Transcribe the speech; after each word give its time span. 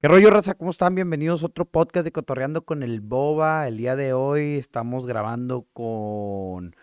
¿Qué 0.00 0.08
rollo, 0.08 0.30
raza? 0.30 0.54
¿Cómo 0.54 0.70
están? 0.70 0.94
Bienvenidos 0.94 1.42
a 1.42 1.46
otro 1.46 1.66
podcast 1.66 2.06
de 2.06 2.10
Cotorreando 2.10 2.64
con 2.64 2.82
el 2.82 3.02
Boba. 3.02 3.68
El 3.68 3.76
día 3.76 3.96
de 3.96 4.14
hoy 4.14 4.54
estamos 4.54 5.06
grabando 5.06 5.66
con 5.74 6.74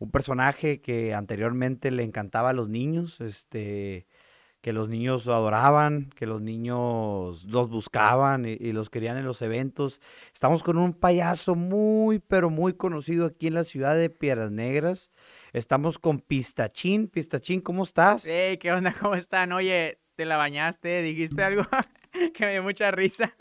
un 0.00 0.10
personaje 0.10 0.80
que 0.80 1.14
anteriormente 1.14 1.92
le 1.92 2.02
encantaba 2.02 2.50
a 2.50 2.52
los 2.52 2.68
niños, 2.68 3.20
este, 3.20 4.08
que 4.60 4.72
los 4.72 4.88
niños 4.88 5.24
lo 5.24 5.36
adoraban, 5.36 6.10
que 6.16 6.26
los 6.26 6.42
niños 6.42 7.44
los 7.44 7.70
buscaban 7.70 8.44
y, 8.44 8.54
y 8.54 8.72
los 8.72 8.90
querían 8.90 9.18
en 9.18 9.24
los 9.24 9.40
eventos. 9.40 10.00
Estamos 10.32 10.64
con 10.64 10.76
un 10.76 10.94
payaso 10.94 11.54
muy, 11.54 12.18
pero 12.18 12.50
muy 12.50 12.72
conocido 12.72 13.26
aquí 13.26 13.46
en 13.46 13.54
la 13.54 13.62
ciudad 13.62 13.94
de 13.94 14.10
Piedras 14.10 14.50
Negras. 14.50 15.12
Estamos 15.52 16.00
con 16.00 16.18
Pistachín. 16.18 17.06
Pistachín, 17.06 17.60
¿cómo 17.60 17.84
estás? 17.84 18.26
Hey, 18.28 18.58
¿qué 18.58 18.72
onda? 18.72 18.92
¿Cómo 19.00 19.14
están? 19.14 19.52
Oye, 19.52 20.00
¿te 20.16 20.24
la 20.24 20.36
bañaste? 20.36 21.02
¿Dijiste 21.02 21.44
algo 21.44 21.62
que 22.34 22.46
me 22.46 22.52
dio 22.52 22.62
mucha 22.62 22.90
risa? 22.90 23.34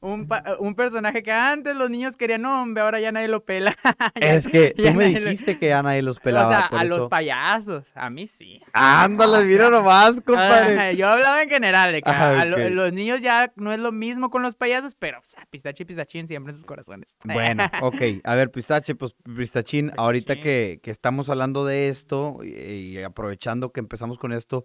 Un, 0.00 0.28
un 0.60 0.74
personaje 0.74 1.22
que 1.22 1.32
antes 1.32 1.74
los 1.76 1.90
niños 1.90 2.16
querían, 2.16 2.42
no, 2.42 2.62
hombre, 2.62 2.82
ahora 2.82 3.00
ya 3.00 3.12
nadie 3.12 3.28
lo 3.28 3.44
pela. 3.44 3.76
Ya- 4.20 4.34
Es 4.34 4.46
que 4.48 4.72
tú 4.76 4.82
me 4.94 5.12
lo- 5.12 5.20
dijiste 5.30 5.58
que 5.58 5.68
ya 5.68 5.82
nadie 5.82 6.02
los 6.02 6.18
pelaba. 6.20 6.46
O 6.48 6.50
sea, 6.50 6.68
por 6.70 6.78
a 6.80 6.84
eso. 6.84 6.96
los 6.98 7.08
payasos, 7.08 7.90
a 7.94 8.08
mí 8.10 8.26
sí. 8.26 8.60
Ándale, 8.72 9.38
O 9.38 9.42
mira 9.42 9.68
sea, 9.68 9.70
nomás, 9.70 10.20
compadre. 10.26 10.96
Yo 10.96 11.08
hablaba 11.08 11.42
en 11.42 11.48
general 11.50 11.92
de 11.92 12.02
que 12.02 12.10
Ah, 12.10 12.44
lo- 12.44 12.68
los 12.70 12.92
niños 12.92 13.20
ya 13.20 13.52
no 13.56 13.72
es 13.72 13.78
lo 13.78 13.92
mismo 13.92 14.30
con 14.30 14.42
los 14.42 14.54
payasos, 14.56 14.94
pero 14.94 15.18
o 15.18 15.24
sea, 15.24 15.46
pistache 15.50 15.82
y 15.82 15.86
pistachín 15.86 16.28
siempre 16.28 16.52
en 16.52 16.56
sus 16.56 16.64
corazones. 16.64 17.16
Bueno, 17.24 17.70
ok. 17.82 18.00
A 18.24 18.34
ver, 18.34 18.50
Pistache, 18.50 18.94
pues 18.94 19.14
Pistachín, 19.36 19.92
ahorita 19.96 20.40
que, 20.40 20.80
que 20.82 20.90
estamos 20.90 21.28
hablando 21.30 21.64
de 21.64 21.88
esto 21.88 22.38
y, 22.42 22.48
y 22.50 23.02
aprovechando 23.02 23.72
que 23.72 23.80
empezamos 23.80 24.18
con 24.18 24.32
esto, 24.32 24.64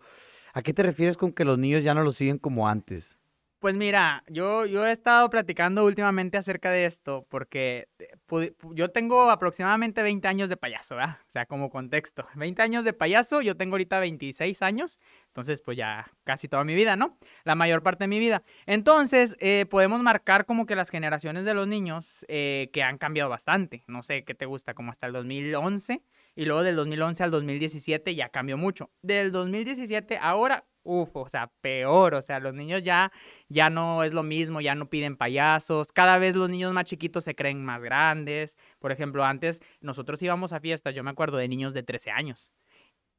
¿a 0.53 0.61
qué 0.61 0.73
te 0.73 0.83
refieres 0.83 1.17
con 1.17 1.31
que 1.33 1.45
los 1.45 1.57
niños 1.57 1.83
ya 1.83 1.93
no 1.93 2.03
lo 2.03 2.11
siguen 2.11 2.37
como 2.37 2.67
antes? 2.67 3.17
Pues 3.65 3.73
mira, 3.73 4.23
yo, 4.27 4.67
yo 4.67 4.85
he 4.85 4.91
estado 4.91 5.27
platicando 5.31 5.85
últimamente 5.85 6.37
acerca 6.37 6.69
de 6.69 6.85
esto 6.85 7.25
porque 7.31 7.87
eh, 7.97 8.53
yo 8.75 8.91
tengo 8.91 9.31
aproximadamente 9.31 10.03
20 10.03 10.27
años 10.27 10.49
de 10.49 10.55
payaso, 10.55 10.97
¿verdad? 10.97 11.17
O 11.21 11.31
sea, 11.31 11.47
como 11.47 11.71
contexto. 11.71 12.27
20 12.35 12.61
años 12.61 12.85
de 12.85 12.93
payaso, 12.93 13.41
yo 13.41 13.57
tengo 13.57 13.73
ahorita 13.73 13.99
26 13.99 14.61
años, 14.61 14.99
entonces 15.29 15.63
pues 15.63 15.79
ya 15.79 16.11
casi 16.25 16.47
toda 16.47 16.63
mi 16.63 16.75
vida, 16.75 16.95
¿no? 16.95 17.17
La 17.43 17.55
mayor 17.55 17.81
parte 17.81 18.03
de 18.03 18.07
mi 18.07 18.19
vida. 18.19 18.43
Entonces, 18.67 19.35
eh, 19.39 19.65
podemos 19.67 19.99
marcar 19.99 20.45
como 20.45 20.67
que 20.67 20.75
las 20.75 20.91
generaciones 20.91 21.43
de 21.43 21.55
los 21.55 21.67
niños 21.67 22.23
eh, 22.27 22.69
que 22.71 22.83
han 22.83 22.99
cambiado 22.99 23.31
bastante. 23.31 23.83
No 23.87 24.03
sé 24.03 24.25
qué 24.25 24.35
te 24.35 24.45
gusta, 24.45 24.75
como 24.75 24.91
hasta 24.91 25.07
el 25.07 25.13
2011 25.13 26.03
y 26.35 26.45
luego 26.45 26.61
del 26.61 26.75
2011 26.75 27.23
al 27.23 27.31
2017 27.31 28.13
ya 28.13 28.29
cambió 28.29 28.57
mucho. 28.57 28.91
Del 29.01 29.31
2017 29.31 30.19
ahora, 30.21 30.65
uff, 30.85 31.15
o 31.15 31.27
sea, 31.29 31.51
peor, 31.61 32.15
o 32.15 32.21
sea, 32.21 32.39
los 32.39 32.53
niños 32.53 32.83
ya 32.83 33.11
ya 33.49 33.69
no 33.69 34.03
es 34.03 34.13
lo 34.13 34.23
mismo, 34.23 34.61
ya 34.61 34.75
no 34.75 34.89
piden 34.89 35.17
payasos, 35.17 35.91
cada 35.91 36.17
vez 36.17 36.35
los 36.35 36.49
niños 36.49 36.73
más 36.73 36.85
chiquitos 36.85 37.23
se 37.25 37.35
creen 37.35 37.63
más 37.65 37.81
grandes. 37.81 38.57
Por 38.79 38.91
ejemplo, 38.91 39.25
antes 39.25 39.61
nosotros 39.81 40.21
íbamos 40.21 40.53
a 40.53 40.59
fiestas, 40.59 40.95
yo 40.95 41.03
me 41.03 41.11
acuerdo 41.11 41.37
de 41.37 41.47
niños 41.47 41.73
de 41.73 41.83
13 41.83 42.11
años. 42.11 42.51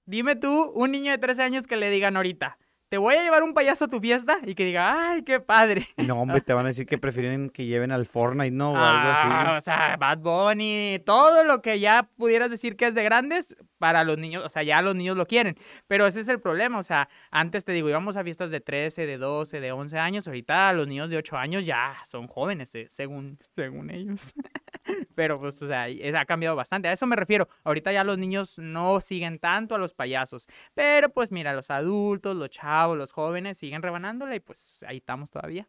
Dime 0.06 0.36
tú, 0.36 0.70
un 0.74 0.92
niño 0.92 1.10
de 1.12 1.18
13 1.18 1.42
años 1.42 1.66
que 1.66 1.76
le 1.76 1.90
digan 1.90 2.16
ahorita, 2.16 2.58
te 2.88 2.98
voy 2.98 3.16
a 3.16 3.22
llevar 3.22 3.42
un 3.42 3.52
payaso 3.52 3.86
a 3.86 3.88
tu 3.88 4.00
fiesta 4.00 4.38
y 4.44 4.54
que 4.54 4.64
diga, 4.64 5.10
ay, 5.10 5.22
qué 5.22 5.40
padre. 5.40 5.88
No, 5.96 6.20
hombre, 6.20 6.40
te 6.40 6.52
van 6.52 6.66
a 6.66 6.68
decir 6.68 6.86
que 6.86 6.98
prefieren 6.98 7.50
que 7.50 7.66
lleven 7.66 7.90
al 7.90 8.06
Fortnite, 8.06 8.52
¿no? 8.52 8.72
O 8.72 8.76
Ah, 8.76 9.42
algo 9.42 9.58
o 9.58 9.60
sea, 9.60 9.96
Bad 9.98 10.18
Bunny, 10.18 11.00
todo 11.04 11.44
lo 11.44 11.62
que 11.62 11.80
ya 11.80 12.08
pudieras 12.16 12.50
decir 12.50 12.76
que 12.76 12.86
es 12.86 12.94
de 12.94 13.02
grandes, 13.02 13.56
para 13.78 14.04
los 14.04 14.18
niños, 14.18 14.44
o 14.44 14.48
sea, 14.48 14.62
ya 14.62 14.80
los 14.82 14.94
niños 14.94 15.16
lo 15.16 15.26
quieren. 15.26 15.56
Pero 15.86 16.06
ese 16.06 16.20
es 16.20 16.28
el 16.28 16.40
problema, 16.40 16.78
o 16.78 16.82
sea, 16.82 17.08
antes 17.30 17.64
te 17.64 17.72
digo, 17.72 17.88
íbamos 17.88 18.16
a 18.16 18.24
fiestas 18.24 18.50
de 18.50 18.60
13, 18.60 19.06
de 19.06 19.18
12, 19.18 19.60
de 19.60 19.72
11 19.72 19.98
años, 19.98 20.26
ahorita 20.26 20.72
los 20.72 20.86
niños 20.86 21.10
de 21.10 21.16
8 21.18 21.36
años 21.36 21.66
ya 21.66 21.96
son 22.04 22.26
jóvenes, 22.26 22.74
eh, 22.74 22.86
según, 22.88 23.38
según 23.54 23.90
ellos. 23.90 24.32
Pero 25.16 25.40
pues, 25.40 25.60
o 25.62 25.66
sea, 25.66 25.86
ha 25.86 26.24
cambiado 26.26 26.54
bastante. 26.56 26.88
A 26.88 26.92
eso 26.92 27.06
me 27.06 27.16
refiero. 27.16 27.48
Ahorita 27.64 27.90
ya 27.90 28.04
los 28.04 28.18
niños 28.18 28.58
no 28.58 29.00
siguen 29.00 29.38
tanto 29.38 29.74
a 29.74 29.78
los 29.78 29.94
payasos. 29.94 30.46
Pero 30.74 31.08
pues 31.08 31.32
mira, 31.32 31.54
los 31.54 31.70
adultos, 31.70 32.36
los 32.36 32.50
chavos, 32.50 32.75
los 32.84 33.12
jóvenes 33.12 33.58
siguen 33.58 33.82
rebanándola 33.82 34.36
y 34.36 34.40
pues 34.40 34.84
ahí 34.86 34.98
estamos 34.98 35.30
todavía. 35.30 35.68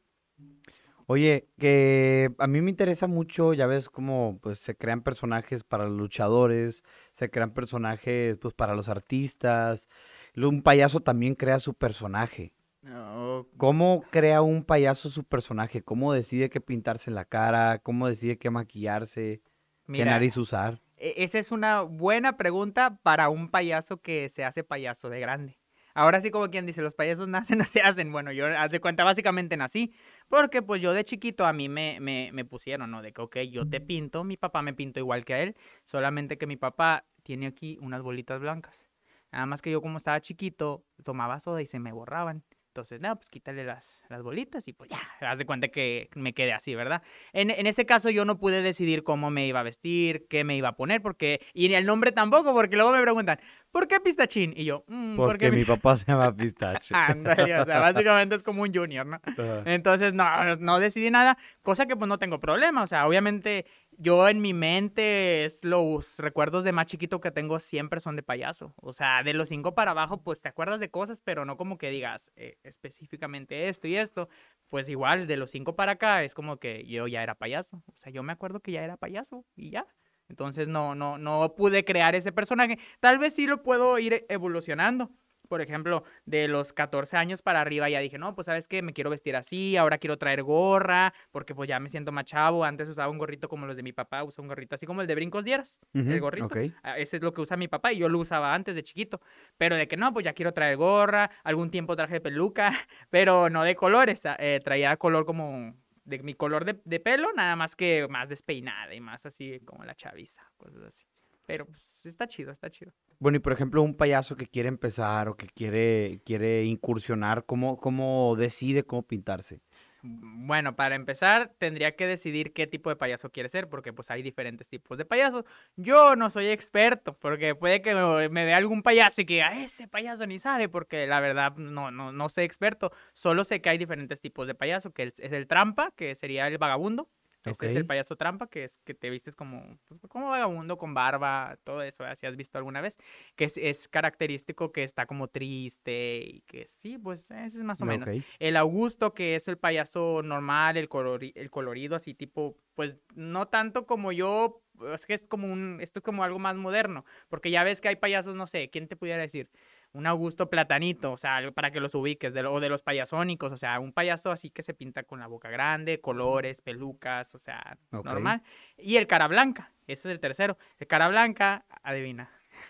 Oye, 1.09 1.47
que 1.57 2.31
a 2.37 2.47
mí 2.47 2.59
me 2.59 2.69
interesa 2.69 3.07
mucho, 3.07 3.53
ya 3.53 3.65
ves 3.65 3.89
cómo 3.89 4.39
pues 4.41 4.59
se 4.59 4.75
crean 4.75 5.01
personajes 5.03 5.63
para 5.63 5.85
los 5.85 5.97
luchadores, 5.97 6.83
se 7.13 7.29
crean 7.29 7.51
personajes 7.53 8.37
pues 8.37 8.53
para 8.53 8.75
los 8.75 8.89
artistas. 8.89 9.87
Un 10.35 10.61
payaso 10.61 10.99
también 10.99 11.35
crea 11.35 11.59
su 11.61 11.73
personaje. 11.73 12.53
No, 12.81 13.47
¿Cómo 13.57 14.03
crea 14.11 14.41
un 14.41 14.63
payaso 14.63 15.09
su 15.09 15.23
personaje? 15.23 15.81
¿Cómo 15.81 16.11
decide 16.13 16.49
qué 16.49 16.59
pintarse 16.61 17.09
en 17.09 17.15
la 17.15 17.25
cara? 17.25 17.79
¿Cómo 17.79 18.07
decide 18.07 18.37
qué 18.37 18.49
maquillarse? 18.49 19.41
¿Qué 19.85 19.93
mira, 19.93 20.11
nariz 20.11 20.35
usar? 20.35 20.81
E- 20.97 21.23
Esa 21.23 21.39
es 21.39 21.51
una 21.51 21.81
buena 21.81 22.37
pregunta 22.37 22.99
para 23.01 23.29
un 23.29 23.49
payaso 23.49 24.01
que 24.01 24.27
se 24.29 24.43
hace 24.43 24.63
payaso 24.63 25.09
de 25.09 25.19
grande. 25.21 25.57
Ahora 25.97 26.21
sí, 26.21 26.29
como 26.29 26.51
quien 26.51 26.67
dice, 26.67 26.83
los 26.83 26.93
payasos 26.93 27.27
nacen, 27.27 27.57
no 27.57 27.65
se 27.65 27.81
hacen. 27.81 28.11
Bueno, 28.11 28.31
yo, 28.31 28.45
haz 28.45 28.69
de 28.69 28.79
cuenta, 28.79 29.03
básicamente 29.03 29.57
nací. 29.57 29.95
Porque 30.29 30.61
pues 30.61 30.79
yo 30.79 30.93
de 30.93 31.03
chiquito 31.03 31.47
a 31.47 31.53
mí 31.53 31.69
me, 31.69 31.99
me, 31.99 32.29
me 32.33 32.45
pusieron, 32.45 32.91
¿no? 32.91 33.01
De 33.01 33.13
que, 33.13 33.21
ok, 33.23 33.37
yo 33.49 33.67
te 33.67 33.81
pinto, 33.81 34.23
mi 34.23 34.37
papá 34.37 34.61
me 34.61 34.75
pinto 34.75 34.99
igual 34.99 35.25
que 35.25 35.33
a 35.33 35.39
él. 35.41 35.55
Solamente 35.85 36.37
que 36.37 36.45
mi 36.45 36.55
papá 36.55 37.07
tiene 37.23 37.47
aquí 37.47 37.79
unas 37.81 38.03
bolitas 38.03 38.39
blancas. 38.39 38.87
Nada 39.31 39.47
más 39.47 39.63
que 39.63 39.71
yo 39.71 39.81
como 39.81 39.97
estaba 39.97 40.21
chiquito, 40.21 40.85
tomaba 41.03 41.39
soda 41.39 41.63
y 41.63 41.65
se 41.65 41.79
me 41.79 41.91
borraban. 41.91 42.43
Entonces, 42.77 43.01
no, 43.01 43.15
pues 43.15 43.31
quítale 43.31 43.63
las, 43.63 44.03
las 44.07 44.21
bolitas 44.21 44.67
y 44.67 44.73
pues 44.73 44.87
ya, 44.91 44.99
haz 45.27 45.39
de 45.39 45.47
cuenta 45.47 45.69
que 45.69 46.09
me 46.13 46.33
quedé 46.33 46.53
así, 46.53 46.75
¿verdad? 46.75 47.01
En, 47.33 47.49
en 47.49 47.65
ese 47.65 47.87
caso 47.87 48.11
yo 48.11 48.23
no 48.23 48.37
pude 48.37 48.61
decidir 48.61 49.01
cómo 49.03 49.31
me 49.31 49.47
iba 49.47 49.61
a 49.61 49.63
vestir, 49.63 50.27
qué 50.29 50.43
me 50.43 50.55
iba 50.55 50.69
a 50.69 50.75
poner, 50.75 51.01
porque, 51.01 51.41
y 51.55 51.69
ni 51.69 51.73
el 51.73 51.87
nombre 51.87 52.11
tampoco, 52.11 52.53
porque 52.53 52.75
luego 52.75 52.91
me 52.91 53.01
preguntan, 53.01 53.39
¿por 53.71 53.87
qué 53.87 53.99
pistachín? 53.99 54.53
Y 54.55 54.65
yo, 54.65 54.83
"Mm, 54.85 55.15
Porque 55.15 55.49
mi 55.49 55.65
papá 55.65 55.97
se 55.97 56.05
llama 56.05 56.31
Pistache. 56.37 56.93
Ándale, 56.95 57.59
o 57.61 57.65
sea, 57.65 57.79
básicamente 57.79 58.35
es 58.35 58.43
como 58.43 58.61
un 58.61 58.71
junior, 58.71 59.07
¿no? 59.07 59.19
Entonces, 59.65 60.13
no, 60.13 60.55
no 60.57 60.79
decidí 60.79 61.09
nada, 61.09 61.35
cosa 61.63 61.87
que 61.87 61.95
pues 61.95 62.07
no 62.07 62.19
tengo 62.19 62.39
problema, 62.39 62.83
o 62.83 62.87
sea, 62.87 63.07
obviamente 63.07 63.65
yo 63.97 64.27
en 64.29 64.41
mi 64.41 64.53
mente 64.53 65.45
es 65.45 65.63
los 65.63 66.17
recuerdos 66.19 66.63
de 66.63 66.71
más 66.71 66.85
chiquito 66.85 67.19
que 67.19 67.31
tengo 67.31 67.59
siempre 67.59 67.99
son 67.99 68.15
de 68.15 68.23
payaso, 68.23 68.73
o 68.77 68.93
sea, 68.93 69.23
de 69.23 69.33
los 69.33 69.49
cinco 69.49 69.75
para 69.75 69.91
abajo 69.91 70.21
pues 70.23 70.41
te 70.41 70.49
acuerdas 70.49 70.79
de 70.79 70.89
cosas, 70.89 71.21
pero 71.21 71.45
no 71.45 71.57
como 71.57 71.77
que 71.77 71.89
digas 71.89 72.31
eh, 72.35 72.57
específicamente 72.63 73.67
esto 73.69 73.87
y 73.87 73.97
esto, 73.97 74.29
pues 74.69 74.87
igual 74.89 75.27
de 75.27 75.37
los 75.37 75.51
cinco 75.51 75.75
para 75.75 75.93
acá 75.93 76.23
es 76.23 76.33
como 76.33 76.57
que 76.57 76.85
yo 76.85 77.07
ya 77.07 77.23
era 77.23 77.35
payaso, 77.35 77.83
o 77.87 77.97
sea, 77.97 78.11
yo 78.11 78.23
me 78.23 78.33
acuerdo 78.33 78.59
que 78.59 78.71
ya 78.71 78.83
era 78.83 78.97
payaso 78.97 79.45
y 79.55 79.71
ya. 79.71 79.85
Entonces 80.29 80.67
no, 80.67 80.93
no, 80.93 81.17
no 81.17 81.55
pude 81.55 81.85
crear 81.85 82.13
ese 82.13 82.33
personaje. 82.33 82.77
Tal 82.99 83.17
vez 83.17 83.33
sí 83.33 83.47
lo 83.47 83.63
puedo 83.63 83.97
ir 83.97 84.25
evolucionando. 84.27 85.09
Por 85.47 85.61
ejemplo, 85.61 86.03
de 86.25 86.47
los 86.47 86.73
14 86.73 87.17
años 87.17 87.41
para 87.41 87.61
arriba 87.61 87.89
ya 87.89 87.99
dije, 87.99 88.17
no, 88.17 88.35
pues 88.35 88.45
sabes 88.45 88.67
qué, 88.67 88.81
me 88.81 88.93
quiero 88.93 89.09
vestir 89.09 89.35
así, 89.35 89.77
ahora 89.77 89.97
quiero 89.97 90.17
traer 90.17 90.43
gorra, 90.43 91.13
porque 91.31 91.55
pues 91.55 91.67
ya 91.67 91.79
me 91.79 91.89
siento 91.89 92.11
más 92.11 92.25
chavo. 92.25 92.63
Antes 92.63 92.89
usaba 92.89 93.09
un 93.09 93.17
gorrito 93.17 93.49
como 93.49 93.65
los 93.65 93.77
de 93.77 93.83
mi 93.83 93.93
papá, 93.93 94.23
usaba 94.23 94.43
un 94.43 94.49
gorrito 94.49 94.75
así 94.75 94.85
como 94.85 95.01
el 95.01 95.07
de 95.07 95.15
Brincos 95.15 95.43
Dieras, 95.43 95.79
el 95.93 96.19
gorrito. 96.19 96.45
ok. 96.45 96.57
Ah, 96.83 96.97
Ese 96.97 97.17
es 97.17 97.23
lo 97.23 97.33
que 97.33 97.41
usa 97.41 97.57
mi 97.57 97.67
papá 97.67 97.93
y 97.93 97.97
yo 97.97 98.09
lo 98.09 98.19
usaba 98.19 98.53
antes 98.53 98.75
de 98.75 98.83
chiquito. 98.83 99.21
Pero 99.57 99.75
de 99.75 99.87
que 99.87 99.97
no, 99.97 100.13
pues 100.13 100.25
ya 100.25 100.33
quiero 100.33 100.53
traer 100.53 100.77
gorra, 100.77 101.29
algún 101.43 101.71
tiempo 101.71 101.95
traje 101.95 102.21
peluca, 102.21 102.71
pero 103.09 103.49
no 103.49 103.63
de 103.63 103.75
colores, 103.75 104.25
ah, 104.25 104.35
eh, 104.39 104.59
traía 104.63 104.95
color 104.97 105.25
como 105.25 105.75
de 106.05 106.19
mi 106.19 106.33
color 106.33 106.63
de, 106.63 106.79
de 106.85 106.99
pelo, 106.99 107.33
nada 107.33 107.55
más 107.55 107.75
que 107.75 108.07
más 108.09 108.29
despeinada 108.29 108.93
y 108.95 109.01
más 109.01 109.25
así 109.25 109.59
como 109.65 109.83
la 109.83 109.93
chaviza, 109.93 110.41
cosas 110.57 110.83
así. 110.83 111.05
Pero 111.47 111.65
pues 111.65 112.05
está 112.05 112.27
chido, 112.27 112.51
está 112.51 112.69
chido. 112.69 112.91
Bueno, 113.19 113.37
y 113.37 113.39
por 113.39 113.53
ejemplo, 113.53 113.81
un 113.81 113.95
payaso 113.95 114.35
que 114.35 114.47
quiere 114.47 114.67
empezar 114.69 115.29
o 115.29 115.37
que 115.37 115.47
quiere, 115.47 116.19
quiere 116.25 116.65
incursionar, 116.65 117.45
¿cómo, 117.45 117.77
cómo 117.77 118.35
decide 118.37 118.83
cómo 118.83 119.01
pintarse? 119.01 119.61
Bueno, 120.03 120.75
para 120.75 120.95
empezar, 120.95 121.53
tendría 121.57 121.95
que 121.95 122.05
decidir 122.05 122.53
qué 122.53 122.67
tipo 122.67 122.89
de 122.89 122.95
payaso 122.95 123.31
quiere 123.31 123.49
ser, 123.49 123.67
porque 123.67 123.93
pues 123.93 124.11
hay 124.11 124.21
diferentes 124.21 124.69
tipos 124.69 124.97
de 124.97 125.05
payasos. 125.05 125.43
Yo 125.75 126.15
no 126.15 126.29
soy 126.29 126.47
experto, 126.47 127.17
porque 127.17 127.55
puede 127.55 127.81
que 127.81 127.95
me, 127.95 128.45
vea 128.45 128.57
algún 128.57 128.83
payaso 128.83 129.21
y 129.21 129.25
que 129.25 129.41
"Ah, 129.41 129.59
ese 129.61 129.87
payaso 129.87 130.27
ni 130.27 130.37
sabe, 130.39 130.69
porque 130.69 131.07
la 131.07 131.19
verdad 131.19 131.55
no, 131.55 131.91
no, 131.91 132.11
no 132.11 132.29
soy 132.29 132.43
experto. 132.43 132.91
Solo 133.13 133.43
sé 133.43 133.59
que 133.61 133.69
hay 133.69 133.77
diferentes 133.77 134.21
tipos 134.21 134.47
de 134.47 134.53
payaso, 134.53 134.91
que 134.91 135.03
es 135.03 135.19
el 135.19 135.47
trampa, 135.47 135.91
que 135.95 136.13
sería 136.13 136.47
el 136.47 136.57
vagabundo. 136.57 137.09
Ese 137.49 137.65
es 137.67 137.75
el 137.75 137.85
payaso 137.85 138.15
trampa, 138.15 138.47
que 138.49 138.63
es 138.63 138.79
que 138.79 138.93
te 138.93 139.09
vistes 139.09 139.35
como, 139.35 139.77
pues, 139.87 140.01
como 140.09 140.29
vagabundo, 140.29 140.77
con 140.77 140.93
barba, 140.93 141.57
todo 141.63 141.81
eso, 141.81 142.03
¿verdad? 142.03 142.17
si 142.17 142.25
has 142.27 142.35
visto 142.35 142.57
alguna 142.57 142.81
vez, 142.81 142.97
que 143.35 143.45
es, 143.45 143.57
es 143.57 143.87
característico 143.87 144.71
que 144.71 144.83
está 144.83 145.05
como 145.05 145.27
triste 145.29 146.17
y 146.25 146.41
que 146.41 146.67
sí, 146.67 146.97
pues 146.97 147.31
ese 147.31 147.45
es 147.57 147.63
más 147.63 147.81
o 147.81 147.85
menos. 147.85 148.09
Ok. 148.09 148.15
El 148.39 148.57
Augusto, 148.57 149.13
que 149.13 149.35
es 149.35 149.47
el 149.47 149.57
payaso 149.57 150.21
normal, 150.23 150.77
el, 150.77 150.89
colori- 150.89 151.33
el 151.35 151.49
colorido, 151.51 151.95
así 151.95 152.13
tipo, 152.13 152.57
pues 152.75 152.97
no 153.15 153.47
tanto 153.47 153.85
como 153.85 154.11
yo, 154.11 154.63
es 154.93 155.05
que 155.05 155.13
es 155.13 155.25
como 155.27 155.51
un, 155.51 155.79
esto 155.81 155.99
es 155.99 156.03
como 156.03 156.23
algo 156.23 156.39
más 156.39 156.55
moderno, 156.55 157.05
porque 157.29 157.51
ya 157.51 157.63
ves 157.63 157.81
que 157.81 157.87
hay 157.89 157.95
payasos, 157.95 158.35
no 158.35 158.47
sé, 158.47 158.69
¿quién 158.69 158.87
te 158.87 158.95
pudiera 158.95 159.21
decir? 159.21 159.49
Un 159.97 160.05
Augusto 160.05 160.47
Platanito, 160.47 161.11
o 161.11 161.17
sea, 161.17 161.51
para 161.53 161.71
que 161.71 161.79
los 161.79 161.95
ubiques, 161.95 162.31
de 162.31 162.45
o 162.45 162.59
de 162.59 162.69
los 162.69 162.83
payasónicos, 162.83 163.51
o 163.51 163.57
sea, 163.57 163.79
un 163.79 163.91
payaso 163.91 164.31
así 164.31 164.51
que 164.51 164.61
se 164.61 164.75
pinta 164.75 165.01
con 165.01 165.19
la 165.19 165.25
boca 165.25 165.49
grande, 165.49 165.99
colores, 165.99 166.61
pelucas, 166.61 167.33
o 167.33 167.39
sea, 167.39 167.79
normal. 167.91 168.43
Y 168.77 168.97
el 168.97 169.07
cara 169.07 169.27
blanca, 169.27 169.71
ese 169.87 170.07
es 170.07 170.13
el 170.13 170.19
tercero. 170.19 170.55
El 170.77 170.85
cara 170.85 171.07
blanca, 171.07 171.65
adivina. 171.81 172.29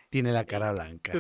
Tiene 0.10 0.32
la 0.32 0.46
cara 0.46 0.72
blanca. 0.72 1.14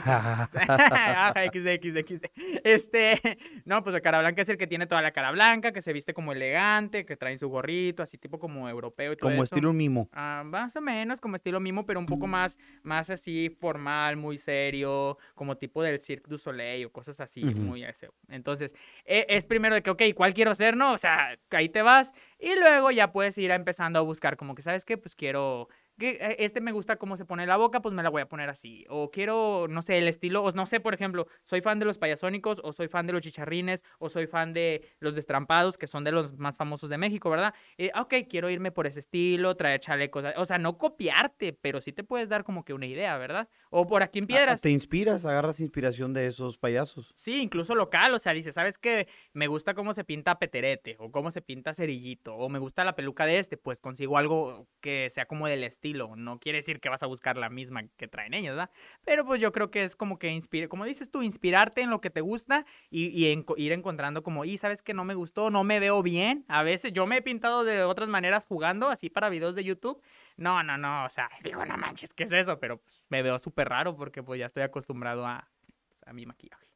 Este, 2.63 3.19
no, 3.65 3.83
pues 3.83 3.95
el 3.95 4.01
cara 4.01 4.19
blanca 4.19 4.41
es 4.41 4.49
el 4.49 4.57
que 4.57 4.67
tiene 4.67 4.87
toda 4.87 5.01
la 5.01 5.11
cara 5.11 5.31
blanca, 5.31 5.71
que 5.71 5.81
se 5.81 5.93
viste 5.93 6.13
como 6.13 6.31
elegante, 6.31 7.05
que 7.05 7.17
trae 7.17 7.37
su 7.37 7.49
gorrito, 7.49 8.03
así 8.03 8.17
tipo 8.17 8.39
como 8.39 8.69
europeo 8.69 9.13
y 9.13 9.17
todo 9.17 9.29
Como 9.29 9.43
estilo 9.43 9.73
mimo. 9.73 10.09
Ah, 10.13 10.43
más 10.45 10.75
o 10.75 10.81
menos 10.81 11.19
como 11.19 11.35
estilo 11.35 11.59
mimo, 11.59 11.85
pero 11.85 11.99
un 11.99 12.05
poco 12.05 12.27
más, 12.27 12.57
más 12.83 13.09
así 13.09 13.49
formal, 13.49 14.17
muy 14.17 14.37
serio, 14.37 15.17
como 15.35 15.57
tipo 15.57 15.83
del 15.83 15.99
Cirque 15.99 16.29
du 16.29 16.37
Soleil 16.37 16.85
o 16.85 16.91
cosas 16.91 17.19
así, 17.19 17.43
muy 17.43 17.83
ese. 17.83 18.09
Entonces, 18.29 18.73
e, 19.05 19.25
es 19.29 19.45
primero 19.45 19.75
de 19.75 19.81
que, 19.81 19.89
ok, 19.89 20.03
¿cuál 20.15 20.33
quiero 20.33 20.53
ser? 20.55 20.75
No, 20.75 20.93
o 20.93 20.97
sea, 20.97 21.37
ahí 21.51 21.69
te 21.69 21.81
vas 21.81 22.13
y 22.39 22.55
luego 22.55 22.91
ya 22.91 23.11
puedes 23.11 23.37
ir 23.37 23.51
empezando 23.51 23.99
a 23.99 24.01
buscar 24.01 24.37
como 24.37 24.55
que, 24.55 24.61
¿sabes 24.61 24.85
qué? 24.85 24.97
Pues 24.97 25.15
quiero 25.15 25.69
eh, 25.99 26.35
este 26.39 26.61
me 26.61 26.71
gusta 26.71 26.97
cómo 26.97 27.17
se 27.17 27.25
pone 27.25 27.47
la 27.47 27.57
boca, 27.57 27.81
pues 27.81 27.93
me 27.93 28.03
la 28.03 28.09
voy 28.09 28.21
a 28.21 28.29
poner 28.29 28.49
así. 28.49 28.85
O 28.89 29.09
quiero, 29.09 29.67
no 29.69 29.81
sé, 29.81 29.97
el 29.97 30.07
estilo, 30.07 30.43
o 30.43 30.51
no 30.51 30.65
sé, 30.65 30.79
por 30.79 30.93
ejemplo, 30.93 31.27
soy 31.43 31.61
fan 31.61 31.79
de 31.79 31.85
los 31.85 31.97
payasónicos, 31.97 32.61
o 32.63 32.71
soy 32.73 32.87
fan 32.87 33.07
de 33.07 33.13
los 33.13 33.21
chicharrines, 33.21 33.83
o 33.99 34.09
soy 34.09 34.27
fan 34.27 34.53
de 34.53 34.87
los 34.99 35.15
destrampados, 35.15 35.77
que 35.77 35.87
son 35.87 36.03
de 36.03 36.11
los 36.11 36.37
más 36.37 36.57
famosos 36.57 36.89
de 36.89 36.97
México, 36.97 37.29
¿verdad? 37.29 37.53
Eh, 37.77 37.91
ok, 37.99 38.13
quiero 38.29 38.49
irme 38.49 38.71
por 38.71 38.85
ese 38.85 38.99
estilo, 38.99 39.55
traer 39.55 39.79
chalecos, 39.79 40.23
o 40.35 40.45
sea, 40.45 40.57
no 40.57 40.77
copiarte, 40.77 41.53
pero 41.53 41.81
sí 41.81 41.91
te 41.91 42.03
puedes 42.03 42.29
dar 42.29 42.43
como 42.43 42.63
que 42.63 42.73
una 42.73 42.85
idea, 42.85 43.17
¿verdad? 43.17 43.49
O 43.69 43.87
por 43.87 44.03
aquí 44.03 44.19
en 44.19 44.27
Piedras. 44.27 44.61
Te 44.61 44.69
inspiras, 44.69 45.25
agarras 45.25 45.59
inspiración 45.59 46.13
de 46.13 46.27
esos 46.27 46.57
payasos. 46.57 47.11
Sí, 47.15 47.41
incluso 47.41 47.75
local, 47.75 48.13
o 48.13 48.19
sea, 48.19 48.33
dices, 48.33 48.55
¿sabes 48.55 48.77
qué? 48.77 49.07
Me 49.33 49.47
gusta 49.47 49.73
cómo 49.73 49.93
se 49.93 50.03
pinta 50.03 50.37
Peterete, 50.37 50.95
o 50.99 51.11
cómo 51.11 51.31
se 51.31 51.41
pinta 51.41 51.73
Cerillito, 51.73 52.35
o 52.35 52.49
me 52.49 52.59
gusta 52.59 52.83
la 52.83 52.95
peluca 52.95 53.25
de 53.25 53.39
este, 53.39 53.57
pues 53.57 53.79
consigo 53.79 54.17
algo 54.17 54.67
que 54.79 55.09
sea 55.09 55.25
como 55.25 55.47
del 55.47 55.63
estilo 55.63 55.86
no 55.93 56.39
quiere 56.39 56.57
decir 56.57 56.79
que 56.79 56.89
vas 56.89 57.03
a 57.03 57.05
buscar 57.05 57.37
la 57.37 57.49
misma 57.49 57.83
que 57.97 58.07
traen 58.07 58.33
ellos, 58.33 58.55
¿verdad? 58.55 58.69
Pero 59.05 59.25
pues 59.25 59.41
yo 59.41 59.51
creo 59.51 59.71
que 59.71 59.83
es 59.83 59.95
como 59.95 60.19
que 60.19 60.29
inspire, 60.29 60.67
como 60.67 60.85
dices 60.85 61.11
tú, 61.11 61.21
inspirarte 61.21 61.81
en 61.81 61.89
lo 61.89 62.01
que 62.01 62.09
te 62.09 62.21
gusta 62.21 62.65
y, 62.89 63.25
ir 63.57 63.71
encontrando 63.71 64.23
como, 64.23 64.45
y 64.45 64.57
sabes 64.57 64.81
que 64.81 64.93
no 64.93 65.05
me 65.05 65.15
gustó, 65.15 65.49
no 65.49 65.63
me 65.63 65.79
veo 65.79 66.03
bien. 66.03 66.45
A 66.47 66.63
veces 66.63 66.93
yo 66.93 67.05
me 67.07 67.17
he 67.17 67.21
pintado 67.21 67.63
de 67.63 67.83
otras 67.83 68.09
maneras 68.09 68.45
jugando 68.45 68.89
así 68.89 69.09
para 69.09 69.29
videos 69.29 69.55
de 69.55 69.63
YouTube. 69.63 70.01
No, 70.37 70.63
no, 70.63 70.77
no, 70.77 71.05
o 71.05 71.09
sea, 71.09 71.29
digo, 71.43 71.65
no 71.65 71.77
manches, 71.77 72.13
¿qué 72.13 72.23
es 72.23 72.31
eso? 72.31 72.59
Pero 72.59 72.77
pues, 72.77 73.03
me 73.09 73.21
veo 73.21 73.39
súper 73.39 73.69
raro 73.69 73.95
porque 73.95 74.23
pues 74.23 74.39
ya 74.39 74.45
estoy 74.45 74.63
acostumbrado 74.63 75.25
a, 75.25 75.49
pues, 75.87 76.01
a 76.05 76.13
mi 76.13 76.25
maquillaje. 76.25 76.66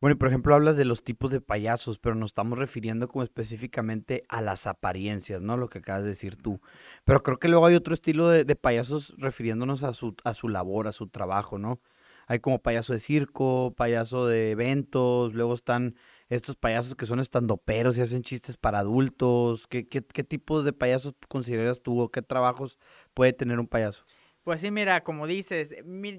Bueno, 0.00 0.14
y 0.14 0.18
por 0.18 0.28
ejemplo 0.28 0.54
hablas 0.54 0.76
de 0.76 0.84
los 0.84 1.04
tipos 1.04 1.30
de 1.30 1.40
payasos, 1.40 1.98
pero 1.98 2.14
nos 2.14 2.30
estamos 2.30 2.58
refiriendo 2.58 3.08
como 3.08 3.22
específicamente 3.22 4.24
a 4.28 4.40
las 4.42 4.66
apariencias, 4.66 5.40
¿no? 5.40 5.56
Lo 5.56 5.68
que 5.68 5.78
acabas 5.78 6.02
de 6.02 6.10
decir 6.10 6.36
tú. 6.36 6.60
Pero 7.04 7.22
creo 7.22 7.38
que 7.38 7.48
luego 7.48 7.66
hay 7.66 7.74
otro 7.74 7.94
estilo 7.94 8.28
de, 8.28 8.44
payasos 8.56 9.14
refiriéndonos 9.18 9.82
a 9.82 9.92
su, 9.94 10.14
a 10.24 10.34
su 10.34 10.48
labor, 10.48 10.88
a 10.88 10.92
su 10.92 11.08
trabajo, 11.08 11.58
¿no? 11.58 11.80
Hay 12.26 12.40
como 12.40 12.60
payaso 12.60 12.92
de 12.92 13.00
circo, 13.00 13.74
payaso 13.76 14.26
de 14.26 14.52
eventos, 14.52 15.34
luego 15.34 15.54
están 15.54 15.96
estos 16.28 16.56
payasos 16.56 16.94
que 16.94 17.06
son 17.06 17.20
estandoperos 17.20 17.98
y 17.98 18.00
hacen 18.00 18.22
chistes 18.22 18.56
para 18.56 18.78
adultos. 18.78 19.66
¿Qué, 19.66 19.86
qué, 19.88 20.02
qué 20.02 20.24
tipos 20.24 20.64
de 20.64 20.72
payasos 20.72 21.14
consideras 21.28 21.82
tú 21.82 22.00
o 22.00 22.10
qué 22.10 22.22
trabajos 22.22 22.78
puede 23.14 23.32
tener 23.32 23.60
un 23.60 23.66
payaso? 23.66 24.04
Pues 24.44 24.60
sí, 24.60 24.72
mira, 24.72 25.04
como 25.04 25.28
dices, 25.28 25.72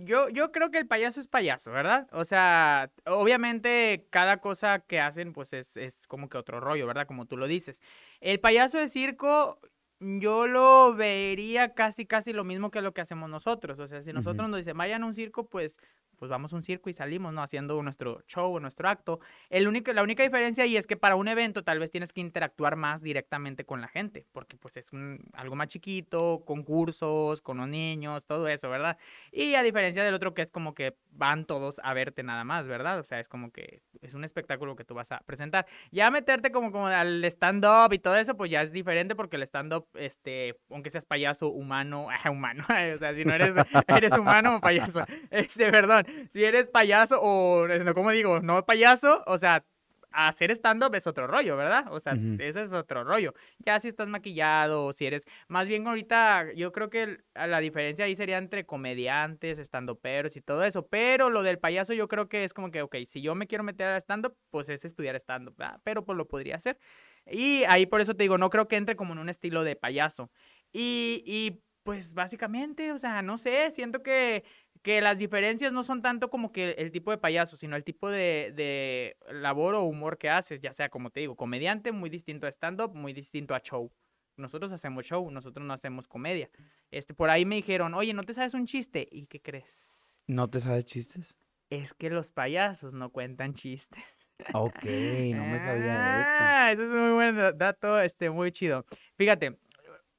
yo, 0.06 0.30
yo 0.30 0.52
creo 0.54 0.72
que 0.72 0.78
el 0.78 0.88
payaso 0.88 1.20
es 1.20 1.28
payaso, 1.28 1.72
¿verdad? 1.72 2.08
O 2.14 2.24
sea, 2.24 2.90
obviamente 3.06 4.08
cada 4.12 4.38
cosa 4.38 4.80
que 4.80 5.02
hacen, 5.02 5.34
pues 5.34 5.52
es, 5.52 5.76
es 5.76 6.08
como 6.08 6.30
que 6.30 6.38
otro 6.38 6.62
rollo, 6.62 6.88
¿verdad? 6.88 7.06
Como 7.06 7.26
tú 7.26 7.36
lo 7.36 7.48
dices. 7.48 7.82
El 8.22 8.40
payaso 8.40 8.78
de 8.78 8.88
circo, 8.88 9.60
yo 10.00 10.48
lo 10.48 10.94
vería 10.96 11.74
casi, 11.74 12.06
casi 12.06 12.32
lo 12.32 12.46
mismo 12.46 12.72
que 12.72 12.82
lo 12.82 12.94
que 12.94 13.02
hacemos 13.02 13.30
nosotros. 13.30 13.78
O 13.80 13.88
sea, 13.88 14.02
si 14.02 14.14
nosotros 14.14 14.48
nos 14.48 14.58
dicen, 14.58 14.78
vayan 14.78 15.04
a 15.04 15.08
un 15.08 15.14
circo, 15.14 15.50
pues 15.50 15.78
pues 16.24 16.30
vamos 16.30 16.54
a 16.54 16.56
un 16.56 16.64
circo 16.64 16.90
y 16.90 16.94
salimos, 16.94 17.34
¿no? 17.34 17.44
Haciendo 17.44 17.84
nuestro 17.84 18.22
show, 18.30 18.58
nuestro 18.62 18.88
acto. 18.88 19.20
El 19.50 19.68
único, 19.68 19.92
la 19.92 20.04
única 20.04 20.24
diferencia 20.24 20.64
ahí 20.64 20.78
es 20.78 20.88
que 20.88 20.96
para 20.96 21.18
un 21.18 21.28
evento 21.28 21.66
tal 21.66 21.80
vez 21.80 21.92
tienes 21.92 22.14
que 22.14 22.22
interactuar 22.22 22.78
más 22.78 23.02
directamente 23.02 23.66
con 23.66 23.82
la 23.82 23.90
gente, 23.90 24.26
porque 24.32 24.56
pues 24.56 24.78
es 24.78 24.90
algo 25.34 25.58
más 25.58 25.68
chiquito, 25.68 26.44
concursos, 26.46 27.42
con 27.42 27.58
los 27.58 27.68
niños, 27.68 28.26
todo 28.26 28.48
eso, 28.48 28.70
¿verdad? 28.70 28.98
Y 29.34 29.56
a 29.56 29.64
diferencia 29.64 30.02
del 30.02 30.14
otro 30.14 30.34
que 30.34 30.44
es 30.44 30.50
como 30.50 30.74
que 30.74 30.96
van 31.12 31.44
todos 31.44 31.82
a 31.84 31.94
verte 31.94 32.24
nada 32.24 32.46
más, 32.46 32.68
¿verdad? 32.68 33.00
O 33.00 33.04
sea, 33.04 33.20
es 33.20 33.28
como 33.28 33.52
que 33.52 33.82
es 34.02 34.14
un 34.14 34.24
espectáculo 34.24 34.78
que 34.78 34.86
tú 34.86 34.94
vas 34.94 35.12
a 35.12 35.20
presentar. 35.26 35.66
Ya 35.92 36.10
meterte 36.10 36.54
como, 36.54 36.72
como 36.72 36.88
al 36.88 37.26
stand-up 37.26 37.92
y 37.92 38.00
todo 38.00 38.16
eso, 38.16 38.38
pues 38.38 38.50
ya 38.50 38.62
es 38.62 38.72
diferente 38.72 39.14
porque 39.14 39.36
el 39.36 39.44
stand-up, 39.44 39.88
este, 39.96 40.58
aunque 40.70 40.90
seas 40.90 41.04
payaso 41.04 41.50
humano, 41.50 42.08
humano, 42.32 42.64
o 42.96 42.98
sea, 42.98 43.14
si 43.14 43.26
no 43.26 43.34
eres, 43.34 43.54
eres 43.88 44.14
humano 44.14 44.56
o 44.56 44.62
payaso, 44.62 45.04
este, 45.30 45.70
perdón, 45.70 46.06
si 46.34 46.44
eres 46.44 46.68
payaso 46.68 47.20
o, 47.22 47.68
como 47.94 48.12
digo, 48.12 48.40
no 48.40 48.66
payaso, 48.66 49.24
o 49.28 49.38
sea, 49.38 49.66
hacer 50.14 50.52
stand-up 50.52 50.96
es 50.96 51.08
otro 51.08 51.28
rollo, 51.28 51.58
¿verdad? 51.58 51.86
O 51.92 52.00
sea, 52.00 52.16
ese 52.40 52.62
es 52.62 52.74
otro 52.74 53.04
rollo. 53.04 53.34
Ya 53.58 53.80
si 53.80 53.88
estás 53.88 54.08
maquillado, 54.08 54.94
si 54.94 55.06
eres... 55.06 55.26
Más 55.48 55.68
bien 55.68 55.88
ahorita 55.88 56.54
yo 56.54 56.72
creo 56.72 56.90
que 56.90 57.18
la 57.34 57.60
diferencia 57.60 58.06
ahí 58.06 58.16
sería 58.16 58.38
entre 58.38 58.66
comediantes, 58.66 59.58
stand-uperos 59.58 60.38
y 60.38 60.42
todo 60.42 60.64
eso. 60.64 60.88
Pero 60.88 61.30
lo 61.30 61.42
del 61.42 61.58
payaso 61.58 61.94
yo 61.94 62.08
creo 62.08 62.30
que 62.30 62.44
es 62.44 62.54
como 62.54 62.72
que, 62.72 62.84
ok, 62.84 62.98
si 63.06 63.22
yo 63.22 63.36
me 63.36 63.48
quiero 63.48 63.64
meter 63.64 63.88
a 63.88 63.98
stand-up, 63.98 64.38
pues 64.52 64.70
es 64.70 64.86
estudiar 64.86 65.16
stand-up, 65.16 65.56
¿verdad? 65.58 65.82
Pero 65.84 66.06
pues 66.06 66.18
lo 66.18 66.28
podría 66.28 66.56
hacer. 66.56 66.78
Y 67.26 67.64
ahí 67.68 67.86
por 67.86 68.02
eso 68.02 68.16
te 68.16 68.24
digo, 68.24 68.38
no 68.38 68.50
creo 68.50 68.68
que 68.68 68.76
entre 68.76 68.96
como 68.96 69.14
en 69.14 69.20
un 69.20 69.30
estilo 69.30 69.64
de 69.64 69.76
payaso. 69.76 70.30
Y, 70.72 71.24
y 71.26 71.60
pues 71.84 72.14
básicamente, 72.14 72.92
o 72.92 72.98
sea, 72.98 73.22
no 73.22 73.38
sé, 73.38 73.70
siento 73.72 74.04
que 74.04 74.44
que 74.84 75.02
las 75.02 75.18
diferencias 75.18 75.72
no 75.72 75.82
son 75.82 76.02
tanto 76.02 76.30
como 76.30 76.52
que 76.52 76.72
el 76.72 76.92
tipo 76.92 77.10
de 77.10 77.18
payaso, 77.18 77.56
sino 77.56 77.76
el 77.76 77.86
tipo 77.86 78.12
de, 78.12 79.16
labor 79.32 79.76
o 79.76 79.84
humor 79.84 80.18
que 80.18 80.30
haces, 80.30 80.60
ya 80.60 80.74
sea 80.74 80.90
como 80.90 81.10
te 81.10 81.22
digo, 81.22 81.36
comediante, 81.36 81.92
muy 81.92 82.10
distinto 82.10 82.46
a 82.46 82.50
stand-up, 82.50 82.94
muy 82.94 83.14
distinto 83.14 83.56
a 83.56 83.62
show. 83.62 83.92
Nosotros 84.36 84.72
hacemos 84.72 85.06
show, 85.06 85.32
nosotros 85.32 85.66
no 85.66 85.74
hacemos 85.74 86.08
comedia. 86.08 86.50
Este, 86.92 87.14
por 87.14 87.30
ahí 87.30 87.46
me 87.46 87.56
dijeron, 87.56 87.94
oye, 87.94 88.14
¿no 88.14 88.24
te 88.24 88.34
sabes 88.34 88.54
un 88.54 88.66
chiste? 88.66 89.08
¿Y 89.10 89.26
qué 89.28 89.42
crees? 89.42 90.20
¿No 90.28 90.50
te 90.50 90.60
sabes 90.60 90.86
chistes? 90.86 91.38
Es 91.70 91.94
que 91.94 92.10
los 92.10 92.32
payasos 92.32 92.94
no 92.94 93.10
cuentan 93.10 93.54
chistes. 93.54 94.28
Ok, 94.54 94.84
no 94.84 95.46
me 95.46 95.60
sabía 95.60 96.22
eso. 96.22 96.30
Ah, 96.56 96.72
eso 96.72 96.84
es 96.84 96.90
muy 96.90 97.12
buen 97.12 97.58
dato, 97.58 98.00
este, 98.00 98.30
muy 98.30 98.52
chido. 98.52 98.86
Fíjate, 99.18 99.58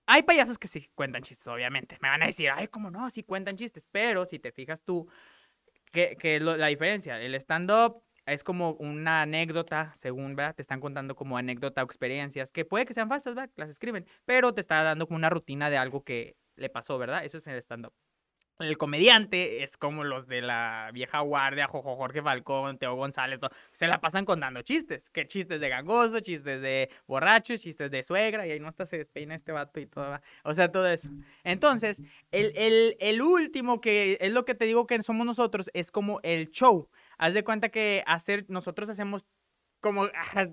hay 0.06 0.22
payasos 0.22 0.58
que 0.58 0.68
sí 0.68 0.88
cuentan 0.94 1.22
chistes, 1.22 1.46
obviamente. 1.46 1.98
Me 2.00 2.08
van 2.08 2.22
a 2.22 2.26
decir, 2.26 2.50
ay, 2.50 2.68
¿cómo 2.68 2.90
no? 2.90 3.08
Sí 3.10 3.22
cuentan 3.22 3.56
chistes. 3.56 3.88
Pero 3.90 4.24
si 4.26 4.38
te 4.38 4.52
fijas 4.52 4.82
tú, 4.82 5.08
que, 5.92 6.16
que 6.18 6.40
la 6.40 6.66
diferencia, 6.66 7.20
el 7.20 7.34
stand-up 7.36 8.02
es 8.26 8.42
como 8.42 8.72
una 8.72 9.22
anécdota, 9.22 9.92
según, 9.94 10.34
¿verdad? 10.34 10.54
Te 10.54 10.62
están 10.62 10.80
contando 10.80 11.14
como 11.14 11.36
anécdota 11.36 11.82
o 11.82 11.86
experiencias, 11.86 12.50
que 12.50 12.64
puede 12.64 12.84
que 12.84 12.94
sean 12.94 13.08
falsas, 13.08 13.34
¿verdad? 13.34 13.50
Las 13.56 13.70
escriben, 13.70 14.06
pero 14.24 14.52
te 14.54 14.60
está 14.60 14.82
dando 14.82 15.06
como 15.06 15.16
una 15.16 15.30
rutina 15.30 15.70
de 15.70 15.76
algo 15.76 16.02
que 16.02 16.36
le 16.56 16.70
pasó, 16.70 16.98
¿verdad? 16.98 17.24
Eso 17.24 17.38
es 17.38 17.46
el 17.46 17.58
stand-up. 17.58 17.92
El 18.60 18.78
comediante 18.78 19.64
es 19.64 19.76
como 19.76 20.04
los 20.04 20.28
de 20.28 20.40
la 20.40 20.90
vieja 20.92 21.18
guardia, 21.20 21.66
Jojo 21.66 21.96
Jorge 21.96 22.22
Falcón, 22.22 22.78
Teo 22.78 22.94
González, 22.94 23.40
se 23.72 23.88
la 23.88 24.00
pasan 24.00 24.24
contando 24.24 24.62
chistes, 24.62 25.10
que 25.10 25.26
chistes 25.26 25.60
de 25.60 25.68
gangoso, 25.68 26.20
chistes 26.20 26.62
de 26.62 26.88
borracho, 27.08 27.56
chistes 27.56 27.90
de 27.90 28.02
suegra, 28.04 28.46
y 28.46 28.52
ahí 28.52 28.60
no 28.60 28.68
hasta 28.68 28.86
se 28.86 28.98
despeina 28.98 29.34
este 29.34 29.50
vato 29.50 29.80
y 29.80 29.86
todo, 29.86 30.20
o 30.44 30.54
sea, 30.54 30.70
todo 30.70 30.86
eso. 30.86 31.10
Entonces, 31.42 32.00
el, 32.30 32.52
el, 32.54 32.96
el 33.00 33.22
último 33.22 33.80
que 33.80 34.18
es 34.20 34.32
lo 34.32 34.44
que 34.44 34.54
te 34.54 34.66
digo 34.66 34.86
que 34.86 35.02
somos 35.02 35.26
nosotros, 35.26 35.68
es 35.74 35.90
como 35.90 36.20
el 36.22 36.50
show. 36.50 36.88
Haz 37.18 37.34
de 37.34 37.44
cuenta 37.44 37.68
que 37.70 38.04
hacer, 38.06 38.44
nosotros 38.48 38.88
hacemos 38.88 39.26
como, 39.84 40.08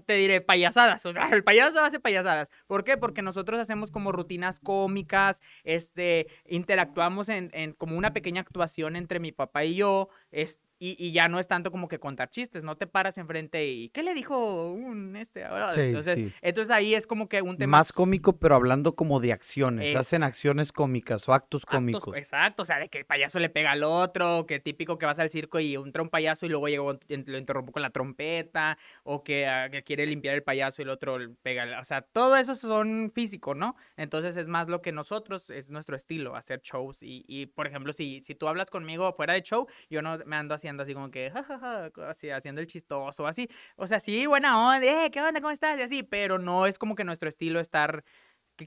te 0.05 0.13
diré, 0.15 0.41
payasadas. 0.41 1.05
O 1.05 1.13
sea, 1.13 1.29
el 1.29 1.43
payaso 1.43 1.79
hace 1.79 2.01
payasadas. 2.01 2.51
¿Por 2.67 2.83
qué? 2.83 2.97
Porque 2.97 3.21
nosotros 3.21 3.59
hacemos 3.61 3.89
como 3.89 4.11
rutinas 4.11 4.59
cómicas, 4.59 5.41
este, 5.63 6.27
interactuamos 6.45 7.29
en, 7.29 7.49
en 7.53 7.71
como 7.71 7.97
una 7.97 8.11
pequeña 8.11 8.41
actuación 8.41 8.97
entre 8.97 9.21
mi 9.21 9.31
papá 9.31 9.63
y 9.63 9.75
yo, 9.75 10.09
este, 10.31 10.70
y, 10.83 11.11
ya 11.11 11.27
no 11.27 11.39
es 11.39 11.47
tanto 11.47 11.69
como 11.69 11.87
que 11.87 11.99
contar 11.99 12.31
chistes, 12.31 12.63
no 12.63 12.75
te 12.75 12.87
paras 12.87 13.19
enfrente 13.19 13.67
y 13.67 13.89
¿qué 13.89 14.01
le 14.01 14.15
dijo 14.15 14.71
un 14.71 15.15
este 15.15 15.45
ahora? 15.45 15.75
entonces, 15.75 16.33
entonces 16.41 16.71
ahí 16.71 16.95
es 16.95 17.05
como 17.05 17.29
que 17.29 17.43
un 17.43 17.55
tema 17.55 17.77
más 17.77 17.93
cómico, 17.93 18.39
pero 18.39 18.55
hablando 18.55 18.95
como 18.95 19.19
de 19.19 19.31
acciones, 19.31 19.95
hacen 19.95 20.23
acciones 20.23 20.71
cómicas 20.71 21.29
o 21.29 21.33
actos, 21.33 21.67
cómicos. 21.67 22.15
Exacto, 22.17 22.63
o 22.63 22.65
sea, 22.65 22.79
de 22.79 22.89
que 22.89 22.97
el 22.97 23.05
payaso 23.05 23.39
le 23.39 23.49
pega 23.49 23.71
al 23.71 23.83
otro, 23.83 24.47
que 24.47 24.59
típico 24.59 24.97
que 24.97 25.05
vas 25.05 25.19
al 25.19 25.29
circo 25.29 25.59
y 25.59 25.75
entra 25.75 26.01
un 26.01 26.09
payaso 26.09 26.47
y 26.47 26.49
luego 26.49 26.67
llegó, 26.67 26.97
lo 27.07 27.37
interrumpo 27.37 27.71
con 27.71 27.83
la 27.83 27.91
trompeta, 27.91 28.79
o 29.03 29.23
que, 29.23 29.45
ah, 29.45 29.69
que, 29.69 29.83
quiere 29.83 30.07
limpiar 30.07 30.33
el 30.33 30.41
payaso 30.41 30.81
y 30.81 30.83
el 30.83 30.89
otro 30.89 31.19
pega, 31.43 31.79
o 31.79 31.85
sea, 31.85 32.01
todo 32.01 32.37
eso 32.37 32.55
son 32.55 33.11
físicos, 33.13 33.55
¿no? 33.55 33.75
Entonces 33.97 34.35
es 34.35 34.47
más 34.47 34.67
lo 34.67 34.81
que 34.81 34.91
nosotros, 34.91 35.51
es 35.51 35.69
nuestro 35.69 35.95
estilo, 35.95 36.35
hacer 36.35 36.61
shows 36.61 37.03
y, 37.03 37.23
y 37.27 37.45
por 37.45 37.67
ejemplo, 37.67 37.93
si, 37.93 38.21
si 38.23 38.33
tú 38.33 38.47
hablas 38.47 38.71
conmigo 38.71 39.13
fuera 39.13 39.33
de 39.33 39.43
show, 39.43 39.67
yo 39.87 40.01
no 40.01 40.17
me 40.25 40.35
ando 40.35 40.55
haciendo 40.55 40.70
así 40.79 40.93
como 40.93 41.11
que, 41.11 41.29
jajaja, 41.31 41.91
así, 42.07 42.29
haciendo 42.29 42.61
el 42.61 42.67
chistoso, 42.67 43.27
así. 43.27 43.49
O 43.75 43.87
sea, 43.87 43.99
sí, 43.99 44.25
buena 44.25 44.59
onda, 44.75 45.05
eh, 45.05 45.11
¿qué 45.11 45.21
onda? 45.21 45.41
¿Cómo 45.41 45.51
estás? 45.51 45.79
Y 45.79 45.83
así, 45.83 46.03
pero 46.03 46.39
no 46.39 46.65
es 46.65 46.77
como 46.77 46.95
que 46.95 47.03
nuestro 47.03 47.29
estilo 47.29 47.59
estar 47.59 48.03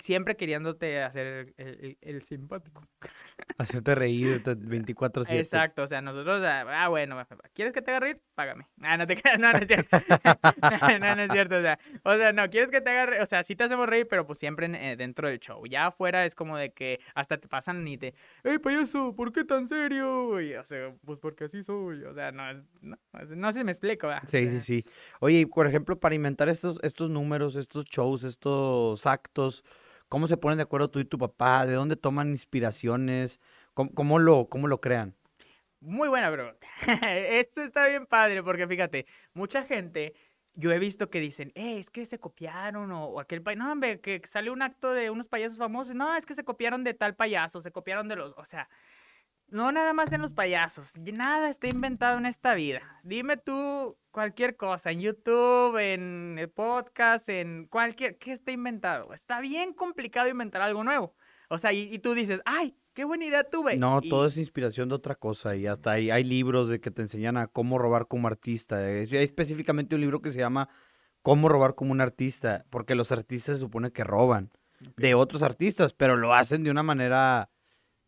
siempre 0.03 0.37
queriéndote 0.37 1.03
hacer 1.03 1.55
el, 1.57 2.23
simpático. 2.25 2.83
Hacerte 3.57 3.95
reír 3.95 4.43
24-7. 4.43 5.39
Exacto, 5.39 5.83
o 5.83 5.87
sea, 5.87 6.01
nosotros, 6.01 6.43
ah, 6.45 6.65
ah, 6.69 6.89
bueno, 6.89 7.17
¿quieres 7.53 7.73
que 7.73 7.83
te 7.83 7.93
haga 7.93 8.01
reír? 8.01 8.21
Págame. 8.35 8.67
Ah, 8.83 8.97
no 8.97 9.07
te 9.07 9.17
creas, 9.23 9.39
no, 9.39 9.53
no 9.53 9.59
es 9.59 9.69
cierto. 9.69 9.97
no, 11.01 11.15
no 11.15 11.23
es 11.23 11.31
cierto, 11.31 11.59
o 11.59 11.63
sea, 11.63 11.79
o 12.03 12.17
sea, 12.17 12.33
no, 12.33 12.51
¿quieres 12.51 12.71
que 12.71 12.81
te 12.81 12.91
haga 12.91 13.07
reír? 13.07 13.23
O 13.23 13.27
sea, 13.27 13.45
sí 13.45 13.55
te 13.55 13.65
hacemos 13.65 13.89
reír, 13.89 14.09
pero 14.09 14.27
pues 14.27 14.41
siempre 14.41 14.67
eh, 14.73 14.97
dentro 14.97 15.29
del 15.29 15.39
show. 15.39 15.65
Ya 15.67 15.87
afuera 15.87 16.25
es 16.25 16.35
como 16.35 16.57
de 16.57 16.73
que 16.73 16.99
hasta 17.15 17.39
te 17.39 17.47
pasan 17.47 17.87
y 17.87 17.97
te, 17.97 18.15
¡Ey, 18.43 18.59
payaso! 18.59 19.15
¿Por 19.15 19.33
qué 19.33 19.45
tan 19.45 19.69
serio? 19.69 20.41
Y, 20.41 20.55
o 20.55 20.65
sea, 20.65 20.93
pues 21.05 21.21
porque 21.21 21.45
así 21.45 21.63
soy. 21.63 22.03
O 22.05 22.15
sea, 22.15 22.33
no, 22.33 22.53
no, 22.81 22.97
no 23.13 23.53
sé 23.53 23.59
si 23.61 23.65
me 23.65 23.73
explico, 23.73 24.09
¿verdad? 24.09 24.25
Sí, 24.27 24.49
sí, 24.49 24.61
sí. 24.61 24.85
Oye, 25.21 25.47
por 25.47 25.67
ejemplo, 25.69 25.99
para 25.99 26.15
inventar 26.17 26.49
estos, 26.49 26.81
estos 26.83 27.09
números, 27.09 27.55
estos 27.55 27.85
shows, 27.85 28.25
estos 28.25 29.07
actos, 29.07 29.65
¿Cómo 30.15 30.29
se 30.29 30.37
ponen 30.37 30.59
de 30.59 30.63
acuerdo 30.63 30.91
tú 30.91 31.01
y 31.01 31.05
tu 31.05 31.19
papá? 31.19 31.67
¿De 31.67 31.75
dónde 31.75 31.97
toman 31.97 32.31
inspiraciones? 32.31 33.41
¿Cómo, 33.73 34.21
lo, 34.21 34.49
cómo 34.49 34.69
lo 34.69 34.81
crean? 34.81 35.17
Muy 35.81 36.07
buena 36.07 36.31
pregunta. 36.31 36.65
Esto 37.31 37.63
está 37.63 37.89
bien 37.89 38.07
padre 38.07 38.41
porque 38.45 38.69
fíjate, 38.69 39.07
mucha 39.33 39.65
gente 39.65 40.15
yo 40.55 40.71
he 40.71 40.79
visto 40.79 41.11
que 41.11 41.19
dicen, 41.19 41.51
eh, 41.57 41.81
es 41.81 41.91
que 41.91 42.07
se 42.07 42.21
copiaron 42.21 42.93
o, 42.93 43.19
aquel 43.19 43.43
payaso, 43.43 43.65
no, 43.65 43.73
hombre, 43.73 44.01
que 44.01 44.23
sale 44.25 44.51
un 44.51 44.63
acto 44.63 44.93
de 44.93 45.11
unos 45.11 45.27
payasos 45.27 45.59
famosos, 45.59 45.97
no, 45.97 46.15
es 46.15 46.27
que 46.27 46.37
se 46.37 46.45
copiaron 46.45 46.85
de 46.85 46.95
tal 46.95 47.17
payaso, 47.17 47.61
se 47.61 47.73
copiaron 47.73 48.07
de 48.07 48.15
los, 48.15 48.35
o 48.37 48.45
sea, 48.45 48.69
no 49.49 49.73
nada 49.73 49.93
más 49.93 50.13
en 50.13 50.23
los 50.23 50.33
payasos, 50.33 50.97
nada 50.99 51.49
está 51.49 51.69
inventado 51.69 52.19
en 52.19 52.27
esta 52.27 52.55
vida. 52.55 53.01
Dime 53.03 53.37
tú 53.37 53.97
cualquier 54.11 54.57
cosa, 54.57 54.91
en 54.91 55.01
YouTube, 55.01 55.77
en 55.79 56.37
el 56.39 56.49
podcast, 56.49 57.29
en 57.29 57.67
cualquier, 57.67 58.19
¿qué 58.19 58.33
está 58.33 58.53
inventado? 58.53 59.13
Está 59.13 59.41
bien 59.41 59.73
complicado 59.73 60.29
inventar 60.29 60.63
algo 60.63 60.85
nuevo. 60.85 61.15
O 61.49 61.59
sea, 61.59 61.73
y, 61.73 61.99
tú 61.99 62.15
dices, 62.15 62.41
ay, 62.45 62.77
qué 62.95 63.05
buena 63.05 63.27
idea 63.27 63.45
tuve. 63.45 63.77
No, 63.77 64.01
todo 64.01 64.27
es 64.27 64.37
inspiración 64.37 64.89
de 64.89 64.95
otra 64.95 65.15
cosa 65.15 65.55
y 65.57 65.67
hasta 65.67 65.93
hay, 65.93 66.11
hay 66.11 66.25
libros 66.25 66.69
de 66.69 66.81
que 66.81 66.91
te 66.91 67.03
enseñan 67.03 67.37
a 67.37 67.49
cómo 67.49 67.79
robar 67.79 68.09
como 68.09 68.29
artista. 68.29 68.79
Hay 68.79 69.09
específicamente 69.11 69.95
un 69.95 70.01
libro 70.01 70.23
que 70.23 70.31
se 70.31 70.39
llama 70.39 70.69
Cómo 71.23 71.49
robar 71.49 71.75
como 71.75 71.93
un 71.93 72.01
artista, 72.01 72.65
porque 72.71 72.95
los 72.95 73.13
artistas 73.13 73.57
se 73.57 73.61
supone 73.61 73.93
que 73.93 74.05
roban 74.05 74.51
de 74.97 75.15
otros 75.15 75.43
artistas, 75.43 75.93
pero 75.93 76.17
lo 76.17 76.35
hacen 76.35 76.65
de 76.65 76.71
una 76.71 76.83
manera 76.83 77.51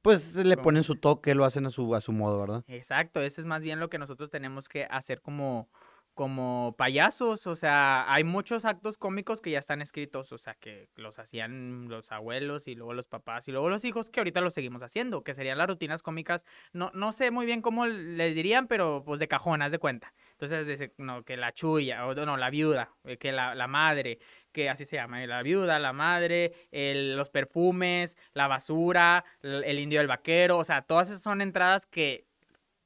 pues 0.07 0.37
le 0.37 0.57
ponen 0.57 0.85
su 0.85 0.95
toque, 0.95 1.35
lo 1.35 1.45
hacen 1.45 1.67
a 1.67 1.71
su, 1.71 1.93
a 1.97 2.01
su 2.01 2.13
modo, 2.13 2.39
¿verdad? 2.39 2.65
Exacto, 2.69 3.21
eso 3.23 3.41
es 3.41 3.47
más 3.47 3.61
bien 3.61 3.81
lo 3.81 3.91
que 3.91 3.99
nosotros 3.99 4.31
tenemos 4.31 4.69
que 4.69 4.85
hacer 4.85 5.21
como, 5.21 5.69
como 6.15 6.77
payasos, 6.79 7.49
o 7.49 7.57
sea, 7.57 8.13
hay 8.13 8.23
muchos 8.23 8.65
actos 8.67 8.99
cómicos 8.99 9.41
que 9.41 9.51
ya 9.51 9.59
están 9.59 9.83
escritos, 9.83 10.31
o 10.31 10.39
sea, 10.39 10.55
que 10.55 10.89
los 10.95 11.19
hacían 11.19 11.89
los 11.89 12.13
abuelos 12.13 12.69
y 12.69 12.77
luego 12.77 12.95
los 12.95 13.09
papás 13.09 13.49
y 13.49 13.51
luego 13.51 13.69
los 13.69 13.85
hijos 13.85 14.09
que 14.09 14.21
ahorita 14.21 14.41
lo 14.41 14.51
seguimos 14.51 14.81
haciendo, 14.83 15.25
que 15.25 15.35
serían 15.35 15.59
las 15.59 15.67
rutinas 15.67 16.05
cómicas, 16.05 16.45
no, 16.73 16.93
no 16.95 17.13
sé 17.13 17.33
muy 17.33 17.45
bien 17.45 17.61
cómo 17.61 17.87
les 17.87 18.33
dirían, 18.33 18.69
pero 18.69 19.03
pues 19.05 19.19
de 19.19 19.27
cajón, 19.27 19.61
haz 19.61 19.73
de 19.73 19.81
cuenta. 19.81 20.15
Entonces, 20.39 20.93
no, 20.99 21.25
que 21.25 21.37
la 21.37 21.51
chuya, 21.51 22.07
o 22.07 22.15
no, 22.15 22.37
la 22.37 22.51
viuda, 22.51 22.93
eh, 23.03 23.17
que 23.17 23.33
la, 23.33 23.57
la 23.57 23.67
madre, 23.67 24.21
que 24.57 24.71
así 24.71 24.87
se 24.87 24.97
llama, 24.97 25.27
la 25.27 25.43
viuda, 25.43 25.79
la 25.79 25.93
madre, 25.93 26.55
los 26.73 27.29
perfumes, 27.29 28.17
la 28.33 28.49
basura, 28.49 29.23
el, 29.43 29.79
indio 29.79 29.99
del 29.99 30.09
vaquero, 30.09 30.57
o 30.57 30.65
sea, 30.65 30.81
todas 30.81 31.11
esas 31.11 31.21
son 31.21 31.43
entradas 31.43 31.85
que 31.85 32.27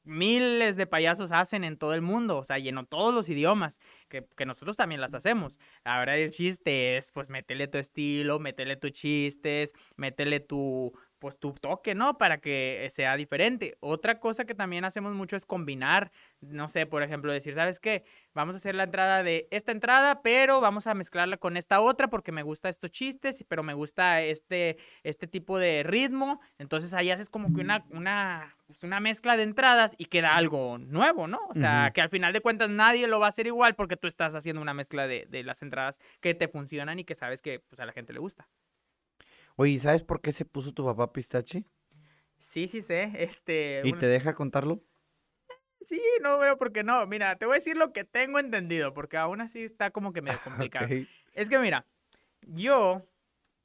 miles 0.03 0.75
de 0.75 0.89
payasos 0.89 1.31
hacen 1.31 1.63
en 1.63 1.77
todo 1.77 1.95
el 1.95 2.03
mundo, 2.03 2.39
o 2.39 2.43
sea, 2.43 2.59
lleno 2.59 2.87
todos 2.87 3.15
los 3.15 3.29
idiomas, 3.29 3.79
que, 4.09 4.27
que, 4.37 4.47
nosotros 4.47 4.77
también 4.77 5.01
las 5.01 5.15
hacemos. 5.15 5.61
Ahora 5.85 6.17
el 6.17 6.33
chiste 6.33 6.97
es, 6.97 7.13
pues, 7.13 7.31
métele 7.31 7.69
tu 7.69 7.79
estilo, 7.79 8.41
métele 8.41 8.75
tus 8.75 8.91
chistes, 8.91 9.73
métele 9.95 10.41
tu, 10.41 10.93
pues 11.21 11.39
tu 11.39 11.53
toque, 11.53 11.95
¿no? 11.95 12.19
Para 12.19 12.39
que 12.39 12.89
sea 12.91 13.15
diferente. 13.15 13.77
Otra 13.81 14.19
cosa 14.19 14.47
que 14.47 14.55
también 14.55 14.85
hacemos 14.85 15.15
mucho 15.15 15.37
es 15.37 15.45
combinar, 15.45 16.11
no 16.41 16.67
sé, 16.69 16.87
por 16.87 17.03
ejemplo, 17.03 17.31
decir, 17.31 17.55
¿sabes 17.55 17.79
qué? 17.79 18.05
Vamos 18.33 18.57
a 18.57 18.59
hacer 18.59 18.75
la 18.75 18.85
entrada 18.85 19.23
de 19.23 19.47
esta 19.51 19.71
entrada, 19.71 20.23
pero 20.23 20.61
vamos 20.61 20.87
a 20.87 20.95
mezclarla 20.95 21.37
con 21.37 21.59
esta 21.59 21.81
otra 21.81 22.09
porque 22.09 22.33
me 22.33 22.43
gusta 22.43 22.71
estos 22.71 22.91
chistes, 22.91 23.45
pero 23.49 23.63
me 23.63 23.75
gusta 23.75 24.23
este, 24.23 24.79
este 25.05 25.27
tipo 25.27 25.59
de 25.59 25.83
ritmo. 25.83 26.41
Entonces 26.59 26.95
ahí 26.95 27.11
haces 27.11 27.29
como 27.29 27.55
que 27.55 27.61
una, 27.61 27.85
una, 27.91 28.57
pues, 28.67 28.83
una 28.83 28.99
mezcla 28.99 29.37
de 29.37 29.43
entradas 29.43 29.95
y 29.99 30.07
queda 30.07 30.37
algo 30.37 30.79
nuevo, 30.79 31.27
¿no? 31.27 31.41
O 31.51 31.55
sea, 31.55 31.91
que 31.95 32.01
al 32.01 32.09
final 32.09 32.33
de 32.33 32.41
cuentas 32.41 32.71
nadie 32.71 33.07
lo 33.07 33.21
va 33.21 33.27
a 33.27 33.29
hacer 33.29 33.47
igual 33.47 33.75
porque 33.75 33.99
tú 33.99 34.09
estás 34.09 34.35
haciendo 34.35 34.63
una 34.63 34.73
mezcla 34.73 35.07
de, 35.07 35.27
de 35.29 35.45
las 35.45 35.61
entradas 35.63 36.01
que 36.21 36.35
te 36.35 36.49
funcionan 36.49 36.99
y 36.99 37.05
que 37.05 37.15
sabes 37.15 37.43
que 37.43 37.61
pues, 37.61 37.79
a 37.79 37.85
la 37.85 37.93
gente 37.93 38.15
le 38.15 38.21
gusta. 38.21 38.49
Oye, 39.61 39.79
¿sabes 39.79 40.03
por 40.03 40.23
qué 40.23 40.33
se 40.33 40.47
puso 40.47 40.73
tu 40.73 40.87
papá 40.87 41.13
pistache? 41.13 41.67
Sí, 42.39 42.67
sí 42.67 42.81
sé. 42.81 43.13
Este. 43.19 43.83
¿Y 43.85 43.93
te 43.93 44.07
deja 44.07 44.35
contarlo? 44.35 44.83
Sí, 45.83 46.01
no, 46.23 46.39
pero 46.41 46.57
porque 46.57 46.83
no. 46.83 47.07
Mira, 47.07 47.37
te 47.37 47.45
voy 47.45 47.53
a 47.53 47.55
decir 47.57 47.77
lo 47.77 47.93
que 47.93 48.05
tengo 48.05 48.39
entendido, 48.39 48.95
porque 48.95 49.19
aún 49.19 49.43
así 49.43 49.63
está 49.63 49.91
como 49.91 50.15
que 50.15 50.23
medio 50.23 50.41
complicado. 50.43 50.89
Es 51.35 51.51
que 51.51 51.59
mira, 51.59 51.87
yo 52.41 53.07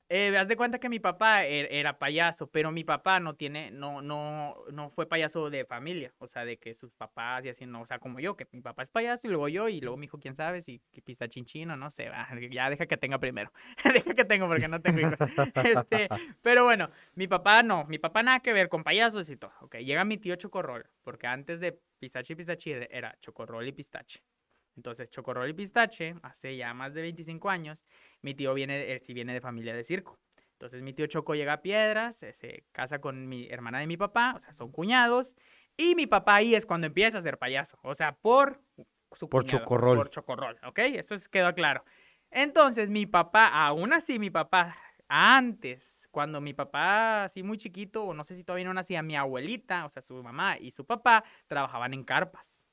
eh, 0.08 0.38
haz 0.38 0.48
de 0.48 0.56
cuenta 0.56 0.80
que 0.80 0.88
mi 0.88 1.00
papá 1.00 1.46
er, 1.46 1.68
era 1.72 1.98
payaso, 1.98 2.48
pero 2.48 2.72
mi 2.72 2.84
papá 2.84 3.20
no 3.20 3.36
tiene, 3.36 3.72
no, 3.72 4.02
no, 4.02 4.56
no 4.72 4.90
fue 4.92 5.08
payaso 5.08 5.50
de 5.50 5.66
familia, 5.66 6.14
o 6.20 6.28
sea, 6.28 6.46
de 6.46 6.58
que 6.58 6.76
sus 6.76 6.94
papás 6.94 7.44
y 7.46 7.50
así, 7.50 7.66
no, 7.66 7.82
o 7.82 7.86
sea, 7.86 7.98
como 7.98 8.20
yo, 8.20 8.36
que 8.36 8.48
mi 8.52 8.62
papá 8.62 8.84
es 8.84 8.90
payaso 8.90 9.28
y 9.28 9.32
luego 9.32 9.48
yo, 9.48 9.68
y 9.68 9.82
luego 9.82 9.98
mi 9.98 10.06
hijo, 10.06 10.20
quién 10.20 10.36
sabe, 10.36 10.62
si 10.62 10.80
que 10.92 11.02
pista 11.02 11.28
chinchino, 11.28 11.76
no 11.76 11.90
sé, 11.90 12.10
ya 12.52 12.70
deja 12.70 12.86
que 12.86 12.98
tenga 12.98 13.18
primero, 13.18 13.52
deja 13.84 14.14
que 14.14 14.26
tenga 14.26 14.48
porque 14.48 14.68
no 14.68 14.80
tengo 14.82 15.00
hijos. 15.00 15.20
este, 15.64 16.08
pero 16.42 16.66
bueno, 16.66 16.90
mi 17.16 17.28
papá 17.28 17.64
no, 17.64 17.86
mi 17.86 17.98
papá 17.98 18.22
nada 18.22 18.40
que 18.42 18.54
ver 18.54 18.70
con 18.70 18.84
payasos 18.84 19.30
y 19.30 19.38
todo, 19.38 19.52
ok, 19.62 19.78
llega 19.78 20.06
mi 20.06 20.18
tío 20.18 20.36
Chocorrol, 20.36 20.86
porque 21.04 21.26
antes 21.26 21.60
de 21.60 21.80
pistache 21.98 22.34
y 22.34 22.36
pistache 22.36 22.88
era 22.96 23.18
Chocorrol 23.22 23.68
y 23.68 23.72
pistache. 23.72 24.22
Entonces, 24.76 25.10
Chocorrol 25.10 25.50
y 25.50 25.54
Pistache, 25.54 26.16
hace 26.22 26.56
ya 26.58 26.74
más 26.74 26.94
de 26.94 27.02
25 27.02 27.50
años, 27.50 27.84
mi 28.22 28.34
tío 28.34 28.54
viene, 28.54 28.92
él 28.92 29.02
sí 29.02 29.14
viene 29.14 29.34
de 29.34 29.42
familia 29.42 29.74
de 29.74 29.84
circo. 29.84 30.20
Entonces, 30.54 30.82
mi 30.82 30.94
tío 30.94 31.06
Choco 31.08 31.36
llega 31.36 31.54
a 31.54 31.62
Piedras, 31.62 32.16
se, 32.16 32.64
casa 32.72 33.00
con 33.00 33.28
mi 33.28 33.48
hermana 33.50 33.80
de 33.80 33.88
mi 33.88 33.98
papá, 33.98 34.34
o 34.36 34.40
sea, 34.40 34.54
son 34.54 34.72
cuñados. 34.72 35.36
Y 35.76 35.96
mi 35.96 36.08
papá 36.08 36.36
ahí 36.36 36.56
es 36.56 36.66
cuando 36.66 36.88
empieza 36.88 37.18
a 37.18 37.22
ser 37.22 37.38
payaso, 37.38 37.78
o 37.84 37.94
sea, 37.94 38.16
por 38.16 38.62
su 39.12 39.28
Por 39.30 39.44
Chocorrol. 39.46 39.98
Por 39.98 40.10
Chocorrol, 40.10 40.58
¿ok? 40.66 40.80
Eso 40.80 41.16
quedó 41.30 41.54
claro. 41.54 41.84
Entonces, 42.32 42.90
mi 42.90 43.06
papá, 43.06 43.48
aún 43.48 43.92
así, 43.94 44.18
mi 44.18 44.30
papá, 44.30 44.78
antes, 45.08 46.08
cuando 46.12 46.42
mi 46.42 46.54
papá, 46.54 47.26
así 47.26 47.44
muy 47.44 47.58
chiquito, 47.58 48.06
o 48.06 48.14
no 48.14 48.24
sé 48.24 48.36
si 48.36 48.44
todavía 48.44 48.66
no 48.66 48.74
nacía, 48.74 49.02
mi 49.02 49.16
abuelita, 49.16 49.86
o 49.86 49.90
sea, 49.90 50.02
su 50.02 50.22
mamá 50.24 50.58
y 50.58 50.72
su 50.72 50.86
papá, 50.86 51.24
trabajaban 51.48 51.94
en 51.94 52.04
carpas, 52.04 52.65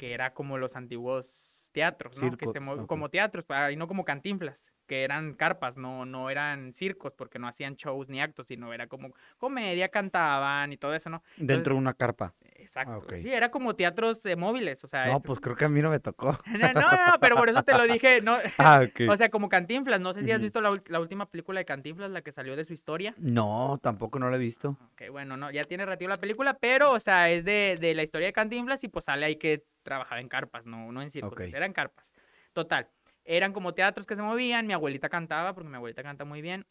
que 0.00 0.14
era 0.14 0.32
como 0.32 0.56
los 0.56 0.76
antiguos 0.76 1.68
teatros, 1.72 2.16
¿no? 2.16 2.34
que 2.38 2.46
Como 2.86 3.10
teatros, 3.10 3.44
y 3.70 3.76
no 3.76 3.86
como 3.86 4.06
cantinflas, 4.06 4.72
que 4.86 5.04
eran 5.04 5.34
carpas, 5.34 5.76
no, 5.76 6.06
no 6.06 6.30
eran 6.30 6.72
circos, 6.72 7.12
porque 7.12 7.38
no 7.38 7.46
hacían 7.46 7.76
shows 7.76 8.08
ni 8.08 8.18
actos, 8.18 8.46
sino 8.46 8.72
era 8.72 8.86
como 8.86 9.12
comedia, 9.36 9.90
cantaban 9.90 10.72
y 10.72 10.78
todo 10.78 10.94
eso, 10.94 11.10
¿no? 11.10 11.22
Dentro 11.36 11.74
de 11.74 11.80
una 11.80 11.92
carpa. 11.92 12.32
Exacto. 12.60 13.06
Ah, 13.10 13.18
sí, 13.18 13.32
era 13.32 13.50
como 13.50 13.74
teatros 13.74 14.24
eh, 14.26 14.36
móviles, 14.36 14.84
o 14.84 14.88
sea. 14.88 15.06
No, 15.06 15.20
pues 15.20 15.40
creo 15.40 15.56
que 15.56 15.64
a 15.64 15.68
mí 15.68 15.80
no 15.80 15.90
me 15.90 16.00
tocó. 16.00 16.38
No, 16.60 16.72
no, 16.74 16.90
no, 16.90 17.20
pero 17.20 17.36
por 17.36 17.48
eso 17.48 17.62
te 17.62 17.76
lo 17.76 17.84
dije, 17.84 18.20
no. 18.20 18.36
Ah, 18.58 18.86
o 19.08 19.16
sea, 19.16 19.30
como 19.30 19.48
Cantinflas, 19.48 20.00
no 20.00 20.12
sé 20.12 20.22
si 20.22 20.30
has 20.30 20.40
visto 20.40 20.60
la, 20.60 20.74
la, 20.86 21.00
última 21.00 21.26
película 21.26 21.60
de 21.60 21.64
Cantinflas, 21.64 22.10
la 22.10 22.22
que 22.22 22.32
salió 22.32 22.56
de 22.56 22.64
su 22.64 22.74
historia. 22.74 23.14
No, 23.16 23.78
tampoco 23.82 24.18
no 24.18 24.28
la 24.28 24.36
he 24.36 24.38
visto. 24.38 24.76
Ok, 24.92 25.10
bueno, 25.10 25.36
no, 25.36 25.50
ya 25.50 25.64
tiene 25.64 25.86
ratito 25.86 26.08
la 26.08 26.18
película, 26.18 26.54
pero, 26.54 26.92
o 26.92 27.00
sea, 27.00 27.30
es 27.30 27.44
de, 27.44 27.78
de 27.80 27.94
la 27.94 28.02
historia 28.02 28.26
de 28.26 28.32
Cantinflas 28.32 28.84
y 28.84 28.88
pues 28.88 29.06
sale 29.06 29.24
ahí 29.24 29.36
que 29.36 29.64
trabajaba 29.82 30.20
en 30.20 30.28
carpas, 30.28 30.66
no, 30.66 30.92
no 30.92 31.00
en 31.00 31.10
circos, 31.10 31.40
eran 31.52 31.72
carpas. 31.72 32.12
Total, 32.52 32.90
eran 33.24 33.52
como 33.52 33.74
teatros 33.74 34.06
que 34.06 34.16
se 34.16 34.22
movían, 34.22 34.66
mi 34.66 34.72
abuelita 34.72 35.08
cantaba, 35.08 35.54
porque 35.54 35.70
mi 35.70 35.76
abuelita 35.76 36.02
canta 36.02 36.24
muy 36.24 36.42
bien, 36.42 36.66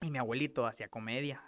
y 0.00 0.10
mi 0.10 0.18
abuelito 0.18 0.66
hacía 0.66 0.88
comedia, 0.88 1.42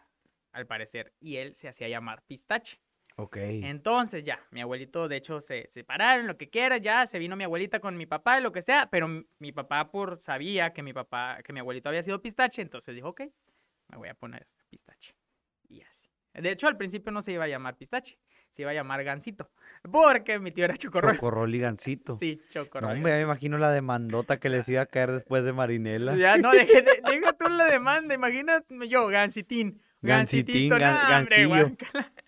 al 0.52 0.66
parecer, 0.66 1.12
y 1.20 1.36
él 1.36 1.54
se 1.54 1.68
hacía 1.68 1.88
llamar 1.88 2.22
Pistache. 2.26 2.80
Ok. 3.18 3.36
Entonces 3.38 4.24
ya, 4.24 4.46
mi 4.50 4.60
abuelito, 4.60 5.08
de 5.08 5.16
hecho, 5.16 5.40
se 5.40 5.66
separaron, 5.68 6.26
lo 6.26 6.36
que 6.36 6.50
quiera, 6.50 6.76
ya, 6.76 7.06
se 7.06 7.18
vino 7.18 7.34
mi 7.34 7.44
abuelita 7.44 7.80
con 7.80 7.96
mi 7.96 8.04
papá, 8.04 8.40
lo 8.40 8.52
que 8.52 8.60
sea, 8.60 8.88
pero 8.90 9.08
mi 9.38 9.52
papá 9.52 9.90
por 9.90 10.20
sabía 10.20 10.74
que 10.74 10.82
mi 10.82 10.92
papá, 10.92 11.38
que 11.42 11.54
mi 11.54 11.60
abuelito 11.60 11.88
había 11.88 12.02
sido 12.02 12.20
pistache, 12.20 12.60
entonces 12.60 12.94
dijo, 12.94 13.08
ok, 13.08 13.22
me 13.88 13.96
voy 13.96 14.08
a 14.08 14.14
poner 14.14 14.46
pistache. 14.68 15.14
Y 15.68 15.80
así. 15.80 16.10
De 16.34 16.50
hecho, 16.50 16.68
al 16.68 16.76
principio 16.76 17.10
no 17.10 17.22
se 17.22 17.32
iba 17.32 17.44
a 17.44 17.48
llamar 17.48 17.78
pistache, 17.78 18.18
se 18.50 18.62
iba 18.62 18.70
a 18.70 18.74
llamar 18.74 19.02
Gancito. 19.02 19.50
Porque 19.90 20.38
mi 20.38 20.50
tío 20.50 20.66
era 20.66 20.76
Chocorrol. 20.76 21.14
Chocorrol 21.14 21.54
y 21.54 21.58
Gancito. 21.60 22.16
Sí, 22.20 22.42
Chocorrol. 22.50 22.96
No, 22.96 23.02
me 23.02 23.18
imagino 23.22 23.56
la 23.56 23.70
demandota 23.70 24.38
que 24.38 24.50
les 24.50 24.68
iba 24.68 24.82
a 24.82 24.86
caer 24.86 25.12
después 25.12 25.42
de 25.44 25.54
Marinela. 25.54 26.14
Ya, 26.16 26.36
no, 26.36 26.52
deja, 26.52 26.82
deja 26.82 27.32
tú 27.32 27.48
la 27.48 27.64
demanda. 27.64 28.14
Imagínate 28.14 28.86
yo, 28.88 29.06
Gancitín. 29.06 29.80
Gancitín, 30.02 30.68
Gancitito, 30.68 30.76
Gancillo. 30.78 31.76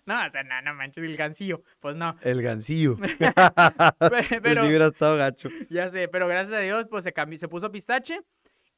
No, 0.09 0.25
o 0.25 0.29
sea, 0.29 0.43
no, 0.43 0.61
no 0.61 0.73
manches, 0.73 1.03
el 1.03 1.15
gancillo. 1.15 1.61
Pues 1.79 1.95
no. 1.95 2.17
El 2.21 2.41
gancillo. 2.41 2.97
Pe- 3.99 4.41
Pero... 4.41 4.65
Hubiera 4.65 4.87
estado 4.87 5.17
gacho. 5.17 5.49
ya 5.69 5.87
sé, 5.89 6.07
pero 6.07 6.27
gracias 6.27 6.55
a 6.57 6.61
Dios, 6.61 6.87
pues 6.89 7.03
se 7.03 7.13
cambió, 7.13 7.37
se 7.37 7.47
puso 7.47 7.71
pistache 7.71 8.21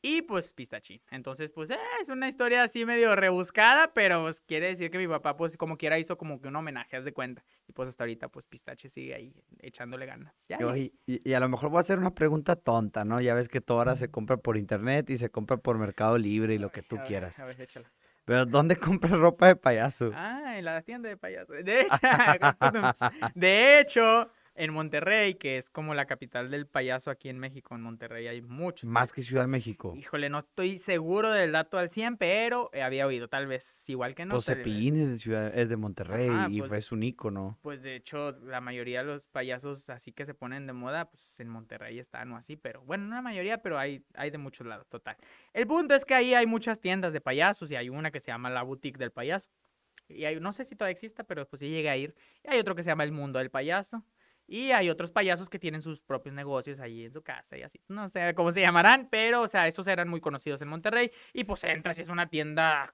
y 0.03 0.23
pues 0.23 0.51
pistachín. 0.51 0.99
Entonces, 1.11 1.51
pues 1.51 1.69
eh, 1.69 1.77
es 2.01 2.09
una 2.09 2.27
historia 2.27 2.63
así 2.63 2.85
medio 2.85 3.15
rebuscada, 3.15 3.93
pero 3.93 4.23
pues, 4.23 4.41
quiere 4.41 4.67
decir 4.67 4.89
que 4.89 4.97
mi 4.97 5.07
papá, 5.07 5.37
pues 5.37 5.57
como 5.57 5.77
quiera, 5.77 5.99
hizo 5.99 6.17
como 6.17 6.41
que 6.41 6.47
un 6.47 6.55
homenaje, 6.55 6.97
haz 6.97 7.05
de 7.05 7.13
cuenta. 7.13 7.43
Y 7.67 7.73
pues 7.73 7.87
hasta 7.89 8.03
ahorita, 8.03 8.27
pues 8.29 8.47
pistache 8.47 8.89
sigue 8.89 9.13
ahí 9.13 9.33
echándole 9.59 10.07
ganas. 10.07 10.47
Ya, 10.47 10.57
ya. 10.59 10.65
Oye, 10.67 10.91
y, 11.05 11.29
y 11.29 11.33
a 11.33 11.39
lo 11.39 11.47
mejor 11.49 11.69
voy 11.69 11.77
a 11.77 11.81
hacer 11.81 11.99
una 11.99 12.15
pregunta 12.15 12.55
tonta, 12.55 13.05
¿no? 13.05 13.21
Ya 13.21 13.35
ves 13.35 13.47
que 13.47 13.61
todo 13.61 13.77
ahora 13.77 13.95
se 13.95 14.09
compra 14.09 14.37
por 14.37 14.57
internet 14.57 15.09
y 15.11 15.17
se 15.17 15.29
compra 15.29 15.57
por 15.57 15.77
Mercado 15.77 16.17
Libre 16.17 16.55
y 16.55 16.57
lo 16.57 16.71
que 16.71 16.81
tú 16.81 16.95
A 16.95 16.99
ver, 17.01 17.07
quieras. 17.07 17.39
a 17.39 17.45
ver, 17.45 17.61
échala. 17.61 17.91
Pero 18.31 18.45
¿dónde 18.45 18.77
compras 18.77 19.11
ropa 19.11 19.47
de 19.47 19.57
payaso? 19.57 20.11
Ah, 20.15 20.57
en 20.57 20.63
la 20.63 20.81
tienda 20.83 21.09
de 21.09 21.17
payasos. 21.17 21.65
De 21.65 21.81
hecho, 21.81 21.97
de 23.35 23.79
hecho, 23.81 24.31
en 24.61 24.71
Monterrey, 24.73 25.33
que 25.33 25.57
es 25.57 25.71
como 25.71 25.95
la 25.95 26.05
capital 26.05 26.51
del 26.51 26.67
payaso 26.67 27.09
aquí 27.09 27.29
en 27.29 27.39
México, 27.39 27.73
en 27.73 27.81
Monterrey 27.81 28.27
hay 28.27 28.43
muchos. 28.43 28.87
Más 28.87 29.11
que 29.11 29.23
Ciudad 29.23 29.41
de 29.41 29.47
México. 29.47 29.95
Híjole, 29.97 30.29
no 30.29 30.37
estoy 30.37 30.77
seguro 30.77 31.31
del 31.31 31.51
dato 31.51 31.79
al 31.79 31.89
100, 31.89 32.17
pero 32.17 32.69
eh, 32.71 32.83
había 32.83 33.07
oído, 33.07 33.27
tal 33.27 33.47
vez 33.47 33.89
igual 33.89 34.13
que 34.13 34.23
no. 34.23 34.35
Pues 34.35 34.47
eh, 34.49 34.55
Cepillín 34.57 34.97
es 34.97 35.09
de, 35.09 35.17
Ciudad, 35.17 35.57
es 35.57 35.67
de 35.67 35.77
Monterrey 35.77 36.29
Ajá, 36.29 36.47
y 36.51 36.59
pues- 36.59 36.71
es 36.73 36.91
un 36.91 37.01
ícono. 37.01 37.57
Pues 37.63 37.81
de 37.81 37.95
hecho, 37.95 38.33
la 38.43 38.61
mayoría 38.61 38.99
de 38.99 39.05
los 39.05 39.27
payasos 39.27 39.89
así 39.89 40.11
que 40.11 40.27
se 40.27 40.35
ponen 40.35 40.67
de 40.67 40.73
moda, 40.73 41.09
pues 41.09 41.39
en 41.39 41.49
Monterrey 41.49 41.97
están 41.97 42.31
o 42.31 42.37
así, 42.37 42.55
pero 42.55 42.83
bueno, 42.83 43.05
no 43.05 43.15
la 43.15 43.23
mayoría, 43.23 43.63
pero 43.63 43.79
hay, 43.79 44.05
hay 44.13 44.29
de 44.29 44.37
muchos 44.37 44.67
lados, 44.67 44.87
total. 44.89 45.17
El 45.53 45.65
punto 45.65 45.95
es 45.95 46.05
que 46.05 46.13
ahí 46.13 46.35
hay 46.35 46.45
muchas 46.45 46.79
tiendas 46.79 47.13
de 47.13 47.21
payasos 47.21 47.71
y 47.71 47.77
hay 47.77 47.89
una 47.89 48.11
que 48.11 48.19
se 48.19 48.27
llama 48.27 48.51
La 48.51 48.61
Boutique 48.61 48.99
del 48.99 49.11
Payaso. 49.11 49.49
Y 50.07 50.25
hay, 50.25 50.39
no 50.39 50.53
sé 50.53 50.65
si 50.65 50.75
todavía 50.75 50.91
exista, 50.91 51.23
pero 51.23 51.47
pues 51.47 51.61
sí 51.61 51.69
llegué 51.69 51.89
a 51.89 51.97
ir. 51.97 52.13
Y 52.43 52.51
hay 52.51 52.59
otro 52.59 52.75
que 52.75 52.83
se 52.83 52.91
llama 52.91 53.03
El 53.03 53.11
Mundo 53.11 53.39
del 53.39 53.49
Payaso. 53.49 54.03
Y 54.47 54.71
hay 54.71 54.89
otros 54.89 55.11
payasos 55.11 55.49
que 55.49 55.59
tienen 55.59 55.81
sus 55.81 56.01
propios 56.01 56.35
negocios 56.35 56.79
ahí 56.79 57.05
en 57.05 57.13
su 57.13 57.21
casa 57.21 57.57
y 57.57 57.63
así. 57.63 57.81
No 57.87 58.09
sé 58.09 58.33
cómo 58.35 58.51
se 58.51 58.61
llamarán, 58.61 59.07
pero, 59.09 59.41
o 59.41 59.47
sea, 59.47 59.67
esos 59.67 59.87
eran 59.87 60.09
muy 60.09 60.19
conocidos 60.19 60.61
en 60.61 60.67
Monterrey. 60.67 61.11
Y 61.33 61.45
pues 61.45 61.63
entras 61.63 61.99
y 61.99 62.01
es 62.01 62.09
una 62.09 62.27
tienda, 62.29 62.93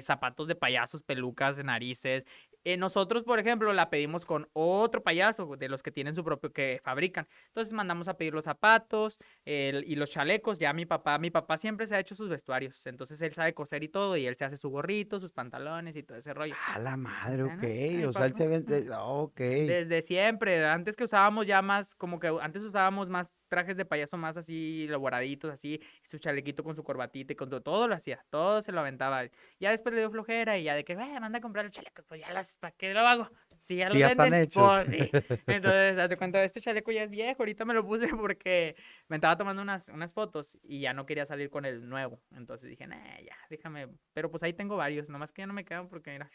zapatos 0.00 0.48
de 0.48 0.54
payasos, 0.54 1.02
pelucas, 1.02 1.62
narices. 1.62 2.24
Eh, 2.68 2.76
nosotros, 2.76 3.22
por 3.22 3.38
ejemplo, 3.38 3.72
la 3.72 3.90
pedimos 3.90 4.26
con 4.26 4.48
otro 4.52 5.00
payaso 5.04 5.54
de 5.56 5.68
los 5.68 5.84
que 5.84 5.92
tienen 5.92 6.16
su 6.16 6.24
propio, 6.24 6.52
que 6.52 6.80
fabrican. 6.82 7.28
Entonces 7.46 7.72
mandamos 7.72 8.08
a 8.08 8.16
pedir 8.16 8.34
los 8.34 8.44
zapatos 8.46 9.20
el- 9.44 9.84
y 9.86 9.94
los 9.94 10.10
chalecos. 10.10 10.58
Ya 10.58 10.72
mi 10.72 10.84
papá, 10.84 11.16
mi 11.18 11.30
papá 11.30 11.58
siempre 11.58 11.86
se 11.86 11.94
ha 11.94 12.00
hecho 12.00 12.16
sus 12.16 12.28
vestuarios. 12.28 12.84
Entonces 12.88 13.22
él 13.22 13.32
sabe 13.34 13.54
coser 13.54 13.84
y 13.84 13.88
todo. 13.88 14.16
Y 14.16 14.26
él 14.26 14.36
se 14.36 14.44
hace 14.46 14.56
su 14.56 14.68
gorrito, 14.68 15.20
sus 15.20 15.30
pantalones 15.30 15.94
y 15.94 16.02
todo 16.02 16.18
ese 16.18 16.34
rollo. 16.34 16.56
A 16.74 16.80
la 16.80 16.96
madre, 16.96 17.44
ok. 17.44 17.62
Ay, 17.62 18.04
O 18.04 18.12
sea, 18.12 18.26
él 18.26 18.34
se 18.36 18.48
vende. 18.48 18.88
ah, 18.92 19.04
Ok. 19.04 19.38
Desde 19.38 20.02
siempre, 20.02 20.66
antes 20.66 20.96
que 20.96 21.04
usábamos 21.04 21.46
ya 21.46 21.62
más, 21.62 21.94
como 21.94 22.18
que 22.18 22.26
antes 22.42 22.64
usábamos 22.64 23.08
más 23.08 23.36
trajes 23.48 23.76
de 23.76 23.84
payaso 23.84 24.16
más 24.16 24.36
así 24.36 24.84
elaboraditos, 24.88 25.50
así, 25.52 25.80
su 26.06 26.18
chalequito 26.18 26.64
con 26.64 26.74
su 26.76 26.84
corbatita 26.84 27.32
y 27.32 27.36
con 27.36 27.48
todo, 27.50 27.62
todo 27.62 27.88
lo 27.88 27.94
hacía, 27.94 28.24
todo 28.30 28.62
se 28.62 28.72
lo 28.72 28.80
aventaba. 28.80 29.24
Ya 29.60 29.70
después 29.70 29.94
le 29.94 30.00
dio 30.00 30.10
flojera 30.10 30.58
y 30.58 30.64
ya 30.64 30.74
de 30.74 30.84
que, 30.84 30.92
"Eh, 30.94 31.20
manda 31.20 31.38
a 31.38 31.40
comprar 31.40 31.64
el 31.64 31.70
chaleco, 31.70 32.02
pues 32.04 32.20
ya 32.20 32.32
las, 32.32 32.56
¿para 32.58 32.72
qué 32.72 32.92
lo 32.94 33.00
hago? 33.00 33.30
Si 33.62 33.76
ya 33.76 33.88
Sí, 33.88 33.98
lo 33.98 33.98
ya 33.98 34.06
están 34.08 34.32
venden, 34.32 34.34
hechos. 34.34 34.72
pues 34.72 34.88
sí. 34.88 35.10
Entonces, 35.46 35.96
date 35.96 36.16
cuenta, 36.16 36.42
este 36.44 36.60
chaleco 36.60 36.92
ya 36.92 37.02
es 37.02 37.10
viejo, 37.10 37.42
ahorita 37.42 37.64
me 37.64 37.74
lo 37.74 37.84
puse 37.84 38.08
porque 38.20 38.76
me 39.08 39.16
estaba 39.16 39.36
tomando 39.36 39.62
unas, 39.62 39.88
unas 39.88 40.12
fotos 40.12 40.56
y 40.62 40.80
ya 40.80 40.92
no 40.92 41.06
quería 41.06 41.26
salir 41.26 41.50
con 41.50 41.64
el 41.64 41.88
nuevo. 41.88 42.20
Entonces 42.32 42.68
dije, 42.70 42.86
nah, 42.86 43.18
ya, 43.20 43.36
déjame. 43.50 43.88
Pero 44.12 44.30
pues 44.30 44.42
ahí 44.42 44.52
tengo 44.52 44.76
varios, 44.76 45.08
nomás 45.08 45.32
que 45.32 45.42
ya 45.42 45.46
no 45.46 45.52
me 45.54 45.64
quedan 45.64 45.88
porque 45.88 46.10
mira. 46.12 46.30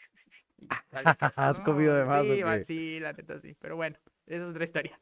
¿Has 1.36 1.60
comido 1.60 1.94
de 1.94 2.04
más 2.04 2.26
Sí, 2.26 2.64
sí, 2.64 3.00
la 3.00 3.12
neta 3.12 3.38
sí. 3.38 3.56
Pero 3.60 3.76
bueno, 3.76 3.96
esa 4.26 4.44
es 4.44 4.50
otra 4.50 4.64
historia. 4.64 4.98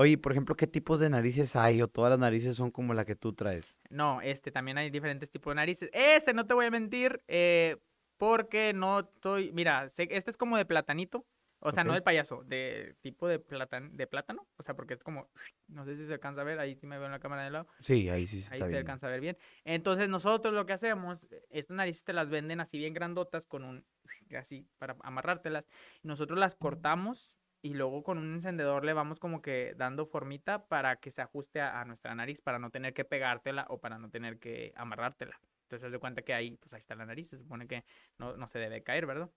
Oye, 0.00 0.16
por 0.16 0.30
ejemplo, 0.30 0.54
¿qué 0.54 0.68
tipos 0.68 1.00
de 1.00 1.10
narices 1.10 1.56
hay? 1.56 1.82
¿O 1.82 1.88
todas 1.88 2.10
las 2.10 2.20
narices 2.20 2.56
son 2.56 2.70
como 2.70 2.94
la 2.94 3.04
que 3.04 3.16
tú 3.16 3.32
traes? 3.32 3.80
No, 3.90 4.20
este, 4.20 4.52
también 4.52 4.78
hay 4.78 4.90
diferentes 4.90 5.28
tipos 5.28 5.50
de 5.50 5.56
narices. 5.56 5.90
Ese, 5.92 6.32
no 6.34 6.46
te 6.46 6.54
voy 6.54 6.66
a 6.66 6.70
mentir, 6.70 7.20
eh, 7.26 7.78
porque 8.16 8.72
no 8.72 9.00
estoy, 9.00 9.50
mira, 9.52 9.86
este 9.86 10.30
es 10.30 10.36
como 10.36 10.56
de 10.56 10.64
platanito, 10.64 11.26
o 11.58 11.72
sea, 11.72 11.82
no 11.82 11.94
del 11.94 12.04
payaso, 12.04 12.44
de 12.44 12.94
tipo 13.00 13.26
de, 13.26 13.40
platan, 13.40 13.96
de 13.96 14.06
plátano, 14.06 14.46
o 14.56 14.62
sea, 14.62 14.76
porque 14.76 14.94
es 14.94 15.02
como, 15.02 15.30
no 15.66 15.84
sé 15.84 15.96
si 15.96 16.06
se 16.06 16.12
alcanza 16.12 16.42
a 16.42 16.44
ver, 16.44 16.60
ahí 16.60 16.76
sí 16.76 16.86
me 16.86 16.96
veo 16.96 17.06
en 17.06 17.12
la 17.12 17.18
cámara 17.18 17.42
de 17.42 17.50
lado, 17.50 17.66
Sí, 17.80 18.08
ahí 18.08 18.28
sí 18.28 18.40
se 18.40 18.54
ahí 18.54 18.58
está 18.60 18.66
se 18.66 18.70
bien. 18.70 18.78
alcanza 18.78 19.08
a 19.08 19.10
ver 19.10 19.20
bien. 19.20 19.36
Entonces 19.64 20.08
nosotros 20.08 20.54
lo 20.54 20.64
que 20.64 20.74
hacemos, 20.74 21.24
eh, 21.32 21.42
estas 21.50 21.76
narices 21.76 22.04
te 22.04 22.12
las 22.12 22.28
venden 22.28 22.60
así 22.60 22.78
bien 22.78 22.94
grandotas 22.94 23.46
con 23.46 23.64
un, 23.64 23.84
así, 24.38 24.68
para 24.78 24.96
amarrártelas, 25.02 25.66
nosotros 26.04 26.38
las 26.38 26.54
cortamos 26.54 27.37
y 27.62 27.74
luego 27.74 28.02
con 28.02 28.18
un 28.18 28.34
encendedor 28.34 28.84
le 28.84 28.92
vamos 28.92 29.18
como 29.18 29.42
que 29.42 29.74
dando 29.76 30.06
formita 30.06 30.66
para 30.66 30.96
que 30.96 31.10
se 31.10 31.22
ajuste 31.22 31.60
a, 31.60 31.84
nuestra 31.84 32.14
nariz, 32.14 32.40
para 32.40 32.58
no 32.58 32.70
tener 32.70 32.94
que 32.94 33.04
pegártela 33.04 33.66
o 33.68 33.80
para 33.80 33.98
no 33.98 34.10
tener 34.10 34.38
que 34.38 34.72
amarrártela. 34.76 35.40
Entonces, 35.64 35.92
de 35.92 35.98
cuenta 35.98 36.22
que 36.22 36.34
ahí, 36.34 36.56
pues 36.56 36.72
ahí 36.72 36.80
está 36.80 36.94
la 36.94 37.06
nariz, 37.06 37.28
se 37.28 37.38
supone 37.38 37.66
que 37.66 37.84
no, 38.18 38.36
no 38.36 38.46
se 38.48 38.58
debe 38.58 38.82
caer, 38.82 39.06
¿verdad? 39.06 39.30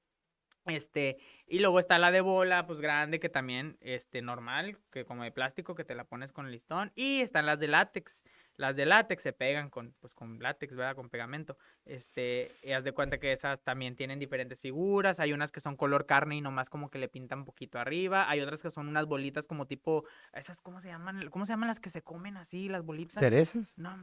Este, 0.65 1.17
y 1.47 1.59
luego 1.59 1.79
está 1.79 1.97
la 1.97 2.11
de 2.11 2.21
bola, 2.21 2.67
pues 2.67 2.81
grande, 2.81 3.19
que 3.19 3.29
también, 3.29 3.77
este, 3.81 4.21
normal, 4.21 4.77
que 4.91 5.05
como 5.05 5.23
de 5.23 5.31
plástico, 5.31 5.73
que 5.73 5.83
te 5.83 5.95
la 5.95 6.03
pones 6.03 6.31
con 6.31 6.51
listón. 6.51 6.91
Y 6.95 7.21
están 7.21 7.45
las 7.45 7.59
de 7.59 7.67
látex. 7.67 8.23
Las 8.61 8.75
de 8.75 8.85
látex 8.85 9.23
se 9.23 9.33
pegan 9.33 9.71
con, 9.71 9.95
pues, 9.99 10.13
con 10.13 10.37
látex, 10.37 10.75
¿verdad? 10.75 10.95
Con 10.95 11.09
pegamento. 11.09 11.57
Este, 11.83 12.51
y 12.61 12.73
haz 12.73 12.83
de 12.83 12.91
cuenta 12.91 13.17
que 13.17 13.31
esas 13.31 13.63
también 13.63 13.95
tienen 13.95 14.19
diferentes 14.19 14.61
figuras. 14.61 15.19
Hay 15.19 15.33
unas 15.33 15.51
que 15.51 15.59
son 15.59 15.75
color 15.75 16.05
carne 16.05 16.35
y 16.35 16.41
nomás 16.41 16.69
como 16.69 16.91
que 16.91 16.99
le 16.99 17.07
pintan 17.09 17.39
un 17.39 17.45
poquito 17.45 17.79
arriba. 17.79 18.29
Hay 18.29 18.39
otras 18.39 18.61
que 18.61 18.69
son 18.69 18.87
unas 18.87 19.07
bolitas 19.07 19.47
como 19.47 19.65
tipo, 19.65 20.05
esas, 20.33 20.61
¿cómo 20.61 20.79
se 20.79 20.89
llaman? 20.89 21.27
¿Cómo 21.31 21.47
se 21.47 21.53
llaman 21.53 21.69
las 21.69 21.79
que 21.79 21.89
se 21.89 22.03
comen 22.03 22.37
así, 22.37 22.69
las 22.69 22.85
bolitas? 22.85 23.15
¿Cerezas? 23.19 23.73
No, 23.79 23.97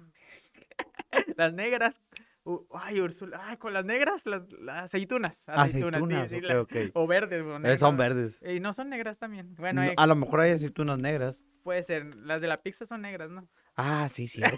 las 1.36 1.52
negras. 1.52 2.00
Uh, 2.42 2.64
ay, 2.72 3.00
Úrsula. 3.00 3.40
Ay, 3.44 3.58
con 3.58 3.72
las 3.74 3.84
negras, 3.84 4.26
las, 4.26 4.42
las 4.52 4.84
aceitunas. 4.84 5.48
Aceitunas, 5.50 6.00
sí, 6.04 6.14
Aceitunas, 6.14 6.30
sí, 6.30 6.40
la-. 6.40 6.90
O 6.94 7.06
verdes. 7.06 7.42
o 7.44 7.58
Eh, 7.64 7.76
son 7.76 7.96
verdes. 7.96 8.40
Y 8.42 8.58
no 8.58 8.72
son 8.72 8.88
negras 8.88 9.18
también. 9.18 9.54
Bueno, 9.54 9.82
No, 9.82 9.88
eh, 9.88 9.94
a 9.96 10.06
lo 10.06 10.16
mejor 10.16 10.40
hay 10.40 10.52
aceitunas 10.52 10.98
negras. 10.98 11.44
puede 11.62 11.82
ser. 11.82 12.06
Las 12.16 12.40
de 12.40 12.48
la 12.48 12.62
pizza 12.62 12.86
son 12.86 13.02
negras, 13.02 13.30
¿no? 13.30 13.46
Ah, 13.80 14.08
sí, 14.08 14.26
la 14.40 14.50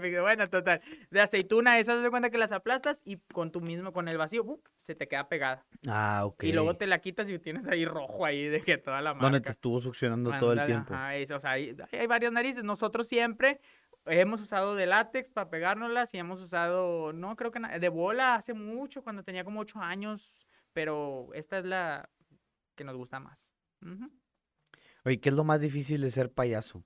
pizza. 0.00 0.20
Bueno, 0.20 0.48
total. 0.48 0.80
De 1.10 1.20
aceituna, 1.20 1.80
esas 1.80 2.00
de 2.00 2.10
cuenta 2.10 2.30
que 2.30 2.38
las 2.38 2.52
aplastas 2.52 3.02
y 3.04 3.16
con 3.32 3.50
tu 3.50 3.60
mismo, 3.60 3.92
con 3.92 4.06
el 4.06 4.16
vacío, 4.16 4.44
¡fu! 4.44 4.62
se 4.78 4.94
te 4.94 5.08
queda 5.08 5.28
pegada. 5.28 5.66
Ah, 5.88 6.22
ok. 6.24 6.44
Y 6.44 6.52
luego 6.52 6.76
te 6.76 6.86
la 6.86 7.00
quitas 7.00 7.28
y 7.28 7.40
tienes 7.40 7.66
ahí 7.66 7.84
rojo 7.84 8.24
ahí 8.24 8.44
de 8.44 8.62
que 8.62 8.78
toda 8.78 9.02
la 9.02 9.14
marca. 9.14 9.24
Donde 9.24 9.40
te 9.40 9.50
estuvo 9.50 9.80
succionando 9.80 10.30
todo 10.38 10.52
el 10.52 10.64
tiempo. 10.64 10.94
ajá, 10.94 11.16
eso, 11.16 11.34
o 11.34 11.40
sea, 11.40 11.50
hay, 11.52 11.76
hay 11.90 12.06
varias 12.06 12.30
narices. 12.30 12.62
Nosotros 12.62 13.08
siempre 13.08 13.60
hemos 14.06 14.40
usado 14.40 14.76
de 14.76 14.86
látex 14.86 15.32
para 15.32 15.50
pegárnoslas 15.50 16.14
y 16.14 16.18
hemos 16.18 16.40
usado, 16.40 17.12
no 17.12 17.34
creo 17.34 17.50
que 17.50 17.58
de 17.58 17.88
bola 17.88 18.36
hace 18.36 18.54
mucho, 18.54 19.02
cuando 19.02 19.24
tenía 19.24 19.42
como 19.42 19.58
ocho 19.58 19.80
años, 19.80 20.46
pero 20.72 21.30
esta 21.34 21.58
es 21.58 21.64
la 21.64 22.08
que 22.76 22.84
nos 22.84 22.96
gusta 22.96 23.18
más. 23.18 23.52
Oye, 25.04 25.18
¿qué 25.18 25.30
es 25.30 25.34
lo 25.34 25.42
más 25.42 25.60
difícil 25.60 26.00
de 26.00 26.10
ser 26.10 26.30
payaso? 26.30 26.84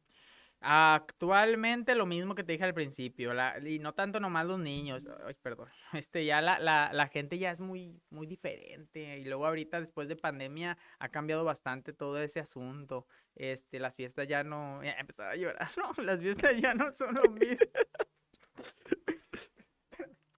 Actualmente 0.68 1.94
lo 1.94 2.07
mismo 2.07 2.35
que 2.35 2.42
te 2.42 2.50
dije 2.52 2.64
al 2.64 2.74
principio, 2.74 3.33
la- 3.33 3.57
y 3.64 3.79
no 3.79 3.94
tanto 3.94 4.18
nomás 4.18 4.46
los 4.46 4.59
niños, 4.59 5.07
ay, 5.24 5.35
perdón, 5.40 5.68
este 5.92 6.24
ya 6.24 6.40
la, 6.40 6.59
la, 6.59 6.90
la 6.92 7.07
gente 7.07 7.38
ya 7.38 7.52
es 7.52 7.61
muy, 7.61 8.02
muy 8.11 8.26
diferente, 8.26 9.18
y 9.18 9.24
luego 9.26 9.46
ahorita 9.46 9.81
después 9.81 10.09
de 10.09 10.16
pandemia 10.16 10.76
ha 10.98 11.09
cambiado 11.11 11.44
bastante 11.44 11.92
todo 11.92 12.18
ese 12.18 12.40
asunto, 12.40 13.07
este, 13.37 13.79
las 13.79 13.94
fiestas 13.94 14.26
ya 14.26 14.42
no, 14.42 14.83
ya 14.83 14.94
empezaba 14.94 15.31
a 15.31 15.37
llorar, 15.37 15.70
no, 15.76 16.02
las 16.02 16.18
fiestas 16.20 16.61
ya 16.61 16.74
no 16.74 16.92
son 16.92 17.14
lo 17.14 17.31
mismo. 17.31 17.64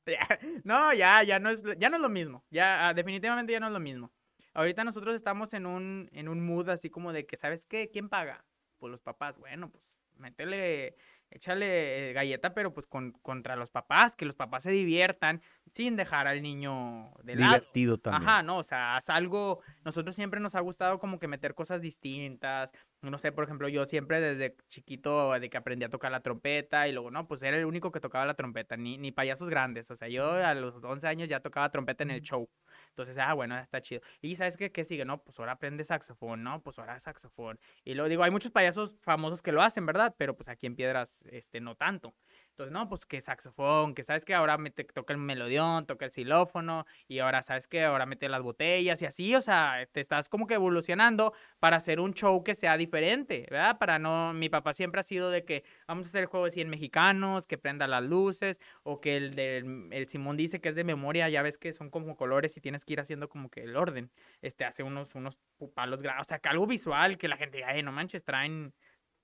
No, 0.65 0.93
ya, 0.93 1.23
ya 1.23 1.39
no 1.39 1.51
es, 1.51 1.63
ya 1.79 1.89
no 1.91 1.97
es 1.97 2.03
lo 2.03 2.09
mismo, 2.09 2.45
ya, 2.51 2.89
ah, 2.89 2.95
definitivamente 2.95 3.53
ya 3.53 3.61
no 3.61 3.67
es 3.67 3.73
lo 3.73 3.81
mismo. 3.81 4.13
Ahorita 4.55 4.85
nosotros 4.85 5.15
estamos 5.15 5.53
en 5.55 5.67
un, 5.67 6.09
en 6.13 6.29
un 6.29 6.45
mood 6.45 6.69
así 6.71 6.91
como 6.91 7.13
de 7.13 7.27
que, 7.27 7.37
¿sabes 7.37 7.67
qué? 7.67 7.91
¿Quién 7.91 8.09
paga? 8.09 8.45
Pues 8.79 8.91
los 8.91 9.03
papás, 9.03 9.39
bueno, 9.39 9.71
pues 9.71 9.95
métele, 10.19 10.97
échale 11.31 12.11
eh, 12.11 12.13
galleta, 12.13 12.55
pero 12.55 12.73
pues 12.73 12.87
con, 12.87 13.13
contra 13.13 13.57
los 13.57 13.71
papás, 13.71 14.17
que 14.17 14.25
los 14.25 14.35
papás 14.35 14.63
se 14.63 14.71
diviertan 14.71 15.43
sin 15.73 15.97
dejar 15.97 16.27
al 16.27 16.43
niño 16.43 17.13
de 17.23 17.37
lado. 17.37 17.55
Divertido 17.55 17.99
también. 17.99 18.29
Ajá, 18.29 18.43
no, 18.43 18.59
o 18.59 18.63
sea, 18.63 18.97
haz 18.97 19.11
algo, 19.11 19.61
nosotros 19.85 20.15
siempre 20.15 20.41
nos 20.41 20.55
ha 20.55 20.61
gustado 20.61 20.99
como 20.99 21.19
que 21.19 21.29
meter 21.29 21.55
cosas 21.55 21.83
distintas, 21.83 22.73
no 23.03 23.19
sé, 23.19 23.33
por 23.33 23.45
ejemplo, 23.45 23.69
yo 23.69 23.85
siempre 23.87 24.21
desde 24.21 24.57
chiquito, 24.69 25.39
de 25.39 25.51
que 25.51 25.57
aprendí 25.57 25.85
a 25.85 25.91
tocar 25.91 26.11
la 26.11 26.21
trompeta 26.21 26.89
y 26.89 26.93
luego, 26.93 27.11
no, 27.11 27.29
pues 27.29 27.43
era 27.43 27.57
el 27.57 27.67
único 27.67 27.93
que 27.93 28.01
tocaba 28.01 28.25
la 28.25 28.35
trompeta, 28.35 28.77
ni, 28.77 28.97
ni 28.97 29.13
payasos 29.13 29.49
grandes, 29.49 29.91
o 29.91 29.97
sea, 29.97 30.09
yo 30.09 30.33
a 30.33 30.55
los 30.55 30.83
11 30.83 31.07
años 31.07 31.29
ya 31.29 31.41
tocaba 31.41 31.71
trompeta 31.71 32.05
en 32.05 32.11
el 32.11 32.23
show, 32.23 32.49
entonces, 33.03 33.23
ah, 33.25 33.33
bueno, 33.35 33.57
está 33.59 33.81
chido. 33.81 34.01
Y 34.21 34.35
¿sabes 34.35 34.57
qué, 34.57 34.73
qué 34.73 34.83
sigue? 34.83 35.05
No, 35.05 35.23
pues 35.23 35.39
ahora 35.39 35.53
aprende 35.53 35.85
saxofón, 35.85 36.43
¿no? 36.43 36.61
Pues 36.63 36.79
ahora 36.79 36.99
saxofón. 36.99 37.61
Y 37.85 37.95
luego 37.95 38.09
digo, 38.09 38.25
hay 38.25 38.31
muchos 38.33 38.51
payasos 38.51 38.97
famosos 39.03 39.41
que 39.41 39.53
lo 39.53 39.63
hacen, 39.63 39.87
¿verdad? 39.87 40.15
Pero 40.19 40.35
pues 40.37 40.49
aquí 40.49 40.67
en 40.67 40.75
Piedras, 40.75 41.23
este, 41.31 41.61
no 41.61 41.77
tanto. 41.77 42.15
Entonces, 42.59 42.73
no, 42.73 42.89
pues 42.89 43.07
que 43.07 43.21
saxofón, 43.21 43.95
que 43.95 44.03
sabes 44.03 44.25
que 44.25 44.35
ahora 44.35 44.59
me 44.59 44.73
toca 44.73 45.13
el 45.13 45.21
melodión, 45.21 45.87
toca 45.87 46.07
el 46.07 46.11
xilófono, 46.11 46.87
y 47.07 47.21
ahora 47.21 47.41
sabes 47.41 47.69
que 47.69 47.85
ahora 47.85 48.05
mete 48.05 48.29
las 48.29 48.43
botellas 48.43 49.01
y 49.01 49.07
así, 49.07 49.33
o 49.37 49.41
sea, 49.41 49.87
te 49.93 50.01
estás 50.01 50.29
como 50.29 50.49
que 50.49 50.55
evolucionando 50.55 51.33
para 51.61 51.77
hacer 51.77 52.01
un 52.01 52.15
show 52.15 52.43
que 52.43 52.57
sea 52.57 52.77
diferente, 52.77 53.47
¿verdad? 53.49 53.79
Para 53.79 54.01
no, 54.01 54.33
mi 54.35 54.49
papá 54.49 54.73
siempre 54.73 54.99
ha 54.99 55.05
sido 55.05 55.31
de 55.31 55.45
que 55.45 55.63
vamos 55.87 56.09
a 56.09 56.11
hacer 56.11 56.23
el 56.23 56.27
juego 56.27 56.47
de 56.47 56.51
100 56.51 56.69
mexicanos, 56.69 57.47
que 57.47 57.59
prenda 57.59 57.87
las 57.87 58.03
luces, 58.03 58.61
o 58.83 59.01
que 59.01 59.17
el 59.17 59.37
de 59.37 59.59
el 59.93 60.09
Simón 60.09 60.37
dice 60.37 60.61
que 60.61 60.71
es 60.71 60.75
de 60.75 60.83
memoria, 60.83 61.29
ya 61.29 61.43
ves 61.43 61.59
que 61.59 61.73
son 61.73 61.91
como 61.91 62.17
colores 62.17 62.57
y 62.57 62.61
tienes 62.61 62.85
que 62.85 62.95
ir 62.95 63.01
haciendo 63.01 63.29
como 63.29 63.51
que 63.51 63.63
el 63.63 63.77
orden, 63.77 64.11
este, 64.43 64.65
hace 64.65 64.83
unos, 64.83 65.15
unos 65.15 65.39
palos 65.75 66.01
o 66.01 66.25
sea, 66.25 66.41
que 66.41 66.49
algo 66.49 66.67
visual, 66.67 67.19
que 67.19 67.29
la 67.29 67.37
gente 67.37 67.59
diga, 67.59 67.81
no 67.83 67.93
manches, 67.93 68.25
traen 68.25 68.75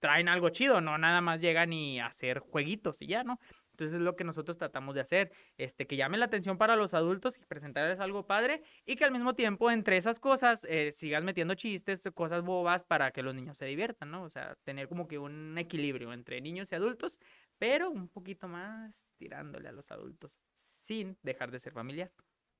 traen 0.05 0.29
algo 0.29 0.51
chido, 0.51 0.83
no 0.83 0.99
nada 0.99 1.23
más 1.23 1.41
llegan 1.41 1.73
y 1.73 1.99
hacer 1.99 2.41
jueguitos 2.41 3.01
y 3.01 3.07
ya, 3.07 3.25
¿no? 3.25 3.41
Entonces 3.71 3.95
es 3.95 4.03
lo 4.03 4.17
que 4.17 4.23
nosotros 4.23 4.59
tratamos 4.59 4.95
de 4.95 5.01
hacer, 5.01 5.33
este, 5.57 5.87
que 5.87 5.97
llame 5.97 6.19
la 6.19 6.27
atención 6.27 6.59
para 6.59 6.77
los 6.77 6.93
adultos 6.93 7.39
y 7.39 7.47
presentarles 7.47 8.01
algo 8.01 8.27
padre 8.27 8.63
y 8.85 8.97
que 8.97 9.07
al 9.07 9.13
mismo 9.13 9.35
tiempo 9.35 9.71
entre 9.71 9.97
esas 9.97 10.21
cosas 10.21 10.67
eh, 10.69 10.93
sigas 10.93 11.25
metiendo 11.25 11.55
chistes, 11.55 12.03
cosas 12.13 12.43
bobas 12.43 12.85
para 12.85 13.13
que 13.13 13.23
los 13.23 13.35
niños 13.35 13.57
se 13.57 13.65
diviertan, 13.65 14.11
¿no? 14.11 14.25
O 14.25 14.29
sea, 14.29 14.57
tener 14.63 14.89
como 14.89 15.09
que 15.09 15.19
un 15.19 15.57
equilibrio 15.57 16.13
entre 16.13 16.43
niños 16.43 16.71
y 16.71 16.75
adultos, 16.75 17.19
pero 17.57 17.89
un 17.89 18.09
poquito 18.09 18.47
más 18.47 19.07
tirándole 19.17 19.71
a 19.71 19.73
los 19.73 19.91
adultos 19.91 20.39
sin 20.53 21.17
dejar 21.23 21.51
de 21.51 21.61
ser 21.61 21.73
familiar. 21.73 22.13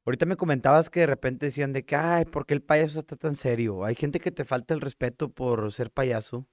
Ahorita 0.07 0.25
me 0.25 0.37
comentabas 0.37 0.89
que 0.89 1.01
de 1.01 1.07
repente 1.09 1.45
decían 1.45 1.75
de 1.75 1.85
que, 1.85 1.95
ay, 1.95 2.25
¿por 2.25 2.47
qué 2.47 2.55
el 2.55 2.63
payaso 2.63 3.01
está 3.01 3.17
tan 3.17 3.37
serio? 3.37 3.85
Hay 3.85 3.97
gente 3.97 4.19
que 4.19 4.31
te 4.31 4.47
falta 4.47 4.73
el 4.73 4.81
respeto 4.81 5.29
por 5.29 5.71
ser 5.75 5.91
payaso 5.91 6.49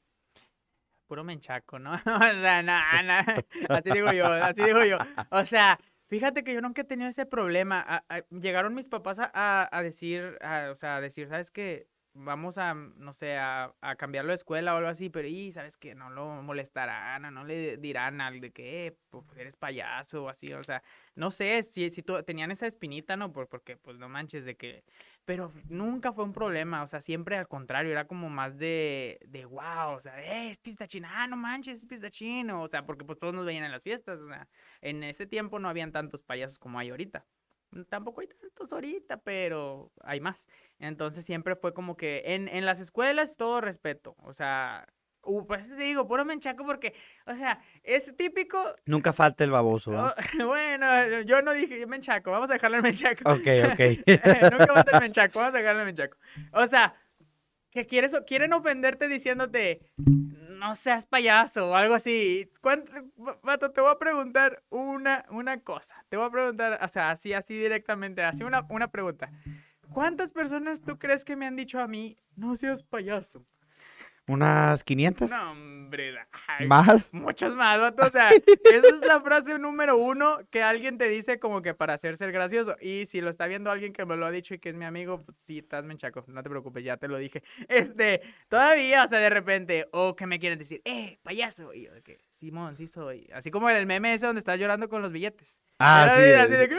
puro 1.11 1.25
menchaco, 1.25 1.77
¿no? 1.77 1.91
o 2.05 2.41
sea, 2.41 2.63
nada, 2.63 3.03
nada. 3.03 3.43
Así 3.67 3.91
digo 3.91 4.13
yo, 4.13 4.27
así 4.27 4.63
digo 4.63 4.85
yo. 4.85 4.97
O 5.29 5.43
sea, 5.43 5.77
fíjate 6.07 6.45
que 6.45 6.53
yo 6.53 6.61
nunca 6.61 6.83
he 6.83 6.85
tenido 6.85 7.09
ese 7.09 7.25
problema. 7.25 8.05
llegaron 8.29 8.73
mis 8.73 8.87
papás 8.87 9.19
a, 9.19 9.67
a 9.69 9.83
decir, 9.83 10.37
o 10.71 10.75
sea, 10.77 10.95
a 10.95 11.01
decir, 11.01 11.27
¿sabes 11.27 11.51
qué? 11.51 11.89
vamos 12.13 12.57
a, 12.57 12.73
no 12.73 13.13
sé, 13.13 13.37
a, 13.37 13.73
cambiarlo 13.97 14.31
de 14.31 14.35
escuela 14.35 14.73
o 14.73 14.77
algo 14.77 14.89
así, 14.89 15.09
pero 15.09 15.27
y 15.27 15.51
sabes 15.51 15.77
que 15.77 15.95
no 15.95 16.09
lo 16.09 16.41
molestarán, 16.41 17.33
no 17.33 17.43
le 17.43 17.77
dirán 17.77 18.21
al 18.21 18.41
de 18.41 18.51
que 18.51 18.97
pues 19.09 19.25
eres 19.37 19.55
payaso 19.55 20.23
o 20.23 20.29
así, 20.29 20.51
o 20.53 20.63
sea, 20.63 20.83
no 21.15 21.31
sé 21.31 21.63
si, 21.63 21.89
si 21.89 22.03
tenían 22.25 22.51
esa 22.51 22.67
espinita, 22.67 23.15
¿no? 23.15 23.31
Por, 23.31 23.47
porque 23.47 23.77
pues 23.77 23.97
no 23.97 24.09
manches 24.09 24.45
de 24.45 24.55
que, 24.55 24.83
pero 25.31 25.53
nunca 25.69 26.11
fue 26.11 26.25
un 26.25 26.33
problema, 26.33 26.83
o 26.83 26.87
sea, 26.87 26.99
siempre 26.99 27.37
al 27.37 27.47
contrario, 27.47 27.89
era 27.89 28.05
como 28.05 28.29
más 28.29 28.57
de, 28.57 29.17
de 29.25 29.45
wow, 29.45 29.93
o 29.95 30.01
sea, 30.01 30.21
eh, 30.21 30.49
es 30.49 30.59
pistachino, 30.59 31.07
ah, 31.09 31.25
no 31.25 31.37
manches, 31.37 31.79
es 31.79 31.85
pistachino, 31.85 32.61
o 32.61 32.67
sea, 32.67 32.85
porque 32.85 33.05
pues 33.05 33.17
todos 33.17 33.33
nos 33.33 33.45
veían 33.45 33.63
en 33.63 33.71
las 33.71 33.81
fiestas, 33.81 34.19
o 34.19 34.27
sea, 34.27 34.49
en 34.81 35.03
ese 35.03 35.25
tiempo 35.25 35.57
no 35.57 35.69
habían 35.69 35.93
tantos 35.93 36.21
payasos 36.21 36.59
como 36.59 36.79
hay 36.79 36.89
ahorita. 36.89 37.25
Tampoco 37.87 38.19
hay 38.19 38.27
tantos 38.27 38.73
ahorita, 38.73 39.21
pero 39.21 39.93
hay 40.01 40.19
más. 40.19 40.47
Entonces 40.79 41.23
siempre 41.23 41.55
fue 41.55 41.73
como 41.73 41.95
que 41.95 42.23
en, 42.25 42.49
en 42.49 42.65
las 42.65 42.81
escuelas 42.81 43.37
todo 43.37 43.61
respeto. 43.61 44.17
O 44.17 44.33
sea, 44.33 44.85
uh, 45.23 45.45
por 45.45 45.59
eso 45.59 45.75
te 45.75 45.83
digo, 45.83 46.07
puro 46.07 46.25
menchaco 46.25 46.65
porque, 46.65 46.93
o 47.25 47.35
sea, 47.35 47.59
es 47.83 48.15
típico. 48.15 48.75
Nunca 48.85 49.13
falta 49.13 49.43
el 49.43 49.51
baboso. 49.51 49.91
Oh, 49.91 50.13
bueno, 50.45 51.21
yo 51.21 51.41
no 51.41 51.53
dije 51.53 51.85
menchaco, 51.85 52.31
vamos 52.31 52.49
a 52.49 52.53
dejarle 52.53 52.77
el 52.77 52.83
menchaco. 52.83 53.29
Ok, 53.29 53.47
ok. 53.71 53.79
Nunca 54.51 54.73
falta 54.73 54.91
el 54.93 54.99
menchaco, 55.01 55.39
vamos 55.39 55.55
a 55.55 55.57
dejarle 55.57 55.81
el 55.81 55.85
menchaco. 55.87 56.17
O 56.53 56.67
sea, 56.67 56.95
que 57.71 57.85
quieres, 57.85 58.15
quieren 58.27 58.53
ofenderte 58.53 59.07
diciéndote, 59.07 59.91
no 60.61 60.75
seas 60.75 61.05
payaso 61.05 61.71
o 61.71 61.75
algo 61.75 61.95
así. 61.95 62.51
Vato, 63.41 63.71
te 63.71 63.81
voy 63.81 63.91
a 63.91 63.97
preguntar 63.97 64.61
una, 64.69 65.25
una 65.29 65.61
cosa. 65.61 66.05
Te 66.09 66.17
voy 66.17 66.27
a 66.27 66.31
preguntar, 66.31 66.79
o 66.81 66.87
sea, 66.87 67.11
así, 67.11 67.33
así 67.33 67.55
directamente, 67.55 68.21
así 68.21 68.43
una, 68.43 68.65
una 68.69 68.89
pregunta. 68.89 69.31
¿Cuántas 69.93 70.31
personas 70.31 70.81
tú 70.81 70.99
crees 70.99 71.25
que 71.25 71.35
me 71.35 71.47
han 71.47 71.55
dicho 71.55 71.79
a 71.79 71.87
mí, 71.87 72.17
no 72.35 72.55
seas 72.55 72.83
payaso? 72.83 73.45
¿Unas 74.27 74.83
500? 74.83 75.29
No, 75.31 75.51
hombre. 75.51 75.81
¿Más? 76.67 77.13
Muchas 77.13 77.55
más, 77.55 77.79
vato. 77.79 78.07
O 78.07 78.09
sea, 78.09 78.29
esa 78.63 78.87
es 78.87 79.01
la 79.05 79.19
frase 79.21 79.57
número 79.59 79.97
uno 79.97 80.39
que 80.49 80.63
alguien 80.63 80.97
te 80.97 81.07
dice 81.09 81.39
como 81.39 81.61
que 81.61 81.73
para 81.73 81.93
hacer 81.93 82.17
ser 82.17 82.31
gracioso. 82.31 82.75
Y 82.79 83.05
si 83.05 83.21
lo 83.21 83.29
está 83.29 83.47
viendo 83.47 83.71
alguien 83.71 83.93
que 83.93 84.05
me 84.05 84.15
lo 84.15 84.25
ha 84.25 84.31
dicho 84.31 84.53
y 84.53 84.59
que 84.59 84.69
es 84.69 84.75
mi 84.75 84.85
amigo, 84.85 85.23
pues 85.23 85.37
sí, 85.43 85.59
estás 85.59 85.83
menchaco. 85.83 86.23
No 86.27 86.43
te 86.43 86.49
preocupes, 86.49 86.83
ya 86.83 86.97
te 86.97 87.07
lo 87.07 87.17
dije. 87.17 87.43
Este, 87.81 88.21
todavía, 88.47 89.05
o 89.05 89.07
sea, 89.07 89.19
de 89.19 89.29
repente, 89.29 89.87
o 89.91 90.15
que 90.15 90.25
me 90.27 90.39
quieren 90.39 90.59
decir, 90.59 90.81
eh, 90.85 91.19
payaso. 91.23 91.73
Y 91.73 91.85
yo, 91.85 91.91
que, 92.03 92.19
Simón, 92.31 92.75
sí 92.75 92.87
soy. 92.87 93.29
Así 93.33 93.49
como 93.49 93.69
el 93.69 93.85
meme 93.85 94.13
ese 94.13 94.25
donde 94.25 94.39
estás 94.39 94.59
llorando 94.59 94.89
con 94.89 95.01
los 95.01 95.11
billetes. 95.11 95.61
Ah, 95.79 96.13
sí. 96.15 96.31
Así, 96.33 96.53
de 96.53 96.69
que, 96.69 96.77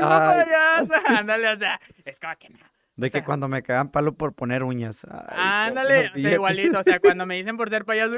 ¡ah, 0.00 0.84
payaso! 0.86 1.06
Ándale, 1.18 1.52
o 1.52 1.58
sea, 1.58 1.80
es 2.04 2.18
como 2.18 2.36
que 2.36 2.48
no. 2.50 2.58
De 2.98 3.10
que 3.10 3.22
cuando 3.22 3.46
me 3.46 3.62
cagan 3.62 3.90
palo 3.90 4.12
por 4.14 4.34
poner 4.34 4.64
uñas. 4.64 5.06
ándale, 5.08 6.10
igualito. 6.16 6.80
O 6.80 6.84
sea, 6.84 6.98
cuando 6.98 7.26
me 7.26 7.36
dicen 7.38 7.56
por 7.56 7.70
ser 7.70 7.84
payaso, 7.84 8.16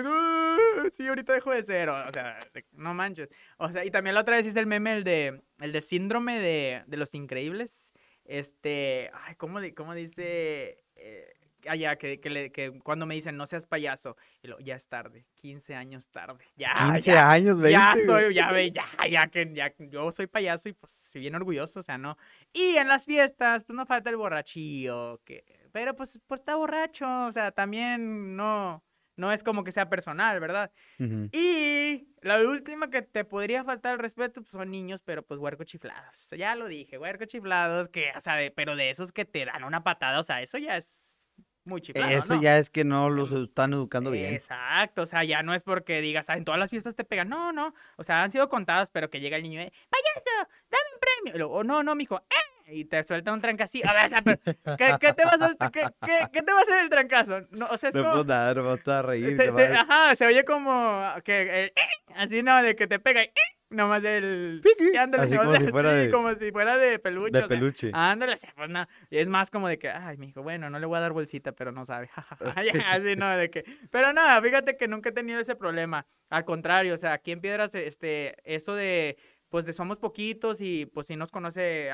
sí, 0.93 1.07
ahorita 1.07 1.35
dejo 1.35 1.51
de 1.53 1.63
ser. 1.63 1.91
O, 1.91 2.11
sea, 2.11 2.39
no 2.73 2.95
manches. 2.95 3.29
O 3.59 3.71
sea, 3.71 3.85
y 3.85 3.91
también 3.91 4.15
la 4.15 4.23
otra 4.23 4.37
vez 4.37 4.47
hice 4.47 4.59
el 4.59 4.67
meme, 4.67 4.95
el 4.95 5.05
de, 5.05 5.43
el 5.59 5.73
de 5.73 5.83
síndrome 5.83 6.41
de, 6.41 6.83
de 6.87 6.97
los 6.97 7.15
increíbles. 7.15 7.93
Este, 8.25 9.11
ay, 9.27 9.35
¿cómo, 9.35 9.61
cómo 9.77 9.95
dice? 9.95 10.83
Eh, 10.97 11.31
allá, 11.69 11.97
que, 11.97 12.21
que, 12.21 12.51
que, 12.53 12.81
cuando 12.83 13.07
me 13.07 13.15
dicen 13.15 13.37
no 13.37 13.47
seas 13.47 13.67
payaso, 13.67 14.17
y 14.43 14.49
lo, 14.49 14.59
ya 14.61 14.77
es 14.77 14.89
tarde, 14.89 15.27
15 15.37 15.75
años 15.75 16.09
tarde. 16.09 16.45
Ya, 16.57 16.93
15 16.93 17.13
años, 17.19 17.61
20. 17.61 17.79
Ya 17.79 17.95
estoy, 17.99 18.35
ya 18.35 18.53
ve, 18.53 18.71
ya, 18.73 18.85
ya 19.09 19.27
que 19.29 19.51
ya, 19.53 19.73
yo 19.79 20.13
soy 20.13 20.27
payaso 20.27 20.69
y 20.69 20.73
pues 20.73 20.93
soy 20.93 21.23
bien 21.23 21.35
orgulloso, 21.35 21.81
o 21.81 21.83
sea, 21.83 21.99
no. 21.99 22.17
Y 22.53 22.77
en 22.77 22.89
las 22.89 23.07
fiestas, 23.07 23.65
pues 23.65 23.77
no 23.77 23.87
falta 23.87 24.11
el 24.11 24.17
borrachillo, 24.17 25.21
que, 25.25 25.45
pero 25.73 25.95
pues, 25.95 26.21
pues 26.27 26.41
está 26.41 26.57
borracho, 26.57 27.27
o 27.27 27.33
sea, 27.33 27.53
también 27.53 28.37
no, 28.37 28.83
no 29.21 29.31
es 29.33 29.45
como 29.45 29.63
que 29.63 29.71
sea 29.71 29.89
personal, 29.89 30.41
¿verdad? 30.41 30.73
Y 30.99 32.09
la 32.23 32.41
última 32.41 32.91
que 32.91 33.03
te 33.03 33.25
podría 33.25 33.63
faltar 33.65 33.93
el 33.93 33.99
respeto 33.99 34.43
pues, 34.43 34.53
son 34.53 34.71
niños, 34.71 35.03
pero 35.05 35.23
pues 35.23 35.39
huerco 35.39 35.63
chiflados. 35.65 36.31
Ya 36.37 36.57
lo 36.57 36.67
dije, 36.67 36.99
huerco 36.99 37.27
chiflados, 37.27 37.89
que, 37.89 38.13
o 38.17 38.21
sea, 38.21 38.37
pero 38.57 38.77
de 38.77 38.91
esos 38.91 39.13
que 39.13 39.25
te 39.25 39.45
dan 39.45 39.65
una 39.65 39.85
patada, 39.85 40.19
o 40.19 40.23
sea, 40.23 40.43
eso 40.43 40.59
ya 40.59 40.77
es 40.77 41.20
muy 41.65 41.81
chiflado, 41.81 42.11
Eso 42.11 42.41
ya 42.41 42.59
es 42.59 42.71
que 42.71 42.85
no 42.85 43.11
los 43.11 43.33
están 43.33 43.73
educando 43.73 44.11
bien. 44.11 44.35
Exacto, 44.35 45.03
o 45.03 45.07
sea, 45.07 45.25
ya 45.25 45.43
no 45.43 45.55
es 45.55 45.63
porque 45.63 46.01
digas, 46.01 46.31
ah, 46.31 46.37
en 46.37 46.45
todas 46.45 46.59
las 46.59 46.71
fiestas 46.71 46.95
te 46.95 47.05
pegan. 47.05 47.29
No, 47.29 47.53
no, 47.53 47.75
o 47.97 48.05
sea, 48.05 48.23
han 48.23 48.31
sido 48.31 48.49
contadas, 48.49 48.91
pero 48.91 49.11
que 49.11 49.21
llega 49.21 49.37
el 49.37 49.43
niño 49.43 49.61
y, 49.61 49.65
payaso, 49.65 50.51
dame 50.71 50.85
un 50.95 51.33
premio. 51.33 51.49
O 51.51 51.65
no, 51.65 51.83
no, 51.83 51.95
mijo, 51.95 52.23
¡eh! 52.31 52.73
Y 52.73 52.85
te 52.85 53.03
suelta 53.03 53.33
un 53.33 53.41
trancazo. 53.41 53.79
A 53.85 54.23
ver, 54.23 54.39
¿qué, 54.79 54.97
¿qué, 55.01 55.13
te 55.13 55.25
va 55.25 55.33
a? 55.33 55.71
¿Qué, 55.71 55.87
qué, 56.33 56.43
te 56.43 56.53
va 56.53 56.61
a 56.61 56.63
hacer 56.63 56.85
el 56.85 56.89
trancazo? 56.89 57.41
No, 57.51 57.67
o 57.67 57.77
sea, 57.77 57.89
es 57.89 57.97
como... 57.97 58.11
puedo 58.11 58.25
dar, 58.25 58.59
a 58.59 59.03
reír. 59.03 59.41
ajá, 59.77 60.15
se 60.15 60.27
oye 60.27 60.45
como 60.45 61.05
que, 61.25 61.65
eh, 61.67 61.73
así, 62.15 62.43
¿no? 62.43 62.63
De 62.63 62.77
que 62.77 62.87
te 62.87 63.01
pega 63.01 63.25
y, 63.25 63.27
eh, 63.27 63.33
Nomás 63.71 64.03
el. 64.03 64.63
Ándale, 64.99 65.25
Así 65.25 65.37
como, 65.37 65.57
si 65.57 65.69
fuera 65.69 65.93
de... 65.93 66.11
como 66.11 66.35
si 66.35 66.51
fuera 66.51 66.77
de 66.77 66.99
peluche. 66.99 67.41
De 67.41 67.49
peluche. 67.49 67.91
ándale, 67.95 68.35
pues 68.57 68.69
no. 68.69 68.87
Es 69.11 69.29
más 69.29 69.51
como 69.51 69.69
de 69.69 69.79
que, 69.79 69.89
ay, 69.89 70.17
mi 70.17 70.29
hijo, 70.29 70.43
bueno, 70.43 70.69
no 70.69 70.79
le 70.81 70.87
voy 70.87 70.99
a 70.99 71.01
dar 71.01 71.13
bolsita, 71.13 71.53
pero 71.53 71.71
no 71.71 71.85
sabe. 71.85 72.11
Así 72.87 73.17
no, 73.17 73.37
de 73.37 73.51
que. 73.51 73.65
Pero 73.91 74.13
no, 74.13 74.23
fíjate 74.43 74.77
que 74.77 74.89
nunca 74.89 75.11
he 75.11 75.13
tenido 75.13 75.39
ese 75.39 75.55
problema. 75.55 76.07
Al 76.29 76.45
contrario, 76.45 76.95
o 76.95 76.97
sea, 76.97 77.13
aquí 77.13 77.31
en 77.31 77.41
Piedras, 77.41 77.75
este, 77.75 78.37
eso 78.45 78.75
de 78.75 79.17
pues 79.51 79.65
de 79.67 79.73
somos 79.73 79.99
poquitos 79.99 80.61
y 80.61 80.87
pues 80.87 81.09
si 81.09 81.17
nos 81.17 81.33
conoce 81.33 81.91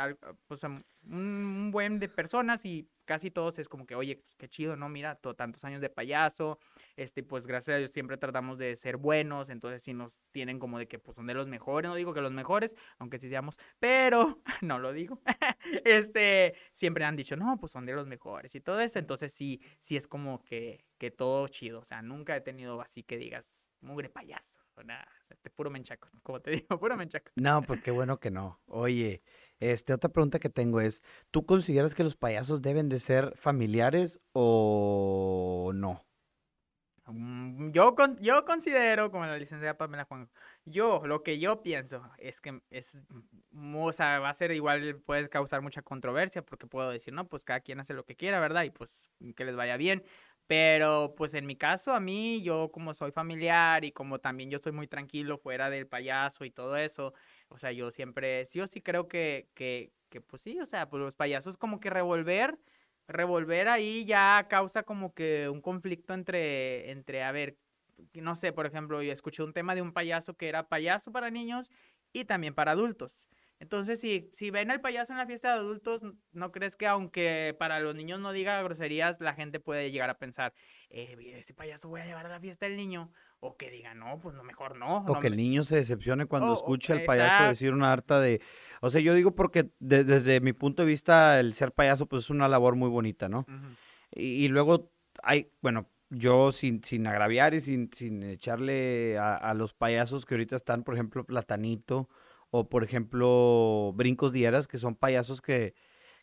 pues, 0.47 0.63
un, 0.63 1.71
buen 1.73 1.99
de 1.99 2.09
personas 2.09 2.67
y 2.67 2.87
casi 3.07 3.31
todos 3.31 3.59
es 3.59 3.69
como 3.69 3.87
que, 3.87 3.95
oye, 3.95 4.17
pues 4.17 4.35
qué 4.37 4.47
chido, 4.47 4.77
¿no? 4.77 4.91
Mira, 4.91 5.17
tantos 5.17 5.65
años 5.65 5.81
de 5.81 5.89
payaso, 5.89 6.59
este, 6.97 7.23
pues 7.23 7.47
gracias 7.47 7.75
a 7.75 7.79
Dios 7.79 7.91
siempre 7.91 8.17
tratamos 8.17 8.59
de 8.59 8.75
ser 8.77 8.97
buenos, 8.97 9.51
entonces 9.51 9.83
sí 9.83 9.95
nos 9.95 10.21
tienen 10.33 10.59
como 10.59 10.79
de 10.79 10.89
que 10.89 10.99
pues 10.99 11.17
son 11.17 11.27
de 11.27 11.35
los 11.35 11.47
mejores, 11.47 11.89
no 11.89 11.95
digo 11.95 12.15
que 12.15 12.21
los 12.21 12.33
mejores, 12.33 12.75
aunque 12.99 13.19
sí 13.19 13.29
seamos, 13.29 13.59
pero 13.79 14.43
no 14.63 14.79
lo 14.79 14.93
digo, 14.93 15.21
este, 15.85 16.55
siempre 16.73 17.05
han 17.05 17.17
dicho, 17.17 17.37
no, 17.37 17.59
pues 17.59 17.73
son 17.73 17.87
de 17.87 17.95
los 17.95 18.07
mejores 18.07 18.55
y 18.55 18.61
todo 18.61 18.81
eso, 18.81 18.99
entonces 18.99 19.33
sí, 19.33 19.61
sí 19.79 19.97
es 19.97 20.09
como 20.09 20.43
que, 20.43 20.85
que 20.99 21.11
todo 21.11 21.47
chido, 21.49 21.81
o 21.81 21.85
sea, 21.85 22.03
nunca 22.03 22.37
he 22.37 22.41
tenido 22.41 22.81
así 22.81 23.03
que 23.03 23.17
digas, 23.17 23.69
mugre 23.81 24.09
payaso 24.09 24.67
nada, 24.85 25.07
puro 25.55 25.71
menchaco, 25.71 26.09
como 26.23 26.41
te 26.41 26.51
digo, 26.53 26.79
puro 26.79 26.97
menchaco. 26.97 27.31
No, 27.37 27.63
pues 27.63 27.83
qué 27.83 27.91
bueno 27.91 28.19
que 28.19 28.31
no. 28.31 28.61
Oye, 28.67 29.23
este, 29.59 29.93
otra 29.93 30.11
pregunta 30.11 30.39
que 30.39 30.51
tengo 30.51 30.81
es, 30.81 31.03
¿tú 31.31 31.47
consideras 31.47 31.95
que 31.95 32.05
los 32.05 32.17
payasos 32.17 32.63
deben 32.63 32.89
de 32.89 32.99
ser 32.99 33.37
familiares 33.37 34.21
o 34.33 35.73
no? 35.75 36.05
Mm, 37.09 37.71
yo, 37.71 37.95
con, 37.95 38.19
yo 38.19 38.45
considero, 38.45 39.11
como 39.13 39.27
la 39.27 39.39
licenciada 39.39 39.77
Pamela 39.79 40.05
Juan, 40.05 40.29
yo, 40.65 41.03
lo 41.07 41.23
que 41.23 41.39
yo 41.39 41.63
pienso 41.63 42.03
es 42.19 42.41
que 42.41 42.61
es, 42.71 42.99
mm, 43.53 43.77
o 43.77 43.93
sea, 43.93 44.19
va 44.19 44.31
a 44.31 44.35
ser 44.35 44.51
igual, 44.51 44.97
puede 45.07 45.29
causar 45.29 45.63
mucha 45.63 45.83
controversia 45.83 46.43
porque 46.43 46.67
puedo 46.67 46.91
decir, 46.91 47.15
no, 47.15 47.29
pues 47.29 47.45
cada 47.45 47.61
quien 47.61 47.79
hace 47.79 47.95
lo 47.95 48.05
que 48.05 48.17
quiera, 48.17 48.41
¿verdad? 48.41 48.65
Y 48.65 48.71
pues 48.71 49.13
que 49.37 49.45
les 49.45 49.55
vaya 49.57 49.77
bien. 49.77 50.03
Pero 50.49 51.15
pues 51.17 51.35
en 51.35 51.47
mi 51.47 51.57
caso, 51.57 51.93
a 51.93 52.01
mí, 52.01 52.43
yo 52.43 52.71
como 52.73 52.95
soy 52.95 53.11
familiar 53.13 53.85
y 53.85 53.93
como 53.93 54.21
también 54.21 54.51
yo 54.51 54.59
soy 54.59 54.73
muy 54.73 54.87
tranquilo 54.89 55.39
fuera 55.39 55.71
del 55.71 55.87
payaso 55.89 56.45
y 56.45 56.51
todo 56.51 56.77
eso, 56.77 57.15
o 57.49 57.59
sea, 57.59 57.73
yo 57.73 57.91
siempre, 57.91 58.45
sí 58.47 58.61
o 58.61 58.67
sí 58.69 58.81
creo 58.81 59.09
que, 59.09 59.49
que, 59.55 59.93
que 60.09 60.21
pues 60.21 60.43
sí, 60.43 60.61
o 60.61 60.67
sea, 60.67 60.89
pues 60.89 61.03
los 61.03 61.17
payasos 61.17 61.57
como 61.57 61.81
que 61.81 61.91
revolver, 61.91 62.59
revolver 63.09 63.69
ahí 63.69 64.05
ya 64.05 64.47
causa 64.49 64.83
como 64.83 65.15
que 65.15 65.49
un 65.49 65.61
conflicto 65.61 66.15
entre, 66.15 66.91
entre, 66.91 67.23
a 67.23 67.33
ver, 67.33 67.57
no 68.15 68.35
sé, 68.35 68.53
por 68.53 68.67
ejemplo, 68.67 69.03
yo 69.03 69.13
escuché 69.13 69.43
un 69.43 69.53
tema 69.53 69.75
de 69.75 69.83
un 69.83 69.93
payaso 69.93 70.35
que 70.37 70.49
era 70.49 70.69
payaso 70.69 71.13
para 71.13 71.31
niños 71.31 71.71
y 72.13 72.25
también 72.25 72.55
para 72.55 72.73
adultos. 72.73 73.27
Entonces, 73.59 74.01
si, 74.01 74.29
si 74.33 74.51
ven 74.51 74.71
al 74.71 74.81
payaso 74.81 75.13
en 75.13 75.19
la 75.19 75.27
fiesta 75.27 75.49
de 75.49 75.61
adultos, 75.61 76.03
¿no 76.33 76.53
crees 76.53 76.77
que 76.77 76.87
aunque 76.87 77.57
para 77.59 77.81
los 77.81 77.95
niños 77.95 78.21
no 78.21 78.33
diga 78.33 78.63
groserías, 78.63 79.21
la 79.21 79.35
gente 79.35 79.61
puede 79.61 79.91
llegar 79.91 80.11
a 80.11 80.19
pensar, 80.19 80.53
eh, 80.91 81.17
ese 81.37 81.55
payaso 81.55 81.89
voy 81.89 82.03
a 82.03 82.07
llevar 82.07 82.27
a 82.27 82.31
la 82.31 82.41
fiesta 82.41 82.67
del 82.67 82.77
niño? 82.77 83.11
O 83.47 83.57
que 83.57 83.71
diga, 83.71 83.95
no, 83.95 84.19
pues 84.21 84.35
no, 84.35 84.43
mejor 84.43 84.77
no. 84.77 85.05
O 85.07 85.21
que 85.21 85.29
el 85.29 85.37
niño 85.37 85.63
se 85.65 85.77
decepcione 85.77 86.27
cuando 86.27 86.55
escucha 86.55 86.95
al 86.95 87.05
payaso 87.05 87.45
decir 87.45 87.73
una 87.73 87.93
harta 87.93 88.21
de... 88.21 88.41
O 88.81 88.91
sea, 88.91 89.01
yo 89.01 89.15
digo 89.15 89.35
porque 89.35 89.71
desde 89.79 90.41
mi 90.41 90.53
punto 90.53 90.83
de 90.83 90.89
vista 90.89 91.41
el 91.41 91.55
ser 91.55 91.73
payaso 91.73 92.07
pues 92.07 92.25
es 92.25 92.31
una 92.31 92.49
labor 92.49 92.77
muy 92.77 92.89
bonita, 92.89 93.29
¿no? 93.29 93.47
y, 94.13 94.49
luego 94.49 94.91
hay, 95.23 95.51
bueno, 95.63 95.87
yo 96.11 96.53
sin, 96.53 96.83
sin 96.83 97.07
agraviar 97.07 97.55
y 97.55 97.61
sin, 97.61 97.91
sin 97.93 98.23
echarle 98.23 99.19
a, 99.19 99.37
a 99.37 99.55
los 99.55 99.73
payasos 99.73 100.27
que 100.27 100.35
ahorita 100.35 100.57
están, 100.57 100.83
por 100.83 100.95
ejemplo, 100.95 101.25
Platanito 101.25 102.09
o 102.51 102.69
por 102.69 102.85
ejemplo 102.85 103.93
Brincos 103.95 104.33
Dieras, 104.33 104.69
que 104.69 104.79
son 104.79 104.95
payasos 104.95 105.41
que, 105.41 105.75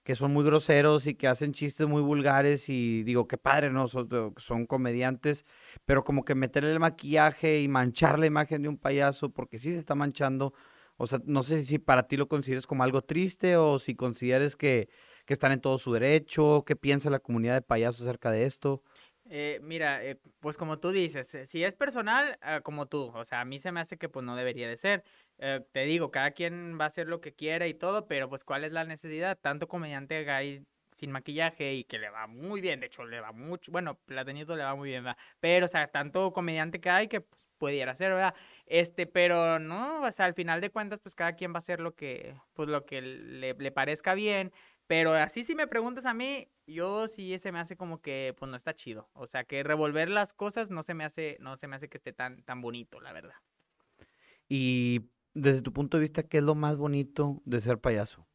que 0.03 0.15
son 0.15 0.33
muy 0.33 0.43
groseros 0.43 1.07
y 1.07 1.15
que 1.15 1.27
hacen 1.27 1.53
chistes 1.53 1.87
muy 1.87 2.01
vulgares 2.01 2.67
y 2.69 3.03
digo, 3.03 3.27
qué 3.27 3.37
padre, 3.37 3.71
¿no? 3.71 3.87
Son, 3.87 4.65
comediantes, 4.67 5.45
pero 5.85 6.03
como 6.03 6.25
que 6.25 6.35
meterle 6.35 6.71
el 6.73 6.79
maquillaje 6.79 7.61
y 7.61 7.67
manchar 7.67 8.19
la 8.19 8.25
imagen 8.25 8.61
de 8.63 8.69
un 8.69 8.77
payaso, 8.77 9.29
porque 9.31 9.59
sí 9.59 9.71
se 9.71 9.79
está 9.79 9.95
manchando, 9.95 10.53
o 10.97 11.07
sea, 11.07 11.19
no 11.25 11.43
sé 11.43 11.63
si 11.65 11.79
para 11.79 12.07
ti 12.07 12.17
lo 12.17 12.27
consideres 12.27 12.67
como 12.67 12.83
algo 12.83 13.01
triste 13.01 13.55
o 13.57 13.79
si 13.79 13.95
consideres 13.95 14.55
que, 14.57 14.89
que 15.25 15.33
están 15.33 15.53
en 15.53 15.61
todo 15.61 15.77
su 15.77 15.93
derecho, 15.93 16.63
qué 16.67 16.75
piensa 16.75 17.09
la 17.09 17.19
comunidad 17.19 17.55
de 17.55 17.61
payasos 17.61 18.01
acerca 18.01 18.31
de 18.31 18.45
esto. 18.45 18.83
Eh, 19.29 19.59
mira, 19.61 20.03
eh, 20.03 20.19
pues 20.39 20.57
como 20.57 20.79
tú 20.79 20.91
dices, 20.91 21.33
eh, 21.33 21.45
si 21.45 21.63
es 21.63 21.75
personal, 21.75 22.37
ah, 22.41 22.59
como 22.61 22.87
tú, 22.87 23.11
o 23.15 23.23
sea, 23.23 23.39
a 23.41 23.45
mí 23.45 23.57
se 23.57 23.71
me 23.71 23.79
hace 23.79 23.97
que 23.97 24.09
pues 24.09 24.25
no 24.25 24.35
debería 24.35 24.67
de 24.67 24.77
ser. 24.77 25.03
te 25.71 25.81
digo, 25.85 26.11
cada 26.11 26.31
quien 26.31 26.77
va 26.79 26.85
a 26.85 26.87
hacer 26.87 27.07
lo 27.07 27.19
que 27.21 27.33
quiera 27.33 27.67
y 27.67 27.73
todo, 27.73 28.07
pero 28.07 28.29
pues 28.29 28.43
¿cuál 28.43 28.63
es 28.63 28.71
la 28.71 28.83
necesidad? 28.85 29.37
Tanto 29.39 29.67
comediante 29.67 30.23
gay 30.23 30.65
sin 30.91 31.11
maquillaje 31.11 31.73
y 31.73 31.83
que 31.85 31.97
le 31.99 32.09
va 32.09 32.27
muy 32.27 32.61
bien, 32.61 32.79
de 32.79 32.85
hecho 32.85 33.03
le 33.05 33.19
va 33.19 33.31
mucho, 33.31 33.71
bueno, 33.71 33.97
Platanito 34.05 34.55
le 34.55 34.63
va 34.63 34.75
muy 34.75 34.89
bien, 34.89 35.03
¿verdad? 35.03 35.17
Pero, 35.39 35.65
o 35.65 35.69
sea, 35.69 35.87
tanto 35.87 36.31
comediante 36.33 36.79
que 36.79 36.89
hay 36.89 37.07
que 37.07 37.21
pues, 37.21 37.49
pudiera 37.57 37.95
ser, 37.95 38.11
¿verdad? 38.11 38.35
Este, 38.67 39.07
pero 39.07 39.59
no, 39.59 40.01
o 40.03 40.11
sea, 40.11 40.25
al 40.25 40.33
final 40.35 40.61
de 40.61 40.69
cuentas, 40.69 40.99
pues 41.01 41.15
cada 41.15 41.33
quien 41.33 41.51
va 41.51 41.55
a 41.55 41.59
hacer 41.59 41.79
lo 41.79 41.95
que, 41.95 42.35
pues 42.53 42.69
lo 42.69 42.85
que 42.85 43.01
le, 43.01 43.53
le 43.55 43.71
parezca 43.71 44.13
bien 44.13 44.51
pero 44.87 45.13
así 45.13 45.43
si 45.43 45.55
me 45.55 45.67
preguntas 45.67 46.05
a 46.05 46.13
mí, 46.13 46.49
yo 46.67 47.07
sí 47.07 47.37
se 47.37 47.51
me 47.51 47.59
hace 47.59 47.75
como 47.75 48.01
que 48.01 48.35
pues 48.37 48.49
no 48.49 48.57
está 48.57 48.73
chido. 48.75 49.09
O 49.13 49.27
sea, 49.27 49.43
que 49.43 49.63
revolver 49.63 50.09
las 50.09 50.33
cosas 50.33 50.69
no 50.69 50.83
se 50.83 50.93
me 50.93 51.03
hace, 51.03 51.37
no 51.39 51.57
se 51.57 51.67
me 51.67 51.75
hace 51.75 51.89
que 51.89 51.97
esté 51.97 52.13
tan, 52.13 52.43
tan 52.43 52.61
bonito, 52.61 52.99
la 52.99 53.13
verdad. 53.13 53.35
Y 54.49 55.09
desde 55.33 55.61
tu 55.61 55.73
punto 55.73 55.97
de 55.97 56.01
vista, 56.01 56.23
¿qué 56.23 56.39
es 56.39 56.43
lo 56.43 56.55
más 56.55 56.77
bonito 56.77 57.41
de 57.45 57.61
ser 57.61 57.79
payaso? 57.79 58.27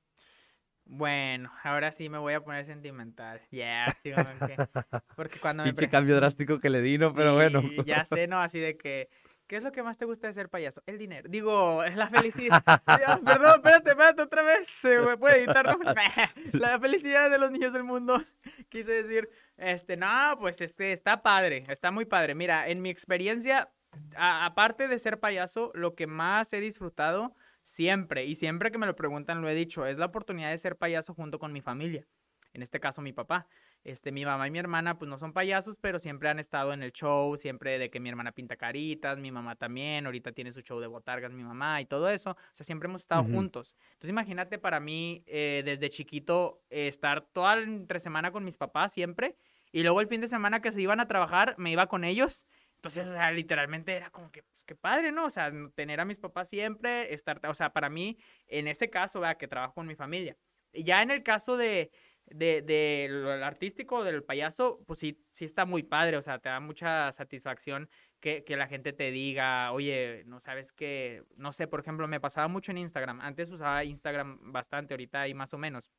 Bueno, 0.84 1.52
ahora 1.64 1.92
sí 1.92 2.08
me 2.08 2.16
voy 2.16 2.32
a 2.32 2.42
poner 2.42 2.64
sentimental. 2.64 3.42
Ya, 3.50 3.94
sí, 4.00 4.10
porque 5.16 5.38
cuando 5.38 5.64
me... 5.64 5.74
cambio 5.90 6.16
drástico 6.16 6.60
que 6.60 6.70
le 6.70 6.80
di, 6.80 6.96
¿no? 6.96 7.12
Pero 7.12 7.34
bueno. 7.34 7.62
Ya 7.84 8.06
sé, 8.06 8.26
¿no? 8.26 8.40
Así 8.40 8.58
de 8.58 8.78
que 8.78 9.10
¿Qué 9.48 9.56
es 9.56 9.62
lo 9.62 9.72
que 9.72 9.82
más 9.82 9.96
te 9.96 10.04
gusta 10.04 10.26
de 10.26 10.34
ser 10.34 10.50
payaso? 10.50 10.82
El 10.84 10.98
dinero. 10.98 11.26
Digo, 11.30 11.82
es 11.82 11.96
la 11.96 12.08
felicidad. 12.08 12.62
Perdón, 12.84 13.54
espérate, 13.56 13.90
espérate 13.90 14.22
otra 14.22 14.42
vez. 14.42 14.68
Se 14.68 15.00
me 15.00 15.16
puede 15.16 15.38
editar, 15.38 15.64
la 16.52 16.78
felicidad 16.78 17.30
de 17.30 17.38
los 17.38 17.50
niños 17.50 17.72
del 17.72 17.82
mundo. 17.82 18.22
Quise 18.68 19.02
decir, 19.02 19.30
este, 19.56 19.96
no, 19.96 20.36
pues 20.38 20.60
este, 20.60 20.92
está 20.92 21.22
padre, 21.22 21.64
está 21.68 21.90
muy 21.90 22.04
padre. 22.04 22.34
Mira, 22.34 22.68
en 22.68 22.82
mi 22.82 22.90
experiencia, 22.90 23.72
aparte 24.16 24.86
de 24.86 24.98
ser 24.98 25.18
payaso, 25.18 25.72
lo 25.74 25.94
que 25.94 26.06
más 26.06 26.52
he 26.52 26.60
disfrutado 26.60 27.34
siempre, 27.64 28.26
y 28.26 28.34
siempre 28.34 28.70
que 28.70 28.76
me 28.76 28.86
lo 28.86 28.96
preguntan 28.96 29.40
lo 29.40 29.48
he 29.48 29.54
dicho, 29.54 29.86
es 29.86 29.96
la 29.96 30.06
oportunidad 30.06 30.50
de 30.50 30.58
ser 30.58 30.76
payaso 30.76 31.14
junto 31.14 31.38
con 31.38 31.54
mi 31.54 31.62
familia. 31.62 32.06
En 32.52 32.60
este 32.60 32.80
caso, 32.80 33.00
mi 33.00 33.14
papá. 33.14 33.46
Este, 33.84 34.12
mi 34.12 34.24
mamá 34.24 34.46
y 34.46 34.50
mi 34.50 34.58
hermana, 34.58 34.98
pues 34.98 35.08
no 35.08 35.18
son 35.18 35.32
payasos, 35.32 35.78
pero 35.80 35.98
siempre 35.98 36.28
han 36.28 36.38
estado 36.38 36.72
en 36.72 36.82
el 36.82 36.92
show, 36.92 37.36
siempre 37.36 37.78
de 37.78 37.90
que 37.90 38.00
mi 38.00 38.08
hermana 38.08 38.32
pinta 38.32 38.56
caritas, 38.56 39.18
mi 39.18 39.30
mamá 39.30 39.56
también, 39.56 40.04
ahorita 40.06 40.32
tiene 40.32 40.52
su 40.52 40.60
show 40.60 40.80
de 40.80 40.86
botargas, 40.86 41.32
mi 41.32 41.44
mamá 41.44 41.80
y 41.80 41.86
todo 41.86 42.08
eso. 42.10 42.32
O 42.32 42.36
sea, 42.52 42.64
siempre 42.64 42.88
hemos 42.88 43.02
estado 43.02 43.24
juntos. 43.24 43.76
Entonces, 43.92 44.10
imagínate 44.10 44.58
para 44.58 44.80
mí, 44.80 45.22
eh, 45.26 45.62
desde 45.64 45.90
chiquito, 45.90 46.60
estar 46.70 47.22
toda 47.22 47.56
la 47.56 47.62
entre 47.62 48.00
semana 48.00 48.30
con 48.30 48.44
mis 48.44 48.56
papás 48.56 48.92
siempre, 48.92 49.36
y 49.72 49.82
luego 49.82 50.00
el 50.00 50.08
fin 50.08 50.20
de 50.20 50.28
semana 50.28 50.60
que 50.60 50.72
se 50.72 50.80
iban 50.80 51.00
a 51.00 51.08
trabajar, 51.08 51.54
me 51.58 51.70
iba 51.70 51.86
con 51.86 52.04
ellos. 52.04 52.46
Entonces, 52.76 53.08
o 53.08 53.12
sea, 53.12 53.32
literalmente 53.32 53.92
era 53.94 54.10
como 54.10 54.30
que, 54.30 54.44
pues 54.44 54.62
qué 54.64 54.76
padre, 54.76 55.10
¿no? 55.10 55.24
O 55.24 55.30
sea, 55.30 55.52
tener 55.74 56.00
a 56.00 56.04
mis 56.04 56.18
papás 56.18 56.48
siempre, 56.48 57.12
estar, 57.12 57.40
o 57.46 57.54
sea, 57.54 57.72
para 57.72 57.90
mí, 57.90 58.18
en 58.46 58.68
ese 58.68 58.88
caso, 58.88 59.20
vea, 59.20 59.36
que 59.36 59.48
trabajo 59.48 59.74
con 59.74 59.86
mi 59.86 59.96
familia. 59.96 60.36
Y 60.72 60.84
ya 60.84 61.02
en 61.02 61.10
el 61.10 61.22
caso 61.22 61.56
de, 61.56 61.90
de, 62.30 62.62
de 62.62 63.08
lo 63.10 63.30
artístico 63.30 64.04
del 64.04 64.22
payaso, 64.22 64.80
pues 64.86 65.00
sí, 65.00 65.24
sí 65.32 65.44
está 65.44 65.64
muy 65.64 65.82
padre, 65.82 66.16
o 66.16 66.22
sea, 66.22 66.38
te 66.38 66.48
da 66.48 66.60
mucha 66.60 67.10
satisfacción 67.12 67.88
que, 68.20 68.44
que, 68.44 68.56
la 68.56 68.66
gente 68.66 68.92
te 68.92 69.10
diga, 69.10 69.72
oye, 69.72 70.24
no 70.26 70.40
sabes 70.40 70.72
qué, 70.72 71.24
no 71.36 71.52
sé, 71.52 71.66
por 71.66 71.80
ejemplo, 71.80 72.08
me 72.08 72.20
pasaba 72.20 72.48
mucho 72.48 72.72
en 72.72 72.78
Instagram, 72.78 73.20
antes 73.20 73.52
usaba 73.52 73.84
Instagram 73.84 74.52
bastante, 74.52 74.94
ahorita 74.94 75.22
hay 75.22 75.34
más 75.34 75.54
o 75.54 75.58
menos, 75.58 75.90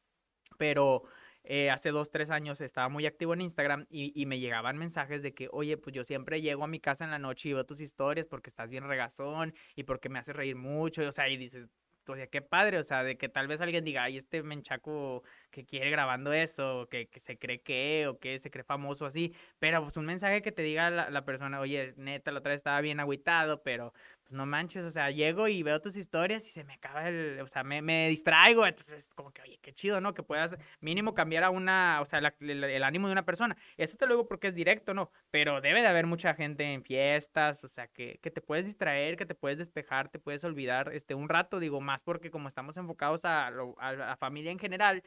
pero 0.58 1.04
eh, 1.44 1.70
hace 1.72 1.92
dos, 1.92 2.12
tres 2.12 2.30
años 2.32 2.62
estaba 2.62 2.90
muy 2.90 3.06
activo 3.06 3.34
en 3.34 3.42
Instagram 3.42 3.86
y, 3.90 4.12
y, 4.20 4.26
me 4.26 4.40
llegaban 4.40 4.78
mensajes 4.78 5.24
de 5.24 5.34
que, 5.34 5.48
oye, 5.52 5.78
pues 5.78 5.96
yo 5.96 6.04
siempre 6.04 6.42
llego 6.42 6.64
a 6.64 6.68
mi 6.68 6.80
casa 6.80 7.06
en 7.06 7.12
la 7.12 7.20
noche 7.20 7.50
y 7.50 7.54
veo 7.54 7.66
tus 7.66 7.82
historias 7.82 8.28
porque 8.28 8.50
estás 8.50 8.70
bien 8.70 8.88
regazón 8.88 9.54
y 9.76 9.84
porque 9.84 10.10
me 10.10 10.20
hace 10.20 10.34
reír 10.34 10.56
mucho, 10.56 11.02
y, 11.02 11.06
o 11.06 11.12
sea, 11.12 11.30
y 11.30 11.38
dices, 11.38 11.68
o 12.14 12.16
sea, 12.16 12.28
qué 12.28 12.42
padre, 12.42 12.78
o 12.80 12.84
sea, 12.84 13.04
de 13.04 13.18
que 13.18 13.30
tal 13.30 13.48
vez 13.48 13.62
alguien 13.62 13.84
diga, 13.84 14.04
ay, 14.04 14.18
este 14.18 14.44
menchaco 14.44 15.24
que 15.52 15.66
quiere 15.66 15.90
grabando 15.90 16.34
eso, 16.34 16.88
que, 16.90 17.08
que 17.08 17.20
se 17.20 17.38
cree 17.38 17.62
que, 17.62 18.08
o 18.08 18.20
que 18.20 18.40
se 18.40 18.52
cree 18.52 18.64
famoso 18.64 19.06
así, 19.06 19.34
pero 19.60 19.82
pues 19.84 19.98
un 19.98 20.06
mensaje 20.06 20.42
que 20.42 20.52
te 20.52 20.62
diga 20.62 20.90
la, 20.90 21.10
la 21.10 21.26
persona, 21.26 21.60
oye, 21.60 21.94
neta, 21.98 22.32
la 22.32 22.40
otra 22.40 22.52
vez 22.52 22.60
estaba 22.60 22.82
bien 22.82 23.00
agüitado, 23.00 23.62
pero 23.64 23.94
no 24.30 24.46
manches, 24.46 24.84
o 24.84 24.92
sea, 24.92 25.12
llego 25.12 25.48
y 25.48 25.64
veo 25.64 25.82
tus 25.82 25.98
historias 25.98 26.46
y 26.46 26.50
se 26.50 26.64
me 26.64 26.74
acaba 26.74 27.08
el, 27.08 27.40
o 27.42 27.48
sea, 27.48 27.64
me, 27.64 27.82
me 27.82 28.10
distraigo, 28.10 28.66
entonces 28.66 29.10
como 29.16 29.32
que, 29.32 29.42
oye, 29.42 29.60
qué 29.62 29.74
chido, 29.74 30.02
¿no? 30.02 30.14
Que 30.14 30.24
puedas 30.24 30.56
mínimo 30.80 31.14
cambiar 31.14 31.44
a 31.44 31.50
una, 31.50 32.00
o 32.02 32.06
sea, 32.06 32.20
el, 32.40 32.84
ánimo 32.84 33.08
de 33.08 33.14
una 33.14 33.26
persona. 33.26 33.58
Eso 33.78 33.98
te 33.98 34.06
lo 34.06 34.14
digo 34.14 34.28
porque 34.28 34.48
es 34.48 34.56
directo, 34.56 34.94
¿no? 34.94 35.12
Pero 35.32 35.62
debe 35.62 35.82
de 35.82 35.88
haber 35.88 36.06
mucha 36.06 36.34
gente 36.36 36.64
en 36.74 36.84
fiestas, 36.84 37.64
o 37.64 37.68
sea, 37.68 37.88
que, 37.88 38.20
que 38.22 38.32
te 38.32 38.42
puedes 38.42 38.66
distraer, 38.66 39.18
que 39.18 39.26
te 39.26 39.36
puedes 39.36 39.58
despejar, 39.58 40.10
te 40.10 40.20
puedes 40.20 40.44
olvidar, 40.44 40.92
este, 40.94 41.16
un 41.16 41.30
rato, 41.30 41.60
digo, 41.60 41.82
más 41.82 42.04
porque 42.04 42.32
como 42.32 42.48
estamos 42.48 42.78
enfocados 42.78 43.26
a, 43.26 43.48
a 43.48 43.94
la 43.94 44.18
familia 44.18 44.52
en 44.52 44.60
general, 44.60 45.04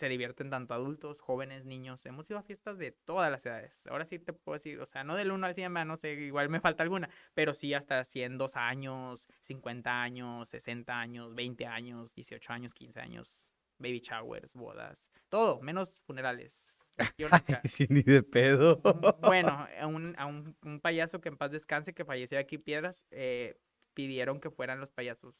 se 0.00 0.08
divierten 0.08 0.48
tanto 0.48 0.72
adultos, 0.72 1.20
jóvenes, 1.20 1.66
niños. 1.66 2.04
Hemos 2.06 2.28
ido 2.30 2.38
a 2.38 2.42
fiestas 2.42 2.78
de 2.78 2.90
todas 2.90 3.30
las 3.30 3.44
edades. 3.44 3.86
Ahora 3.86 4.06
sí 4.06 4.18
te 4.18 4.32
puedo 4.32 4.54
decir, 4.54 4.80
o 4.80 4.86
sea, 4.86 5.04
no 5.04 5.14
del 5.14 5.30
1 5.30 5.46
al 5.46 5.54
100, 5.54 5.72
no 5.86 5.98
sé, 5.98 6.14
igual 6.14 6.48
me 6.48 6.58
falta 6.58 6.82
alguna, 6.82 7.10
pero 7.34 7.52
sí 7.52 7.74
hasta 7.74 8.02
100, 8.02 8.38
2 8.38 8.56
años, 8.56 9.28
50 9.42 10.02
años, 10.02 10.48
60 10.48 10.98
años, 10.98 11.34
20 11.34 11.66
años, 11.66 12.14
18 12.14 12.52
años, 12.52 12.74
15 12.74 12.98
años, 12.98 13.52
baby 13.78 14.00
showers, 14.00 14.54
bodas, 14.54 15.10
todo, 15.28 15.60
menos 15.60 16.00
funerales. 16.06 16.78
Sí, 17.64 17.86
ni 17.90 18.02
de 18.02 18.22
pedo. 18.22 18.80
Bueno, 19.20 19.50
a, 19.80 19.86
un, 19.86 20.14
a 20.16 20.24
un, 20.24 20.56
un, 20.64 20.80
payaso 20.80 21.20
que 21.20 21.28
en 21.28 21.36
paz 21.36 21.50
descanse, 21.50 21.92
que 21.92 22.06
falleció 22.06 22.38
aquí 22.38 22.56
Piedras, 22.56 23.04
eh, 23.10 23.58
pidieron 23.92 24.40
que 24.40 24.50
fueran 24.50 24.80
los 24.80 24.90
payasos 24.90 25.34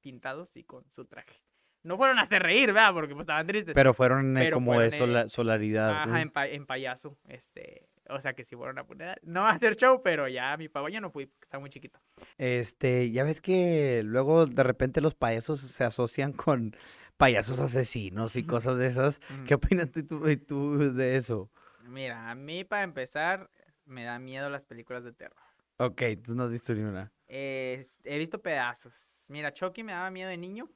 pintados 0.00 0.56
y 0.56 0.64
con 0.64 0.84
su 0.90 1.06
traje 1.06 1.47
no 1.82 1.96
fueron 1.96 2.18
a 2.18 2.22
hacer 2.22 2.42
reír, 2.42 2.72
¿verdad? 2.72 2.92
Porque 2.92 3.14
pues 3.14 3.22
estaban 3.24 3.46
tristes. 3.46 3.74
Pero 3.74 3.94
fueron 3.94 4.36
eh, 4.36 4.50
como 4.50 4.80
de 4.80 5.28
solaridad. 5.28 6.02
Ajá, 6.02 6.20
en, 6.20 6.66
payaso. 6.66 7.16
Este, 7.28 7.88
o 8.08 8.20
sea 8.20 8.34
que 8.34 8.44
sí 8.44 8.56
fueron 8.56 8.78
a 8.78 8.84
poner, 8.84 9.20
no 9.22 9.46
a 9.46 9.50
hacer 9.50 9.76
show, 9.76 10.02
pero 10.02 10.28
ya 10.28 10.56
mi 10.56 10.68
pavo 10.68 10.88
ya 10.88 11.00
no 11.00 11.10
fui, 11.10 11.26
porque 11.26 11.44
estaba 11.44 11.60
muy 11.60 11.70
chiquito. 11.70 12.00
Este, 12.36 13.10
ya 13.10 13.24
ves 13.24 13.40
que 13.40 14.02
luego 14.04 14.46
de 14.46 14.62
repente 14.62 15.00
los 15.00 15.14
payasos 15.14 15.60
se 15.60 15.84
asocian 15.84 16.32
con 16.32 16.76
payasos 17.16 17.60
asesinos 17.60 18.36
y 18.36 18.44
cosas 18.44 18.78
de 18.78 18.86
esas. 18.86 19.20
¿Qué 19.46 19.54
opinas 19.54 19.90
tú, 19.90 20.20
tú 20.46 20.94
de 20.94 21.16
eso? 21.16 21.50
Mira, 21.84 22.30
a 22.30 22.34
mí 22.34 22.64
para 22.64 22.82
empezar 22.82 23.50
me 23.86 24.04
da 24.04 24.18
miedo 24.18 24.50
las 24.50 24.66
películas 24.66 25.04
de 25.04 25.12
terror. 25.12 25.38
Ok, 25.78 26.02
tú 26.24 26.34
no 26.34 26.44
has 26.44 26.50
visto 26.50 26.74
ni 26.74 26.82
una. 26.82 27.12
he 27.28 27.80
visto 28.04 28.42
pedazos. 28.42 29.26
Mira, 29.28 29.52
Chucky 29.52 29.84
me 29.84 29.92
daba 29.92 30.10
miedo 30.10 30.28
de 30.28 30.36
niño 30.36 30.68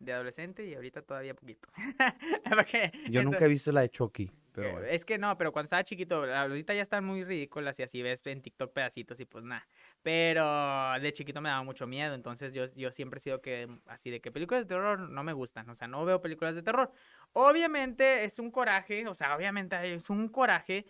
de 0.00 0.12
adolescente 0.12 0.66
y 0.66 0.74
ahorita 0.74 1.02
todavía 1.02 1.34
poquito. 1.34 1.68
Yo 3.10 3.22
nunca 3.22 3.44
he 3.44 3.48
visto 3.48 3.70
la 3.70 3.82
de 3.82 3.90
Chucky. 3.90 4.30
Pero 4.52 4.68
Eh, 4.68 4.72
bueno. 4.72 4.86
Es 4.88 5.04
que 5.04 5.18
no, 5.18 5.36
pero 5.38 5.52
cuando 5.52 5.66
estaba 5.66 5.84
chiquito, 5.84 6.24
ahorita 6.24 6.74
ya 6.74 6.82
están 6.82 7.04
muy 7.04 7.22
ridículas 7.22 7.78
y 7.78 7.84
así 7.84 8.02
ves 8.02 8.26
en 8.26 8.42
TikTok 8.42 8.72
pedacitos 8.72 9.20
y 9.20 9.26
pues 9.26 9.44
nada. 9.44 9.66
Pero 10.02 11.00
de 11.00 11.12
chiquito 11.12 11.40
me 11.40 11.50
daba 11.50 11.62
mucho 11.62 11.86
miedo, 11.86 12.14
entonces 12.14 12.52
yo, 12.52 12.64
yo 12.74 12.90
siempre 12.90 13.18
he 13.18 13.20
sido 13.20 13.40
que 13.40 13.68
así 13.86 14.10
de 14.10 14.20
que 14.20 14.32
películas 14.32 14.64
de 14.64 14.74
terror 14.74 14.98
no 14.98 15.22
me 15.22 15.32
gustan, 15.32 15.68
o 15.70 15.74
sea, 15.76 15.86
no 15.86 16.04
veo 16.04 16.20
películas 16.20 16.54
de 16.54 16.62
terror. 16.62 16.90
Obviamente 17.32 18.24
es 18.24 18.38
un 18.38 18.50
coraje, 18.50 19.06
o 19.06 19.14
sea, 19.14 19.36
obviamente 19.36 19.94
es 19.94 20.10
un 20.10 20.28
coraje 20.28 20.86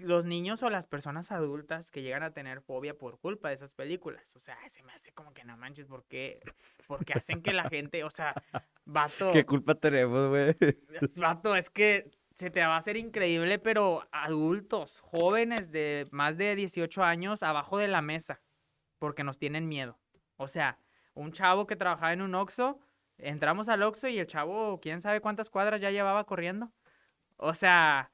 los 0.00 0.24
niños 0.24 0.62
o 0.62 0.70
las 0.70 0.86
personas 0.86 1.32
adultas 1.32 1.90
que 1.90 2.02
llegan 2.02 2.22
a 2.22 2.32
tener 2.32 2.60
fobia 2.60 2.96
por 2.96 3.18
culpa 3.18 3.48
de 3.48 3.54
esas 3.54 3.74
películas. 3.74 4.34
O 4.36 4.40
sea, 4.40 4.56
se 4.68 4.82
me 4.82 4.92
hace 4.92 5.12
como 5.12 5.32
que 5.32 5.44
no 5.44 5.56
manches, 5.56 5.86
¿por 5.86 6.04
qué? 6.04 6.40
Porque 6.86 7.14
hacen 7.14 7.42
que 7.42 7.52
la 7.52 7.68
gente, 7.68 8.04
o 8.04 8.10
sea, 8.10 8.34
vato. 8.84 9.32
¿Qué 9.32 9.44
culpa 9.44 9.74
tenemos, 9.74 10.28
güey? 10.28 10.54
Vato, 11.16 11.56
es 11.56 11.70
que 11.70 12.10
se 12.34 12.50
te 12.50 12.60
va 12.60 12.74
a 12.74 12.78
hacer 12.78 12.96
increíble, 12.96 13.58
pero 13.58 14.06
adultos, 14.12 15.00
jóvenes 15.00 15.72
de 15.72 16.06
más 16.12 16.36
de 16.36 16.54
18 16.54 17.02
años 17.02 17.42
abajo 17.42 17.78
de 17.78 17.88
la 17.88 18.00
mesa, 18.00 18.40
porque 18.98 19.24
nos 19.24 19.38
tienen 19.38 19.68
miedo. 19.68 19.98
O 20.36 20.46
sea, 20.46 20.78
un 21.14 21.32
chavo 21.32 21.66
que 21.66 21.74
trabajaba 21.74 22.12
en 22.12 22.22
un 22.22 22.36
Oxxo, 22.36 22.78
entramos 23.16 23.68
al 23.68 23.82
Oxxo 23.82 24.06
y 24.06 24.20
el 24.20 24.28
chavo, 24.28 24.78
quién 24.80 25.00
sabe 25.00 25.20
cuántas 25.20 25.50
cuadras 25.50 25.80
ya 25.80 25.90
llevaba 25.90 26.24
corriendo. 26.24 26.70
O 27.38 27.54
sea, 27.54 28.12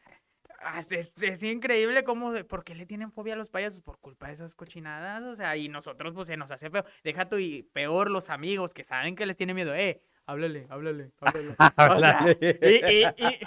es, 0.79 0.93
es- 0.93 1.15
es 1.23 1.43
increíble 1.43 2.05
cómo, 2.05 2.33
de- 2.33 2.45
¿por 2.45 2.65
qué 2.65 2.75
le 2.75 2.87
tienen 2.87 3.11
fobia 3.13 3.35
a 3.35 3.37
los 3.37 3.51
payasos? 3.51 3.81
Por 3.81 3.99
culpa 3.99 4.27
de 4.29 4.35
esas 4.35 4.55
cochinadas, 4.55 5.23
o 5.23 5.35
sea, 5.37 5.57
y 5.57 5.69
nosotros 5.69 6.13
pues 6.15 6.29
se 6.29 6.37
nos 6.37 6.51
hace 6.51 6.71
feo. 6.71 6.85
Deja 7.03 7.29
tú 7.29 7.37
y 7.39 7.63
peor 7.73 8.11
los 8.11 8.31
amigos 8.31 8.75
que 8.75 8.85
saben 8.85 9.17
que 9.17 9.27
les 9.27 9.37
tiene 9.37 9.55
miedo, 9.55 9.75
eh, 9.75 10.01
háblale, 10.27 10.67
háblale, 10.71 11.13
háblale. 11.21 11.55
O 11.59 11.99
sea, 11.99 12.19
Háblale. 12.19 12.39
y, 12.63 12.67
y- 12.67 13.05
y- 13.05 13.39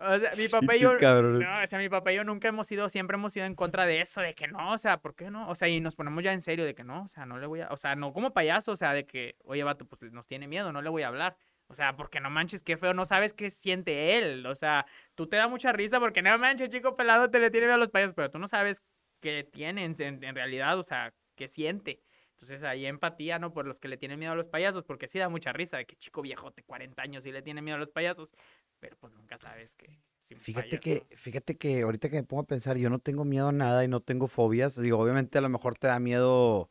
o 0.00 0.18
sea, 0.18 0.30
mi 0.36 0.48
papá 0.48 0.76
y 0.76 0.78
yo, 0.80 0.92
no, 1.40 1.62
o 1.62 1.66
sea, 1.66 1.78
mi 1.78 1.88
papá 1.88 2.12
y 2.12 2.16
yo 2.16 2.24
nunca 2.24 2.48
hemos 2.48 2.66
sido, 2.66 2.88
siempre 2.88 3.16
hemos 3.16 3.32
sido 3.32 3.46
en 3.46 3.54
contra 3.54 3.86
de 3.86 4.00
eso, 4.00 4.20
de 4.20 4.34
que 4.34 4.46
no, 4.48 4.72
o 4.72 4.78
sea, 4.78 4.98
¿por 4.98 5.14
qué 5.14 5.30
no? 5.30 5.48
O 5.48 5.54
sea, 5.54 5.68
y 5.68 5.80
nos 5.80 5.96
ponemos 5.96 6.22
ya 6.22 6.32
en 6.32 6.42
serio 6.42 6.64
de 6.64 6.74
que 6.74 6.84
no, 6.84 7.04
o 7.04 7.08
sea, 7.08 7.26
no 7.26 7.38
le 7.38 7.46
voy 7.46 7.62
a, 7.62 7.68
o 7.68 7.76
sea, 7.76 7.94
no 7.96 8.12
como 8.12 8.32
payaso, 8.32 8.72
o 8.72 8.76
sea, 8.76 8.92
de 8.92 9.06
que, 9.06 9.36
oye, 9.44 9.62
vato, 9.64 9.86
pues 9.86 10.12
nos 10.12 10.26
tiene 10.26 10.46
miedo, 10.48 10.72
no 10.72 10.82
le 10.82 10.90
voy 10.90 11.02
a 11.02 11.08
hablar. 11.08 11.36
O 11.68 11.74
sea, 11.74 11.96
porque 11.96 12.20
no 12.20 12.30
manches, 12.30 12.62
qué 12.62 12.76
feo, 12.76 12.94
no 12.94 13.04
sabes 13.06 13.32
qué 13.32 13.50
siente 13.50 14.18
él. 14.18 14.46
O 14.46 14.54
sea, 14.54 14.86
tú 15.14 15.26
te 15.28 15.36
da 15.36 15.48
mucha 15.48 15.72
risa 15.72 15.98
porque 16.00 16.22
no 16.22 16.36
manches, 16.38 16.70
chico 16.70 16.96
pelado, 16.96 17.30
te 17.30 17.38
le 17.40 17.50
tiene 17.50 17.66
miedo 17.66 17.76
a 17.76 17.78
los 17.78 17.90
payasos, 17.90 18.14
pero 18.14 18.30
tú 18.30 18.38
no 18.38 18.48
sabes 18.48 18.82
qué 19.20 19.44
tiene 19.50 19.84
en, 19.84 19.94
en- 20.00 20.34
realidad, 20.34 20.78
o 20.78 20.82
sea, 20.82 21.14
qué 21.36 21.48
siente. 21.48 22.00
Entonces 22.32 22.62
ahí 22.64 22.84
empatía, 22.86 23.38
¿no? 23.38 23.52
Por 23.52 23.66
los 23.66 23.80
que 23.80 23.88
le 23.88 23.96
tienen 23.96 24.18
miedo 24.18 24.32
a 24.32 24.36
los 24.36 24.48
payasos, 24.48 24.84
porque 24.84 25.06
sí 25.08 25.18
da 25.18 25.28
mucha 25.28 25.52
risa 25.52 25.76
de 25.78 25.86
que 25.86 25.96
chico 25.96 26.20
viejote, 26.20 26.62
40 26.64 27.02
años, 27.02 27.24
y 27.26 27.32
le 27.32 27.42
tiene 27.42 27.62
miedo 27.62 27.76
a 27.76 27.78
los 27.80 27.90
payasos, 27.90 28.34
pero 28.80 28.96
pues 28.98 29.12
nunca 29.14 29.38
sabes 29.38 29.74
que... 29.74 29.98
Fíjate 30.40 30.78
payaso- 30.78 30.80
que, 30.80 31.16
fíjate 31.16 31.56
que 31.56 31.82
ahorita 31.82 32.08
que 32.08 32.16
me 32.16 32.24
pongo 32.24 32.42
a 32.42 32.46
pensar, 32.46 32.76
yo 32.76 32.90
no 32.90 32.98
tengo 32.98 33.24
miedo 33.24 33.48
a 33.48 33.52
nada 33.52 33.84
y 33.84 33.88
no 33.88 34.00
tengo 34.00 34.26
fobias. 34.26 34.80
Digo, 34.80 34.98
obviamente 34.98 35.38
a 35.38 35.40
lo 35.40 35.48
mejor 35.48 35.78
te 35.78 35.86
da 35.86 35.98
miedo, 36.00 36.70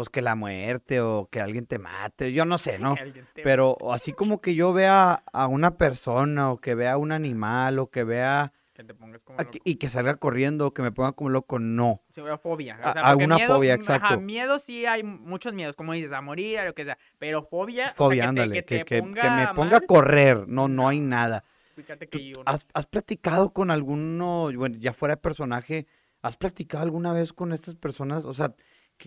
pues 0.00 0.08
que 0.08 0.22
la 0.22 0.34
muerte 0.34 1.02
o 1.02 1.28
que 1.30 1.42
alguien 1.42 1.66
te 1.66 1.78
mate, 1.78 2.32
yo 2.32 2.46
no 2.46 2.56
sé, 2.56 2.78
¿no? 2.94 2.96
Pero 3.34 3.76
así 3.92 4.14
como 4.14 4.40
que 4.40 4.54
yo 4.54 4.72
vea 4.72 5.22
a 5.30 5.46
una 5.46 5.76
persona 5.76 6.50
o 6.50 6.56
que 6.56 6.74
vea 6.74 6.92
a 6.92 6.96
un 6.96 7.12
animal 7.12 7.78
o 7.78 7.90
que 7.90 8.02
vea 8.02 8.54
que 8.72 8.82
te 8.82 8.94
pongas 8.94 9.22
como 9.22 9.38
loco. 9.42 9.58
y 9.62 9.74
que 9.74 9.90
salga 9.90 10.14
corriendo 10.16 10.68
o 10.68 10.72
que 10.72 10.80
me 10.80 10.90
ponga 10.90 11.12
como 11.12 11.28
loco, 11.28 11.58
no. 11.58 12.00
Sí, 12.08 12.22
o 12.22 12.38
fobia. 12.38 12.78
O 12.82 12.92
sea, 12.94 13.02
alguna 13.02 13.36
miedo, 13.36 13.56
fobia, 13.56 13.76
mm, 13.76 13.80
ajá, 13.80 13.94
exacto. 13.96 14.20
miedo 14.22 14.58
sí 14.58 14.86
hay 14.86 15.02
muchos 15.02 15.52
miedos, 15.52 15.76
como 15.76 15.92
dices, 15.92 16.12
a 16.12 16.22
morir, 16.22 16.60
a 16.60 16.64
lo 16.64 16.74
que 16.74 16.86
sea. 16.86 16.96
Pero 17.18 17.42
fobia, 17.42 17.84
o 17.84 17.88
sea, 17.88 17.94
Fobia, 17.96 18.22
que 18.22 18.24
te- 18.24 18.28
ándale, 18.40 18.54
que, 18.54 18.64
que, 18.64 18.78
te 18.78 18.84
que- 18.86 18.96
que 18.96 19.02
ponga 19.02 19.30
me 19.36 19.54
ponga 19.54 19.76
a 19.76 19.80
correr, 19.82 20.48
no, 20.48 20.66
no 20.68 20.88
hay 20.88 21.00
nada. 21.00 21.44
Fíjate 21.76 22.06
¿Tú 22.06 22.16
que 22.16 22.24
yo 22.26 22.38
no. 22.38 22.44
¿Has, 22.46 22.64
has 22.72 22.86
platicado 22.86 23.52
con 23.52 23.70
alguno, 23.70 24.50
bueno, 24.56 24.78
ya 24.78 24.94
fuera 24.94 25.16
de 25.16 25.20
personaje, 25.20 25.86
has 26.22 26.38
platicado 26.38 26.84
alguna 26.84 27.12
vez 27.12 27.34
con 27.34 27.52
estas 27.52 27.74
personas? 27.76 28.24
O 28.24 28.32
sea, 28.32 28.54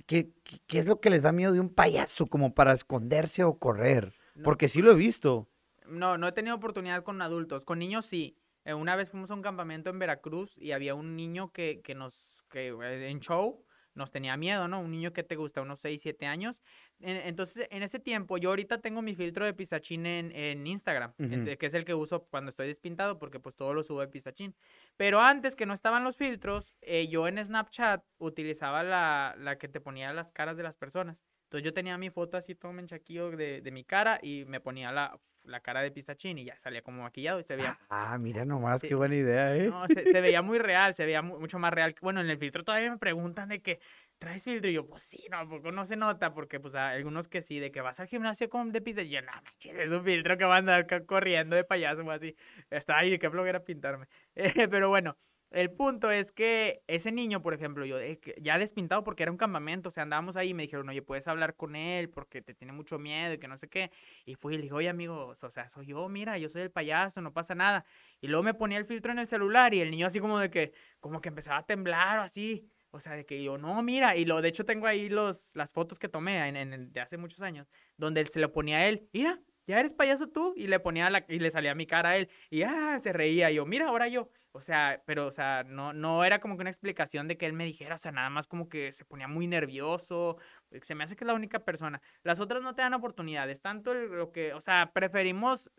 ¿qué, 0.01 0.31
qué, 0.67 0.79
es 0.79 0.85
lo 0.85 0.99
que 0.99 1.09
les 1.09 1.21
da 1.21 1.31
miedo 1.31 1.53
de 1.53 1.59
un 1.59 1.73
payaso 1.73 2.25
como 2.27 2.53
para 2.53 2.73
esconderse 2.73 3.43
o 3.43 3.57
correr? 3.57 4.13
No, 4.35 4.43
Porque 4.43 4.67
sí 4.67 4.81
lo 4.81 4.91
he 4.91 4.95
visto. 4.95 5.49
No, 5.85 6.17
no 6.17 6.27
he 6.27 6.31
tenido 6.31 6.55
oportunidad 6.55 7.03
con 7.03 7.21
adultos. 7.21 7.65
Con 7.65 7.79
niños 7.79 8.05
sí. 8.05 8.37
Eh, 8.65 8.73
una 8.73 8.95
vez 8.95 9.11
fuimos 9.11 9.29
a 9.31 9.33
un 9.33 9.41
campamento 9.41 9.89
en 9.89 9.99
Veracruz 9.99 10.57
y 10.57 10.71
había 10.71 10.95
un 10.95 11.15
niño 11.15 11.51
que, 11.51 11.81
que 11.83 11.95
nos, 11.95 12.43
que 12.49 12.69
eh, 12.69 13.09
en 13.09 13.19
show 13.19 13.65
nos 13.95 14.11
tenía 14.11 14.37
miedo, 14.37 14.67
¿no? 14.67 14.79
Un 14.81 14.91
niño 14.91 15.13
que 15.13 15.23
te 15.23 15.35
gusta, 15.35 15.61
unos 15.61 15.79
6, 15.79 16.01
7 16.01 16.25
años. 16.25 16.61
En- 16.99 17.17
entonces, 17.27 17.67
en 17.71 17.83
ese 17.83 17.99
tiempo, 17.99 18.37
yo 18.37 18.49
ahorita 18.49 18.79
tengo 18.79 19.01
mi 19.01 19.15
filtro 19.15 19.45
de 19.45 19.53
pistachín 19.53 20.05
en, 20.05 20.31
en 20.35 20.65
Instagram, 20.67 21.13
que 21.57 21.65
es 21.65 21.73
el 21.73 21.85
que 21.85 21.93
uso 21.93 22.25
cuando 22.29 22.49
estoy 22.49 22.67
despintado, 22.67 23.19
porque 23.19 23.39
pues 23.39 23.55
todo 23.55 23.73
lo 23.73 23.83
subo 23.83 24.01
de 24.01 24.07
pistachín. 24.07 24.55
Pero 24.97 25.19
antes 25.19 25.55
que 25.55 25.65
no 25.65 25.73
estaban 25.73 26.03
los 26.03 26.17
filtros, 26.17 26.73
eh, 26.81 27.07
yo 27.07 27.27
en 27.27 27.43
Snapchat 27.43 28.03
utilizaba 28.17 28.83
la, 28.83 29.35
la 29.37 29.57
que 29.57 29.67
te 29.67 29.81
ponía 29.81 30.13
las 30.13 30.31
caras 30.31 30.57
de 30.57 30.63
las 30.63 30.77
personas. 30.77 31.17
Entonces 31.45 31.65
yo 31.65 31.73
tenía 31.73 31.97
mi 31.97 32.09
foto 32.09 32.37
así 32.37 32.55
todo 32.55 32.73
menchaquillo 32.73 33.31
de, 33.31 33.61
de 33.61 33.71
mi 33.71 33.83
cara 33.83 34.19
y 34.21 34.45
me 34.45 34.59
ponía 34.59 34.91
la, 34.91 35.19
la 35.45 35.59
cara 35.59 35.81
de 35.81 35.91
pistachín 35.91 36.37
y 36.37 36.45
ya 36.45 36.57
salía 36.59 36.81
como 36.81 37.03
maquillado 37.03 37.39
y 37.39 37.43
se 37.43 37.55
veía, 37.55 37.77
Ah, 37.89 38.17
mira 38.19 38.45
nomás, 38.45 38.81
sí. 38.81 38.87
qué 38.87 38.95
buena 38.95 39.15
idea, 39.15 39.55
¿eh? 39.55 39.67
no, 39.69 39.87
se, 39.87 40.05
se 40.05 40.21
veía 40.21 40.41
muy 40.41 40.57
real, 40.59 40.93
se 40.95 41.05
veía 41.05 41.21
mu- 41.21 41.39
mucho 41.39 41.59
más 41.59 41.73
real. 41.73 41.95
Bueno, 42.01 42.21
en 42.21 42.29
el 42.29 42.37
filtro 42.37 42.63
todavía 42.63 42.89
me 42.91 42.97
preguntan 42.97 43.49
de 43.49 43.61
que 43.61 43.79
traes 44.19 44.43
filtro 44.43 44.69
y 44.69 44.73
yo, 44.73 44.87
pues 44.87 45.01
sí, 45.01 45.25
no, 45.29 45.37
¿a 45.37 45.47
poco 45.49 45.71
no 45.71 45.85
se 45.85 45.95
nota, 45.97 46.33
porque 46.33 46.59
pues 46.59 46.75
hay 46.75 46.97
algunos 46.97 47.27
que 47.27 47.41
sí, 47.41 47.59
de 47.59 47.71
que 47.71 47.81
vas 47.81 47.99
al 47.99 48.07
gimnasio 48.07 48.49
con 48.49 48.71
de 48.71 48.81
pista 48.81 49.01
y 49.01 49.09
yo, 49.09 49.21
no 49.21 49.31
manches, 49.43 49.75
es 49.77 49.89
un 49.89 50.03
filtro 50.03 50.37
que 50.37 50.45
va 50.45 50.55
a 50.55 50.57
andar 50.59 50.87
corriendo 51.05 51.55
de 51.55 51.63
payaso 51.65 52.01
o 52.03 52.11
así. 52.11 52.35
Está 52.69 52.97
ahí, 52.99 53.17
qué 53.19 53.29
flojera 53.29 53.63
pintarme. 53.63 54.07
Eh, 54.35 54.53
pero 54.69 54.89
bueno, 54.89 55.17
el 55.53 55.71
punto 55.71 56.09
es 56.09 56.31
que 56.31 56.81
ese 56.87 57.11
niño, 57.11 57.41
por 57.43 57.53
ejemplo, 57.53 57.85
yo 57.85 57.97
ya 58.41 58.57
despintado 58.57 59.03
porque 59.03 59.23
era 59.23 59.31
un 59.31 59.37
campamento, 59.37 59.89
o 59.89 59.91
sea, 59.91 60.03
andábamos 60.03 60.35
ahí 60.35 60.49
y 60.49 60.53
me 60.53 60.63
dijeron, 60.63 60.89
oye, 60.89 61.03
puedes 61.03 61.27
hablar 61.27 61.55
con 61.55 61.75
él 61.75 62.09
porque 62.09 62.41
te 62.41 62.55
tiene 62.55 62.73
mucho 62.73 62.97
miedo 62.97 63.33
y 63.33 63.37
que 63.37 63.47
no 63.47 63.57
sé 63.57 63.69
qué. 63.69 63.91
Y 64.25 64.35
fui 64.35 64.55
y 64.55 64.57
le 64.57 64.63
dije, 64.63 64.73
oye, 64.73 64.89
amigos, 64.89 65.43
o 65.43 65.51
sea, 65.51 65.69
soy 65.69 65.85
yo, 65.85 66.09
mira, 66.09 66.37
yo 66.39 66.49
soy 66.49 66.63
el 66.63 66.71
payaso, 66.71 67.21
no 67.21 67.33
pasa 67.33 67.53
nada. 67.53 67.85
Y 68.19 68.27
luego 68.27 68.43
me 68.43 68.55
ponía 68.55 68.79
el 68.79 68.85
filtro 68.85 69.11
en 69.11 69.19
el 69.19 69.27
celular 69.27 69.73
y 69.75 69.81
el 69.81 69.91
niño 69.91 70.07
así 70.07 70.19
como 70.19 70.39
de 70.39 70.49
que, 70.49 70.73
como 70.99 71.21
que 71.21 71.29
empezaba 71.29 71.59
a 71.59 71.65
temblar 71.65 72.19
o 72.19 72.21
así. 72.23 72.67
O 72.89 72.99
sea, 72.99 73.13
de 73.13 73.25
que 73.25 73.43
yo, 73.43 73.57
no, 73.57 73.81
mira, 73.83 74.15
y 74.15 74.25
lo, 74.25 74.41
de 74.41 74.49
hecho 74.49 74.65
tengo 74.65 74.87
ahí 74.87 75.09
los, 75.09 75.55
las 75.55 75.71
fotos 75.73 75.99
que 75.99 76.09
tomé 76.09 76.47
en, 76.47 76.55
en 76.55 76.91
de 76.91 76.99
hace 76.99 77.17
muchos 77.17 77.41
años, 77.41 77.67
donde 77.97 78.25
se 78.25 78.39
lo 78.39 78.51
ponía 78.51 78.77
a 78.77 78.87
él, 78.87 79.07
mira, 79.13 79.39
ya 79.67 79.79
eres 79.79 79.93
payaso 79.93 80.27
tú, 80.29 80.53
y 80.55 80.67
le 80.67 80.79
ponía 80.79 81.09
la, 81.09 81.25
y 81.27 81.39
le 81.39 81.51
salía 81.51 81.75
mi 81.75 81.87
cara 81.87 82.09
a 82.09 82.17
él, 82.17 82.29
y 82.49 82.63
ah, 82.63 82.99
se 83.01 83.13
reía, 83.13 83.51
yo, 83.51 83.65
mira, 83.65 83.87
ahora 83.87 84.07
yo. 84.07 84.29
O 84.51 84.61
sea, 84.61 85.01
pero, 85.05 85.27
o 85.27 85.31
sea, 85.31 85.63
no, 85.63 85.93
no 85.93 86.23
era 86.23 86.39
como 86.39 86.55
que 86.55 86.61
una 86.61 86.69
explicación 86.69 87.27
de 87.27 87.37
que 87.37 87.45
él 87.47 87.53
me 87.53 87.65
dijera, 87.65 87.95
o 87.95 87.97
sea, 87.97 88.11
nada 88.11 88.29
más 88.29 88.47
como 88.47 88.69
que 88.69 88.91
se 88.91 89.03
ponía 89.05 89.27
muy 89.27 89.47
nervioso, 89.47 90.37
se 90.81 90.95
me 90.95 91.03
hace 91.03 91.15
que 91.15 91.23
es 91.23 91.27
la 91.27 91.33
única 91.33 91.59
persona. 91.59 92.01
Las 92.23 92.39
otras 92.39 92.61
no 92.61 92.75
te 92.75 92.83
dan 92.83 92.93
oportunidades, 92.93 93.61
tanto 93.61 93.93
lo 93.93 94.31
que, 94.31 94.53
o 94.53 94.61
sea, 94.61 94.91
preferimos 94.93 95.71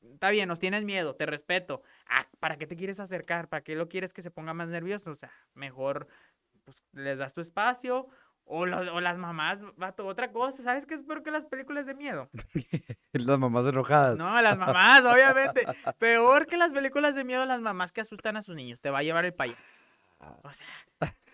Está 0.00 0.30
bien, 0.30 0.48
nos 0.48 0.60
tienes 0.60 0.84
miedo, 0.84 1.16
te 1.16 1.26
respeto. 1.26 1.82
Ah, 2.08 2.28
¿para 2.38 2.56
qué 2.56 2.66
te 2.66 2.76
quieres 2.76 3.00
acercar? 3.00 3.48
¿Para 3.48 3.62
qué 3.64 3.74
lo 3.74 3.88
quieres 3.88 4.12
que 4.12 4.22
se 4.22 4.30
ponga 4.30 4.54
más 4.54 4.68
nervioso? 4.68 5.10
O 5.10 5.14
sea, 5.14 5.32
mejor 5.54 6.06
pues 6.64 6.82
les 6.92 7.18
das 7.18 7.34
tu 7.34 7.40
espacio. 7.40 8.08
O, 8.50 8.64
los- 8.66 8.88
o 8.88 9.00
las 9.00 9.18
mamás, 9.18 9.62
vato, 9.76 10.06
otra 10.06 10.32
cosa. 10.32 10.62
¿Sabes 10.62 10.86
qué 10.86 10.94
es 10.94 11.02
peor 11.02 11.22
que 11.22 11.30
las 11.30 11.44
películas 11.44 11.84
de 11.86 11.94
miedo? 11.94 12.30
Las 13.12 13.38
mamás 13.38 13.66
enojadas. 13.66 14.16
No, 14.16 14.40
las 14.40 14.56
mamás, 14.56 15.00
obviamente. 15.04 15.66
Peor 15.98 16.46
que 16.46 16.56
las 16.56 16.72
películas 16.72 17.14
de 17.14 17.24
miedo, 17.24 17.44
las 17.46 17.60
mamás 17.60 17.92
que 17.92 18.00
asustan 18.00 18.36
a 18.36 18.42
sus 18.42 18.54
niños. 18.56 18.80
Te 18.80 18.90
va 18.90 18.98
a 18.98 19.02
llevar 19.02 19.24
el 19.24 19.34
payaso. 19.34 19.82
O 20.42 20.52
sea, 20.52 20.66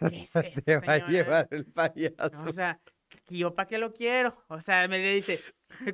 ¿qué 0.09 0.23
es 0.23 0.35
eso, 0.37 0.41
Te 0.65 0.77
va 0.79 0.93
a 0.95 0.99
llevar 1.09 1.49
el 1.51 1.67
No, 1.67 1.73
payaso. 1.73 2.49
o 2.49 2.53
sea, 2.53 2.79
¿y 3.29 3.39
yo 3.39 3.55
para 3.55 3.69
qué 3.69 3.79
lo 3.79 3.93
quiero? 3.93 4.37
O 4.49 4.61
sea, 4.61 4.87
me 4.89 4.99
dice, 4.99 5.41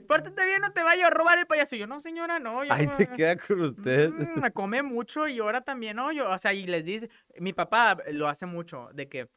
pórtate 0.09 0.45
bien, 0.47 0.61
no 0.61 0.73
te 0.73 0.83
vaya 0.83 1.07
a 1.07 1.11
robar 1.11 1.39
el 1.39 1.47
payaso. 1.47 1.77
Y 1.77 1.81
yo, 1.81 1.87
no, 1.87 2.01
señora, 2.01 2.39
no. 2.39 2.65
Yo 2.65 2.73
Ahí 2.73 2.87
te 2.97 3.07
queda 3.09 3.37
con 3.37 3.61
usted. 3.61 4.11
Mm, 4.11 4.41
me 4.41 4.51
come 4.53 4.83
mucho 4.83 5.29
y 5.29 5.39
ahora 5.39 5.61
también, 5.61 5.97
¿no? 5.97 6.13
Yo, 6.13 6.31
o 6.31 6.39
sea, 6.39 6.53
y 6.53 6.67
les 6.67 6.85
dice, 6.85 7.11
mi 7.39 7.53
papá 7.53 7.97
lo 8.13 8.29
hace 8.29 8.47
mucho, 8.47 8.89
de 8.95 9.09
que 9.09 9.29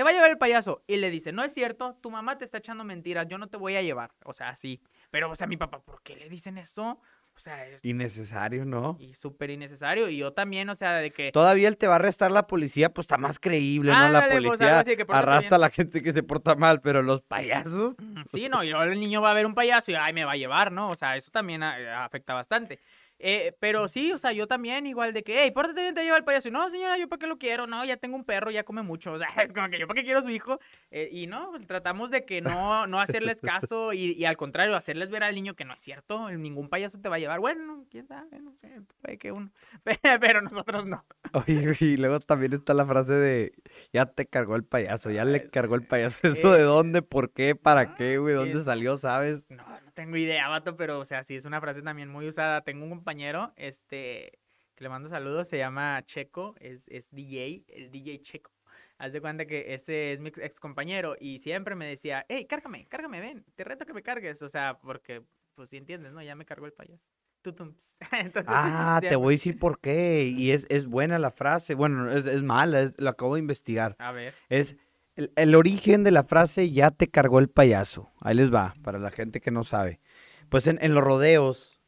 te 0.00 0.04
va 0.04 0.08
a 0.08 0.12
llevar 0.14 0.30
el 0.30 0.38
payaso. 0.38 0.82
Y 0.86 0.96
le 0.96 1.10
dice, 1.10 1.30
no 1.30 1.44
es 1.44 1.52
cierto, 1.52 1.94
tu 2.00 2.10
mamá 2.10 2.38
te 2.38 2.46
está 2.46 2.56
echando 2.56 2.84
mentiras, 2.84 3.26
yo 3.28 3.36
no 3.36 3.48
te 3.48 3.58
voy 3.58 3.76
a 3.76 3.82
llevar. 3.82 4.12
O 4.24 4.32
sea, 4.32 4.48
así. 4.48 4.80
Pero, 5.10 5.30
o 5.30 5.34
sea, 5.34 5.46
mi 5.46 5.58
papá, 5.58 5.82
¿por 5.82 6.02
qué 6.02 6.16
le 6.16 6.30
dicen 6.30 6.56
eso? 6.56 6.98
O 7.34 7.38
sea, 7.38 7.66
es 7.66 7.84
Innecesario, 7.84 8.64
¿no? 8.64 8.96
y 8.98 9.14
súper 9.14 9.50
innecesario. 9.50 10.08
Y 10.08 10.16
yo 10.16 10.32
también, 10.32 10.70
o 10.70 10.74
sea, 10.74 10.94
de 10.94 11.10
que... 11.10 11.32
Todavía 11.32 11.68
él 11.68 11.76
te 11.76 11.86
va 11.86 11.94
a 11.94 11.96
arrestar 11.96 12.30
la 12.30 12.46
policía, 12.46 12.94
pues 12.94 13.04
está 13.04 13.18
más 13.18 13.38
creíble, 13.38 13.92
¿no? 13.92 14.08
La 14.08 14.20
pues, 14.20 14.32
policía 14.32 14.82
que 14.84 15.02
arrastra 15.06 15.38
bien. 15.40 15.54
a 15.54 15.58
la 15.58 15.68
gente 15.70 16.02
que 16.02 16.14
se 16.14 16.22
porta 16.22 16.54
mal, 16.54 16.80
pero 16.80 17.02
los 17.02 17.20
payasos. 17.20 17.94
Sí, 18.24 18.48
no, 18.48 18.64
y 18.64 18.70
luego 18.70 18.84
el 18.84 18.98
niño 18.98 19.20
va 19.20 19.32
a 19.32 19.34
ver 19.34 19.44
un 19.44 19.54
payaso 19.54 19.90
y 19.90 19.96
ay, 19.96 20.14
me 20.14 20.24
va 20.24 20.32
a 20.32 20.36
llevar, 20.36 20.72
¿no? 20.72 20.88
O 20.88 20.96
sea, 20.96 21.16
eso 21.16 21.30
también 21.30 21.62
a- 21.62 22.06
afecta 22.06 22.32
bastante. 22.32 22.80
Eh, 23.22 23.54
pero 23.60 23.86
sí, 23.86 24.12
o 24.12 24.18
sea, 24.18 24.32
yo 24.32 24.46
también 24.46 24.86
igual 24.86 25.12
de 25.12 25.22
que, 25.22 25.42
hey, 25.42 25.50
pórtate 25.50 25.82
bien, 25.82 25.94
te 25.94 26.02
lleva 26.02 26.16
el 26.16 26.24
payaso. 26.24 26.48
Y 26.48 26.52
no, 26.52 26.68
señora, 26.70 26.96
yo 26.96 27.06
para 27.06 27.20
qué 27.20 27.26
lo 27.26 27.38
quiero, 27.38 27.66
no, 27.66 27.84
ya 27.84 27.98
tengo 27.98 28.16
un 28.16 28.24
perro, 28.24 28.50
ya 28.50 28.64
come 28.64 28.82
mucho. 28.82 29.12
O 29.12 29.18
sea, 29.18 29.28
es 29.44 29.52
como 29.52 29.68
que 29.68 29.78
yo 29.78 29.86
para 29.86 30.00
qué 30.00 30.04
quiero 30.04 30.20
a 30.20 30.22
su 30.22 30.30
hijo. 30.30 30.58
Eh, 30.90 31.10
y 31.12 31.26
no, 31.26 31.52
tratamos 31.66 32.10
de 32.10 32.24
que 32.24 32.40
no, 32.40 32.86
no 32.86 32.98
hacerles 32.98 33.42
caso 33.42 33.92
y, 33.92 34.12
y, 34.12 34.24
al 34.24 34.38
contrario, 34.38 34.74
hacerles 34.74 35.10
ver 35.10 35.22
al 35.22 35.34
niño 35.34 35.54
que 35.54 35.66
no 35.66 35.74
es 35.74 35.80
cierto, 35.82 36.30
ningún 36.30 36.70
payaso 36.70 36.98
te 36.98 37.10
va 37.10 37.16
a 37.16 37.18
llevar. 37.18 37.40
Bueno, 37.40 37.84
quién 37.90 38.06
sabe, 38.06 38.40
no 38.40 38.54
sé, 38.54 38.80
puede 39.02 39.18
que 39.18 39.32
uno. 39.32 39.50
Pero 40.20 40.40
nosotros 40.40 40.86
no. 40.86 41.04
Oye, 41.32 41.76
y 41.78 41.96
luego 41.98 42.20
también 42.20 42.54
está 42.54 42.72
la 42.72 42.86
frase 42.86 43.12
de, 43.12 43.52
ya 43.92 44.06
te 44.06 44.26
cargó 44.26 44.56
el 44.56 44.64
payaso, 44.64 45.10
ya 45.10 45.26
le 45.26 45.46
cargó 45.46 45.74
el 45.74 45.82
payaso. 45.82 46.20
¿Eso 46.28 46.52
de 46.52 46.62
dónde, 46.62 47.02
por 47.02 47.32
qué, 47.32 47.54
para 47.54 47.94
qué, 47.96 48.16
güey? 48.16 48.34
¿Dónde 48.34 48.64
salió, 48.64 48.96
sabes? 48.96 49.50
No, 49.50 49.62
no 49.62 49.89
tengo 50.00 50.16
idea, 50.16 50.48
vato, 50.48 50.76
pero, 50.76 50.98
o 50.98 51.04
sea, 51.04 51.22
sí, 51.22 51.36
es 51.36 51.44
una 51.44 51.60
frase 51.60 51.82
también 51.82 52.08
muy 52.08 52.26
usada. 52.26 52.62
Tengo 52.62 52.84
un 52.84 52.90
compañero, 52.90 53.52
este, 53.56 54.38
que 54.74 54.84
le 54.84 54.88
mando 54.88 55.10
saludos, 55.10 55.46
se 55.46 55.58
llama 55.58 56.02
Checo, 56.06 56.54
es, 56.58 56.88
es 56.88 57.10
DJ, 57.10 57.64
el 57.68 57.90
DJ 57.90 58.22
Checo. 58.22 58.50
Haz 58.96 59.12
de 59.12 59.20
cuenta 59.20 59.44
que 59.44 59.74
ese 59.74 60.12
es 60.12 60.20
mi 60.22 60.28
ex 60.28 60.58
compañero 60.58 61.16
y 61.20 61.38
siempre 61.38 61.74
me 61.74 61.86
decía, 61.86 62.24
hey, 62.30 62.46
cárgame, 62.46 62.86
cárgame, 62.86 63.20
ven, 63.20 63.44
te 63.54 63.62
reto 63.62 63.84
que 63.84 63.92
me 63.92 64.02
cargues. 64.02 64.40
O 64.40 64.48
sea, 64.48 64.78
porque, 64.82 65.22
pues 65.54 65.68
si 65.68 65.76
entiendes, 65.76 66.14
¿no? 66.14 66.22
Ya 66.22 66.34
me 66.34 66.46
cargó 66.46 66.64
el 66.64 66.72
payaso. 66.72 67.04
Entonces, 67.44 68.46
ah, 68.48 69.00
te 69.02 69.16
voy 69.16 69.34
a 69.34 69.36
decir 69.36 69.58
por 69.58 69.80
qué. 69.80 70.32
Y 70.34 70.52
es, 70.52 70.66
es 70.70 70.86
buena 70.86 71.18
la 71.18 71.30
frase. 71.30 71.74
Bueno, 71.74 72.10
es, 72.10 72.24
es 72.24 72.42
mala, 72.42 72.80
es, 72.80 72.98
lo 72.98 73.10
acabo 73.10 73.34
de 73.34 73.40
investigar. 73.40 73.96
A 73.98 74.12
ver. 74.12 74.34
Es 74.48 74.76
el, 75.20 75.32
el, 75.36 75.54
origen 75.54 76.02
de 76.04 76.10
la 76.10 76.24
frase 76.24 76.70
ya 76.70 76.90
te 76.90 77.08
cargó 77.08 77.38
el 77.38 77.48
payaso. 77.48 78.10
Ahí 78.20 78.34
les 78.34 78.52
va, 78.52 78.74
para 78.82 78.98
la 78.98 79.10
gente 79.10 79.40
que 79.40 79.50
no 79.50 79.64
sabe. 79.64 80.00
Pues 80.48 80.66
en, 80.66 80.78
en 80.80 80.94
los 80.94 81.04
rodeos, 81.04 81.78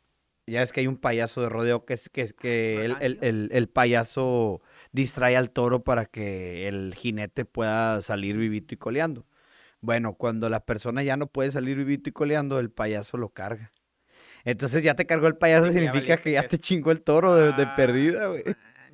ya 0.46 0.62
es 0.62 0.72
que 0.72 0.80
hay 0.80 0.86
un 0.86 0.98
payaso 0.98 1.40
de 1.40 1.48
rodeo 1.48 1.84
que 1.84 1.94
es 1.94 2.08
que, 2.08 2.20
es 2.20 2.32
que 2.32 2.84
el, 2.84 3.18
el, 3.20 3.48
el, 3.52 3.68
payaso 3.68 4.60
distrae 4.92 5.36
al 5.36 5.50
toro 5.50 5.82
para 5.82 6.04
que 6.06 6.68
el 6.68 6.94
jinete 6.94 7.44
pueda 7.44 8.00
salir 8.02 8.36
vivito 8.36 8.74
y 8.74 8.76
coleando. 8.78 9.26
Bueno, 9.80 10.14
cuando 10.14 10.48
la 10.48 10.60
persona 10.60 11.02
ya 11.02 11.16
no 11.16 11.26
puede 11.26 11.50
salir 11.50 11.76
vivito 11.76 12.10
y 12.10 12.12
coleando, 12.12 12.60
el 12.60 12.70
payaso 12.70 13.16
lo 13.16 13.30
carga. 13.30 13.72
Entonces 14.44 14.82
ya 14.82 14.94
te 14.94 15.06
cargó 15.06 15.26
el 15.26 15.36
payaso, 15.36 15.70
significa 15.72 16.16
que 16.18 16.32
ya 16.32 16.42
te 16.42 16.58
chingó 16.58 16.90
el 16.90 17.00
toro 17.00 17.34
de, 17.34 17.52
de 17.52 17.66
perdida, 17.76 18.28
güey. 18.28 18.44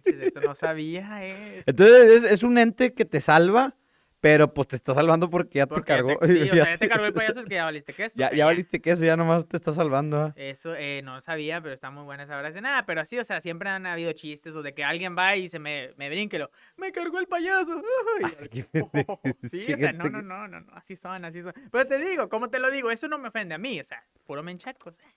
Eso 0.04 0.40
no 0.40 0.54
sabía, 0.54 1.26
eh. 1.26 1.62
Entonces 1.66 2.24
es, 2.24 2.32
es, 2.32 2.42
un 2.42 2.56
ente 2.56 2.94
que 2.94 3.04
te 3.04 3.20
salva, 3.20 3.74
pero 4.20 4.52
pues 4.52 4.68
te 4.68 4.76
está 4.76 4.94
salvando 4.94 5.30
porque 5.30 5.58
ya 5.58 5.66
porque 5.66 5.82
te 5.82 5.86
cargó. 5.86 6.20
Ya 6.20 6.26
te, 6.26 6.32
sí, 6.32 6.42
o 6.42 6.46
sea, 6.54 6.64
ya 6.72 6.78
te 6.78 6.88
cargó 6.88 7.06
el 7.06 7.12
payaso, 7.14 7.40
es 7.40 7.46
que 7.46 7.54
ya 7.54 7.64
valiste 7.64 7.92
queso. 7.92 8.18
Ya, 8.18 8.32
ya 8.32 8.44
valiste 8.44 8.80
queso, 8.80 9.04
ya 9.04 9.16
nomás 9.16 9.46
te 9.46 9.56
está 9.56 9.72
salvando. 9.72 10.26
¿eh? 10.36 10.50
Eso 10.50 10.74
eh, 10.74 11.02
no 11.02 11.20
sabía, 11.20 11.60
pero 11.60 11.74
está 11.74 11.90
muy 11.90 12.04
buena 12.04 12.24
esa 12.24 12.38
frase. 12.38 12.60
Nada, 12.60 12.84
pero 12.86 13.04
sí, 13.04 13.18
o 13.18 13.24
sea, 13.24 13.40
siempre 13.40 13.68
han 13.70 13.86
habido 13.86 14.12
chistes 14.12 14.54
o 14.54 14.62
de 14.62 14.74
que 14.74 14.84
alguien 14.84 15.16
va 15.16 15.36
y 15.36 15.48
se 15.48 15.58
me, 15.58 15.92
me 15.96 16.08
brinque, 16.08 16.38
lo, 16.38 16.50
me 16.76 16.92
cargó 16.92 17.18
el 17.18 17.26
payaso. 17.26 17.82
Ay, 18.52 18.64
oh, 19.06 19.20
sí, 19.48 19.72
o 19.72 19.76
sea, 19.76 19.92
no, 19.92 20.08
no, 20.08 20.22
no, 20.22 20.48
no, 20.48 20.60
no, 20.60 20.72
así 20.74 20.96
son, 20.96 21.24
así 21.24 21.42
son. 21.42 21.52
Pero 21.70 21.86
te 21.86 21.98
digo, 21.98 22.28
¿cómo 22.28 22.48
te 22.48 22.58
lo 22.58 22.70
digo? 22.70 22.90
Eso 22.90 23.08
no 23.08 23.18
me 23.18 23.28
ofende 23.28 23.54
a 23.54 23.58
mí, 23.58 23.80
o 23.80 23.84
sea, 23.84 24.04
puro 24.24 24.42
menchaco, 24.42 24.90
o 24.90 24.92
sea 24.92 25.08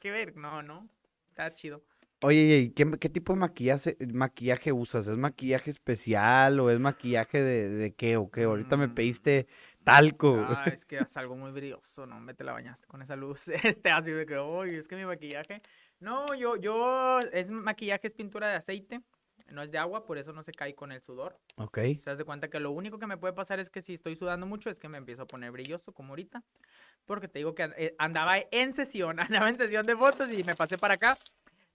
que 0.00 0.10
ver, 0.10 0.34
no, 0.36 0.62
no, 0.62 0.88
está 1.28 1.54
chido. 1.54 1.82
Oye, 2.22 2.72
¿qué, 2.76 2.90
¿qué, 2.98 3.08
tipo 3.08 3.32
de 3.32 3.38
maquillaje, 3.38 3.96
maquillaje 4.12 4.72
usas? 4.72 5.06
¿Es 5.06 5.16
maquillaje 5.16 5.70
especial 5.70 6.60
o 6.60 6.70
es 6.70 6.78
maquillaje 6.78 7.42
de, 7.42 7.68
de 7.70 7.94
qué 7.94 8.18
o 8.18 8.30
qué? 8.30 8.44
Ahorita 8.44 8.76
me 8.76 8.88
pediste 8.88 9.46
talco. 9.84 10.36
Ah, 10.46 10.64
es 10.66 10.84
que 10.84 10.98
es 10.98 11.16
algo 11.16 11.34
muy 11.34 11.50
brilloso, 11.50 12.06
¿no? 12.06 12.20
Me 12.20 12.34
te 12.34 12.44
la 12.44 12.52
bañaste 12.52 12.86
con 12.86 13.00
esa 13.00 13.16
luz. 13.16 13.48
Este, 13.64 13.90
así 13.90 14.10
de 14.10 14.26
que, 14.26 14.36
oye, 14.36 14.78
es 14.78 14.86
que 14.86 14.96
mi 14.96 15.04
maquillaje... 15.04 15.62
No, 15.98 16.34
yo, 16.34 16.56
yo, 16.56 17.20
es 17.32 17.50
maquillaje, 17.50 18.06
es 18.06 18.14
pintura 18.14 18.48
de 18.48 18.56
aceite 18.56 19.00
no 19.52 19.62
es 19.62 19.70
de 19.70 19.78
agua, 19.78 20.06
por 20.06 20.18
eso 20.18 20.32
no 20.32 20.42
se 20.42 20.52
cae 20.52 20.74
con 20.74 20.92
el 20.92 21.00
sudor. 21.00 21.38
Ok. 21.56 21.78
Se 21.98 22.10
das 22.10 22.18
de 22.18 22.24
cuenta 22.24 22.48
que 22.48 22.60
lo 22.60 22.70
único 22.70 22.98
que 22.98 23.06
me 23.06 23.16
puede 23.16 23.32
pasar 23.32 23.60
es 23.60 23.70
que 23.70 23.80
si 23.80 23.94
estoy 23.94 24.16
sudando 24.16 24.46
mucho 24.46 24.70
es 24.70 24.78
que 24.78 24.88
me 24.88 24.98
empiezo 24.98 25.22
a 25.22 25.26
poner 25.26 25.50
brilloso, 25.50 25.92
como 25.92 26.10
ahorita. 26.10 26.42
Porque 27.06 27.28
te 27.28 27.40
digo 27.40 27.54
que 27.54 27.70
eh, 27.76 27.94
andaba 27.98 28.36
en 28.50 28.74
sesión, 28.74 29.18
andaba 29.20 29.48
en 29.48 29.58
sesión 29.58 29.84
de 29.86 29.96
fotos 29.96 30.30
y 30.30 30.44
me 30.44 30.54
pasé 30.54 30.78
para 30.78 30.94
acá. 30.94 31.16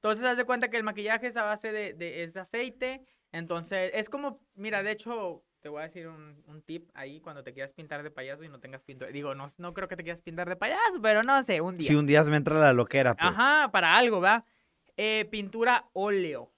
Entonces, 0.05 0.27
haz 0.27 0.37
de 0.37 0.45
cuenta 0.45 0.69
que 0.69 0.77
el 0.77 0.83
maquillaje 0.83 1.25
es 1.25 1.35
a 1.35 1.43
base 1.43 1.71
de, 1.71 1.93
de, 1.93 2.21
es 2.21 2.37
aceite. 2.37 3.01
Entonces, 3.31 3.89
es 3.95 4.07
como, 4.07 4.39
mira, 4.53 4.83
de 4.83 4.91
hecho, 4.91 5.43
te 5.61 5.69
voy 5.69 5.79
a 5.79 5.85
decir 5.85 6.07
un, 6.07 6.43
un, 6.45 6.61
tip 6.61 6.91
ahí 6.93 7.19
cuando 7.21 7.43
te 7.43 7.53
quieras 7.53 7.73
pintar 7.73 8.03
de 8.03 8.11
payaso 8.11 8.43
y 8.43 8.47
no 8.47 8.59
tengas 8.59 8.83
pintura. 8.83 9.09
Digo, 9.09 9.33
no, 9.33 9.47
no 9.57 9.73
creo 9.73 9.87
que 9.87 9.95
te 9.95 10.03
quieras 10.03 10.21
pintar 10.21 10.47
de 10.47 10.57
payaso, 10.57 11.01
pero 11.01 11.23
no 11.23 11.41
sé, 11.41 11.59
un 11.59 11.79
día. 11.79 11.87
Si 11.87 11.95
un 11.95 12.05
día 12.05 12.23
me 12.25 12.37
entra 12.37 12.59
la 12.59 12.71
loquera, 12.71 13.15
pues. 13.15 13.31
Ajá, 13.31 13.71
para 13.71 13.97
algo, 13.97 14.21
¿va? 14.21 14.45
Eh, 14.95 15.27
pintura 15.31 15.89
óleo. 15.93 16.51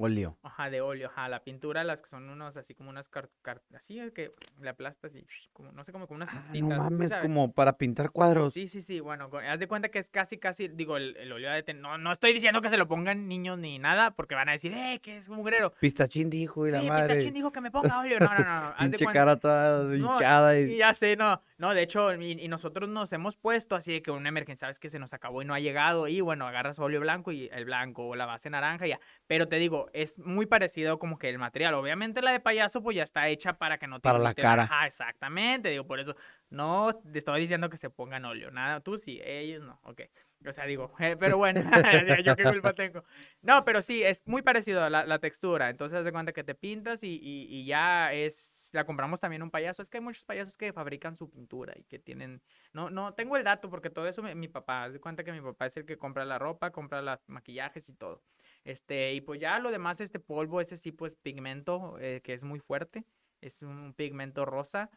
Óleo. 0.00 0.38
Ajá, 0.44 0.70
de 0.70 0.80
óleo, 0.80 1.08
ajá. 1.08 1.28
La 1.28 1.42
pintura, 1.42 1.82
las 1.82 2.00
que 2.00 2.08
son 2.08 2.28
unos, 2.30 2.56
así 2.56 2.72
como 2.72 2.88
unas 2.88 3.08
cartas, 3.08 3.36
car 3.42 3.60
así 3.74 3.98
que 4.14 4.32
le 4.60 4.68
aplastas 4.68 5.12
y, 5.16 5.26
como, 5.52 5.72
no 5.72 5.82
sé, 5.82 5.90
como, 5.90 6.06
como 6.06 6.18
unas 6.18 6.28
ah, 6.28 6.44
No 6.54 6.68
mames, 6.68 7.12
como 7.16 7.52
para 7.52 7.76
pintar 7.76 8.10
cuadros. 8.10 8.54
Sí, 8.54 8.68
sí, 8.68 8.80
sí, 8.80 9.00
bueno, 9.00 9.28
haz 9.48 9.58
de 9.58 9.66
cuenta 9.66 9.88
que 9.88 9.98
es 9.98 10.08
casi, 10.08 10.38
casi, 10.38 10.68
digo, 10.68 10.96
el, 10.96 11.16
el 11.16 11.32
óleo 11.32 11.50
de 11.50 11.74
no, 11.74 11.98
no 11.98 12.12
estoy 12.12 12.32
diciendo 12.32 12.62
que 12.62 12.70
se 12.70 12.76
lo 12.76 12.86
pongan 12.86 13.26
niños 13.26 13.58
ni 13.58 13.80
nada, 13.80 14.12
porque 14.12 14.36
van 14.36 14.48
a 14.48 14.52
decir, 14.52 14.72
eh, 14.72 15.00
que 15.02 15.16
es 15.16 15.28
un 15.28 15.36
mugrero. 15.36 15.72
Pistachín 15.80 16.30
dijo 16.30 16.66
y 16.68 16.70
la 16.70 16.82
madre. 16.82 17.14
Pistachín 17.14 17.34
dijo 17.34 17.50
que 17.50 17.60
me 17.60 17.72
ponga 17.72 17.98
óleo. 17.98 18.20
No, 18.20 18.26
no, 18.26 18.44
no. 18.44 18.60
no. 18.68 18.74
Pinche 18.78 19.06
cara 19.06 19.36
toda 19.36 19.96
hinchada. 19.96 20.52
No, 20.52 20.58
y... 20.58 20.76
ya 20.76 20.94
sé, 20.94 21.16
no. 21.16 21.42
No, 21.58 21.74
de 21.74 21.82
hecho, 21.82 22.14
y, 22.14 22.32
y, 22.32 22.46
nosotros 22.46 22.88
nos 22.88 23.12
hemos 23.12 23.36
puesto 23.36 23.74
así 23.74 23.94
de 23.94 24.02
que 24.02 24.12
una 24.12 24.28
emergencia, 24.28 24.66
sabes 24.66 24.78
que 24.78 24.90
se 24.90 25.00
nos 25.00 25.12
acabó 25.12 25.42
y 25.42 25.44
no 25.44 25.54
ha 25.54 25.60
llegado, 25.60 26.06
y 26.06 26.20
bueno, 26.20 26.46
agarras 26.46 26.78
óleo 26.78 27.00
blanco 27.00 27.32
y 27.32 27.48
el 27.52 27.64
blanco 27.64 28.06
o 28.06 28.14
la 28.14 28.26
base 28.26 28.48
naranja 28.48 28.86
y 28.86 28.90
ya. 28.90 29.00
Pero 29.26 29.48
te 29.48 29.56
digo, 29.56 29.87
es 29.92 30.18
muy 30.18 30.46
parecido 30.46 30.98
como 30.98 31.18
que 31.18 31.28
el 31.28 31.38
material. 31.38 31.74
Obviamente 31.74 32.22
la 32.22 32.32
de 32.32 32.40
payaso 32.40 32.82
pues 32.82 32.96
ya 32.96 33.02
está 33.02 33.28
hecha 33.28 33.54
para 33.54 33.78
que 33.78 33.86
no 33.86 34.00
te 34.00 34.02
Para 34.02 34.18
la 34.18 34.34
cara. 34.34 34.64
Ajá, 34.64 34.86
exactamente, 34.86 35.70
digo, 35.70 35.86
por 35.86 36.00
eso 36.00 36.16
no 36.50 36.92
te 36.94 37.18
estoy 37.18 37.40
diciendo 37.40 37.68
que 37.70 37.76
se 37.76 37.90
pongan 37.90 38.24
óleo, 38.24 38.50
nada, 38.50 38.80
tú 38.80 38.96
sí, 38.96 39.20
ellos 39.24 39.62
no, 39.62 39.78
ok. 39.82 40.02
O 40.46 40.52
sea, 40.52 40.66
digo, 40.66 40.92
eh, 41.00 41.16
pero 41.18 41.36
bueno, 41.36 41.60
yo 42.24 42.36
qué 42.36 42.44
culpa 42.44 42.72
tengo. 42.72 43.04
No, 43.42 43.64
pero 43.64 43.82
sí, 43.82 44.02
es 44.02 44.22
muy 44.26 44.42
parecido 44.42 44.82
a 44.84 44.90
la, 44.90 45.04
la 45.04 45.18
textura. 45.18 45.70
Entonces, 45.70 45.98
haz 45.98 46.04
de 46.04 46.12
cuenta 46.12 46.32
que 46.32 46.44
te 46.44 46.54
pintas 46.54 47.02
y, 47.02 47.18
y, 47.20 47.46
y, 47.48 47.66
ya 47.66 48.12
es. 48.12 48.57
La 48.72 48.84
compramos 48.84 49.20
también 49.20 49.42
un 49.42 49.50
payaso. 49.50 49.82
Es 49.82 49.90
que 49.90 49.98
hay 49.98 50.04
muchos 50.04 50.24
payasos 50.24 50.56
que 50.56 50.72
fabrican 50.72 51.16
su 51.16 51.30
pintura 51.30 51.74
y 51.76 51.84
que 51.84 51.98
tienen. 51.98 52.42
No, 52.72 52.90
no, 52.90 53.14
tengo 53.14 53.36
el 53.36 53.44
dato 53.44 53.70
porque 53.70 53.90
todo 53.90 54.06
eso 54.06 54.22
mi, 54.22 54.34
mi 54.34 54.48
papá. 54.48 54.88
De 54.90 55.00
cuenta 55.00 55.24
que 55.24 55.32
mi 55.32 55.40
papá 55.40 55.66
es 55.66 55.76
el 55.76 55.86
que 55.86 55.98
compra 55.98 56.24
la 56.24 56.38
ropa, 56.38 56.70
compra 56.70 57.02
los 57.02 57.18
maquillajes 57.28 57.88
y 57.88 57.94
todo. 57.94 58.22
Este, 58.64 59.14
y 59.14 59.20
pues 59.20 59.40
ya 59.40 59.58
lo 59.58 59.70
demás, 59.70 60.00
este 60.00 60.20
polvo, 60.20 60.60
ese 60.60 60.76
sí, 60.76 60.92
pues 60.92 61.14
pigmento, 61.16 61.96
eh, 62.00 62.20
que 62.22 62.34
es 62.34 62.44
muy 62.44 62.60
fuerte. 62.60 63.04
Es 63.40 63.62
un 63.62 63.94
pigmento 63.94 64.44
rosa 64.44 64.90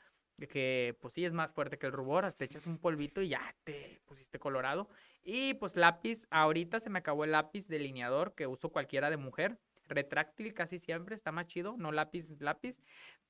que 0.48 0.98
pues 1.00 1.14
sí 1.14 1.26
es 1.26 1.34
más 1.34 1.54
fuerte 1.54 1.78
que 1.78 1.88
el 1.88 1.92
rubor, 1.92 2.34
te 2.34 2.46
echas 2.46 2.66
un 2.66 2.78
polvito 2.78 3.22
y 3.22 3.30
ya 3.30 3.56
te 3.64 4.02
pusiste 4.06 4.40
colorado. 4.40 4.90
Y 5.24 5.54
pues 5.56 5.76
lápiz, 5.76 6.28
ahorita 6.30 6.80
se 6.80 6.90
me 6.90 7.00
acabó 7.00 7.24
el 7.24 7.32
lápiz 7.32 7.68
delineador 7.68 8.34
que 8.34 8.48
uso 8.48 8.70
cualquiera 8.70 9.10
de 9.10 9.18
mujer, 9.18 9.60
retráctil 9.88 10.54
casi 10.54 10.80
siempre, 10.80 11.16
está 11.16 11.32
más 11.32 11.48
chido, 11.48 11.76
no 11.78 11.92
lápiz, 11.92 12.32
lápiz. 12.40 12.76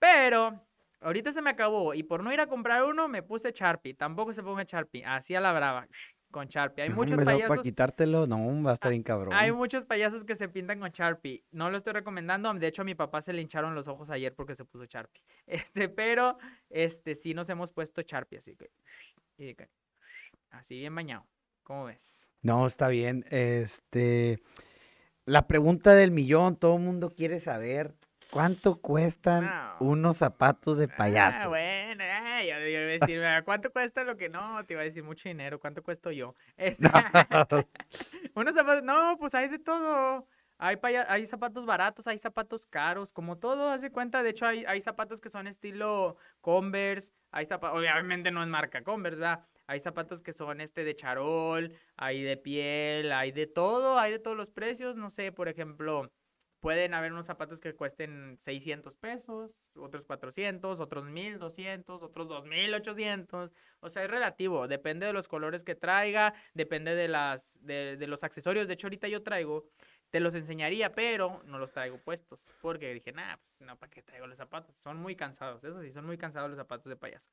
Pero 0.02 0.60
ahorita 1.00 1.32
se 1.32 1.44
me 1.44 1.52
acabó 1.52 1.94
y 1.94 2.02
por 2.02 2.24
no 2.24 2.34
ir 2.34 2.42
a 2.42 2.48
comprar 2.48 2.84
uno 2.84 3.08
me 3.08 3.22
puse 3.22 3.52
Sharpie, 3.52 3.94
tampoco 3.94 4.34
se 4.34 4.42
ponga 4.42 4.64
Sharpie, 4.64 5.06
así 5.06 5.36
a 5.36 5.40
la 5.40 5.54
brava. 5.54 5.88
Con 6.32 6.48
Sharpie. 6.48 6.84
Hay 6.84 6.90
no, 6.90 6.96
muchos 6.96 7.24
payasos. 7.26 7.50
Para 7.50 7.62
quitártelo, 7.62 8.26
no, 8.26 8.64
va 8.64 8.72
a 8.72 8.74
estar 8.76 8.90
bien 8.90 9.04
cabrón. 9.04 9.34
Hay 9.34 9.52
muchos 9.52 9.84
payasos 9.84 10.24
que 10.24 10.38
se 10.38 10.48
pintan 10.48 10.80
con 10.80 10.90
Sharpie. 10.90 11.44
No 11.52 11.70
lo 11.70 11.76
estoy 11.76 11.92
recomendando. 11.92 12.54
De 12.54 12.68
hecho, 12.68 12.84
a 12.84 12.86
mi 12.86 12.96
papá 12.96 13.22
se 13.22 13.34
le 13.34 13.42
hincharon 13.42 13.76
los 13.76 13.90
ojos 13.90 14.10
ayer 14.10 14.34
porque 14.34 14.56
se 14.56 14.64
puso 14.64 14.86
Sharpie. 14.86 15.22
Este, 15.46 15.90
pero, 15.90 16.38
este, 16.70 17.16
sí 17.16 17.34
nos 17.34 17.50
hemos 17.50 17.74
puesto 17.74 18.02
Sharpie, 18.02 18.38
así 18.38 18.56
que. 18.56 18.70
Así 20.52 20.80
bien 20.80 20.96
bañado. 20.96 21.28
¿Cómo 21.64 21.84
ves? 21.84 22.30
No, 22.42 22.66
está 22.66 22.88
bien. 22.88 23.26
Este. 23.30 24.42
La 25.26 25.48
pregunta 25.48 25.94
del 25.94 26.12
millón, 26.12 26.56
todo 26.56 26.78
el 26.78 26.82
mundo 26.82 27.10
quiere 27.10 27.42
saber. 27.42 27.94
¿Cuánto 28.32 28.82
cuestan 28.82 29.46
no. 29.46 29.76
unos 29.82 30.18
zapatos 30.18 30.78
de 30.78 30.88
payaso? 30.88 31.44
Ah, 31.44 31.48
bueno, 31.48 32.04
eh, 32.04 32.48
yo, 32.48 32.60
yo 32.60 32.68
iba 32.68 32.80
a 32.80 32.84
decir, 32.84 33.22
¿cuánto 33.44 33.72
cuesta 33.72 34.06
lo 34.06 34.16
que 34.16 34.30
no? 34.30 34.64
Te 34.66 34.74
iba 34.74 34.82
a 34.82 34.86
decir 34.86 35.04
mucho 35.04 35.28
dinero, 35.28 35.60
¿cuánto 35.60 35.84
cuesto 35.84 36.12
yo? 36.12 36.36
Es... 36.58 36.80
No. 36.80 36.90
unos 38.36 38.56
zapatos, 38.56 38.84
no, 38.84 39.18
pues 39.20 39.36
hay 39.36 39.50
de 39.50 39.60
todo. 39.60 40.28
Hay, 40.58 40.78
hay 41.08 41.26
zapatos 41.26 41.66
baratos, 41.66 42.06
hay 42.06 42.20
zapatos 42.20 42.68
caros, 42.68 43.12
como 43.12 43.38
todo, 43.38 43.70
haz 43.70 43.82
de 43.82 43.92
cuenta. 43.92 44.22
De 44.22 44.30
hecho, 44.30 44.46
hay, 44.46 44.64
hay 44.66 44.80
zapatos 44.80 45.20
que 45.20 45.30
son 45.30 45.48
estilo 45.48 46.18
Converse, 46.40 47.12
hay 47.32 47.48
zapatos, 47.48 47.80
obviamente 47.80 48.30
no 48.30 48.44
es 48.44 48.48
marca 48.48 48.84
Converse, 48.84 49.20
¿verdad? 49.20 49.44
Hay 49.66 49.80
zapatos 49.80 50.22
que 50.22 50.34
son 50.34 50.62
este 50.62 50.84
de 50.84 50.96
charol, 50.96 51.74
hay 51.98 52.22
de 52.22 52.38
piel, 52.38 53.12
hay 53.12 53.32
de 53.32 53.48
todo, 53.48 53.98
hay 53.98 54.12
de 54.12 54.20
todos 54.20 54.38
los 54.38 54.52
precios. 54.52 54.96
No 54.96 55.10
sé, 55.10 55.32
por 55.32 55.48
ejemplo, 55.48 56.12
Pueden 56.62 56.94
haber 56.94 57.12
unos 57.12 57.26
zapatos 57.26 57.60
que 57.60 57.74
cuesten 57.74 58.38
600 58.40 58.96
pesos, 58.96 59.52
otros 59.76 60.06
400, 60.06 60.80
otros 60.80 61.06
1200, 61.06 62.04
otros 62.04 62.28
2800. 62.28 63.52
O 63.80 63.90
sea, 63.90 64.04
es 64.04 64.12
relativo. 64.12 64.68
Depende 64.68 65.08
de 65.08 65.14
los 65.14 65.28
colores 65.28 65.64
que 65.64 65.76
traiga, 65.76 66.34
depende 66.54 66.96
de, 66.96 67.08
las, 67.08 67.58
de, 67.62 67.98
de 67.98 68.08
los 68.08 68.24
accesorios. 68.24 68.68
De 68.68 68.76
hecho, 68.76 68.88
ahorita 68.88 69.08
yo 69.08 69.24
traigo 69.24 69.66
te 70.12 70.20
los 70.20 70.36
enseñaría, 70.36 70.92
pero 70.92 71.42
no 71.46 71.58
los 71.58 71.72
traigo 71.72 71.98
puestos. 71.98 72.52
Porque 72.62 72.94
dije, 72.94 73.14
nah, 73.14 73.38
pues 73.38 73.62
no, 73.62 73.78
¿para 73.78 73.90
qué 73.90 74.04
traigo 74.04 74.28
los 74.28 74.38
zapatos? 74.38 74.76
Son 74.78 74.98
muy 74.98 75.16
cansados, 75.16 75.64
eso 75.64 75.82
sí, 75.82 75.92
son 75.92 76.06
muy 76.06 76.18
cansados 76.18 76.50
los 76.50 76.58
zapatos 76.58 76.90
de 76.90 76.98
payaso. 76.98 77.30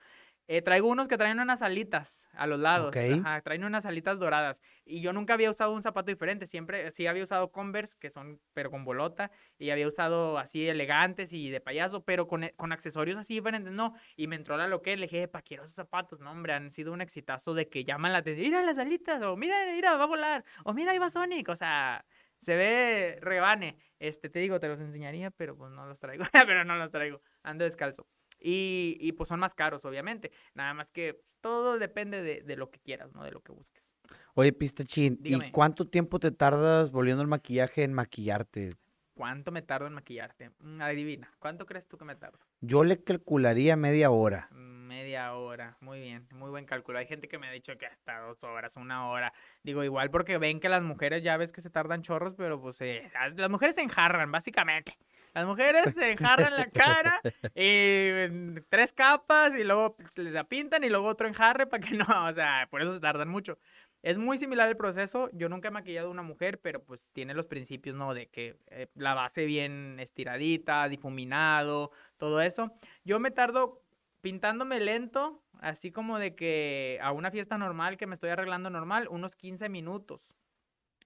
Eh, 0.51 0.63
traigo 0.63 0.89
unos 0.89 1.09
que 1.09 1.19
traen 1.19 1.39
unas 1.41 1.61
alitas 1.61 2.27
a 2.33 2.47
los 2.47 2.59
lados. 2.59 2.97
Ajá, 2.97 3.43
traen 3.43 3.65
unas 3.65 3.85
alitas 3.85 4.19
doradas. 4.19 4.63
Y 4.87 5.03
yo 5.03 5.13
nunca 5.13 5.35
había 5.35 5.51
usado 5.51 5.73
un 5.73 5.83
zapato 5.83 6.11
diferente. 6.11 6.47
Siempre, 6.47 6.91
sí 6.91 7.07
había 7.07 7.23
usado 7.23 7.53
Converse, 7.53 7.99
que 8.01 8.09
son, 8.09 8.41
pero 8.55 8.71
con 8.71 8.83
bolota. 8.83 9.31
Y 9.59 9.69
había 9.69 9.87
usado 9.87 10.39
así 10.39 10.67
elegantes 10.67 11.35
y 11.35 11.51
de 11.51 11.61
payaso, 11.61 12.03
pero 12.03 12.27
con, 12.27 12.49
con 12.57 12.73
accesorios 12.73 13.19
así 13.19 13.35
diferentes, 13.35 13.75
no. 13.75 13.95
Y 14.17 14.27
me 14.27 14.37
entró 14.37 14.57
la 14.57 14.69
lo 14.69 14.81
que 14.81 14.97
le 14.97 15.03
dije, 15.03 15.29
¿para 15.29 15.43
quiero 15.43 15.65
esos 15.65 15.77
zapatos? 15.77 16.19
No, 16.21 16.31
hombre, 16.31 16.55
han 16.55 16.71
sido 16.71 16.95
un 16.95 17.03
exitazo 17.03 17.53
de 17.53 17.69
que 17.69 17.85
llaman 17.85 18.13
la 18.13 18.21
atención. 18.21 18.47
Mira 18.47 18.63
las 18.63 18.79
alitas, 18.79 19.23
o 19.23 19.37
mira, 19.37 19.55
mira, 19.75 19.97
va 19.99 20.05
a 20.05 20.07
volar. 20.07 20.45
O 20.65 20.73
mira, 20.73 20.93
ahí 20.93 20.99
va 20.99 21.11
Sonic. 21.11 21.47
O 21.51 21.57
sea, 21.57 22.07
se 22.39 22.57
ve 22.57 23.19
rebane. 23.21 23.77
Este, 23.99 24.31
te 24.31 24.39
digo, 24.39 24.61
te 24.61 24.69
los 24.69 24.81
enseñaría, 24.81 25.31
pero 25.31 25.59
pues 25.59 25.71
no 25.73 25.85
los 25.87 25.99
traigo. 25.99 26.25
pero 26.33 26.65
no 26.65 26.77
los 26.77 26.91
traigo. 26.91 27.21
Ando 27.43 27.65
descalzo. 27.65 28.07
Y, 28.41 28.97
y, 29.01 29.13
pues 29.13 29.29
son 29.29 29.41
más 29.41 29.55
caros, 29.55 29.85
obviamente. 29.85 30.31
Nada 30.55 30.75
más 30.75 30.91
que 30.91 31.23
todo 31.41 31.79
depende 31.79 32.23
de, 32.23 32.43
de 32.43 32.57
lo 32.57 32.71
que 32.71 32.79
quieras, 32.79 33.13
¿no? 33.13 33.25
De 33.25 33.31
lo 33.31 33.41
que 33.41 33.53
busques. 33.53 33.91
Oye, 34.35 34.53
Pistachín, 34.53 35.19
¿y 35.25 35.51
cuánto 35.51 35.87
tiempo 35.89 36.19
te 36.19 36.31
tardas 36.31 36.91
volviendo 36.91 37.23
el 37.23 37.29
maquillaje 37.29 37.83
en 37.83 37.93
maquillarte? 37.93 38.71
¿Cuánto 39.19 39.51
me 39.51 39.63
tardo 39.63 39.89
en 39.89 39.95
maquillarte? 39.95 40.51
Mm, 40.61 40.81
adivina, 40.81 41.29
¿cuánto 41.41 41.67
crees 41.67 41.89
tú 41.89 41.99
que 41.99 42.05
me 42.05 42.15
tardo? 42.15 42.39
Yo 42.61 42.85
le 42.85 43.03
calcularía 43.03 43.75
media 43.75 44.11
hora. 44.11 44.49
Media 44.53 45.35
hora, 45.35 45.77
muy 45.81 45.99
bien, 45.99 46.29
muy 46.31 46.51
buen 46.51 46.65
cálculo. 46.65 47.01
Hay 47.01 47.07
gente 47.07 47.27
que 47.27 47.37
me 47.37 47.49
ha 47.49 47.51
dicho 47.51 47.77
que 47.77 47.87
hasta 47.87 48.21
dos 48.21 48.45
horas, 48.45 48.77
una 48.77 49.09
hora. 49.09 49.33
Digo, 49.65 49.83
igual 49.83 50.11
porque 50.13 50.39
ven 50.39 50.61
que 50.61 50.69
las 50.69 50.85
mujeres 50.85 51.25
ya 51.25 51.37
ves 51.37 51.53
que 51.53 51.61
se 51.61 51.69
tardan 51.69 52.03
chorros, 52.03 52.35
pero 52.37 52.61
pues 52.61 52.81
eh, 52.81 53.11
las 53.35 53.51
mujeres 53.51 53.75
se 53.75 53.83
enjarran, 53.83 54.31
básicamente. 54.31 54.97
Las 55.39 55.47
mujeres 55.47 55.95
se 55.95 56.11
enjarran 56.11 56.57
la 56.57 56.67
cara, 56.69 57.21
y 57.55 58.61
tres 58.69 58.93
capas 58.93 59.57
y 59.57 59.63
luego 59.63 59.97
les 60.17 60.33
la 60.33 60.43
pintan 60.43 60.83
y 60.83 60.89
luego 60.89 61.07
otro 61.07 61.29
enjarre 61.29 61.69
para 61.69 61.81
que 61.81 61.95
no, 61.95 62.27
o 62.27 62.33
sea, 62.33 62.67
por 62.73 62.83
eso 62.83 62.93
se 62.93 62.99
tardan 62.99 63.29
mucho. 63.29 63.57
Es 64.03 64.19
muy 64.19 64.37
similar 64.39 64.69
el 64.69 64.77
proceso. 64.77 65.31
Yo 65.33 65.49
nunca 65.49 65.69
he 65.69 65.71
maquillado 65.71 66.09
a 66.09 66.11
una 66.11 66.23
mujer, 66.23 66.59
pero 66.61 66.83
pues 66.83 67.09
tiene 67.13 67.35
los 67.35 67.47
principios, 67.47 67.95
¿no? 67.95 68.15
De 68.15 68.27
que 68.27 68.57
eh, 68.67 68.89
la 68.97 69.15
base 69.15 69.45
bien 69.45 70.01
estiradita, 70.01 70.89
difuminado, 70.89 71.93
todo 72.17 72.41
eso. 72.41 72.73
Yo 73.05 73.21
me 73.21 73.31
tardo 73.31 73.81
pintándome 74.21 74.81
lento, 74.81 75.41
así 75.61 75.93
como 75.93 76.19
de 76.19 76.35
que 76.35 76.99
a 77.01 77.13
una 77.13 77.31
fiesta 77.31 77.59
normal 77.59 77.97
que 77.97 78.09
me 78.09 78.15
estoy 78.15 78.31
arreglando 78.31 78.71
normal, 78.71 79.07
unos 79.09 79.37
15 79.37 79.69
minutos. 79.69 80.35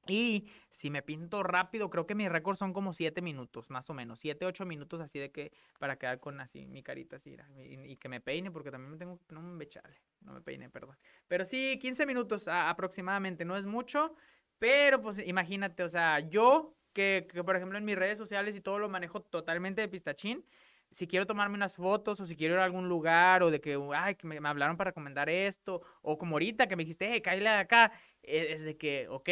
Y 0.07 0.49
si 0.71 0.91
me 0.91 1.03
pinto 1.03 1.43
rápido, 1.43 1.89
creo 1.89 2.07
que 2.07 2.15
mi 2.15 2.29
récord 2.29 2.57
son 2.57 2.73
como 2.73 2.93
7 2.93 3.23
minutos, 3.23 3.71
más 3.71 3.89
o 3.89 3.95
menos. 3.95 4.19
7, 4.19 4.45
8 4.45 4.67
minutos 4.67 5.01
así 5.01 5.19
de 5.19 5.31
que 5.31 5.53
para 5.79 5.97
quedar 5.97 6.19
con 6.19 6.41
así 6.41 6.67
mi 6.67 6.83
carita 6.83 7.17
así 7.17 7.37
y, 7.57 7.97
que 7.97 8.09
me 8.09 8.21
peine, 8.21 8.51
porque 8.51 8.71
también 8.71 8.91
me 8.91 8.99
tengo 8.99 9.21
que 9.29 9.35
no 9.35 9.43
me 9.43 9.65
echale, 9.65 9.97
no 10.21 10.33
me 10.33 10.41
peine, 10.41 10.69
perdón. 10.69 10.97
Pero 11.29 11.45
sí, 11.45 11.79
15 11.81 12.07
minutos 12.07 12.49
aproximadamente, 12.49 13.45
no 13.45 13.57
es 13.57 13.65
mucho, 13.65 14.15
pero 14.59 15.01
pues 15.01 15.19
imagínate, 15.25 15.85
o 15.85 15.89
sea, 15.89 16.19
yo 16.21 16.75
que, 16.93 17.29
que, 17.33 17.45
por 17.45 17.57
ejemplo 17.57 17.79
en 17.79 17.85
mis 17.85 17.97
redes 17.97 18.19
sociales 18.19 18.57
y 18.57 18.61
todo 18.61 18.79
lo 18.79 18.89
manejo 18.89 19.23
totalmente 19.23 19.81
de 19.81 19.89
pistachín, 19.89 20.45
si 20.93 21.07
quiero 21.07 21.27
tomarme 21.27 21.57
unas 21.57 21.77
fotos 21.77 22.21
o 22.21 22.27
si 22.27 22.37
quiero 22.37 22.55
ir 22.55 22.61
a 22.61 22.65
algún 22.65 22.89
lugar 22.89 23.43
o 23.43 23.51
de 23.51 23.61
que, 23.61 23.79
ay, 23.95 24.15
que 24.15 24.27
me, 24.27 24.47
hablaron 24.47 24.77
para 24.77 24.91
recomendar 24.91 25.29
esto, 25.29 25.83
o 26.03 26.19
como 26.19 26.35
ahorita 26.37 26.67
que 26.69 26.77
me 26.77 26.85
dijiste, 26.85 27.09
hey, 27.11 27.21
cállate 27.23 27.49
acá, 27.49 27.93
e, 28.23 28.53
es 28.53 28.63
de 28.63 28.77
que, 28.77 29.09
ok, 29.09 29.29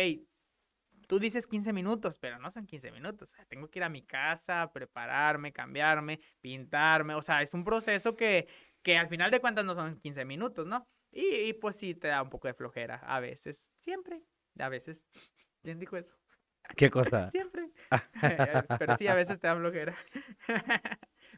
tú 1.11 1.19
dices 1.19 1.49
15 1.49 1.73
minutos, 1.73 2.21
pero 2.21 2.39
no 2.39 2.53
son 2.53 2.69
15 2.69 2.93
minutos. 2.93 3.35
tengo 3.49 3.69
que 3.69 3.81
ir 3.81 3.83
a 3.83 3.89
mi 3.89 4.03
casa, 4.03 4.71
prepararme, 4.73 5.53
cambiarme, 5.53 6.21
pintarme. 6.41 7.17
O 7.17 7.23
sea, 7.23 7.43
es 7.43 7.53
un 7.53 7.65
proceso 7.65 8.15
que, 8.15 8.47
que 8.81 8.97
al 8.97 9.09
final 9.09 9.33
de 9.33 9.41
cuentas 9.41 9.65
no 9.65 9.75
son 9.75 9.99
15 9.99 10.25
minutos, 10.25 10.69
¿no? 10.69 10.87
Y, 11.11 11.53
pues 11.55 11.75
sí 11.75 11.97
te 11.97 12.07
da 12.07 12.23
un 12.23 12.31
poco 12.31 12.47
de 12.47 12.55
flojera 12.55 13.03
a 13.05 13.19
veces. 13.19 13.73
Siempre. 13.81 14.23
A 14.57 14.69
veces. 14.69 15.03
¿Quién 15.63 15.81
dijo 15.81 15.97
eso? 15.97 16.15
¿Qué 16.77 16.91
cosa? 16.91 17.29
Siempre. 17.33 17.71
pero 18.79 18.97
sí, 18.97 19.09
a 19.09 19.17
veces 19.17 19.41
te 19.41 19.49
da 19.49 19.57
flojera. 19.57 19.97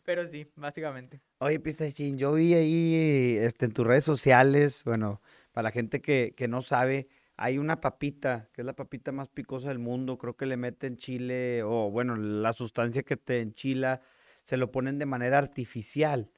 pero 0.05 0.29
sí, 0.29 0.53
básicamente. 0.55 1.23
Oye, 1.39 1.59
Pistachín, 1.61 2.19
yo 2.19 2.35
vi 2.35 2.53
ahí 2.53 3.39
este, 3.41 3.65
en 3.65 3.73
tus 3.73 3.87
redes 3.87 4.05
sociales, 4.05 4.85
bueno, 4.85 5.23
para 5.53 5.63
la 5.63 5.71
gente 5.71 6.03
que, 6.03 6.35
que 6.37 6.47
no 6.47 6.61
sabe, 6.61 7.09
hay 7.37 7.59
una 7.59 7.81
papita, 7.81 8.49
que 8.53 8.63
es 8.63 8.67
la 8.67 8.75
papita 8.75 9.13
más 9.13 9.29
picosa 9.29 9.69
del 9.69 9.79
mundo, 9.79 10.19
creo 10.19 10.37
que 10.37 10.47
le 10.47 10.57
meten 10.57 10.97
chile, 10.97 11.63
o 11.63 11.91
bueno, 11.91 12.17
la 12.17 12.53
sustancia 12.53 13.03
que 13.03 13.17
te 13.17 13.41
enchila, 13.41 14.01
se 14.43 14.57
lo 14.57 14.71
ponen 14.71 14.99
de 14.99 15.07
manera 15.07 15.39
artificial. 15.39 16.31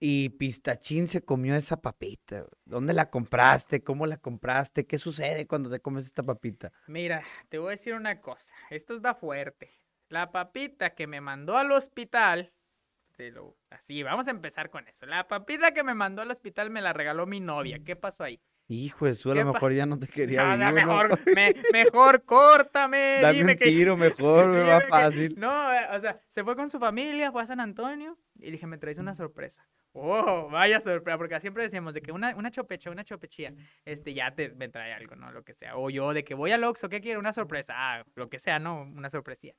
Y 0.00 0.30
Pistachín 0.30 1.08
se 1.08 1.24
comió 1.24 1.54
esa 1.54 1.80
papita. 1.80 2.46
¿Dónde 2.64 2.92
la 2.92 3.10
compraste? 3.10 3.82
¿Cómo 3.82 4.06
la 4.06 4.18
compraste? 4.18 4.86
¿Qué 4.86 4.98
sucede 4.98 5.46
cuando 5.46 5.70
te 5.70 5.80
comes 5.80 6.04
esta 6.04 6.22
papita? 6.22 6.72
Mira, 6.88 7.22
te 7.48 7.58
voy 7.58 7.68
a 7.68 7.70
decir 7.70 7.94
una 7.94 8.20
cosa. 8.20 8.54
Esto 8.70 8.96
está 8.96 9.14
fuerte. 9.14 9.72
La 10.08 10.30
papita 10.30 10.94
que 10.94 11.06
me 11.06 11.20
mandó 11.20 11.56
al 11.56 11.72
hospital, 11.72 12.52
así, 13.70 14.02
vamos 14.02 14.28
a 14.28 14.32
empezar 14.32 14.70
con 14.70 14.86
eso. 14.88 15.06
La 15.06 15.26
papita 15.28 15.72
que 15.72 15.82
me 15.82 15.94
mandó 15.94 16.22
al 16.22 16.30
hospital 16.30 16.70
me 16.70 16.82
la 16.82 16.92
regaló 16.92 17.26
mi 17.26 17.40
novia. 17.40 17.80
¿Qué 17.84 17.96
pasó 17.96 18.24
ahí? 18.24 18.42
Hijo 18.68 19.04
de 19.04 19.14
su, 19.14 19.30
a 19.30 19.34
lo 19.34 19.52
mejor 19.52 19.72
ya 19.72 19.84
no 19.84 19.98
te 19.98 20.06
quería 20.06 20.56
no, 20.56 20.72
mejor, 20.72 21.18
mejor 21.72 22.24
córtame. 22.24 23.18
Dame 23.20 23.38
dime 23.38 23.52
un 23.52 23.58
tiro 23.58 23.96
mejor, 23.96 24.48
me 24.48 24.62
va 24.62 24.80
fácil. 24.80 25.34
No, 25.38 25.72
eh, 25.72 25.86
o 25.92 26.00
sea, 26.00 26.18
se 26.28 26.42
fue 26.42 26.56
con 26.56 26.70
su 26.70 26.78
familia, 26.78 27.30
fue 27.30 27.42
a 27.42 27.46
San 27.46 27.60
Antonio 27.60 28.16
y 28.38 28.50
dije, 28.50 28.66
me 28.66 28.78
traes 28.78 28.96
una 28.96 29.14
sorpresa. 29.14 29.68
Oh, 29.92 30.48
vaya 30.50 30.80
sorpresa, 30.80 31.18
porque 31.18 31.38
siempre 31.40 31.62
decíamos 31.62 31.94
de 31.94 32.00
que 32.00 32.10
una, 32.10 32.34
una 32.34 32.50
chopecha, 32.50 32.90
una 32.90 33.04
chopechía, 33.04 33.54
este, 33.84 34.12
ya 34.12 34.34
te 34.34 34.48
me 34.48 34.68
trae 34.68 34.92
algo, 34.92 35.14
¿no? 35.14 35.30
Lo 35.30 35.44
que 35.44 35.54
sea. 35.54 35.76
O 35.76 35.88
yo, 35.90 36.12
de 36.12 36.24
que 36.24 36.34
voy 36.34 36.50
al 36.50 36.64
Oxxo, 36.64 36.88
¿qué 36.88 37.00
quiero? 37.00 37.20
Una 37.20 37.32
sorpresa. 37.32 37.74
Ah, 37.76 38.04
lo 38.14 38.28
que 38.28 38.38
sea, 38.38 38.58
¿no? 38.58 38.82
Una 38.82 39.08
sorpresía. 39.08 39.54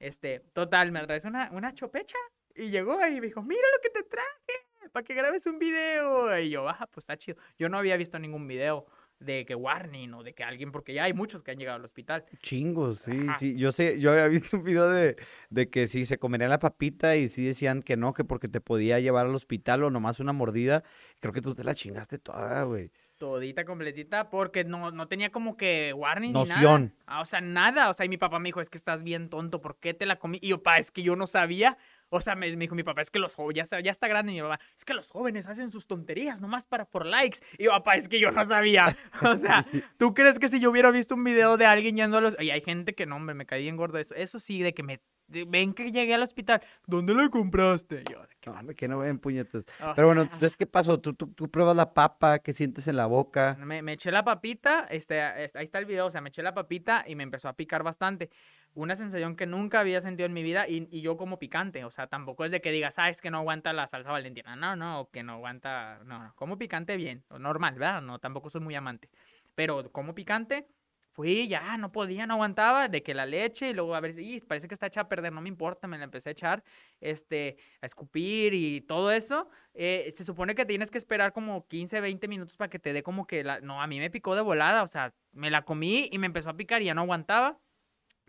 Este, 0.00 0.40
total, 0.54 0.90
me 0.90 1.06
traes 1.06 1.24
una, 1.24 1.50
una 1.52 1.72
chopecha 1.72 2.18
y 2.54 2.70
llegó 2.70 2.98
ahí 2.98 3.18
y 3.18 3.20
me 3.20 3.26
dijo, 3.26 3.42
mira 3.42 3.62
lo 3.76 3.80
que 3.82 3.90
te 3.90 4.02
traje 4.08 4.66
para 4.90 5.04
que 5.04 5.14
grabes 5.14 5.46
un 5.46 5.58
video. 5.58 6.38
Y 6.38 6.50
yo, 6.50 6.68
ah, 6.68 6.88
pues 6.92 7.04
está 7.04 7.16
chido. 7.16 7.36
Yo 7.58 7.68
no 7.68 7.78
había 7.78 7.96
visto 7.96 8.18
ningún 8.18 8.46
video 8.46 8.86
de 9.18 9.46
que 9.46 9.54
warning 9.54 10.12
o 10.14 10.22
de 10.22 10.34
que 10.34 10.44
alguien, 10.44 10.72
porque 10.72 10.92
ya 10.92 11.04
hay 11.04 11.12
muchos 11.14 11.42
que 11.42 11.50
han 11.50 11.58
llegado 11.58 11.76
al 11.76 11.84
hospital. 11.84 12.24
Chingos, 12.42 13.00
sí, 13.00 13.26
sí. 13.38 13.56
Yo 13.56 13.72
sé, 13.72 13.98
yo 13.98 14.12
había 14.12 14.28
visto 14.28 14.56
un 14.58 14.64
video 14.64 14.90
de, 14.90 15.16
de 15.50 15.70
que 15.70 15.86
sí 15.86 16.04
se 16.04 16.18
comería 16.18 16.48
la 16.48 16.58
papita 16.58 17.16
y 17.16 17.28
sí 17.28 17.44
decían 17.44 17.82
que 17.82 17.96
no, 17.96 18.12
que 18.12 18.24
porque 18.24 18.48
te 18.48 18.60
podía 18.60 19.00
llevar 19.00 19.26
al 19.26 19.34
hospital 19.34 19.84
o 19.84 19.90
nomás 19.90 20.20
una 20.20 20.32
mordida. 20.32 20.84
Creo 21.20 21.32
que 21.32 21.40
tú 21.40 21.54
te 21.54 21.64
la 21.64 21.74
chingaste 21.74 22.18
toda, 22.18 22.64
güey. 22.64 22.90
Todita, 23.16 23.64
completita, 23.64 24.28
porque 24.28 24.64
no, 24.64 24.90
no 24.90 25.08
tenía 25.08 25.32
como 25.32 25.56
que 25.56 25.94
warning 25.94 26.32
Noción. 26.32 26.82
ni 26.82 26.88
nada. 26.88 26.92
Ah, 27.06 27.20
o 27.22 27.24
sea, 27.24 27.40
nada. 27.40 27.88
O 27.88 27.94
sea, 27.94 28.04
y 28.04 28.10
mi 28.10 28.18
papá 28.18 28.38
me 28.38 28.48
dijo, 28.48 28.60
es 28.60 28.68
que 28.68 28.76
estás 28.76 29.02
bien 29.02 29.30
tonto, 29.30 29.62
¿por 29.62 29.78
qué 29.78 29.94
te 29.94 30.04
la 30.04 30.18
comí? 30.18 30.38
Y 30.42 30.48
yo, 30.48 30.62
pa, 30.62 30.76
es 30.76 30.90
que 30.90 31.02
yo 31.02 31.16
no 31.16 31.26
sabía. 31.26 31.78
O 32.08 32.20
sea, 32.20 32.36
me, 32.36 32.54
dijo 32.54 32.74
mi 32.74 32.82
papá, 32.82 33.02
es 33.02 33.10
que 33.10 33.18
los 33.18 33.34
jóvenes, 33.34 33.70
ya, 33.70 33.80
ya, 33.80 33.90
está 33.90 34.06
grande 34.08 34.32
mi 34.32 34.40
papá, 34.40 34.60
es 34.76 34.84
que 34.84 34.94
los 34.94 35.10
jóvenes 35.10 35.46
hacen 35.48 35.70
sus 35.70 35.86
tonterías 35.86 36.40
nomás 36.40 36.66
para 36.66 36.84
por 36.84 37.04
likes. 37.06 37.38
Y 37.58 37.64
yo, 37.64 37.70
papá, 37.70 37.96
es 37.96 38.08
que 38.08 38.20
yo 38.20 38.30
no 38.30 38.44
sabía. 38.44 38.96
O 39.22 39.36
sea, 39.38 39.64
¿tú 39.98 40.14
crees 40.14 40.38
que 40.38 40.48
si 40.48 40.60
yo 40.60 40.70
hubiera 40.70 40.90
visto 40.90 41.14
un 41.14 41.24
video 41.24 41.56
de 41.56 41.66
alguien 41.66 41.96
yendo 41.96 42.18
a 42.18 42.20
los... 42.20 42.36
Y 42.40 42.50
hay 42.50 42.60
gente 42.60 42.94
que 42.94 43.06
no, 43.06 43.16
hombre, 43.16 43.34
me 43.34 43.46
caí 43.46 43.66
en 43.66 43.76
gordo 43.76 43.98
eso. 43.98 44.14
Eso 44.14 44.38
sí, 44.38 44.62
de 44.62 44.74
que 44.74 44.82
me... 44.82 45.00
ven 45.28 45.74
que 45.74 45.90
llegué 45.92 46.14
al 46.14 46.22
hospital. 46.22 46.62
¿Dónde 46.86 47.14
lo 47.14 47.28
compraste? 47.30 48.04
Yo, 48.10 48.22
no, 48.62 48.74
que 48.74 48.88
no 48.88 48.98
ven 48.98 49.18
puñetas. 49.18 49.66
Pero 49.94 50.08
bueno, 50.08 50.22
entonces, 50.22 50.56
¿qué 50.56 50.66
pasó? 50.66 51.00
¿Tú, 51.00 51.14
tú, 51.14 51.28
tú 51.28 51.50
pruebas 51.50 51.76
la 51.76 51.94
papa, 51.94 52.38
¿qué 52.38 52.52
sientes 52.52 52.88
en 52.88 52.96
la 52.96 53.06
boca? 53.06 53.56
Me, 53.60 53.82
me 53.82 53.94
eché 53.94 54.10
la 54.10 54.24
papita, 54.24 54.86
este, 54.90 55.20
ahí 55.20 55.48
está 55.54 55.78
el 55.78 55.86
video, 55.86 56.06
o 56.06 56.10
sea, 56.10 56.20
me 56.20 56.28
eché 56.28 56.42
la 56.42 56.54
papita 56.54 57.04
y 57.06 57.14
me 57.14 57.22
empezó 57.22 57.48
a 57.48 57.54
picar 57.54 57.82
bastante 57.82 58.30
una 58.76 58.94
sensación 58.94 59.36
que 59.36 59.46
nunca 59.46 59.80
había 59.80 60.00
sentido 60.02 60.26
en 60.26 60.34
mi 60.34 60.42
vida 60.42 60.68
y, 60.68 60.86
y, 60.90 61.00
yo 61.00 61.16
como 61.16 61.38
picante, 61.38 61.84
o 61.84 61.90
sea, 61.90 62.06
tampoco 62.06 62.44
es 62.44 62.50
de 62.50 62.60
que 62.60 62.70
digas, 62.70 62.98
ah, 62.98 63.08
es 63.08 63.22
que 63.22 63.30
no 63.30 63.38
aguanta 63.38 63.72
la 63.72 63.86
salsa 63.86 64.12
valentina, 64.12 64.54
no, 64.54 64.76
no, 64.76 65.08
que 65.10 65.22
no 65.22 65.32
aguanta, 65.32 66.00
no, 66.04 66.22
no, 66.22 66.34
como 66.34 66.58
picante 66.58 66.96
bien, 66.96 67.24
normal, 67.38 67.74
¿verdad? 67.74 68.02
No, 68.02 68.18
tampoco 68.18 68.50
soy 68.50 68.60
muy 68.60 68.74
amante, 68.74 69.08
pero 69.54 69.90
como 69.92 70.14
picante, 70.14 70.68
fui, 71.16 71.48
ya, 71.48 71.76
no 71.78 71.90
podía, 71.90 72.26
no 72.26 72.34
aguantaba, 72.34 72.88
de 72.88 73.02
que 73.02 73.14
la 73.14 73.26
leche 73.26 73.70
y 73.70 73.74
luego 73.74 73.94
a 73.94 74.00
ver, 74.00 74.12
si 74.14 74.38
parece 74.40 74.68
que 74.68 74.74
está 74.74 74.86
hecha 74.86 75.00
a 75.00 75.08
perder, 75.08 75.32
no 75.32 75.40
me 75.40 75.48
importa, 75.48 75.88
me 75.88 75.98
la 75.98 76.04
empecé 76.04 76.28
a 76.28 76.32
echar, 76.32 76.62
este, 77.00 77.56
a 77.80 77.86
escupir 77.86 78.54
y 78.54 78.82
todo 78.82 79.10
eso, 79.10 79.48
eh, 79.74 80.12
se 80.14 80.24
supone 80.24 80.54
que 80.54 80.64
tienes 80.66 80.90
que 80.90 80.98
esperar 80.98 81.32
como 81.32 81.66
15, 81.66 82.00
20 82.00 82.28
minutos 82.28 82.56
para 82.56 82.70
que 82.70 82.78
te 82.78 82.92
dé 82.92 83.02
como 83.02 83.26
que 83.26 83.42
la, 83.42 83.60
no, 83.60 83.82
a 83.82 83.86
mí 83.86 83.98
me 83.98 84.10
picó 84.10 84.34
de 84.36 84.42
volada, 84.42 84.82
o 84.82 84.86
sea, 84.86 85.14
me 85.32 85.50
la 85.50 85.62
comí 85.64 86.08
y 86.12 86.18
me 86.18 86.26
empezó 86.26 86.50
a 86.50 86.56
picar 86.56 86.82
y 86.82 86.84
ya 86.86 86.94
no 86.94 87.00
aguantaba 87.02 87.58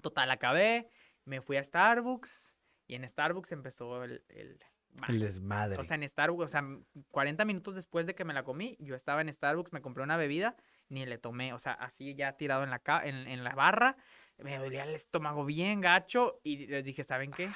Total, 0.02 0.30
acabé. 0.32 0.90
Me 1.26 1.42
fui 1.42 1.58
a 1.58 1.64
Starbucks 1.64 2.56
y 2.88 2.96
en 2.96 3.08
Starbucks 3.08 3.52
empezó 3.52 4.04
el... 4.04 4.24
el 4.30 4.60
El 5.08 5.20
desmadre. 5.20 5.78
o 5.78 5.84
sea, 5.84 5.96
en 5.96 6.08
Starbucks, 6.08 6.46
o 6.46 6.48
sea, 6.48 6.60
m- 6.60 6.84
40 7.12 7.44
minutos 7.46 7.76
después 7.76 8.06
de 8.06 8.16
que 8.16 8.24
me 8.24 8.34
la 8.34 8.44
comí, 8.44 8.78
yo 8.80 8.96
estaba 8.96 9.22
en 9.22 9.32
Starbucks, 9.34 9.74
me 9.74 9.82
compré 9.82 10.04
una 10.04 10.16
bebida, 10.18 10.56
ni 10.90 11.06
le 11.06 11.18
tomé, 11.18 11.54
o 11.54 11.60
sea, 11.60 11.74
así 11.74 12.16
ya 12.16 12.34
tirado 12.34 12.64
en 12.64 12.70
la, 12.70 12.80
ca- 12.80 13.04
en, 13.06 13.28
en 13.28 13.44
la 13.44 13.52
barra, 13.56 13.96
me 14.38 14.58
dolía 14.58 14.84
el 14.84 14.94
estómago 14.94 15.46
bien 15.46 15.82
gacho 15.82 16.40
y 16.44 16.68
les 16.68 16.86
dije, 16.86 17.04
¿saben 17.04 17.32
qué? 17.32 17.50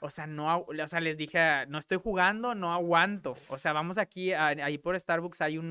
O 0.00 0.10
sea, 0.10 0.28
no, 0.28 0.60
o 0.60 0.86
sea, 0.86 1.00
les 1.00 1.16
dije, 1.16 1.66
no 1.66 1.78
estoy 1.78 1.98
jugando, 1.98 2.54
no 2.54 2.72
aguanto. 2.72 3.36
O 3.48 3.58
sea, 3.58 3.72
vamos 3.72 3.98
aquí, 3.98 4.32
a- 4.32 4.46
ahí 4.46 4.78
por 4.78 4.98
Starbucks 4.98 5.40
hay 5.40 5.58
un, 5.58 5.66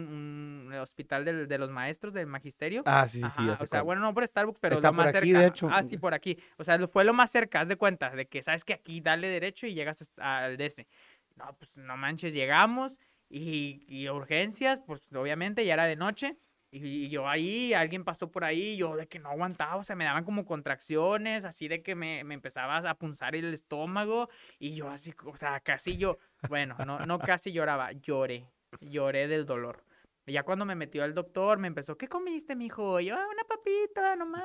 un 0.68 0.74
hospital 0.74 1.24
del- 1.24 1.48
de, 1.48 1.58
los 1.58 1.70
maestros 1.72 2.14
del 2.14 2.28
magisterio. 2.28 2.84
ah, 2.86 3.08
sí, 3.08 3.22
sí, 3.22 3.30
sí. 3.30 3.36
Ajá, 3.50 3.64
o 3.64 3.66
sea, 3.68 3.82
bueno, 3.84 4.02
no 4.02 4.14
por 4.14 4.28
Starbucks, 4.28 4.60
pero 4.60 4.76
Está 4.76 4.90
lo 4.90 4.98
por 4.98 5.06
más 5.06 5.16
aquí, 5.16 5.28
cerca. 5.32 5.40
de 5.40 5.48
hecho. 5.48 5.70
Ah, 5.72 5.84
sí, 5.88 5.98
por 5.98 6.14
aquí. 6.14 6.38
O 6.58 6.64
sea, 6.66 6.86
fue 6.88 7.06
lo 7.06 7.14
más 7.14 7.32
cerca, 7.32 7.62
haz 7.62 7.70
de 7.70 7.78
cuenta, 7.78 8.10
de 8.10 8.26
que 8.28 8.44
sabes 8.44 8.66
que 8.66 8.74
aquí 8.74 9.00
dale 9.00 9.30
derecho 9.30 9.66
y 9.66 9.74
llegas 9.74 10.12
al 10.18 10.58
DC. 10.58 10.86
No, 11.38 11.56
pues 11.58 11.78
no 11.78 11.96
manches, 11.96 12.34
llegamos 12.34 13.00
y, 13.30 13.86
y 13.88 14.10
urgencias, 14.10 14.82
pues 14.82 15.02
obviamente 15.14 15.66
ya 15.66 15.76
era 15.76 15.86
de 15.86 15.96
noche. 15.96 16.36
Y, 16.70 17.10
yo 17.10 17.28
ahí, 17.28 17.74
alguien 17.74 18.04
pasó 18.04 18.30
por 18.30 18.44
ahí, 18.44 18.76
yo 18.78 18.96
de 18.96 19.08
que 19.08 19.20
no 19.20 19.30
aguantaba, 19.30 19.78
o 19.78 19.84
sea, 19.84 19.96
me 19.96 20.04
daban 20.04 20.26
como 20.26 20.46
contracciones, 20.46 21.46
así 21.46 21.68
de 21.68 21.82
que 21.82 21.96
me, 21.96 22.24
me 22.24 22.34
empezaba 22.34 22.78
a 22.78 22.96
punzar 22.96 23.36
el 23.36 23.54
estómago 23.54 24.30
y 24.60 24.76
yo 24.76 24.90
así, 24.90 25.14
o 25.26 25.38
sea, 25.38 25.60
casi 25.62 25.98
yo, 25.98 26.18
bueno, 26.50 26.76
no, 26.86 27.06
no 27.06 27.20
casi 27.20 27.54
lloraba, 27.54 27.94
lloré, 27.94 28.46
lloré 28.82 29.28
del 29.28 29.46
dolor. 29.46 29.87
Ya 30.28 30.44
cuando 30.44 30.66
me 30.66 30.76
metió 30.76 31.06
el 31.06 31.14
doctor, 31.14 31.58
me 31.58 31.68
empezó, 31.68 31.98
¿qué 31.98 32.08
comiste, 32.10 32.54
mijo? 32.56 33.00
Y 33.00 33.06
yo, 33.06 33.16
"Ah, 33.16 33.26
una 33.32 33.44
papita 33.46 34.16
nomás. 34.18 34.44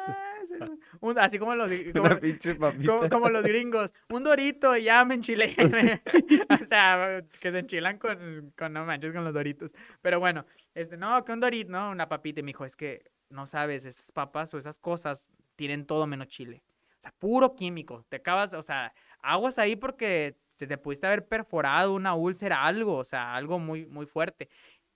Un- 1.01 1.19
así 1.19 1.39
como 1.39 1.55
los, 1.57 1.69
como, 1.93 2.05
Una 2.05 2.21
pinche 2.21 2.55
papita. 2.87 2.87
como, 2.97 3.09
como 3.09 3.29
los 3.31 3.43
gringos, 3.43 3.93
un 4.09 4.23
dorito 4.23 4.77
y 4.77 4.85
ya 4.85 5.05
me 5.05 5.15
enchilé. 5.15 5.55
o 6.63 6.65
sea, 6.65 7.25
que 7.41 7.51
se 7.51 7.59
enchilan 7.59 7.99
con, 7.99 8.53
con, 8.57 8.73
no 8.73 8.85
manches, 8.87 9.13
con 9.13 9.25
los 9.25 9.35
doritos. 9.35 9.71
Pero 10.01 10.21
bueno, 10.21 10.47
este, 10.75 10.97
no, 10.97 11.25
que 11.25 11.33
un 11.33 11.41
dorito, 11.41 11.71
no, 11.73 11.91
una 11.91 12.09
papita. 12.09 12.41
Y 12.41 12.43
me 12.45 12.49
dijo, 12.51 12.65
es 12.65 12.77
que 12.77 13.11
no 13.29 13.47
sabes, 13.47 13.85
esas 13.85 14.13
papas 14.13 14.55
o 14.55 14.59
esas 14.59 14.79
cosas 14.79 15.29
tienen 15.57 15.85
todo 15.87 16.07
menos 16.07 16.29
chile. 16.29 16.63
O 16.99 17.03
sea, 17.03 17.13
puro 17.19 17.57
químico. 17.57 18.05
Te 18.09 18.17
acabas, 18.17 18.55
o 18.55 18.63
sea, 18.63 18.95
aguas 19.21 19.59
ahí 19.59 19.75
porque 19.75 20.37
te, 20.57 20.69
te 20.69 20.79
pudiste 20.79 21.07
haber 21.09 21.27
perforado 21.27 21.93
una 21.95 22.15
úlcera, 22.15 22.65
algo, 22.65 22.97
o 22.99 23.05
sea, 23.05 23.35
algo 23.35 23.59
muy, 23.59 23.87
muy 23.87 24.07
fuerte. 24.07 24.49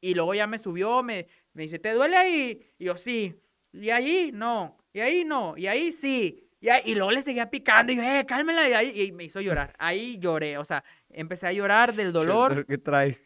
Y 0.06 0.14
luego 0.14 0.34
ya 0.34 0.46
me 0.46 0.58
subió, 0.58 1.02
me, 1.02 1.26
me 1.52 1.64
dice, 1.64 1.78
¿te 1.78 1.92
duele 1.92 2.16
ahí? 2.16 2.72
Y 2.78 2.84
yo, 2.86 2.96
sí. 2.96 3.34
Y 3.72 3.90
ahí, 3.90 4.30
no. 4.32 4.78
Y 4.92 5.00
ahí, 5.00 5.24
no. 5.24 5.56
Y 5.56 5.66
ahí, 5.66 5.92
sí. 5.92 6.48
Y, 6.60 6.68
ahí- 6.68 6.82
y 6.86 6.94
luego 6.94 7.10
le 7.12 7.22
seguía 7.22 7.50
picando 7.50 7.92
y 7.92 7.96
yo, 7.96 8.02
eh, 8.02 8.24
cálmela. 8.26 8.68
Y 8.68 8.72
ahí 8.72 9.00
y 9.02 9.12
me 9.12 9.24
hizo 9.24 9.40
llorar. 9.40 9.74
Ahí 9.78 10.18
lloré, 10.18 10.58
o 10.58 10.64
sea, 10.64 10.82
empecé 11.10 11.46
a 11.46 11.52
llorar 11.52 11.94
del 11.94 12.12
dolor. 12.12 12.64
¿Qué 12.66 12.78
trae? 12.78 13.18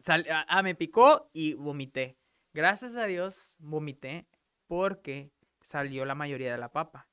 Sal- 0.00 0.26
ah, 0.30 0.44
ah, 0.48 0.62
me 0.62 0.74
picó 0.74 1.30
y 1.32 1.54
vomité. 1.54 2.16
Gracias 2.52 2.96
a 2.96 3.06
Dios 3.06 3.56
vomité 3.58 4.26
porque 4.66 5.30
salió 5.62 6.04
la 6.04 6.14
mayoría 6.14 6.52
de 6.52 6.58
la 6.58 6.70
papa. 6.70 7.08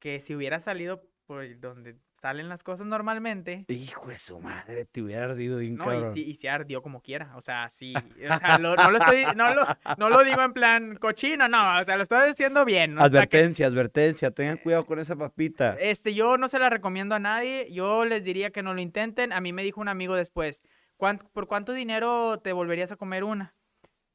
Que 0.00 0.20
si 0.20 0.34
hubiera 0.34 0.58
salido 0.60 1.02
por 1.26 1.44
donde 1.60 1.96
salen 2.20 2.48
las 2.48 2.62
cosas 2.62 2.86
normalmente, 2.86 3.64
Hijo 3.68 4.06
de 4.08 4.16
su 4.16 4.40
madre, 4.40 4.84
te 4.86 5.02
hubiera 5.02 5.24
ardido 5.26 5.58
bien 5.58 5.76
no, 5.76 5.84
cabrón. 5.84 6.12
y, 6.16 6.20
y 6.22 6.34
se 6.34 6.48
ardió 6.48 6.82
como 6.82 7.00
quiera. 7.00 7.30
O 7.36 7.40
sea, 7.40 7.68
sí. 7.68 7.94
o 7.96 8.38
sea, 8.38 8.58
lo- 8.60 8.74
no, 8.76 8.90
lo 8.90 8.98
estoy, 8.98 9.24
no, 9.36 9.54
lo, 9.54 9.64
no 9.96 10.08
lo 10.10 10.24
digo 10.24 10.42
en 10.42 10.52
plan 10.52 10.96
cochino, 10.96 11.48
no. 11.48 11.78
O 11.80 11.84
sea, 11.84 11.96
lo 11.96 12.02
estoy 12.02 12.28
diciendo 12.28 12.64
bien. 12.64 12.98
Advertencia, 12.98 13.66
advertencia, 13.66 14.30
tengan 14.30 14.56
cuidado 14.58 14.84
con 14.86 14.98
esa 14.98 15.16
papita. 15.16 15.76
este, 15.80 16.14
yo 16.14 16.36
no 16.38 16.48
se 16.48 16.58
la 16.58 16.70
recomiendo 16.70 17.14
a 17.14 17.18
nadie. 17.20 17.68
Yo 17.72 18.04
les 18.04 18.24
diría 18.24 18.50
que 18.50 18.62
no 18.62 18.74
lo 18.74 18.80
intenten. 18.80 19.32
A 19.32 19.40
mí 19.40 19.52
me 19.52 19.62
dijo 19.62 19.80
un 19.80 19.88
amigo 19.88 20.14
después, 20.16 20.62
"¿Cuán- 20.96 21.18
¿por 21.32 21.46
cuánto 21.46 21.72
dinero 21.72 22.38
te 22.42 22.52
volverías 22.52 22.90
a 22.92 22.96
comer 22.96 23.22
una? 23.24 23.54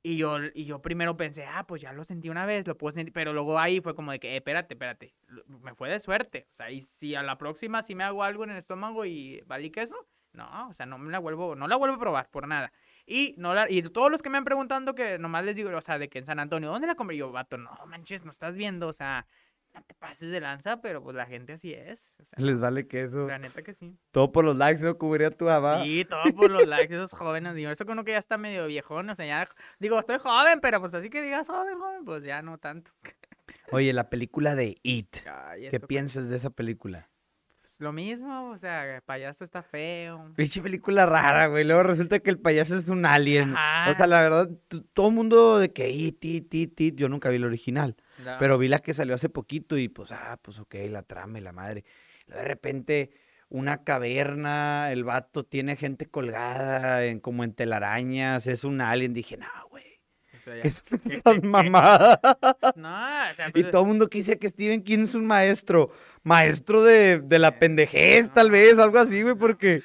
Y 0.06 0.18
yo, 0.18 0.38
y 0.54 0.66
yo 0.66 0.82
primero 0.82 1.16
pensé, 1.16 1.46
ah, 1.46 1.66
pues 1.66 1.82
ya 1.82 1.94
lo 1.94 2.04
sentí 2.04 2.30
una 2.30 2.46
vez, 2.46 2.68
lo 2.68 2.78
puedo 2.78 2.92
sentir. 2.92 3.14
Pero 3.14 3.32
luego 3.32 3.58
ahí 3.58 3.80
fue 3.80 3.96
como 3.96 4.12
de 4.12 4.20
que, 4.20 4.34
eh, 4.34 4.38
espérate, 4.38 4.74
espérate. 4.74 5.16
Me 5.48 5.74
fue 5.76 5.90
de 5.90 6.02
suerte. 6.02 6.46
O 6.52 6.54
sea, 6.54 6.70
y 6.72 6.82
si 6.82 7.16
a 7.16 7.24
la 7.24 7.38
próxima 7.38 7.82
sí 7.82 7.96
me 7.96 8.04
hago 8.04 8.24
algo 8.24 8.44
en 8.44 8.52
el 8.52 8.58
estómago 8.58 9.06
y 9.06 9.42
valí 9.48 9.72
queso, 9.72 9.96
no, 10.34 10.68
o 10.68 10.74
sea, 10.74 10.86
no 10.86 10.98
me 10.98 11.10
la 11.12 11.20
vuelvo, 11.20 11.56
no 11.56 11.68
la 11.68 11.78
vuelvo 11.78 11.96
a 11.96 12.00
probar 12.00 12.30
por 12.32 12.48
nada. 12.48 12.74
Y 13.06 13.36
no 13.38 13.54
la, 13.54 13.70
y 13.70 13.82
todos 13.84 14.12
los 14.12 14.22
que 14.22 14.30
me 14.30 14.38
han 14.38 14.44
preguntando 14.44 14.94
que 14.94 15.18
nomás 15.20 15.46
les 15.46 15.56
digo, 15.56 15.70
o 15.76 15.82
sea, 15.82 15.98
de 15.98 16.10
que 16.10 16.20
en 16.20 16.26
San 16.26 16.40
Antonio, 16.40 16.70
¿dónde 16.70 16.88
la 16.88 16.96
compré? 16.96 17.16
Yo, 17.16 17.32
vato, 17.32 17.58
no 17.58 17.72
manches, 17.88 18.26
no 18.26 18.32
estás 18.32 18.56
viendo, 18.56 18.88
o 18.88 18.94
sea, 18.94 19.26
no 19.74 19.82
te 19.84 19.94
pases 19.96 20.30
de 20.32 20.40
lanza, 20.40 20.82
pero 20.82 21.02
pues 21.02 21.16
la 21.16 21.26
gente 21.26 21.54
así 21.54 21.74
es. 21.74 22.16
O 22.20 22.26
sea, 22.26 22.38
Les 22.44 22.60
vale 22.60 22.88
que 22.88 23.04
eso. 23.04 23.28
la 23.28 23.40
neta 23.40 23.62
que 23.64 23.74
sí. 23.74 23.98
Todo 24.12 24.32
por 24.32 24.46
los 24.46 24.56
likes, 24.56 24.82
¿no? 24.84 24.98
Cubriría 24.98 25.32
tu 25.32 25.50
abad. 25.50 25.84
Sí, 25.84 26.06
todo 26.06 26.24
por 26.36 26.52
los 26.52 26.68
likes, 26.68 26.94
esos 26.96 27.12
jóvenes. 27.12 27.56
Digo, 27.56 27.72
eso 27.72 27.86
con 27.86 27.94
uno 27.94 28.04
que 28.04 28.12
ya 28.12 28.18
está 28.18 28.38
medio 28.38 28.68
viejón, 28.68 29.10
o 29.10 29.16
sea, 29.16 29.26
ya, 29.26 29.48
digo, 29.80 30.00
estoy 30.00 30.20
joven, 30.20 30.60
pero 30.62 30.80
pues 30.80 30.94
así 30.94 31.10
que 31.10 31.22
digas 31.22 31.48
joven, 31.48 31.78
joven, 31.80 32.06
pues 32.06 32.24
ya 32.24 32.42
no 32.42 32.58
tanto. 32.58 32.92
Oye, 33.72 33.92
la 33.94 34.10
película 34.10 34.56
de 34.56 34.76
It. 34.84 35.18
Ay, 35.28 35.70
¿Qué 35.70 35.80
piensas 35.80 36.30
de 36.30 36.36
esa 36.36 36.50
película? 36.50 37.10
Pues, 37.74 37.82
lo 37.82 37.92
mismo, 37.92 38.52
o 38.52 38.58
sea, 38.58 38.96
el 38.96 39.02
payaso 39.02 39.44
está 39.44 39.64
feo. 39.64 40.32
Pinche 40.36 40.62
película 40.62 41.08
rara, 41.08 41.48
güey. 41.48 41.64
Luego 41.64 41.82
resulta 41.82 42.20
que 42.20 42.30
el 42.30 42.38
payaso 42.38 42.78
es 42.78 42.88
un 42.88 43.04
alien. 43.04 43.52
O 43.52 43.96
sea, 43.96 44.06
la 44.06 44.22
verdad, 44.22 44.50
todo 44.94 45.10
el 45.10 45.16
mundo 45.16 45.58
de 45.58 45.74
que 45.74 45.90
It, 45.90 46.24
It, 46.24 46.54
It, 46.54 46.80
It, 46.80 46.96
yo 46.96 47.10
nunca 47.10 47.30
vi 47.30 47.40
la 47.40 47.48
original. 47.48 47.96
Pero 48.38 48.60
vi 48.60 48.68
la 48.68 48.78
que 48.78 48.94
salió 48.94 49.16
hace 49.16 49.30
poquito 49.30 49.78
y 49.78 49.90
pues, 49.90 50.12
ah, 50.12 50.38
pues 50.42 50.60
ok, 50.60 50.76
la 50.90 51.02
trama 51.02 51.40
y 51.40 51.42
la 51.42 51.52
madre. 51.52 51.84
Luego 52.28 52.44
de 52.44 52.48
repente, 52.48 53.12
una 53.50 53.84
caverna, 53.84 54.92
el 54.92 55.04
vato 55.04 55.44
tiene 55.44 55.76
gente 55.76 56.06
colgada 56.06 57.04
en, 57.06 57.20
como 57.20 57.44
en 57.44 57.54
telarañas, 57.54 58.46
es 58.46 58.64
un 58.64 58.82
alien. 58.82 59.16
Dije, 59.16 59.38
no, 59.38 59.48
güey. 59.70 59.93
O 60.44 60.52
sea, 60.52 60.56
ya- 60.58 60.62
Es 60.64 60.84
una 61.26 61.42
mamada. 61.50 62.20
No, 62.76 63.30
o 63.30 63.34
sea, 63.34 63.50
Y 63.50 63.52
pues, 63.52 63.72
todo 63.72 63.82
el 63.84 63.88
mundo 63.88 64.10
que 64.10 64.20
dice 64.20 64.38
que 64.38 64.50
Stephen 64.50 64.84
King 64.84 65.00
es 65.04 65.16
un 65.16 65.26
maestro. 65.26 65.92
Maestro 66.24 66.84
de, 66.84 67.20
de 67.20 67.40
la 67.40 67.60
pendejez, 67.60 68.32
tal 68.32 68.52
vez, 68.52 68.78
algo 68.78 69.00
así, 69.00 69.22
güey, 69.22 69.36
porque. 69.36 69.84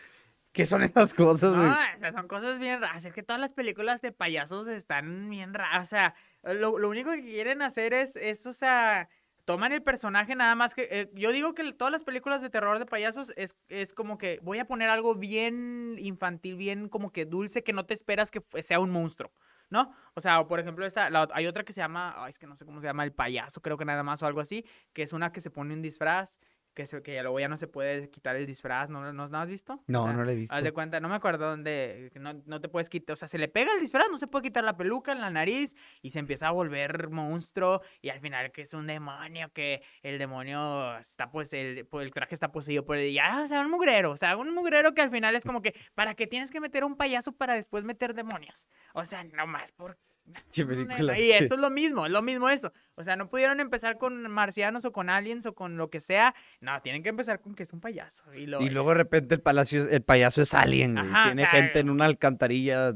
¿Qué 0.53 0.67
son 0.67 0.83
esas 0.83 1.15
cosas, 1.15 1.55
güey? 1.55 1.69
No, 1.69 1.73
o 1.73 1.99
sea, 2.01 2.13
son 2.13 2.27
cosas 2.27 2.59
bien 2.59 2.81
raras. 2.81 3.05
Es 3.05 3.13
que 3.13 3.23
todas 3.23 3.39
las 3.41 3.53
películas 3.53 4.01
de 4.01 4.11
payasos 4.11 4.67
están 4.67 5.29
bien 5.31 5.55
raras. 5.55 5.87
O 5.87 5.89
sea, 5.89 6.15
lo, 6.43 6.79
lo 6.79 6.89
único 6.89 7.13
que 7.13 7.21
quieren 7.23 7.63
hacer 7.63 7.93
es, 7.95 8.17
es, 8.17 8.45
o 8.45 8.53
sea, 8.53 9.09
toman 9.45 9.71
el 9.73 9.83
personaje 9.83 10.35
nada 10.35 10.57
más 10.57 10.75
que... 10.75 10.89
eh, 10.91 11.11
yo 11.15 11.31
digo 11.31 11.55
que 11.55 11.73
todas 11.75 11.93
las 11.93 12.03
películas 12.03 12.43
de 12.43 12.51
terror 12.51 12.79
de 12.81 12.87
payasos 12.87 13.33
es, 13.37 13.55
es 13.69 13.93
como 13.95 14.19
que 14.19 14.41
voy 14.43 14.59
a 14.59 14.65
poner 14.65 14.89
algo 14.89 15.15
bien 15.15 15.95
infantil, 16.01 16.57
bien 16.57 16.89
como 16.89 17.13
que 17.13 17.25
dulce, 17.25 17.63
que 17.63 17.73
no 17.75 17.87
te 17.87 17.95
esperas 17.95 18.31
que 18.33 18.43
sea 18.63 18.81
un 18.81 18.91
monstruo. 18.91 19.31
¿No? 19.71 19.95
O 20.15 20.21
sea, 20.21 20.43
por 20.47 20.61
ejemplo, 20.61 20.87
esa, 20.87 21.11
la 21.11 21.29
hay 21.33 21.47
otra 21.47 21.63
que 21.65 21.73
se 21.73 21.81
llama, 21.81 22.15
ay, 22.17 22.31
es 22.31 22.39
que 22.39 22.47
no 22.47 22.57
sé 22.57 22.65
cómo 22.65 22.81
se 22.81 22.87
llama, 22.87 23.05
el 23.05 23.13
payaso, 23.13 23.61
creo 23.61 23.77
que 23.77 23.85
nada 23.85 24.03
más 24.03 24.23
o 24.23 24.27
algo 24.27 24.41
así, 24.41 24.65
que 24.93 25.03
es 25.03 25.13
una 25.13 25.31
que 25.33 25.41
se 25.41 25.51
pone 25.51 25.75
un 25.75 25.83
disfraz, 25.83 26.39
que, 26.79 26.87
se, 26.87 27.03
que 27.03 27.21
luego 27.21 27.41
ya 27.41 27.49
no 27.49 27.57
se 27.57 27.67
puede 27.67 28.09
quitar 28.09 28.37
el 28.37 28.47
disfraz, 28.47 28.89
¿no, 28.89 29.13
no, 29.13 29.29
¿no 29.29 29.39
has 29.39 29.49
visto? 29.49 29.73
O 29.75 29.83
No, 29.89 30.05
sea, 30.05 30.13
no 30.13 30.23
la 30.23 30.31
he 30.31 30.37
visto. 30.37 30.55
Haz 30.55 30.63
de 30.63 30.71
cuenta, 30.71 31.01
no 31.01 31.09
me 31.09 31.17
acuerdo 31.17 31.51
dónde, 31.51 32.13
no, 32.15 32.35
no 32.47 32.61
te 32.61 32.69
puedes 32.69 32.89
quitar, 32.89 33.15
o 33.15 33.17
sea, 33.17 33.27
se 33.27 33.37
le 33.37 33.49
pega 33.49 33.73
el 33.73 33.81
disfraz, 33.81 34.07
no 34.13 34.17
se 34.19 34.29
puede 34.29 34.45
quitar 34.45 34.63
la 34.63 34.77
peluca 34.77 35.11
en 35.11 35.21
la 35.21 35.29
nariz 35.29 35.75
y 36.03 36.11
se 36.11 36.21
empieza 36.21 36.47
a 36.47 36.53
volver 36.53 37.11
monstruo 37.11 37.83
y 38.01 38.11
al 38.11 38.21
final 38.21 38.53
que 38.53 38.63
es 38.63 38.73
un 38.75 38.87
demonio, 38.87 39.51
que 39.53 39.83
el 40.03 40.19
demonio 40.19 40.97
está 40.99 41.31
pues, 41.33 41.53
el, 41.53 41.85
pues, 41.87 42.07
el 42.07 42.13
traje 42.13 42.35
está 42.35 42.53
poseído 42.53 42.85
por 42.85 42.97
el, 42.97 43.13
ya, 43.13 43.43
o 43.43 43.47
sea, 43.49 43.61
un 43.61 43.71
mugrero, 43.71 44.13
o 44.13 44.17
sea, 44.17 44.37
un 44.37 44.55
mugrero 44.55 44.95
que 44.95 45.03
al 45.03 45.11
final 45.11 45.35
es 45.35 45.45
como 45.45 45.61
que, 45.61 45.75
¿para 45.97 46.15
qué 46.15 46.29
tienes 46.29 46.53
que 46.53 46.61
meter 46.61 46.85
un 46.85 46.97
payaso 46.97 47.33
para 47.33 47.55
después 47.55 47.83
meter 47.83 48.15
demonios? 48.15 48.69
O 48.95 49.05
sea, 49.05 49.25
no 49.25 49.49
más 49.49 49.73
por... 49.73 49.99
Che, 50.51 50.65
película. 50.65 51.19
Y 51.19 51.33
esto 51.33 51.55
es 51.55 51.61
lo 51.61 51.71
mismo, 51.71 52.07
es 52.07 52.13
lo 52.13 52.23
mismo 52.23 52.49
eso. 52.49 52.73
O 52.95 53.05
sea, 53.05 53.17
no 53.17 53.29
pudieron 53.29 53.61
empezar 53.61 53.99
con 53.99 54.31
marcianos 54.31 54.85
o 54.85 54.93
con 54.93 55.11
aliens 55.11 55.47
o 55.47 55.55
con 55.55 55.77
lo 55.77 55.91
que 55.91 56.01
sea. 56.01 56.35
No, 56.61 56.81
tienen 56.83 57.03
que 57.03 57.09
empezar 57.09 57.41
con 57.41 57.55
que 57.55 57.63
es 57.63 57.73
un 57.73 57.81
payaso. 57.81 58.23
Y, 58.35 58.47
lo, 58.47 58.61
Y 58.61 58.71
luego 58.71 58.91
de 58.91 58.97
repente 58.97 59.35
el, 59.35 59.41
palacio, 59.41 59.89
el 59.89 60.03
payaso 60.03 60.43
es 60.43 60.55
alien, 60.55 60.95
güey. 60.95 61.07
Ajá, 61.07 61.23
o 61.23 61.33
Tiene 61.33 61.43
sea, 61.43 61.51
gente 61.51 61.79
en 61.81 61.91
una 61.91 62.05
alcantarilla. 62.07 62.93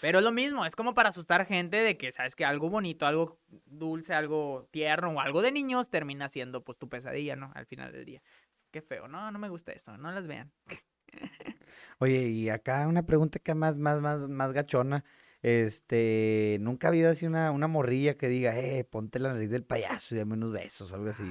Pero 0.00 0.18
es 0.18 0.24
lo 0.24 0.32
mismo, 0.32 0.64
es 0.64 0.76
como 0.76 0.94
para 0.94 1.10
asustar 1.10 1.46
gente 1.46 1.76
de 1.78 1.96
que, 1.96 2.12
sabes 2.12 2.36
que 2.36 2.44
algo 2.44 2.70
bonito, 2.70 3.06
algo 3.06 3.38
dulce, 3.66 4.14
algo 4.14 4.68
tierno 4.70 5.10
o 5.10 5.20
algo 5.20 5.42
de 5.42 5.52
niños 5.52 5.90
termina 5.90 6.28
siendo 6.28 6.62
pues 6.62 6.78
tu 6.78 6.88
pesadilla, 6.88 7.36
¿no? 7.36 7.52
Al 7.54 7.66
final 7.66 7.92
del 7.92 8.04
día. 8.04 8.22
Qué 8.70 8.82
feo, 8.82 9.08
no, 9.08 9.30
no 9.30 9.38
me 9.38 9.48
gusta 9.48 9.72
eso, 9.72 9.96
no 9.96 10.12
las 10.12 10.26
vean. 10.26 10.52
Oye, 11.98 12.28
y 12.28 12.48
acá 12.48 12.86
una 12.86 13.04
pregunta 13.04 13.38
que 13.38 13.54
más, 13.54 13.76
más, 13.76 14.00
más, 14.00 14.28
más 14.28 14.52
gachona. 14.52 15.04
Este, 15.40 16.58
nunca 16.60 16.88
ha 16.88 16.90
habido 16.90 17.10
así 17.10 17.24
una, 17.24 17.52
una 17.52 17.68
morrilla 17.68 18.16
que 18.16 18.28
diga, 18.28 18.58
eh, 18.58 18.84
ponte 18.84 19.20
la 19.20 19.32
nariz 19.32 19.50
del 19.50 19.64
payaso 19.64 20.14
y 20.14 20.18
dame 20.18 20.34
unos 20.34 20.52
besos 20.52 20.90
o 20.90 20.96
algo 20.96 21.10
así. 21.10 21.22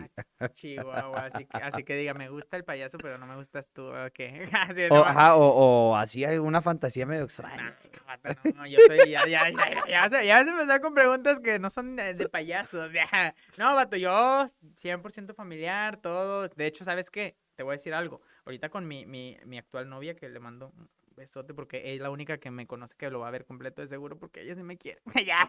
Chihuahua, 0.53 1.25
así 1.25 1.45
que, 1.45 1.57
así 1.57 1.83
que 1.83 1.95
diga, 1.95 2.13
me 2.13 2.29
gusta 2.29 2.55
el 2.55 2.63
payaso, 2.63 2.97
pero 2.97 3.17
no 3.17 3.27
me 3.27 3.35
gustas 3.35 3.69
tú, 3.71 3.83
O, 3.83 3.91
ajá, 5.05 5.35
o, 5.35 5.89
o 5.89 5.95
así 5.95 6.23
hay 6.23 6.37
una 6.37 6.61
fantasía 6.61 7.05
medio 7.05 7.25
extraña. 7.25 7.77
Vato, 8.05 8.29
no, 8.45 8.51
no, 8.61 8.67
yo 8.67 8.79
soy, 8.87 9.09
ya, 9.11 9.27
ya, 9.27 9.49
ya, 9.49 9.85
ya, 9.87 10.09
se, 10.09 10.25
ya 10.25 10.45
se 10.45 10.81
con 10.81 10.93
preguntas 10.93 11.39
que 11.41 11.59
no 11.59 11.69
son 11.69 11.97
de, 11.97 12.13
de 12.13 12.29
payasos, 12.29 12.93
ya. 12.93 13.35
No, 13.57 13.75
vato, 13.75 13.97
yo 13.97 14.45
100% 14.81 15.35
familiar, 15.35 15.97
todo. 15.97 16.47
De 16.47 16.65
hecho, 16.65 16.85
¿sabes 16.85 17.09
qué? 17.09 17.35
te 17.57 17.63
voy 17.63 17.73
a 17.73 17.77
decir 17.77 17.93
algo. 17.93 18.21
Ahorita 18.45 18.69
con 18.69 18.87
mi, 18.87 19.05
mi, 19.05 19.35
mi 19.45 19.57
actual 19.57 19.89
novia, 19.89 20.15
que 20.15 20.29
le 20.29 20.39
mando 20.39 20.71
besote, 21.17 21.53
porque 21.53 21.93
es 21.93 21.99
la 21.99 22.09
única 22.09 22.37
que 22.37 22.49
me 22.51 22.65
conoce 22.65 22.95
que 22.95 23.09
lo 23.09 23.19
va 23.19 23.27
a 23.27 23.31
ver 23.31 23.43
completo 23.45 23.81
de 23.81 23.87
seguro, 23.89 24.17
porque 24.17 24.41
ella 24.43 24.55
sí 24.55 24.63
me 24.63 24.77
quiere. 24.77 25.01
ya, 25.25 25.47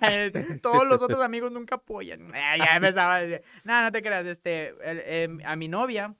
todos 0.61 0.87
los 0.87 1.01
otros 1.01 1.23
amigos 1.23 1.53
nunca 1.53 1.77
apoyan. 1.77 2.29
Ah, 2.35 2.57
ya 2.57 2.65
empezaba 2.77 3.17
a 3.17 3.21
decir, 3.21 3.45
no, 3.65 3.83
no 3.83 3.93
te 3.93 4.03
creas, 4.03 4.27
este, 4.27 4.69
el- 4.83 5.03
em, 5.07 5.41
a 5.45 5.55
mi 5.55 5.69
novia, 5.69 6.15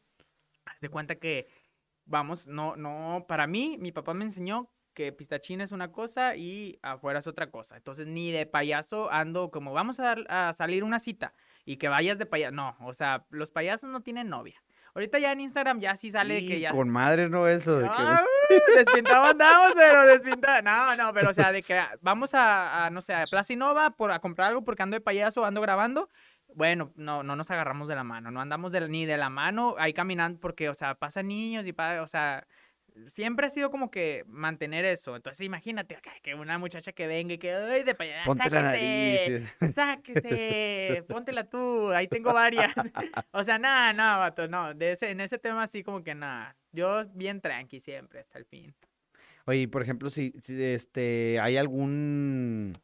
de 0.81 0.89
cuenta 0.89 1.17
que, 1.17 1.49
vamos, 2.05 2.47
no, 2.47 2.77
no, 2.77 3.25
para 3.27 3.47
mí, 3.47 3.77
mi 3.81 3.91
papá 3.91 4.15
me 4.15 4.25
enseñó 4.25 4.71
que 4.95 5.13
pistachín 5.13 5.61
es 5.61 5.73
una 5.73 5.93
cosa 5.93 6.37
y 6.37 6.79
afuera 6.83 7.21
es 7.21 7.27
otra 7.27 7.51
cosa. 7.51 7.77
Entonces, 7.77 8.07
ni 8.07 8.33
de 8.33 8.47
payaso 8.47 9.11
ando 9.13 9.51
como, 9.51 9.73
vamos 9.73 10.01
a, 10.01 10.03
dar, 10.03 10.27
a 10.29 10.53
salir 10.53 10.83
una 10.85 10.99
cita 10.99 11.35
y 11.65 11.77
que 11.77 11.89
vayas 11.89 12.19
de 12.19 12.27
payaso. 12.27 12.53
No, 12.55 12.77
o 12.81 12.93
sea, 12.93 13.25
los 13.31 13.51
payasos 13.53 13.89
no 13.91 14.01
tienen 14.03 14.29
novia. 14.29 14.61
Ahorita 14.99 15.21
ya 15.21 15.31
en 15.31 15.41
Instagram 15.43 15.79
ya 15.79 15.95
sí 15.95 16.11
sale 16.11 16.45
que 16.45 16.59
ya... 16.59 16.73
Con 16.73 16.89
madre, 16.89 17.29
¿no? 17.29 17.47
Eso 17.47 17.79
de 17.79 17.85
que... 17.89 17.95
Ah, 17.97 18.21
uh, 18.51 18.77
despintado 18.77 19.27
andamos, 19.27 19.73
pero 19.77 20.03
despintado. 20.03 20.61
No, 20.63 20.97
no, 20.97 21.13
pero 21.13 21.31
o 21.31 21.35
sea, 21.35 21.53
de 21.53 21.63
que 21.63 21.81
vamos 22.01 22.35
a, 22.35 22.87
a, 22.87 22.91
no 22.91 23.01
sé, 23.01 23.15
a 23.15 23.25
Plaza 23.27 23.53
Innova 23.53 23.91
por, 23.91 24.11
a 24.11 24.19
comprar 24.19 24.49
algo 24.49 24.65
porque 24.65 24.83
ando 24.83 24.97
de 24.97 25.01
payaso, 25.01 25.45
ando 25.45 25.61
grabando. 25.61 26.09
Bueno, 26.53 26.91
no, 26.97 27.23
no 27.23 27.37
nos 27.37 27.49
agarramos 27.53 27.87
de 27.87 27.95
la 27.95 28.03
mano, 28.03 28.33
no 28.33 28.41
andamos 28.41 28.73
de- 28.73 28.89
ni 28.89 29.07
de 29.07 29.17
la 29.19 29.31
mano 29.31 29.77
ahí 29.79 29.93
caminando 29.93 30.41
porque, 30.41 30.69
o 30.69 30.75
sea, 30.75 30.97
pasan 30.97 31.29
niños 31.29 31.65
y, 31.67 31.73
pa- 31.73 32.03
o 32.03 32.09
sea, 32.09 32.45
siempre 33.07 33.47
ha 33.47 33.51
sido 33.51 33.71
como 33.71 33.91
que 33.91 34.25
mantener 34.27 34.85
eso. 34.85 35.17
Entonces, 35.17 35.45
imagínate 35.45 35.99
que 36.23 36.35
una 36.35 36.59
muchacha 36.59 36.93
que 36.93 37.07
venga 37.07 37.35
y 37.35 37.39
que, 37.39 37.53
ay, 37.53 37.83
de 37.83 37.95
payaso, 37.95 38.27
Ponte 38.27 38.51
la 38.51 38.63
sáquese, 38.73 39.31
nariz. 39.41 39.55
sáquese, 39.75 41.05
póntela 41.09 41.45
tú, 41.45 41.91
ahí 41.91 42.09
tengo 42.09 42.33
varias. 42.33 42.73
O 43.33 43.45
sea, 43.45 43.59
nada, 43.59 43.93
nada, 43.93 44.17
vato, 44.17 44.49
no, 44.49 44.75
de 44.75 44.93
ese, 44.93 45.11
en 45.11 45.21
ese 45.21 45.39
tema 45.39 45.63
así 45.63 45.83
como 45.83 46.03
que 46.03 46.15
nada. 46.15 46.57
Yo 46.73 47.05
bien 47.15 47.41
tranqui 47.41 47.81
siempre 47.81 48.21
hasta 48.21 48.39
el 48.39 48.45
fin. 48.45 48.75
Oye, 49.47 49.69
por 49.69 49.83
ejemplo, 49.83 50.11
si, 50.11 50.33
si 50.41 50.63
este, 50.63 51.39
hay 51.41 51.57
algún 51.57 52.79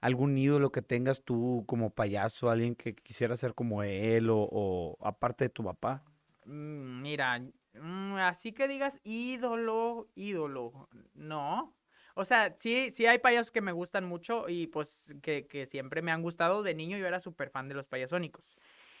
algún 0.00 0.38
ídolo 0.38 0.70
que 0.70 0.82
tengas 0.82 1.22
tú 1.22 1.64
como 1.66 1.90
payaso, 1.90 2.48
alguien 2.50 2.74
que 2.74 2.94
quisiera 2.94 3.36
ser 3.36 3.54
como 3.54 3.82
él 3.82 4.30
o, 4.30 4.48
o 4.50 4.96
aparte 5.00 5.44
de 5.44 5.50
tu 5.50 5.64
papá. 5.64 6.04
Mm, 6.44 7.02
Mira, 7.02 7.42
mm, 7.80 8.14
así 8.16 8.52
que 8.52 8.68
digas 8.68 9.00
ídolo, 9.04 10.08
ídolo, 10.14 10.88
no. 11.14 11.74
O 12.14 12.24
sea, 12.24 12.54
sí, 12.58 12.90
sí 12.90 13.06
hay 13.06 13.18
payasos 13.18 13.52
que 13.52 13.60
me 13.60 13.72
gustan 13.72 14.04
mucho 14.04 14.48
y 14.48 14.68
pues 14.68 15.14
que, 15.22 15.46
que 15.46 15.66
siempre 15.66 16.00
me 16.02 16.12
han 16.12 16.22
gustado. 16.22 16.62
De 16.62 16.74
niño 16.74 16.96
yo 16.96 17.06
era 17.06 17.20
súper 17.20 17.50
fan 17.50 17.68
de 17.68 17.74
los 17.74 17.88
payasónicos. 17.88 18.56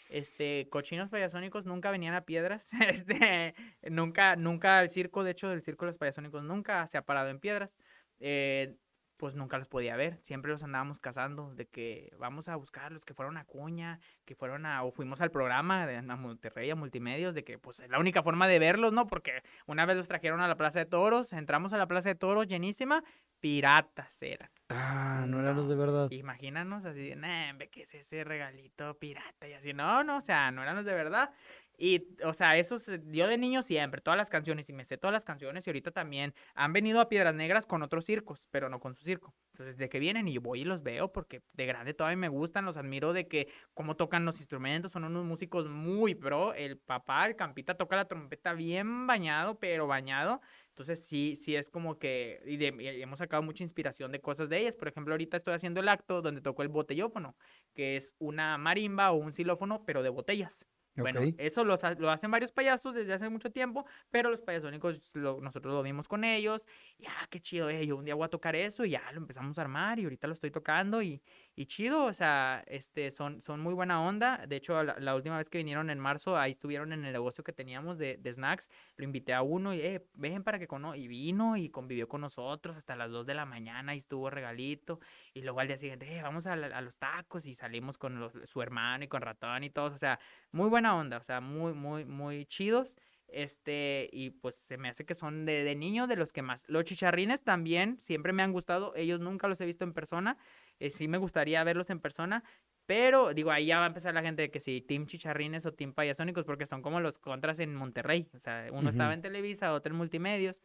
Este, 0.08 0.68
cochinos 0.70 1.08
payasónicos 1.08 1.66
nunca 1.66 1.90
venían 1.90 2.14
a 2.14 2.24
piedras. 2.26 2.70
Este, 2.88 3.54
nunca, 3.90 4.36
nunca 4.36 4.82
el 4.82 4.90
circo, 4.90 5.24
de 5.24 5.32
hecho, 5.32 5.52
el 5.52 5.62
circo 5.62 5.84
de 5.84 5.90
los 5.90 5.98
payasónicos 5.98 6.44
nunca 6.44 6.86
se 6.86 6.98
ha 6.98 7.02
parado 7.02 7.30
en 7.30 7.40
piedras. 7.40 7.76
Eh, 8.20 8.76
pues 9.16 9.34
nunca 9.34 9.58
los 9.58 9.68
podía 9.68 9.96
ver. 9.96 10.18
Siempre 10.22 10.52
los 10.52 10.62
andábamos 10.62 11.00
cazando, 11.00 11.54
de 11.54 11.66
que 11.66 12.12
vamos 12.18 12.48
a 12.48 12.56
buscar 12.56 12.92
los 12.92 13.04
que 13.04 13.14
fueron 13.14 13.36
a 13.36 13.44
Cuña, 13.44 14.00
que 14.24 14.34
fueron 14.34 14.66
a, 14.66 14.82
o 14.82 14.92
fuimos 14.92 15.20
al 15.20 15.30
programa 15.30 15.86
de 15.86 15.96
a 15.96 16.02
Monterrey, 16.02 16.70
a 16.70 16.76
Multimedios, 16.76 17.34
de 17.34 17.44
que 17.44 17.58
pues 17.58 17.80
es 17.80 17.90
la 17.90 17.98
única 17.98 18.22
forma 18.22 18.48
de 18.48 18.58
verlos, 18.58 18.92
¿no? 18.92 19.06
Porque 19.06 19.42
una 19.66 19.86
vez 19.86 19.96
los 19.96 20.08
trajeron 20.08 20.40
a 20.40 20.48
la 20.48 20.56
Plaza 20.56 20.78
de 20.78 20.86
Toros, 20.86 21.32
entramos 21.32 21.72
a 21.72 21.78
la 21.78 21.86
Plaza 21.86 22.10
de 22.10 22.14
Toros 22.14 22.46
llenísima, 22.46 23.02
piratas 23.40 24.22
eran. 24.22 24.50
Ah, 24.68 25.24
no 25.28 25.40
eran 25.40 25.56
los 25.56 25.68
de 25.68 25.76
verdad. 25.76 26.10
Imagínanos 26.10 26.84
así, 26.84 27.14
nah, 27.14 27.56
¿qué 27.70 27.82
es 27.82 27.94
ese 27.94 28.24
regalito 28.24 28.98
pirata? 28.98 29.48
Y 29.48 29.52
así, 29.52 29.72
no, 29.72 30.02
no, 30.02 30.16
o 30.16 30.20
sea, 30.20 30.50
no 30.50 30.62
eran 30.62 30.76
los 30.76 30.84
de 30.84 30.94
verdad. 30.94 31.30
Y, 31.78 32.06
o 32.24 32.32
sea, 32.32 32.56
esos, 32.56 32.88
eh, 32.88 33.00
yo 33.08 33.26
de 33.28 33.36
niño 33.38 33.62
siempre, 33.62 34.00
todas 34.00 34.16
las 34.16 34.30
canciones, 34.30 34.68
y 34.70 34.72
me 34.72 34.84
sé 34.84 34.96
todas 34.96 35.12
las 35.12 35.24
canciones, 35.24 35.66
y 35.66 35.70
ahorita 35.70 35.90
también 35.90 36.34
han 36.54 36.72
venido 36.72 37.00
a 37.00 37.08
Piedras 37.08 37.34
Negras 37.34 37.66
con 37.66 37.82
otros 37.82 38.04
circos, 38.06 38.48
pero 38.50 38.68
no 38.70 38.80
con 38.80 38.94
su 38.94 39.04
circo. 39.04 39.34
Entonces, 39.52 39.76
de 39.76 39.88
que 39.88 39.98
vienen 39.98 40.26
y 40.28 40.32
yo 40.34 40.40
voy 40.40 40.60
y 40.62 40.64
los 40.64 40.82
veo, 40.82 41.12
porque 41.12 41.42
de 41.52 41.66
grande 41.66 41.94
todavía 41.94 42.16
me 42.16 42.28
gustan, 42.28 42.64
los 42.64 42.76
admiro 42.76 43.12
de 43.12 43.28
que 43.28 43.48
cómo 43.74 43.94
tocan 43.96 44.24
los 44.24 44.38
instrumentos, 44.40 44.92
son 44.92 45.04
unos 45.04 45.24
músicos 45.24 45.68
muy 45.68 46.14
pro. 46.14 46.54
El 46.54 46.78
papá, 46.78 47.26
el 47.26 47.36
Campita, 47.36 47.74
toca 47.76 47.96
la 47.96 48.06
trompeta 48.06 48.52
bien 48.54 49.06
bañado, 49.06 49.58
pero 49.58 49.86
bañado. 49.86 50.40
Entonces 50.70 51.06
sí, 51.06 51.36
sí 51.36 51.56
es 51.56 51.70
como 51.70 51.98
que, 51.98 52.40
y, 52.46 52.56
de- 52.56 52.74
y 52.98 53.02
hemos 53.02 53.18
sacado 53.18 53.42
mucha 53.42 53.62
inspiración 53.64 54.12
de 54.12 54.20
cosas 54.20 54.48
de 54.48 54.58
ellas. 54.60 54.76
Por 54.76 54.88
ejemplo, 54.88 55.14
ahorita 55.14 55.36
estoy 55.36 55.54
haciendo 55.54 55.80
el 55.80 55.88
acto 55.88 56.20
donde 56.22 56.40
tocó 56.42 56.62
el 56.62 56.68
botellófono, 56.68 57.36
que 57.74 57.96
es 57.96 58.12
una 58.18 58.58
marimba 58.58 59.10
o 59.12 59.16
un 59.16 59.32
xilófono, 59.32 59.84
pero 59.86 60.02
de 60.02 60.10
botellas. 60.10 60.66
Bueno, 60.98 61.30
eso 61.36 61.64
lo, 61.64 61.76
lo 61.98 62.10
hacen 62.10 62.30
varios 62.30 62.52
payasos 62.52 62.94
desde 62.94 63.12
hace 63.12 63.28
mucho 63.28 63.50
tiempo, 63.52 63.84
pero 64.10 64.30
los 64.30 64.40
payasónicos 64.40 65.14
lo- 65.14 65.40
nosotros 65.40 65.74
lo 65.74 65.82
vimos 65.82 66.08
con 66.08 66.24
ellos. 66.24 66.66
Y 66.98 67.06
ah, 67.06 67.26
qué 67.30 67.40
chido, 67.40 67.68
eh, 67.70 67.86
yo 67.86 67.96
un 67.96 68.04
día 68.04 68.14
voy 68.14 68.24
a 68.24 68.28
tocar 68.28 68.56
eso 68.56 68.84
y 68.84 68.90
ya 68.90 69.02
lo 69.12 69.18
empezamos 69.18 69.58
a 69.58 69.62
armar 69.62 69.98
y 69.98 70.04
ahorita 70.04 70.26
lo 70.26 70.32
estoy 70.32 70.50
tocando 70.50 71.02
y, 71.02 71.22
y 71.56 71.66
chido, 71.66 72.04
o 72.04 72.12
sea, 72.12 72.62
este, 72.66 73.10
son, 73.10 73.42
son 73.42 73.60
muy 73.60 73.72
buena 73.74 74.02
onda. 74.02 74.44
De 74.46 74.56
hecho, 74.56 74.82
la, 74.84 74.96
la 75.00 75.14
última 75.16 75.38
vez 75.38 75.48
que 75.48 75.58
vinieron 75.58 75.88
en 75.90 75.98
marzo, 75.98 76.36
ahí 76.38 76.52
estuvieron 76.52 76.92
en 76.92 77.04
el 77.04 77.12
negocio 77.12 77.42
que 77.42 77.52
teníamos 77.52 77.96
de, 77.98 78.18
de 78.18 78.32
snacks. 78.32 78.68
Lo 78.96 79.04
invité 79.04 79.32
a 79.32 79.42
uno 79.42 79.72
y, 79.74 79.80
eh, 79.80 80.06
ven 80.14 80.44
para 80.44 80.58
que 80.58 80.66
cono 80.68 80.94
Y 80.94 81.08
vino 81.08 81.56
y 81.56 81.70
convivió 81.70 82.08
con 82.08 82.20
nosotros 82.20 82.76
hasta 82.76 82.94
las 82.94 83.10
2 83.10 83.26
de 83.26 83.34
la 83.34 83.46
mañana 83.46 83.94
y 83.94 83.98
estuvo 83.98 84.28
regalito. 84.30 85.00
Y 85.34 85.42
luego 85.42 85.60
al 85.60 85.68
día 85.68 85.78
siguiente, 85.78 86.06
eh, 86.14 86.22
vamos 86.22 86.46
a, 86.46 86.52
a 86.52 86.80
los 86.82 86.98
tacos 86.98 87.46
y 87.46 87.54
salimos 87.54 87.98
con 87.98 88.20
los- 88.20 88.34
su 88.44 88.62
hermano 88.62 89.04
y 89.04 89.08
con 89.08 89.22
ratón 89.22 89.64
y 89.64 89.70
todos. 89.70 89.92
O 89.94 89.98
sea, 89.98 90.18
muy 90.52 90.68
buena 90.68 90.94
onda, 90.96 91.18
o 91.18 91.22
sea, 91.22 91.40
muy, 91.40 91.72
muy, 91.74 92.04
muy 92.04 92.46
chidos. 92.46 92.96
Este, 93.28 94.08
y 94.12 94.30
pues 94.30 94.54
se 94.56 94.78
me 94.78 94.88
hace 94.88 95.04
que 95.04 95.14
son 95.14 95.46
de, 95.46 95.64
de 95.64 95.74
niño 95.74 96.06
de 96.06 96.14
los 96.16 96.32
que 96.32 96.42
más. 96.42 96.64
Los 96.68 96.84
chicharrines 96.84 97.42
también 97.42 97.98
siempre 98.00 98.32
me 98.32 98.42
han 98.44 98.52
gustado. 98.52 98.94
Ellos 98.94 99.18
nunca 99.20 99.48
los 99.48 99.60
he 99.60 99.66
visto 99.66 99.84
en 99.84 99.92
persona. 99.94 100.38
Eh, 100.78 100.90
sí 100.90 101.08
me 101.08 101.18
gustaría 101.18 101.62
verlos 101.64 101.90
en 101.90 102.00
persona. 102.00 102.44
Pero, 102.86 103.34
digo, 103.34 103.50
ahí 103.50 103.66
ya 103.66 103.78
va 103.78 103.84
a 103.84 103.88
empezar 103.88 104.14
la 104.14 104.22
gente 104.22 104.42
de 104.42 104.50
que 104.50 104.60
si 104.60 104.80
Team 104.80 105.06
Chicharrines 105.06 105.66
o 105.66 105.72
Team 105.72 105.92
Payasónicos, 105.92 106.44
porque 106.44 106.66
son 106.66 106.82
como 106.82 107.00
los 107.00 107.18
contras 107.18 107.58
en 107.58 107.74
Monterrey. 107.74 108.28
O 108.34 108.38
sea, 108.38 108.68
uno 108.72 108.90
estaba 108.90 109.10
Ujú. 109.10 109.14
en 109.14 109.22
Televisa, 109.22 109.72
otro 109.72 109.92
en 109.92 109.98
Multimedios. 109.98 110.60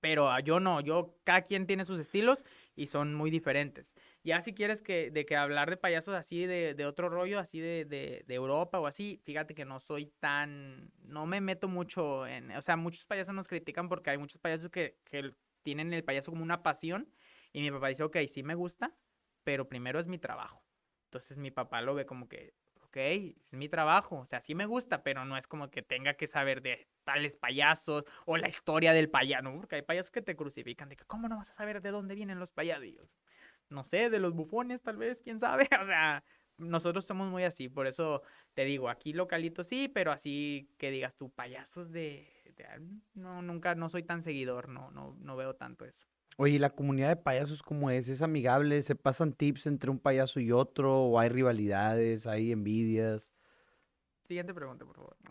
Pero 0.00 0.28
ah, 0.30 0.40
yo 0.40 0.58
no, 0.58 0.80
yo, 0.80 1.16
cada 1.22 1.42
quien 1.42 1.64
tiene 1.66 1.84
sus 1.84 2.00
estilos 2.00 2.44
y 2.74 2.86
son 2.88 3.14
muy 3.14 3.30
diferentes. 3.30 3.94
Ya 4.24 4.42
si 4.42 4.52
quieres 4.52 4.82
que, 4.82 5.12
de 5.12 5.24
que 5.24 5.36
hablar 5.36 5.70
de 5.70 5.76
payasos 5.76 6.14
así 6.14 6.44
de, 6.44 6.74
de 6.74 6.86
otro 6.86 7.08
rollo, 7.08 7.38
así 7.38 7.60
de, 7.60 7.84
de, 7.84 8.24
de 8.26 8.34
Europa 8.34 8.80
o 8.80 8.88
así, 8.88 9.20
fíjate 9.22 9.54
que 9.54 9.64
no 9.64 9.78
soy 9.78 10.06
tan, 10.18 10.90
no 11.04 11.24
me 11.26 11.40
meto 11.40 11.68
mucho 11.68 12.26
en, 12.26 12.50
o 12.50 12.62
sea, 12.62 12.76
muchos 12.76 13.06
payasos 13.06 13.32
nos 13.32 13.46
critican 13.46 13.88
porque 13.88 14.10
hay 14.10 14.18
muchos 14.18 14.40
payasos 14.40 14.70
que, 14.70 14.98
que 15.04 15.34
tienen 15.62 15.92
el 15.92 16.02
payaso 16.02 16.32
como 16.32 16.42
una 16.42 16.64
pasión 16.64 17.08
y 17.52 17.60
mi 17.60 17.70
papá 17.70 17.86
dice, 17.86 18.02
ok, 18.02 18.16
sí 18.26 18.42
me 18.42 18.56
gusta, 18.56 18.92
pero 19.44 19.68
primero 19.68 19.98
es 19.98 20.06
mi 20.06 20.18
trabajo. 20.18 20.62
Entonces 21.06 21.38
mi 21.38 21.50
papá 21.50 21.82
lo 21.82 21.94
ve 21.94 22.06
como 22.06 22.28
que, 22.28 22.54
ok, 22.92 22.96
es 22.96 23.54
mi 23.54 23.68
trabajo, 23.68 24.18
o 24.18 24.26
sea, 24.26 24.40
sí 24.40 24.54
me 24.54 24.66
gusta, 24.66 25.02
pero 25.02 25.24
no 25.24 25.36
es 25.36 25.46
como 25.46 25.70
que 25.70 25.82
tenga 25.82 26.14
que 26.14 26.26
saber 26.26 26.62
de 26.62 26.88
tales 27.04 27.36
payasos 27.36 28.04
o 28.26 28.36
la 28.36 28.48
historia 28.48 28.92
del 28.92 29.10
payaso, 29.10 29.52
porque 29.56 29.76
hay 29.76 29.82
payasos 29.82 30.10
que 30.10 30.22
te 30.22 30.36
crucifican, 30.36 30.88
de 30.88 30.96
que, 30.96 31.04
¿cómo 31.04 31.28
no 31.28 31.36
vas 31.36 31.50
a 31.50 31.54
saber 31.54 31.80
de 31.80 31.90
dónde 31.90 32.14
vienen 32.14 32.38
los 32.38 32.52
yo, 32.54 33.02
No 33.70 33.84
sé, 33.84 34.10
de 34.10 34.18
los 34.18 34.34
bufones 34.34 34.82
tal 34.82 34.96
vez, 34.98 35.20
quién 35.20 35.40
sabe, 35.40 35.64
o 35.82 35.86
sea, 35.86 36.22
nosotros 36.58 37.04
somos 37.04 37.30
muy 37.30 37.44
así, 37.44 37.68
por 37.68 37.86
eso 37.86 38.22
te 38.54 38.64
digo, 38.64 38.88
aquí 38.88 39.12
localito 39.12 39.64
sí, 39.64 39.88
pero 39.88 40.12
así 40.12 40.70
que 40.78 40.90
digas 40.90 41.16
tú, 41.16 41.30
payasos 41.30 41.90
de... 41.92 42.30
de 42.56 42.66
no, 43.14 43.42
nunca, 43.42 43.74
no 43.74 43.88
soy 43.88 44.02
tan 44.02 44.22
seguidor, 44.22 44.68
no, 44.68 44.90
no, 44.90 45.16
no 45.20 45.36
veo 45.36 45.54
tanto 45.54 45.84
eso. 45.86 46.06
Oye, 46.36 46.54
¿y 46.54 46.58
la 46.58 46.70
comunidad 46.70 47.08
de 47.08 47.16
payasos 47.16 47.62
cómo 47.62 47.90
es? 47.90 48.08
¿Es 48.08 48.22
amigable? 48.22 48.80
¿Se 48.82 48.94
pasan 48.94 49.32
tips 49.32 49.66
entre 49.66 49.90
un 49.90 49.98
payaso 49.98 50.40
y 50.40 50.50
otro? 50.52 51.02
¿O 51.04 51.18
hay 51.18 51.28
rivalidades? 51.28 52.26
¿Hay 52.26 52.52
envidias? 52.52 53.32
Siguiente 54.26 54.54
pregunta, 54.54 54.84
por 54.84 54.96
favor. 54.96 55.16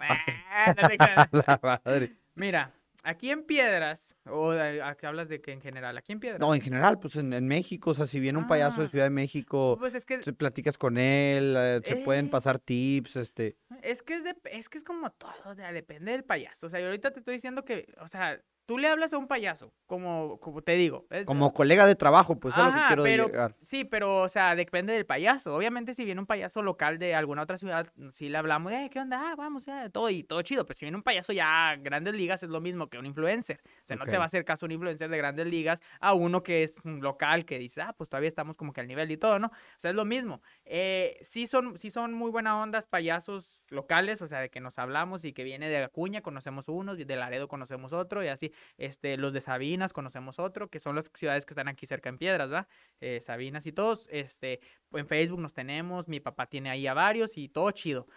Ah. 0.53 0.75
La 1.47 1.59
madre. 1.63 2.15
Mira, 2.35 2.73
aquí 3.03 3.31
en 3.31 3.43
Piedras, 3.43 4.15
o 4.25 4.51
de- 4.51 4.81
hablas 4.81 5.27
de 5.27 5.41
que 5.41 5.51
en 5.53 5.61
general, 5.61 5.97
aquí 5.97 6.11
en 6.11 6.19
Piedras. 6.19 6.39
No, 6.39 6.53
en 6.53 6.61
general, 6.61 6.99
pues 6.99 7.15
en, 7.15 7.33
en 7.33 7.47
México, 7.47 7.91
o 7.91 7.93
sea, 7.95 8.05
si 8.05 8.19
viene 8.19 8.37
un 8.37 8.47
payaso 8.47 8.81
de 8.81 8.87
Ah. 8.87 8.89
Ciudad 8.89 9.05
de 9.05 9.09
México, 9.09 9.77
Pues 9.79 9.95
es 9.95 10.05
que, 10.05 10.19
te 10.19 10.33
platicas 10.33 10.77
con 10.77 10.97
él, 10.99 11.55
eh, 11.57 11.81
se 11.83 11.95
pueden 11.97 12.27
Eh. 12.27 12.29
pasar 12.29 12.59
tips, 12.59 13.15
este... 13.15 13.57
es 13.81 14.03
que 14.03 14.15
es, 14.15 14.23
de- 14.23 14.35
es 14.51 14.69
que 14.69 14.77
es 14.77 14.83
como 14.83 15.09
todo, 15.11 15.31
o 15.45 15.55
sea, 15.55 15.71
depende 15.71 16.11
del 16.11 16.23
payaso. 16.23 16.67
O 16.67 16.69
sea, 16.69 16.79
yo 16.79 16.85
ahorita 16.87 17.11
te 17.11 17.19
estoy 17.19 17.35
diciendo 17.35 17.65
que, 17.65 17.91
o 17.99 18.07
sea, 18.07 18.39
tú 18.71 18.77
le 18.77 18.87
hablas 18.87 19.11
a 19.11 19.17
un 19.17 19.27
payaso, 19.27 19.73
como, 19.85 20.39
como 20.39 20.61
te 20.61 20.71
digo. 20.77 21.05
como 21.25 21.53
colega 21.53 21.85
de 21.85 21.93
trabajo, 21.93 22.39
pues 22.39 22.55
es 22.55 22.63
lo 22.63 22.71
que 22.71 22.79
quiero 22.87 23.03
pero, 23.03 23.55
Sí, 23.59 23.83
pero, 23.83 24.21
o 24.21 24.29
sea, 24.29 24.55
depende 24.55 24.93
del 24.93 25.05
payaso. 25.05 25.53
Obviamente, 25.53 25.93
si 25.93 26.05
viene 26.05 26.21
un 26.21 26.25
payaso 26.25 26.63
local 26.63 26.97
de 26.97 27.13
alguna 27.13 27.41
otra 27.41 27.57
ciudad, 27.57 27.91
sí 28.13 28.29
le 28.29 28.37
hablamos, 28.37 28.71
eh, 28.71 28.89
¿qué 28.89 29.01
onda? 29.01 29.19
Ah, 29.21 29.35
vamos, 29.35 29.65
ya, 29.65 29.89
todo 29.89 30.09
y 30.09 30.23
todo 30.23 30.41
chido. 30.41 30.65
Pero 30.65 30.77
si 30.77 30.85
viene 30.85 30.95
un 30.95 31.03
payaso 31.03 31.33
ya 31.33 31.75
grandes 31.81 32.13
ligas, 32.13 32.43
es 32.43 32.49
lo 32.49 32.61
mismo 32.61 32.87
que 32.87 32.97
un 32.97 33.05
influencer. 33.05 33.59
O 33.65 33.81
sea, 33.83 33.97
no 33.97 34.05
te 34.05 34.15
va 34.15 34.23
a 34.23 34.27
hacer 34.27 34.45
caso 34.45 34.65
un 34.65 34.71
influencer 34.71 35.09
de 35.09 35.17
grandes 35.17 35.47
ligas 35.47 35.81
a 35.99 36.13
uno 36.13 36.41
que 36.41 36.63
es 36.63 36.77
un 36.85 37.01
local 37.01 37.43
que 37.43 37.59
dice, 37.59 37.81
ah, 37.81 37.93
pues 37.97 38.09
todavía 38.09 38.29
estamos 38.29 38.55
como 38.55 38.71
que 38.71 38.79
al 38.79 38.87
nivel 38.87 39.11
y 39.11 39.17
todo, 39.17 39.37
¿no? 39.37 39.47
O 39.47 39.79
sea, 39.79 39.91
es 39.91 39.97
lo 39.97 40.05
mismo. 40.05 40.41
Eh, 40.63 41.19
sí, 41.23 41.45
son, 41.45 41.77
sí 41.77 41.89
son 41.89 42.13
muy 42.13 42.31
buenas 42.31 42.53
ondas 42.53 42.87
payasos 42.87 43.65
locales, 43.67 44.21
o 44.21 44.27
sea, 44.27 44.39
de 44.39 44.49
que 44.49 44.61
nos 44.61 44.79
hablamos 44.79 45.25
y 45.25 45.33
que 45.33 45.43
viene 45.43 45.67
de 45.67 45.83
Acuña, 45.83 46.21
conocemos 46.21 46.69
unos, 46.69 46.97
de 46.97 47.15
Laredo 47.17 47.49
conocemos 47.49 47.91
otro, 47.91 48.23
y 48.23 48.29
así, 48.29 48.53
este, 48.77 49.17
los 49.17 49.33
de 49.33 49.41
Sabinas 49.41 49.93
conocemos 49.93 50.39
otro, 50.39 50.69
que 50.69 50.79
son 50.79 50.95
las 50.95 51.11
ciudades 51.13 51.45
que 51.45 51.53
están 51.53 51.67
aquí 51.67 51.85
cerca 51.85 52.09
en 52.09 52.17
Piedras, 52.17 52.49
¿verdad? 52.49 52.67
Eh, 52.99 53.19
Sabinas 53.21 53.65
y 53.65 53.71
todos, 53.71 54.07
este, 54.11 54.59
en 54.93 55.07
Facebook 55.07 55.39
nos 55.39 55.53
tenemos, 55.53 56.07
mi 56.07 56.19
papá 56.19 56.47
tiene 56.47 56.69
ahí 56.69 56.87
a 56.87 56.93
varios 56.93 57.37
y 57.37 57.49
todo 57.49 57.71
chido 57.71 58.07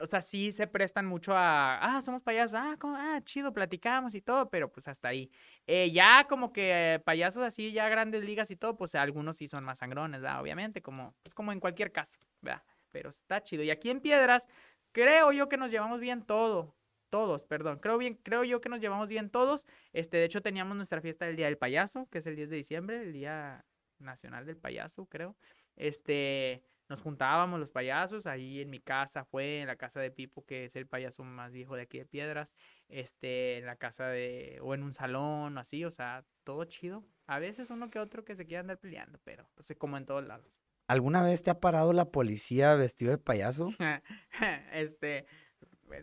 o 0.00 0.06
sea, 0.06 0.20
sí 0.20 0.50
se 0.52 0.66
prestan 0.66 1.06
mucho 1.06 1.34
a, 1.34 1.96
ah, 1.96 2.02
somos 2.02 2.22
payasos, 2.22 2.54
ah, 2.54 2.76
ah 2.82 3.20
chido, 3.24 3.52
platicamos 3.52 4.14
y 4.14 4.22
todo, 4.22 4.48
pero 4.50 4.70
pues 4.72 4.88
hasta 4.88 5.08
ahí. 5.08 5.30
Eh, 5.66 5.90
ya 5.92 6.26
como 6.28 6.52
que 6.52 7.00
payasos 7.04 7.42
así, 7.42 7.72
ya 7.72 7.88
grandes 7.88 8.24
ligas 8.24 8.50
y 8.50 8.56
todo, 8.56 8.76
pues 8.76 8.94
algunos 8.94 9.36
sí 9.36 9.46
son 9.48 9.64
más 9.64 9.78
sangrones, 9.78 10.22
¿verdad? 10.22 10.40
Obviamente, 10.40 10.82
como, 10.82 11.14
pues 11.22 11.34
como 11.34 11.52
en 11.52 11.60
cualquier 11.60 11.92
caso, 11.92 12.18
¿verdad? 12.40 12.62
Pero 12.90 13.10
está 13.10 13.42
chido. 13.42 13.62
Y 13.62 13.70
aquí 13.70 13.90
en 13.90 14.00
Piedras, 14.00 14.48
creo 14.92 15.32
yo 15.32 15.48
que 15.48 15.56
nos 15.56 15.70
llevamos 15.70 16.00
bien 16.00 16.22
todo, 16.22 16.74
todos, 17.10 17.44
perdón, 17.44 17.78
creo 17.80 17.98
bien, 17.98 18.14
creo 18.22 18.44
yo 18.44 18.60
que 18.60 18.68
nos 18.68 18.80
llevamos 18.80 19.08
bien 19.08 19.30
todos. 19.30 19.66
Este, 19.92 20.16
de 20.16 20.24
hecho 20.24 20.40
teníamos 20.40 20.76
nuestra 20.76 21.00
fiesta 21.00 21.26
del 21.26 21.36
Día 21.36 21.46
del 21.46 21.58
Payaso, 21.58 22.08
que 22.10 22.18
es 22.18 22.26
el 22.26 22.36
10 22.36 22.50
de 22.50 22.56
diciembre, 22.56 23.02
el 23.02 23.12
Día 23.12 23.64
Nacional 23.98 24.46
del 24.46 24.56
Payaso, 24.56 25.06
creo. 25.06 25.36
Este, 25.76 26.62
nos 26.90 27.02
juntábamos 27.02 27.60
los 27.60 27.70
payasos, 27.70 28.26
ahí 28.26 28.60
en 28.60 28.68
mi 28.68 28.80
casa 28.80 29.24
fue, 29.24 29.60
en 29.60 29.68
la 29.68 29.76
casa 29.76 30.00
de 30.00 30.10
Pipo, 30.10 30.44
que 30.44 30.64
es 30.64 30.74
el 30.74 30.88
payaso 30.88 31.22
más 31.22 31.52
viejo 31.52 31.76
de 31.76 31.82
aquí 31.82 31.98
de 31.98 32.04
Piedras, 32.04 32.52
este, 32.88 33.58
en 33.58 33.66
la 33.66 33.76
casa 33.76 34.08
de, 34.08 34.58
o 34.60 34.74
en 34.74 34.82
un 34.82 34.92
salón, 34.92 35.56
o 35.56 35.60
así, 35.60 35.84
o 35.84 35.92
sea, 35.92 36.24
todo 36.42 36.64
chido. 36.64 37.04
A 37.28 37.38
veces 37.38 37.70
uno 37.70 37.90
que 37.90 38.00
otro 38.00 38.24
que 38.24 38.34
se 38.34 38.44
quiere 38.44 38.62
andar 38.62 38.78
peleando, 38.78 39.20
pero 39.22 39.48
pues 39.54 39.72
como 39.78 39.96
en 39.98 40.04
todos 40.04 40.26
lados. 40.26 40.60
¿Alguna 40.88 41.22
vez 41.22 41.44
te 41.44 41.50
ha 41.50 41.60
parado 41.60 41.92
la 41.92 42.10
policía 42.10 42.74
vestido 42.74 43.12
de 43.12 43.18
payaso? 43.18 43.70
este, 44.72 45.26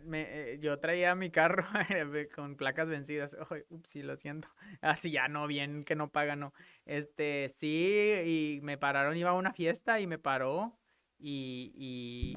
me, 0.04 0.58
yo 0.60 0.78
traía 0.78 1.14
mi 1.14 1.30
carro 1.30 1.64
con 2.34 2.56
placas 2.56 2.88
vencidas. 2.88 3.36
ups, 3.70 3.88
sí, 3.88 4.02
lo 4.02 4.16
siento. 4.16 4.48
Así 4.80 5.10
ya 5.10 5.28
no, 5.28 5.46
bien 5.46 5.84
que 5.84 5.94
no 5.94 6.10
paga, 6.10 6.36
no. 6.36 6.52
Este, 6.86 7.48
sí, 7.48 8.12
y 8.24 8.60
me 8.62 8.78
pararon, 8.78 9.16
iba 9.16 9.30
a 9.30 9.34
una 9.34 9.52
fiesta 9.52 10.00
y 10.00 10.06
me 10.06 10.18
paró. 10.18 10.78
Y, 11.18 11.72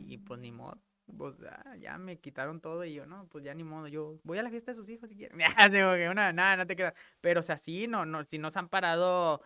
y, 0.07 0.17
pues 0.19 0.39
ni 0.39 0.51
modo. 0.51 0.81
Pues 1.17 1.35
ya, 1.79 1.97
me 1.97 2.19
quitaron 2.19 2.61
todo 2.61 2.85
y 2.85 2.93
yo, 2.93 3.05
no, 3.05 3.27
pues 3.27 3.43
ya 3.43 3.53
ni 3.53 3.65
modo, 3.65 3.87
yo 3.87 4.19
voy 4.23 4.37
a 4.37 4.43
la 4.43 4.49
fiesta 4.49 4.71
de 4.71 4.75
sus 4.75 4.87
hijos 4.87 5.09
si 5.09 5.17
quieren. 5.17 5.37
una, 6.11 6.31
nada, 6.31 6.57
no 6.57 6.65
te 6.65 6.75
quedas. 6.75 6.93
Pero 7.19 7.41
o 7.41 7.43
sea, 7.43 7.57
sí, 7.57 7.85
no, 7.87 8.05
no, 8.05 8.23
si 8.23 8.37
nos 8.37 8.55
han 8.55 8.69
parado, 8.69 9.41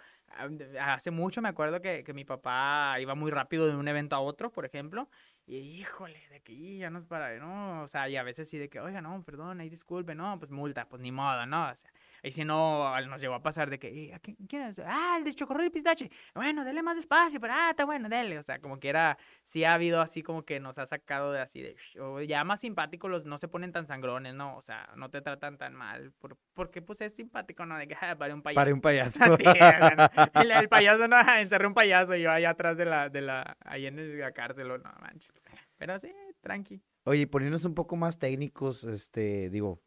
hace 0.81 1.11
mucho 1.11 1.41
me 1.41 1.49
acuerdo 1.49 1.81
que, 1.81 2.03
que 2.03 2.13
mi 2.13 2.25
papá 2.25 2.97
iba 2.99 3.15
muy 3.15 3.31
rápido 3.31 3.67
de 3.67 3.75
un 3.75 3.87
evento 3.87 4.15
a 4.15 4.19
otro, 4.19 4.51
por 4.51 4.65
ejemplo, 4.65 5.09
y 5.47 5.57
híjole, 5.57 6.19
de 6.29 6.41
que 6.41 6.77
ya 6.77 6.89
nos 6.89 7.05
para, 7.05 7.37
¿no? 7.39 7.83
O 7.83 7.87
sea, 7.87 8.09
y 8.09 8.17
a 8.17 8.23
veces 8.23 8.49
sí 8.49 8.57
de 8.57 8.69
que, 8.69 8.79
oiga, 8.79 9.01
no, 9.01 9.23
perdón, 9.23 9.59
ahí 9.61 9.69
disculpe, 9.69 10.15
no, 10.15 10.39
pues 10.39 10.51
multa, 10.51 10.87
pues 10.89 11.01
ni 11.01 11.11
modo, 11.11 11.45
¿no? 11.45 11.69
O 11.69 11.75
sea, 11.75 11.91
y 12.25 12.31
si 12.31 12.43
no, 12.43 12.99
nos 13.01 13.21
llegó 13.21 13.35
a 13.35 13.43
pasar 13.43 13.69
de 13.69 13.77
que, 13.77 14.19
¿quién 14.47 14.61
es? 14.63 14.79
Ah, 14.83 15.15
el 15.19 15.23
de 15.23 15.33
chocorrol 15.33 15.65
y 15.65 15.69
pistache. 15.69 16.09
Bueno, 16.33 16.65
dele 16.65 16.81
más 16.81 16.95
despacio, 16.95 17.39
pero 17.39 17.53
ah, 17.55 17.69
está 17.69 17.85
bueno, 17.85 18.09
dele. 18.09 18.39
O 18.39 18.43
sea, 18.43 18.59
como 18.59 18.79
que 18.79 18.89
era, 18.89 19.17
sí 19.43 19.63
ha 19.63 19.75
habido 19.75 20.01
así 20.01 20.23
como 20.23 20.43
que 20.43 20.59
nos 20.59 20.79
ha 20.79 20.87
sacado 20.87 21.31
de 21.31 21.41
así 21.41 21.61
de, 21.61 21.75
o 21.99 22.21
ya 22.21 22.43
más 22.43 22.61
simpáticos 22.61 23.11
los 23.11 23.25
no 23.25 23.37
se 23.37 23.47
ponen 23.47 23.71
tan 23.71 23.85
sangrones, 23.85 24.33
¿no? 24.33 24.57
O 24.57 24.61
sea, 24.63 24.89
no 24.95 25.09
te 25.09 25.21
tratan 25.21 25.59
tan 25.59 25.75
mal, 25.75 26.13
por, 26.13 26.35
porque 26.55 26.81
pues 26.81 27.01
es 27.01 27.13
simpático, 27.13 27.65
¿no? 27.65 27.77
De 27.77 27.87
que, 27.87 27.95
ah, 28.01 28.15
para 28.17 28.33
un 28.33 28.41
payaso. 28.41 28.59
Para 28.59 28.73
un 28.73 28.81
payaso. 28.81 29.23
el, 30.59 30.69
payaso, 30.69 31.07
no, 31.07 31.17
encerré 31.37 31.67
un 31.67 31.75
payaso 31.75 32.15
yo 32.15 32.31
allá 32.31 32.49
atrás 32.49 32.75
de 32.75 32.85
la, 32.85 33.09
de 33.09 33.21
la, 33.21 33.55
ahí 33.65 33.85
en 33.85 34.19
la 34.19 34.31
cárcel, 34.31 34.67
no 34.67 34.93
manches. 34.99 35.31
Pero 35.77 35.99
sí, 35.99 36.11
tranqui. 36.41 36.81
Oye, 37.03 37.27
poniéndonos 37.27 37.65
un 37.65 37.75
poco 37.75 37.95
más 37.95 38.17
técnicos, 38.17 38.83
este, 38.83 39.51
digo, 39.51 39.79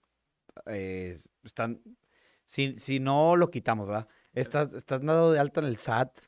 eh, 0.67 1.17
están 1.43 1.81
si, 2.49 2.79
si 2.79 2.99
no 2.99 3.37
lo 3.37 3.51
quitamos, 3.51 3.87
¿verdad? 3.87 4.09
Estás, 4.33 4.73
estás 4.73 5.03
dado 5.03 5.33
de 5.33 5.39
alta 5.39 5.61
en 5.61 5.67
el 5.67 5.77
SAT, 5.77 6.19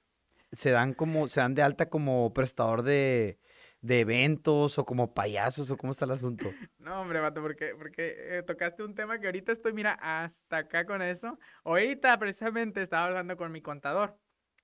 se 0.53 0.71
dan 0.71 0.93
como, 0.93 1.29
se 1.29 1.41
dan 1.41 1.55
de 1.55 1.63
alta 1.63 1.89
como 1.89 2.35
prestador 2.35 2.83
de, 2.83 3.39
eventos 3.83 4.79
o 4.79 4.85
como 4.85 5.15
payasos 5.15 5.71
o 5.71 5.79
cómo 5.79 5.93
está 5.93 6.05
el 6.05 6.11
asunto? 6.11 6.45
No, 6.79 7.03
hombre, 7.03 7.21
vato, 7.21 7.41
porque, 7.41 7.75
porque 7.77 8.17
eh, 8.19 8.43
tocaste 8.43 8.83
un 8.83 8.95
tema 8.95 9.19
que 9.19 9.27
ahorita 9.27 9.53
estoy, 9.53 9.73
mira, 9.73 9.93
hasta 10.01 10.59
acá 10.59 10.85
con 10.85 11.03
eso. 11.03 11.39
Ahorita 11.65 12.19
precisamente 12.19 12.83
estaba 12.83 13.07
hablando 13.07 13.37
con 13.37 13.53
mi 13.53 13.63
contador, 13.63 14.19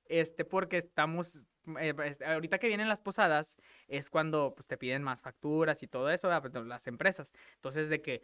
este, 0.08 0.44
porque 0.44 0.78
estamos 0.78 1.42
eh, 1.80 1.94
pues, 1.94 2.22
ahorita 2.22 2.58
que 2.58 2.68
vienen 2.68 2.88
las 2.88 3.00
posadas 3.00 3.56
es 3.88 4.08
cuando 4.08 4.54
pues, 4.54 4.68
te 4.68 4.76
piden 4.76 5.02
más 5.02 5.20
facturas 5.20 5.82
y 5.82 5.88
todo 5.88 6.10
eso, 6.10 6.30
pues, 6.40 6.54
las 6.66 6.86
empresas. 6.86 7.32
Entonces, 7.56 7.88
de 7.88 8.00
que 8.02 8.22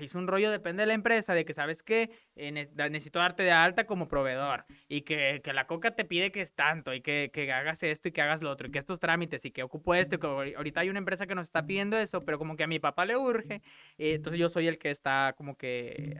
es 0.00 0.14
un 0.14 0.26
rollo, 0.26 0.50
depende 0.50 0.82
de 0.82 0.88
la 0.88 0.94
empresa, 0.94 1.34
de 1.34 1.44
que 1.44 1.54
sabes 1.54 1.82
que 1.82 2.10
eh, 2.34 2.50
necesito 2.50 3.18
darte 3.18 3.42
de 3.42 3.52
alta 3.52 3.86
como 3.86 4.08
proveedor 4.08 4.64
y 4.88 5.02
que, 5.02 5.40
que, 5.44 5.52
la 5.52 5.66
coca 5.66 5.92
te 5.92 6.04
pide 6.04 6.32
que 6.32 6.40
es 6.40 6.54
tanto 6.54 6.94
y 6.94 7.00
que, 7.00 7.30
que, 7.32 7.52
hagas 7.52 7.82
esto 7.82 8.08
y 8.08 8.12
que 8.12 8.22
hagas 8.22 8.42
lo 8.42 8.50
otro 8.50 8.68
y 8.68 8.70
que 8.70 8.78
estos 8.78 8.98
trámites 8.98 9.44
y 9.44 9.50
que 9.50 9.62
ocupo 9.62 9.94
esto. 9.94 10.16
Y 10.16 10.18
que 10.18 10.54
ahorita 10.56 10.80
hay 10.80 10.90
una 10.90 10.98
empresa 10.98 11.26
que 11.26 11.34
nos 11.34 11.46
está 11.46 11.66
pidiendo 11.66 11.96
eso, 11.96 12.20
pero 12.20 12.38
como 12.38 12.56
que 12.56 12.64
a 12.64 12.66
mi 12.66 12.80
papá 12.80 13.04
le 13.04 13.16
urge. 13.16 13.62
Eh, 13.98 14.14
entonces, 14.14 14.40
yo 14.40 14.48
soy 14.48 14.66
el 14.66 14.78
que 14.78 14.90
está 14.90 15.34
como 15.36 15.56
que 15.56 16.16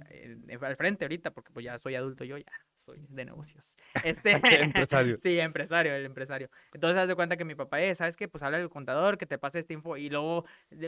al 0.61 0.77
frente 0.77 1.05
ahorita, 1.05 1.33
porque 1.33 1.53
pues 1.53 1.65
ya 1.65 1.79
soy 1.79 1.95
adulto 1.95 2.25
yo 2.25 2.37
ya 2.39 2.47
de 2.87 3.24
negocios. 3.24 3.76
Este, 4.05 4.33
empresario. 4.62 5.18
sí, 5.22 5.39
empresario, 5.39 5.95
el 5.95 6.05
empresario. 6.05 6.51
Entonces, 6.72 6.99
haz 6.99 7.09
de 7.09 7.14
cuenta 7.14 7.37
que 7.37 7.45
mi 7.45 7.55
papá, 7.55 7.81
es, 7.81 7.99
¿sabes 7.99 8.16
qué? 8.16 8.28
Pues 8.28 8.43
habla 8.43 8.59
el 8.59 8.70
contador, 8.70 9.18
que 9.18 9.26
te 9.26 9.39
pase 9.39 9.59
esta 9.59 9.72
info. 9.72 9.97
Y 9.97 10.09
luego, 10.09 10.45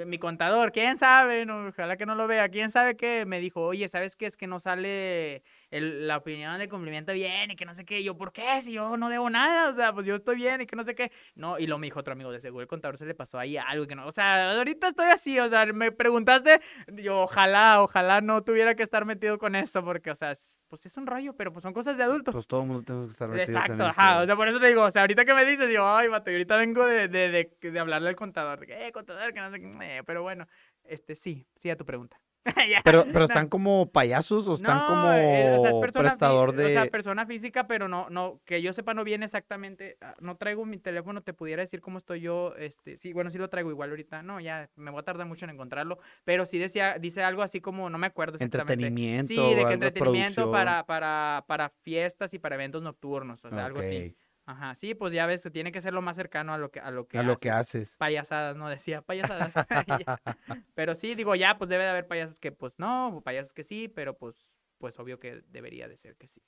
mi 0.07 0.19
contador, 0.19 0.73
¿quién 0.73 0.99
sabe? 0.99 1.45
No, 1.47 1.69
ojalá 1.69 1.97
que 1.97 2.07
no 2.07 2.15
lo 2.15 2.27
vea. 2.27 2.49
¿Quién 2.49 2.71
sabe 2.71 2.97
qué? 2.97 3.27
Me 3.27 3.41
dijo, 3.41 3.63
oye, 3.63 3.89
¿sabes 3.89 4.17
qué? 4.17 4.27
Es 4.27 4.37
que 4.37 4.47
no 4.47 4.59
sale 4.59 5.43
la 5.81 6.19
opinión 6.19 6.59
de 6.59 6.69
cumplimiento 6.69 7.13
bien 7.13 7.51
y 7.51 7.57
que 7.57 7.65
no 7.65 7.75
sé 7.75 7.85
qué. 7.85 8.03
yo, 8.05 8.17
¿por 8.17 8.33
qué? 8.33 8.61
Si 8.61 8.73
yo 8.73 8.97
no 8.97 9.09
debo 9.09 9.31
nada. 9.31 9.71
O 9.71 9.73
sea, 9.75 9.93
pues 9.93 10.07
yo 10.07 10.17
estoy 10.17 10.37
bien 10.37 10.61
y 10.61 10.67
que 10.67 10.77
no 10.77 10.85
sé 10.85 10.95
qué. 10.95 11.11
No, 11.35 11.59
y 11.59 11.67
lo 11.67 11.79
me 11.79 11.87
dijo 11.87 12.01
otro 12.01 12.13
amigo, 12.13 12.31
de 12.31 12.41
seguro 12.41 12.63
el 12.63 12.69
contador 12.69 12.97
se 12.99 13.07
le 13.07 13.15
pasó 13.15 13.39
ahí 13.39 13.57
algo 13.57 13.87
que 13.87 13.95
no. 13.95 14.07
O 14.07 14.13
sea, 14.13 14.53
ahorita 14.53 14.89
estoy 14.89 15.07
así. 15.07 15.39
O 15.41 15.49
sea, 15.49 15.65
me 15.67 15.91
preguntaste, 15.93 16.61
yo, 16.95 17.21
ojalá, 17.21 17.83
ojalá 17.83 18.21
no 18.21 18.43
tuviera 18.45 18.75
que 18.75 18.83
estar 18.83 19.05
metido 19.05 19.39
con 19.39 19.55
eso, 19.55 19.83
porque, 19.85 20.11
o 20.11 20.15
sea, 20.15 20.33
pues 20.69 20.87
es 20.87 20.97
un 20.97 21.07
rollo, 21.07 21.35
pero 21.37 21.53
pues 21.53 21.63
son 21.63 21.73
cosas 21.73 21.97
de 21.97 22.03
adultos. 22.05 22.35
Pues 22.35 22.47
todo 22.47 22.61
el 22.63 22.67
mundo 22.67 22.83
tenemos 22.83 23.07
que 23.07 23.13
estar 23.13 23.29
metido 23.29 23.59
Exacto, 23.59 23.85
ajá. 23.85 24.21
O 24.23 24.27
sea, 24.27 24.37
por 24.37 24.49
eso 24.49 24.61
te 24.61 24.67
digo, 24.67 24.83
o 24.83 24.91
sea, 24.91 25.03
ahorita 25.03 25.25
que 25.25 25.35
me 25.35 25.45
dices, 25.45 25.71
yo, 25.73 25.87
ay, 25.87 26.09
vato, 26.09 26.31
y 26.31 26.35
ahorita 26.35 26.57
vengo 26.57 26.87
de, 26.87 27.09
de, 27.09 27.29
de, 27.61 27.71
de 27.71 27.79
hablarle 27.81 28.09
al 28.11 28.17
contador. 28.17 28.65
eh, 28.71 28.91
contador, 28.93 29.33
que 29.33 29.41
no 29.41 29.51
sé 29.51 29.61
qué. 29.61 29.71
Eh, 29.81 30.03
pero 30.05 30.23
bueno, 30.23 30.47
este, 30.85 31.15
sí, 31.17 31.47
sí 31.57 31.71
a 31.71 31.77
tu 31.77 31.85
pregunta. 31.85 32.19
pero, 32.85 33.05
pero 33.13 33.25
están 33.25 33.49
como 33.49 33.87
payasos 33.91 34.49
o 34.49 34.55
están 34.55 34.87
como 34.87 35.13
eh, 35.13 35.59
prestador 35.93 36.55
de. 36.55 36.67
O 36.67 36.69
sea, 36.69 36.87
persona 36.87 37.25
física, 37.27 37.67
pero 37.67 37.89
no, 37.89 38.11
no, 38.11 38.41
que 38.45 38.61
yo 38.63 38.73
sepa, 38.73 38.95
no 38.95 39.05
viene 39.05 39.27
exactamente. 39.27 39.97
Ah, 40.01 40.15
no 40.21 40.37
traigo 40.37 40.65
mi 40.65 40.79
teléfono, 40.79 41.23
te 41.23 41.33
pudiera 41.33 41.63
decir 41.63 41.81
cómo 41.81 41.99
estoy 41.99 42.21
yo. 42.21 42.55
Este, 42.57 42.97
sí, 42.97 43.13
bueno, 43.13 43.31
sí 43.31 43.39
lo 43.39 43.49
traigo 43.49 43.71
igual 43.71 43.91
ahorita. 43.91 44.23
No, 44.23 44.41
ya 44.41 44.69
me 44.77 44.91
voy 44.91 45.01
a 45.01 45.05
tardar 45.05 45.27
mucho 45.27 45.45
en 45.45 45.51
encontrarlo. 45.51 45.99
Pero 46.25 46.45
sí 46.45 46.59
decía, 46.59 46.99
dice 46.99 47.23
algo 47.23 47.43
así 47.43 47.61
como, 47.61 47.89
no 47.91 47.99
me 47.99 48.09
acuerdo 48.09 48.35
exactamente. 48.35 48.73
Entretenimiento. 48.73 49.29
Sí, 49.29 49.55
de 49.55 49.65
que 49.65 49.75
entretenimiento 49.75 50.51
para, 50.51 50.85
para, 50.85 51.45
para 51.47 51.69
fiestas 51.83 52.35
y 52.35 52.39
para 52.39 52.57
eventos 52.57 52.83
nocturnos. 52.83 53.45
O 53.45 53.51
sea, 53.51 53.67
algo 53.67 53.79
así. 53.79 54.17
Ajá, 54.45 54.75
sí, 54.75 54.95
pues 54.95 55.13
ya 55.13 55.27
ves, 55.27 55.49
tiene 55.53 55.71
que 55.71 55.81
ser 55.81 55.95
lo 55.95 56.03
más 56.03 56.17
cercano 56.17 56.53
a 56.53 56.59
lo 56.59 56.71
que 56.71 56.81
a 56.81 56.91
lo 56.91 57.07
que, 57.07 57.19
a 57.19 57.23
lo 57.23 57.37
que 57.37 57.51
haces. 57.51 57.97
Payasadas, 57.97 58.57
no 58.57 58.69
decía 58.69 59.03
payasadas. 59.07 59.55
pero 60.75 60.95
sí, 60.95 61.15
digo, 61.15 61.35
ya, 61.35 61.59
pues 61.59 61.69
debe 61.69 61.85
de 61.85 61.91
haber 61.91 62.07
payasos 62.07 62.41
que 62.41 62.51
pues 62.53 62.79
no, 62.79 63.23
payasos 63.25 63.53
que 63.53 63.63
sí, 63.63 63.89
pero 63.89 64.19
pues, 64.19 64.37
pues 64.79 64.99
obvio 64.99 65.21
que 65.21 65.43
debería 65.49 65.89
de 65.89 65.97
ser 65.97 66.17
que 66.17 66.27
sí. 66.27 66.43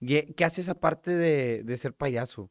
¿Qué 0.00 0.44
haces 0.44 0.68
aparte 0.68 1.14
de, 1.14 1.62
de 1.62 1.76
ser 1.76 1.94
payaso? 1.94 2.50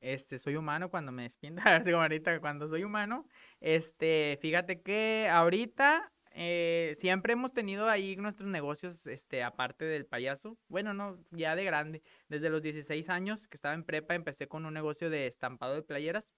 Este, 0.00 0.38
soy 0.38 0.56
humano 0.56 0.90
cuando 0.90 1.10
me 1.10 1.28
como 1.84 2.02
ahorita 2.02 2.38
cuando 2.40 2.68
soy 2.68 2.84
humano, 2.84 3.26
este, 3.60 4.38
fíjate 4.40 4.82
que 4.82 5.28
ahorita 5.30 6.12
eh, 6.38 6.92
siempre 6.96 7.32
hemos 7.32 7.54
tenido 7.54 7.88
ahí 7.88 8.14
nuestros 8.16 8.46
negocios, 8.46 9.06
este, 9.06 9.42
aparte 9.42 9.86
del 9.86 10.04
payaso. 10.04 10.58
Bueno, 10.68 10.92
no, 10.92 11.18
ya 11.30 11.56
de 11.56 11.64
grande. 11.64 12.02
Desde 12.28 12.50
los 12.50 12.60
16 12.60 13.08
años 13.08 13.48
que 13.48 13.56
estaba 13.56 13.74
en 13.74 13.84
prepa, 13.84 14.14
empecé 14.14 14.46
con 14.46 14.66
un 14.66 14.74
negocio 14.74 15.08
de 15.08 15.26
estampado 15.26 15.74
de 15.74 15.82
playeras, 15.82 16.28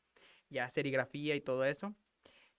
ya 0.51 0.71
serigrafía 0.71 1.35
y 1.35 1.41
todo 1.41 1.65
eso. 1.65 1.97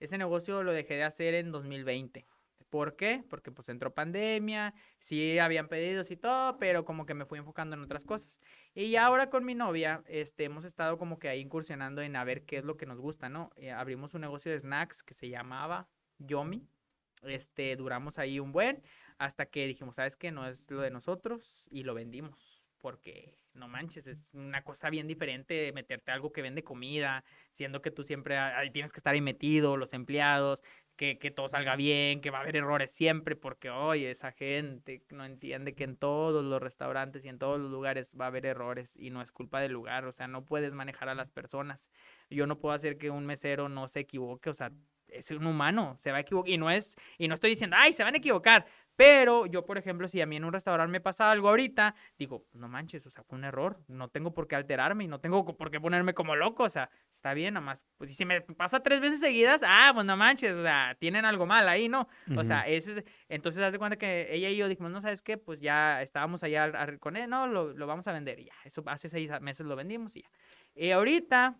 Ese 0.00 0.18
negocio 0.18 0.62
lo 0.62 0.72
dejé 0.72 0.96
de 0.96 1.04
hacer 1.04 1.32
en 1.32 1.50
2020. 1.50 2.26
¿Por 2.68 2.94
qué? 2.94 3.24
Porque 3.30 3.50
pues 3.50 3.70
entró 3.70 3.94
pandemia, 3.94 4.74
sí 4.98 5.38
habían 5.38 5.68
pedidos 5.68 6.10
y 6.10 6.18
todo, 6.18 6.58
pero 6.58 6.84
como 6.84 7.06
que 7.06 7.14
me 7.14 7.24
fui 7.24 7.38
enfocando 7.38 7.74
en 7.74 7.82
otras 7.82 8.04
cosas. 8.04 8.38
Y 8.74 8.96
ahora 8.96 9.30
con 9.30 9.46
mi 9.46 9.54
novia, 9.54 10.02
este, 10.08 10.44
hemos 10.44 10.66
estado 10.66 10.98
como 10.98 11.18
que 11.18 11.30
ahí 11.30 11.40
incursionando 11.40 12.02
en 12.02 12.16
a 12.16 12.24
ver 12.24 12.44
qué 12.44 12.58
es 12.58 12.64
lo 12.64 12.76
que 12.76 12.84
nos 12.84 13.00
gusta, 13.00 13.30
¿no? 13.30 13.50
Eh, 13.56 13.70
abrimos 13.72 14.12
un 14.12 14.20
negocio 14.20 14.52
de 14.52 14.60
snacks 14.60 15.02
que 15.02 15.14
se 15.14 15.30
llamaba 15.30 15.88
Yomi. 16.18 16.68
Este, 17.22 17.76
duramos 17.76 18.18
ahí 18.18 18.40
un 18.40 18.52
buen 18.52 18.82
hasta 19.18 19.46
que 19.46 19.66
dijimos, 19.66 19.96
¿sabes 19.96 20.16
qué? 20.16 20.30
No 20.30 20.46
es 20.46 20.70
lo 20.70 20.80
de 20.80 20.90
nosotros 20.90 21.68
y 21.70 21.82
lo 21.82 21.94
vendimos 21.94 22.66
porque 22.80 23.34
no 23.54 23.68
manches, 23.68 24.06
es 24.06 24.34
una 24.34 24.62
cosa 24.64 24.90
bien 24.90 25.06
diferente 25.06 25.72
meterte 25.72 26.10
algo 26.10 26.32
que 26.32 26.42
vende 26.42 26.64
comida, 26.64 27.24
siendo 27.52 27.82
que 27.82 27.90
tú 27.90 28.02
siempre 28.04 28.36
tienes 28.72 28.92
que 28.92 28.98
estar 28.98 29.14
ahí 29.14 29.20
metido, 29.20 29.76
los 29.76 29.92
empleados, 29.92 30.62
que, 30.96 31.18
que, 31.18 31.30
todo 31.30 31.48
salga 31.48 31.76
bien, 31.76 32.20
que 32.20 32.30
va 32.30 32.38
a 32.38 32.40
haber 32.42 32.56
errores 32.56 32.90
siempre, 32.90 33.34
porque 33.34 33.70
oye, 33.70 34.10
esa 34.10 34.32
gente 34.32 35.02
no 35.10 35.24
entiende 35.24 35.74
que 35.74 35.84
en 35.84 35.96
todos 35.96 36.44
los 36.44 36.60
restaurantes 36.60 37.24
y 37.24 37.28
en 37.28 37.38
todos 37.38 37.58
los 37.58 37.70
lugares 37.70 38.14
va 38.20 38.26
a 38.26 38.28
haber 38.28 38.44
errores 38.44 38.96
y 38.96 39.10
no 39.10 39.22
es 39.22 39.32
culpa 39.32 39.60
del 39.60 39.72
lugar, 39.72 40.04
o 40.04 40.12
sea, 40.12 40.28
no 40.28 40.44
puedes 40.44 40.74
manejar 40.74 41.08
a 41.08 41.14
las 41.14 41.30
personas. 41.30 41.90
Yo 42.28 42.46
no 42.46 42.58
puedo 42.58 42.74
hacer 42.74 42.98
que 42.98 43.10
un 43.10 43.24
mesero 43.26 43.68
no 43.68 43.88
se 43.88 44.00
equivoque, 44.00 44.50
o 44.50 44.54
sea, 44.54 44.72
es 45.12 45.30
un 45.30 45.46
humano, 45.46 45.94
se 45.98 46.10
va 46.10 46.18
a 46.18 46.20
equivocar 46.20 46.50
y 46.50 46.58
no 46.58 46.70
es 46.70 46.96
y 47.18 47.28
no 47.28 47.34
estoy 47.34 47.50
diciendo, 47.50 47.76
"Ay, 47.78 47.92
se 47.92 48.04
van 48.04 48.14
a 48.14 48.18
equivocar", 48.18 48.66
pero 49.00 49.46
yo, 49.46 49.64
por 49.64 49.78
ejemplo, 49.78 50.08
si 50.08 50.20
a 50.20 50.26
mí 50.26 50.36
en 50.36 50.44
un 50.44 50.52
restaurante 50.52 50.92
me 50.92 51.00
pasa 51.00 51.30
algo 51.30 51.48
ahorita, 51.48 51.94
digo, 52.18 52.44
no 52.52 52.68
manches, 52.68 53.06
o 53.06 53.10
sea, 53.10 53.24
fue 53.24 53.38
un 53.38 53.44
error, 53.44 53.80
no 53.88 54.08
tengo 54.08 54.34
por 54.34 54.46
qué 54.46 54.56
alterarme 54.56 55.04
y 55.04 55.08
no 55.08 55.20
tengo 55.20 55.56
por 55.56 55.70
qué 55.70 55.80
ponerme 55.80 56.12
como 56.12 56.36
loco, 56.36 56.64
o 56.64 56.68
sea, 56.68 56.90
está 57.10 57.32
bien, 57.32 57.54
nada 57.54 57.64
más, 57.64 57.86
pues 57.96 58.14
si 58.14 58.26
me 58.26 58.42
pasa 58.42 58.80
tres 58.82 59.00
veces 59.00 59.20
seguidas, 59.20 59.62
ah, 59.66 59.92
pues 59.94 60.04
no 60.04 60.18
manches, 60.18 60.52
o 60.52 60.62
sea, 60.62 60.94
tienen 61.00 61.24
algo 61.24 61.46
mal 61.46 61.66
ahí, 61.66 61.88
¿no? 61.88 62.08
O 62.36 62.44
sea, 62.44 62.66
ese 62.68 62.98
es, 62.98 63.04
entonces 63.30 63.62
haz 63.62 63.72
de 63.72 63.78
cuenta 63.78 63.96
que 63.96 64.34
ella 64.34 64.50
y 64.50 64.56
yo 64.56 64.68
dijimos, 64.68 64.90
no, 64.92 65.00
¿sabes 65.00 65.22
qué? 65.22 65.38
Pues 65.38 65.60
ya 65.60 66.02
estábamos 66.02 66.42
allá 66.42 66.70
con 66.98 67.16
él, 67.16 67.30
no, 67.30 67.46
lo, 67.46 67.72
lo 67.72 67.86
vamos 67.86 68.06
a 68.06 68.12
vender 68.12 68.38
y 68.38 68.44
ya, 68.46 68.54
eso 68.66 68.82
hace 68.84 69.08
seis 69.08 69.30
meses 69.40 69.64
lo 69.64 69.76
vendimos 69.76 70.14
y 70.14 70.22
ya. 70.24 70.30
Y 70.74 70.90
ahorita 70.90 71.56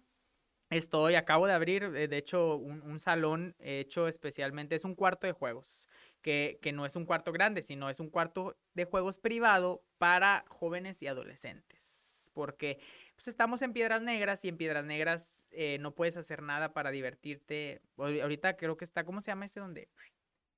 estoy, 0.70 1.14
acabo 1.14 1.46
de 1.46 1.52
abrir, 1.52 1.84
eh, 1.84 2.08
de 2.08 2.16
hecho, 2.16 2.56
un, 2.56 2.82
un 2.82 2.98
salón 2.98 3.54
hecho 3.58 4.08
especialmente, 4.08 4.74
es 4.74 4.84
un 4.84 4.94
cuarto 4.94 5.26
de 5.26 5.32
juegos 5.32 5.88
que, 6.22 6.72
no 6.72 6.86
es 6.86 6.96
un 6.96 7.06
cuarto 7.06 7.32
grande, 7.32 7.62
sino 7.62 7.90
es 7.90 8.00
un 8.00 8.10
cuarto 8.10 8.56
de 8.74 8.84
juegos 8.84 9.18
privado 9.18 9.82
para 9.98 10.44
jóvenes 10.48 11.02
y 11.02 11.06
adolescentes. 11.06 12.30
Porque 12.34 12.80
pues, 13.16 13.28
estamos 13.28 13.62
en 13.62 13.72
Piedras 13.72 14.02
Negras 14.02 14.44
y 14.44 14.48
en 14.48 14.56
Piedras 14.56 14.84
Negras 14.84 15.46
eh, 15.50 15.78
no 15.80 15.94
puedes 15.94 16.16
hacer 16.16 16.42
nada 16.42 16.72
para 16.72 16.90
divertirte. 16.90 17.80
Ahorita 17.96 18.56
creo 18.56 18.76
que 18.76 18.84
está, 18.84 19.04
¿cómo 19.04 19.20
se 19.20 19.30
llama 19.30 19.46
ese 19.46 19.60
donde? 19.60 19.88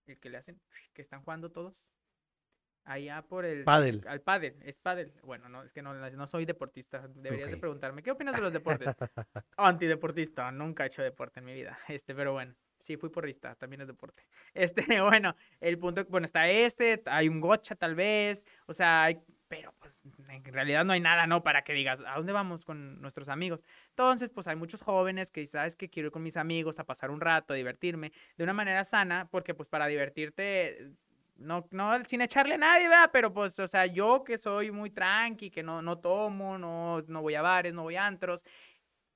El 0.06 0.18
que 0.18 0.30
le 0.30 0.38
hacen, 0.38 0.60
que 0.92 1.02
están 1.02 1.22
jugando 1.22 1.50
todos. 1.50 1.86
Allá 2.84 3.22
por 3.22 3.44
el... 3.44 3.64
Padel. 3.64 4.02
Al 4.06 4.20
pádel, 4.20 4.56
es 4.64 4.78
pádel. 4.78 5.12
Bueno, 5.22 5.48
no, 5.48 5.62
es 5.62 5.72
que 5.72 5.82
no, 5.82 5.94
no 5.94 6.26
soy 6.26 6.44
deportista. 6.44 7.06
Deberías 7.14 7.50
de 7.50 7.56
preguntarme, 7.56 8.02
¿qué 8.02 8.10
opinas 8.10 8.34
de 8.34 8.42
los 8.42 8.52
deportes? 8.52 8.88
Antideportista, 9.56 10.50
nunca 10.50 10.84
he 10.84 10.86
hecho 10.88 11.02
deporte 11.02 11.40
en 11.40 11.46
mi 11.46 11.54
vida. 11.54 11.78
Este, 11.88 12.14
pero 12.14 12.32
bueno. 12.32 12.54
Sí, 12.82 12.96
fui 12.96 13.10
porrista, 13.10 13.54
también 13.54 13.82
es 13.82 13.86
deporte. 13.86 14.24
Este, 14.54 15.00
bueno, 15.00 15.36
el 15.60 15.78
punto, 15.78 16.04
bueno, 16.06 16.24
está 16.24 16.48
este, 16.48 17.00
hay 17.06 17.28
un 17.28 17.40
gocha 17.40 17.76
tal 17.76 17.94
vez, 17.94 18.44
o 18.66 18.74
sea, 18.74 19.04
hay, 19.04 19.22
pero 19.48 19.72
pues 19.78 20.02
en 20.28 20.44
realidad 20.52 20.84
no 20.84 20.92
hay 20.92 21.00
nada, 21.00 21.26
¿no? 21.26 21.42
Para 21.42 21.62
que 21.62 21.72
digas, 21.74 22.02
¿a 22.06 22.16
dónde 22.16 22.32
vamos 22.32 22.64
con 22.64 23.00
nuestros 23.00 23.28
amigos? 23.28 23.62
Entonces, 23.90 24.30
pues 24.30 24.48
hay 24.48 24.56
muchos 24.56 24.82
jóvenes 24.82 25.30
que 25.30 25.40
dicen, 25.40 25.60
¿sabes 25.60 25.76
que 25.76 25.88
Quiero 25.88 26.08
ir 26.08 26.12
con 26.12 26.22
mis 26.22 26.36
amigos 26.36 26.80
a 26.80 26.84
pasar 26.84 27.10
un 27.10 27.20
rato, 27.20 27.52
a 27.52 27.56
divertirme 27.56 28.12
de 28.36 28.44
una 28.44 28.52
manera 28.52 28.82
sana, 28.84 29.28
porque 29.30 29.54
pues 29.54 29.68
para 29.68 29.86
divertirte, 29.86 30.92
no, 31.36 31.66
no 31.70 32.04
sin 32.04 32.20
echarle 32.20 32.54
a 32.54 32.58
nadie, 32.58 32.88
¿verdad? 32.88 33.10
Pero 33.12 33.32
pues, 33.32 33.58
o 33.58 33.68
sea, 33.68 33.86
yo 33.86 34.24
que 34.24 34.38
soy 34.38 34.70
muy 34.70 34.90
tranqui, 34.90 35.50
que 35.50 35.62
no, 35.62 35.82
no 35.82 35.98
tomo, 35.98 36.58
no, 36.58 37.02
no 37.02 37.22
voy 37.22 37.34
a 37.34 37.42
bares, 37.42 37.74
no 37.74 37.82
voy 37.82 37.96
a 37.96 38.06
antros, 38.06 38.44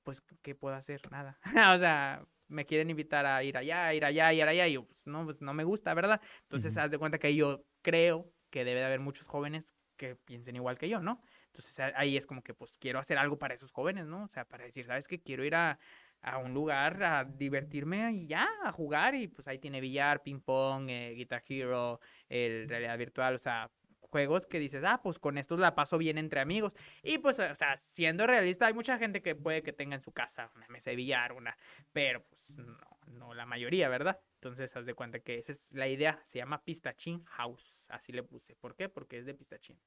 pues, 0.03 0.21
¿qué 0.41 0.55
puedo 0.55 0.75
hacer? 0.75 1.01
Nada. 1.11 1.37
o 1.75 1.79
sea, 1.79 2.25
me 2.47 2.65
quieren 2.65 2.89
invitar 2.89 3.25
a 3.25 3.43
ir 3.43 3.57
allá, 3.57 3.93
ir 3.93 4.05
allá, 4.05 4.33
ir 4.33 4.43
allá, 4.43 4.67
y 4.67 4.73
yo, 4.73 4.85
pues 4.85 5.05
no, 5.05 5.25
pues 5.25 5.41
no 5.41 5.53
me 5.53 5.63
gusta, 5.63 5.93
¿verdad? 5.93 6.21
Entonces, 6.43 6.77
haz 6.77 6.91
de 6.91 6.97
cuenta 6.97 7.19
que 7.19 7.35
yo 7.35 7.63
creo 7.81 8.31
que 8.49 8.63
debe 8.63 8.79
de 8.79 8.85
haber 8.85 8.99
muchos 8.99 9.27
jóvenes 9.27 9.73
que 9.97 10.15
piensen 10.15 10.55
igual 10.55 10.77
que 10.77 10.87
yo, 10.87 11.01
¿no? 11.01 11.21
Entonces 11.47 11.79
ahí 11.95 12.15
es 12.15 12.27
como 12.27 12.43
que 12.43 12.53
pues 12.53 12.77
quiero 12.77 12.99
hacer 12.99 13.17
algo 13.17 13.39
para 13.39 13.55
esos 13.55 13.71
jóvenes, 13.71 14.05
¿no? 14.05 14.23
O 14.23 14.27
sea, 14.27 14.45
para 14.45 14.63
decir, 14.63 14.85
¿sabes 14.85 15.07
qué? 15.07 15.19
Quiero 15.19 15.43
ir 15.43 15.55
a, 15.55 15.79
a 16.21 16.37
un 16.37 16.53
lugar 16.53 17.01
a 17.03 17.23
divertirme 17.23 18.11
y 18.13 18.27
ya, 18.27 18.47
a 18.63 18.71
jugar 18.71 19.15
y 19.15 19.27
pues 19.27 19.47
ahí 19.47 19.59
tiene 19.59 19.81
billar, 19.81 20.23
ping 20.23 20.39
pong, 20.39 20.89
eh, 20.89 21.13
Guitar 21.15 21.43
Hero, 21.47 21.99
el 22.29 22.67
realidad 22.67 22.97
virtual, 22.97 23.35
o 23.35 23.39
sea, 23.39 23.69
juegos 23.99 24.47
que 24.47 24.59
dices, 24.59 24.83
ah, 24.85 25.01
pues 25.01 25.19
con 25.19 25.37
estos 25.37 25.59
la 25.59 25.75
paso 25.75 25.97
bien 25.97 26.17
entre 26.17 26.39
amigos. 26.39 26.75
Y 27.03 27.17
pues, 27.19 27.39
o 27.39 27.55
sea, 27.55 27.77
siendo 27.77 28.25
realista, 28.25 28.67
hay 28.67 28.73
mucha 28.73 28.97
gente 28.97 29.21
que 29.21 29.35
puede 29.35 29.63
que 29.63 29.73
tenga 29.73 29.95
en 29.95 30.01
su 30.01 30.11
casa 30.11 30.51
una 30.55 30.67
mesa 30.67 30.89
de 30.89 30.95
billar, 30.95 31.33
una, 31.33 31.57
pero 31.93 32.23
pues 32.23 32.57
no, 32.57 32.77
no 33.07 33.33
la 33.33 33.45
mayoría, 33.45 33.89
¿verdad? 33.89 34.19
Entonces, 34.35 34.75
haz 34.75 34.85
de 34.85 34.93
cuenta 34.93 35.19
que 35.19 35.37
esa 35.37 35.51
es 35.51 35.73
la 35.73 35.87
idea, 35.87 36.21
se 36.25 36.39
llama 36.39 36.63
Pistachín 36.63 37.23
House, 37.25 37.87
así 37.89 38.11
le 38.11 38.23
puse. 38.23 38.55
¿Por 38.55 38.75
qué? 38.75 38.89
Porque 38.89 39.17
es 39.17 39.25
de 39.25 39.33
pistachín. 39.33 39.79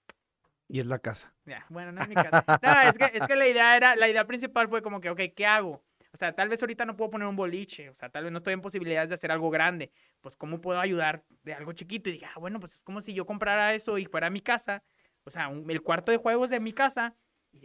Y 0.68 0.78
es 0.78 0.87
la 0.87 1.01
casa. 1.01 1.35
Ya, 1.47 1.66
bueno, 1.68 1.91
no 1.91 2.01
es 2.01 2.09
mi 2.09 2.14
casa. 2.14 2.45
No, 2.62 2.81
es 2.83 2.97
que, 2.97 3.18
es 3.18 3.26
que 3.26 3.37
la 3.37 3.49
idea 3.49 3.76
era, 3.76 3.97
la 3.97 4.09
idea 4.09 4.24
principal 4.26 4.68
fue 4.68 4.83
como 4.83 5.01
que, 5.01 5.11
ok, 5.11 5.20
¿qué 5.35 5.47
hago? 5.47 5.83
O 6.13 6.17
sea, 6.17 6.35
tal 6.35 6.49
vez 6.49 6.61
ahorita 6.63 6.85
no 6.85 6.97
puedo 6.97 7.11
poner 7.11 7.29
un 7.29 7.37
boliche, 7.37 7.89
o 7.89 7.95
sea, 7.95 8.09
tal 8.09 8.25
vez 8.25 8.33
no 8.33 8.39
estoy 8.39 8.55
en 8.55 8.61
posibilidades 8.61 9.09
de 9.09 9.15
hacer 9.15 9.31
algo 9.31 9.51
grande. 9.51 9.93
Pues, 10.21 10.37
¿cómo 10.37 10.61
puedo 10.61 10.81
ayudar 10.81 11.25
de 11.43 11.55
algo 11.55 11.73
chiquito? 11.73 12.11
Y 12.11 12.15
dije, 12.15 12.27
ah, 12.27 12.39
bueno, 12.39 12.59
pues 12.59 12.77
es 12.77 12.83
como 12.83 13.01
si 13.01 13.15
yo 13.15 13.27
comprara 13.27 13.75
eso 13.75 13.97
y 13.99 14.07
fuera 14.07 14.27
a 14.27 14.31
mi 14.31 14.41
casa, 14.41 14.83
o 15.25 15.31
sea, 15.31 15.51
el 15.69 15.83
cuarto 15.83 16.13
de 16.13 16.19
juegos 16.19 16.51
de 16.51 16.61
mi 16.61 16.73
casa. 16.73 17.15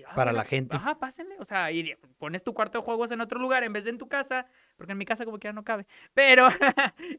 Ah, 0.07 0.15
Para 0.15 0.31
la 0.31 0.43
gente. 0.43 0.75
Ajá, 0.75 0.97
pásenle. 0.97 1.35
O 1.39 1.45
sea, 1.45 1.71
y 1.71 1.95
pones 2.17 2.43
tu 2.43 2.53
cuarto 2.53 2.79
de 2.79 2.83
juegos 2.83 3.11
en 3.11 3.21
otro 3.21 3.39
lugar 3.39 3.63
en 3.63 3.73
vez 3.73 3.83
de 3.83 3.91
en 3.91 3.97
tu 3.97 4.07
casa, 4.07 4.47
porque 4.75 4.93
en 4.93 4.97
mi 4.97 5.05
casa 5.05 5.25
como 5.25 5.37
que 5.37 5.47
ya 5.47 5.53
no 5.53 5.63
cabe. 5.63 5.85
Pero, 6.13 6.47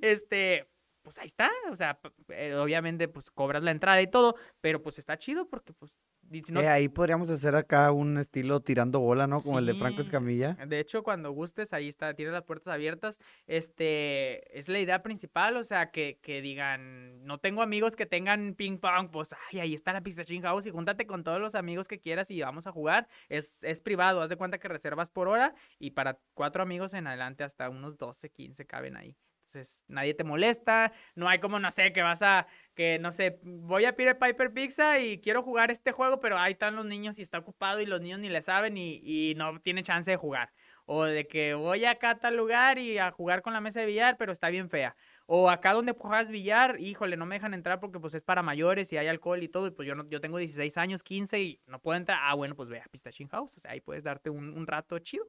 este, 0.01 0.67
pues 1.03 1.19
ahí 1.19 1.27
está. 1.27 1.51
O 1.71 1.77
sea, 1.77 1.99
eh, 2.29 2.55
obviamente, 2.55 3.09
pues 3.09 3.31
cobras 3.31 3.63
la 3.63 3.71
entrada 3.71 4.01
y 4.03 4.09
todo, 4.09 4.35
pero 4.61 4.83
pues 4.83 4.99
está 4.99 5.17
chido 5.17 5.49
porque, 5.49 5.73
pues, 5.73 5.93
eh, 6.33 6.69
ahí 6.69 6.89
podríamos 6.89 7.31
hacer 7.31 7.55
acá 7.55 7.91
un 7.93 8.19
estilo 8.19 8.61
tirando 8.61 9.01
bola, 9.01 9.27
¿no? 9.27 9.41
Como 9.41 9.59
el 9.59 9.67
de 9.67 9.75
Franco 9.75 10.01
Escamilla. 10.01 10.55
De 10.67 10.81
hecho, 10.81 11.03
cuando 11.03 11.31
gustes, 11.33 11.73
ahí 11.73 11.89
está, 11.89 12.15
tienes 12.15 12.33
las 12.33 12.45
puertas 12.45 12.73
abiertas. 12.73 13.19
Este, 13.47 14.59
es 14.59 14.69
la 14.69 14.79
idea 14.79 15.03
principal, 15.03 15.57
o 15.57 15.65
sea, 15.65 15.91
que, 15.91 16.19
que 16.23 16.41
digan, 16.41 17.25
no 17.25 17.39
tengo 17.39 17.63
amigos 17.63 17.97
que 17.97 18.07
tengan 18.07 18.55
ping 18.55 18.79
pong, 18.79 19.11
pues, 19.11 19.35
ay, 19.51 19.61
ahí 19.61 19.75
está 19.75 19.93
la 19.93 20.03
pista 20.03 20.23
House 20.43 20.67
y 20.67 20.71
júntate 20.71 21.07
con 21.07 21.25
todos 21.25 21.41
los 21.41 21.55
amigos 21.55 21.89
que 21.89 22.01
quieras 22.01 22.31
y 22.31 22.41
vamos 22.41 22.67
a 22.67 22.73
jugar. 22.73 23.09
Es, 23.29 23.63
es 23.65 23.81
privado, 23.81 24.23
haz 24.23 24.29
de 24.29 24.37
cuenta 24.37 24.59
que 24.59 24.69
reservas 24.69 25.11
por 25.11 25.29
hora 25.29 25.55
y 25.79 25.93
para 25.93 26.19
cuatro 26.35 26.63
amigos 26.63 26.95
en 26.95 27.07
adelante 27.07 27.45
hasta 27.45 27.69
unos 27.71 27.97
12, 27.97 28.31
15 28.31 28.67
caben 28.67 28.97
ahí. 28.97 29.17
Entonces, 29.57 29.83
nadie 29.89 30.13
te 30.13 30.23
molesta, 30.23 30.93
no 31.15 31.29
hay 31.29 31.39
como, 31.39 31.59
no 31.59 31.71
sé, 31.71 31.93
que 31.95 32.03
vas 32.03 32.21
a, 32.21 32.47
que 32.75 32.99
no 32.99 33.11
sé, 33.11 33.41
voy 33.43 33.87
a 33.87 33.97
Peter 33.97 34.19
Piper 34.19 34.53
Pizza 34.53 35.01
y 35.01 35.19
quiero 35.19 35.43
jugar 35.43 35.71
este 35.71 35.93
juego, 35.93 36.21
pero 36.21 36.37
ahí 36.37 36.53
están 36.53 36.77
los 36.77 36.85
niños 36.85 37.19
y 37.19 37.23
está 37.23 37.39
ocupado 37.39 37.81
y 37.81 37.87
los 37.87 38.03
niños 38.03 38.21
ni 38.21 38.29
le 38.29 38.43
saben 38.43 38.77
y, 38.77 39.01
y 39.03 39.35
no 39.35 39.59
tiene 39.61 39.83
chance 39.83 40.11
de 40.11 40.19
jugar. 40.19 40.53
O 40.85 41.05
de 41.05 41.27
que 41.27 41.55
voy 41.55 41.87
acá 41.87 42.11
a 42.11 42.19
tal 42.19 42.37
lugar 42.37 42.79
y 42.79 42.99
a 42.99 43.11
jugar 43.11 43.41
con 43.41 43.55
la 43.55 43.61
mesa 43.63 43.81
de 43.81 43.87
billar, 43.87 44.19
pero 44.19 44.31
está 44.31 44.51
bien 44.51 44.69
fea. 44.69 44.95
O 45.27 45.49
acá 45.51 45.73
donde 45.73 45.93
juegas 45.93 46.29
billar, 46.29 46.79
híjole, 46.79 47.17
no 47.17 47.25
me 47.27 47.37
dejan 47.37 47.55
entrar 47.55 47.81
porque 47.81 47.99
pues 47.99 48.15
es 48.15 48.23
para 48.23 48.43
mayores 48.43 48.93
y 48.93 48.99
hay 48.99 49.09
alcohol 49.09 49.43
y 49.43 49.49
todo. 49.49 49.67
Y 49.67 49.71
pues 49.71 49.89
yo, 49.89 49.95
no, 49.95 50.07
yo 50.09 50.21
tengo 50.21 50.39
16 50.39 50.77
años, 50.77 51.03
15 51.03 51.41
y 51.41 51.61
no 51.67 51.81
puedo 51.81 51.97
entrar. 51.97 52.21
Ah, 52.23 52.35
bueno, 52.35 52.55
pues 52.55 52.69
ve 52.69 52.81
a 52.81 52.85
Pistachín 52.89 53.29
House. 53.29 53.57
O 53.57 53.61
sea, 53.61 53.73
ahí 53.73 53.81
puedes 53.81 54.05
darte 54.05 54.31
un, 54.31 54.53
un 54.53 54.67
rato 54.67 54.99
chido. 55.01 55.27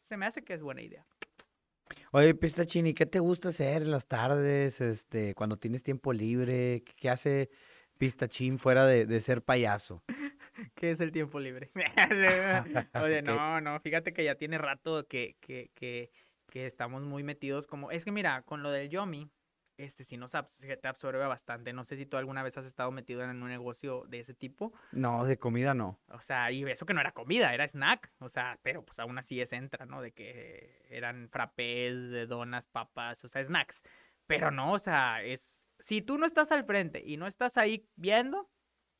Se 0.00 0.16
me 0.16 0.26
hace 0.26 0.42
que 0.42 0.54
es 0.54 0.62
buena 0.62 0.82
idea. 0.82 1.06
Oye, 2.12 2.34
Pistachini, 2.34 2.94
¿qué 2.94 3.06
te 3.06 3.20
gusta 3.20 3.48
hacer 3.50 3.82
en 3.82 3.90
las 3.90 4.06
tardes, 4.06 4.80
este, 4.80 5.34
cuando 5.34 5.56
tienes 5.56 5.82
tiempo 5.82 6.12
libre? 6.12 6.82
¿Qué 6.96 7.10
hace 7.10 7.50
Pistachín 7.98 8.58
fuera 8.58 8.86
de, 8.86 9.20
ser 9.20 9.42
payaso? 9.42 10.02
¿Qué 10.74 10.90
es 10.90 11.00
el 11.00 11.12
tiempo 11.12 11.38
libre? 11.40 11.70
Oye, 13.02 13.22
no, 13.22 13.60
no, 13.60 13.78
fíjate 13.80 14.12
que 14.12 14.24
ya 14.24 14.34
tiene 14.36 14.58
rato 14.58 15.06
que, 15.06 15.36
que, 15.40 15.70
que, 15.74 16.10
que 16.50 16.66
estamos 16.66 17.02
muy 17.02 17.22
metidos 17.22 17.66
como... 17.66 17.90
Es 17.90 18.04
que 18.04 18.12
mira, 18.12 18.42
con 18.42 18.62
lo 18.62 18.70
del 18.70 18.88
Yomi, 18.88 19.30
este 19.78 20.04
sí 20.04 20.16
nos 20.16 20.32
te 20.32 20.88
absorbe 20.88 21.24
bastante. 21.26 21.72
No 21.72 21.84
sé 21.84 21.96
si 21.96 22.04
tú 22.04 22.16
alguna 22.16 22.42
vez 22.42 22.58
has 22.58 22.66
estado 22.66 22.90
metido 22.90 23.22
en 23.22 23.42
un 23.42 23.48
negocio 23.48 24.04
de 24.08 24.20
ese 24.20 24.34
tipo. 24.34 24.72
No, 24.92 25.24
de 25.24 25.38
comida 25.38 25.72
no. 25.72 25.98
O 26.08 26.20
sea, 26.20 26.50
y 26.50 26.64
eso 26.64 26.84
que 26.84 26.94
no 26.94 27.00
era 27.00 27.12
comida, 27.12 27.54
era 27.54 27.66
snack. 27.66 28.10
O 28.18 28.28
sea, 28.28 28.58
pero 28.62 28.84
pues 28.84 28.98
aún 28.98 29.16
así 29.18 29.40
es 29.40 29.52
entra, 29.52 29.86
¿no? 29.86 30.02
De 30.02 30.12
que 30.12 30.84
eran 30.90 31.28
frappés, 31.30 32.10
de 32.10 32.26
donas, 32.26 32.66
papas, 32.66 33.24
o 33.24 33.28
sea, 33.28 33.42
snacks. 33.42 33.82
Pero 34.26 34.50
no, 34.50 34.72
o 34.72 34.78
sea, 34.78 35.22
es... 35.22 35.62
Si 35.78 36.02
tú 36.02 36.18
no 36.18 36.26
estás 36.26 36.50
al 36.50 36.64
frente 36.64 37.02
y 37.06 37.16
no 37.16 37.28
estás 37.28 37.56
ahí 37.56 37.88
viendo, 37.94 38.50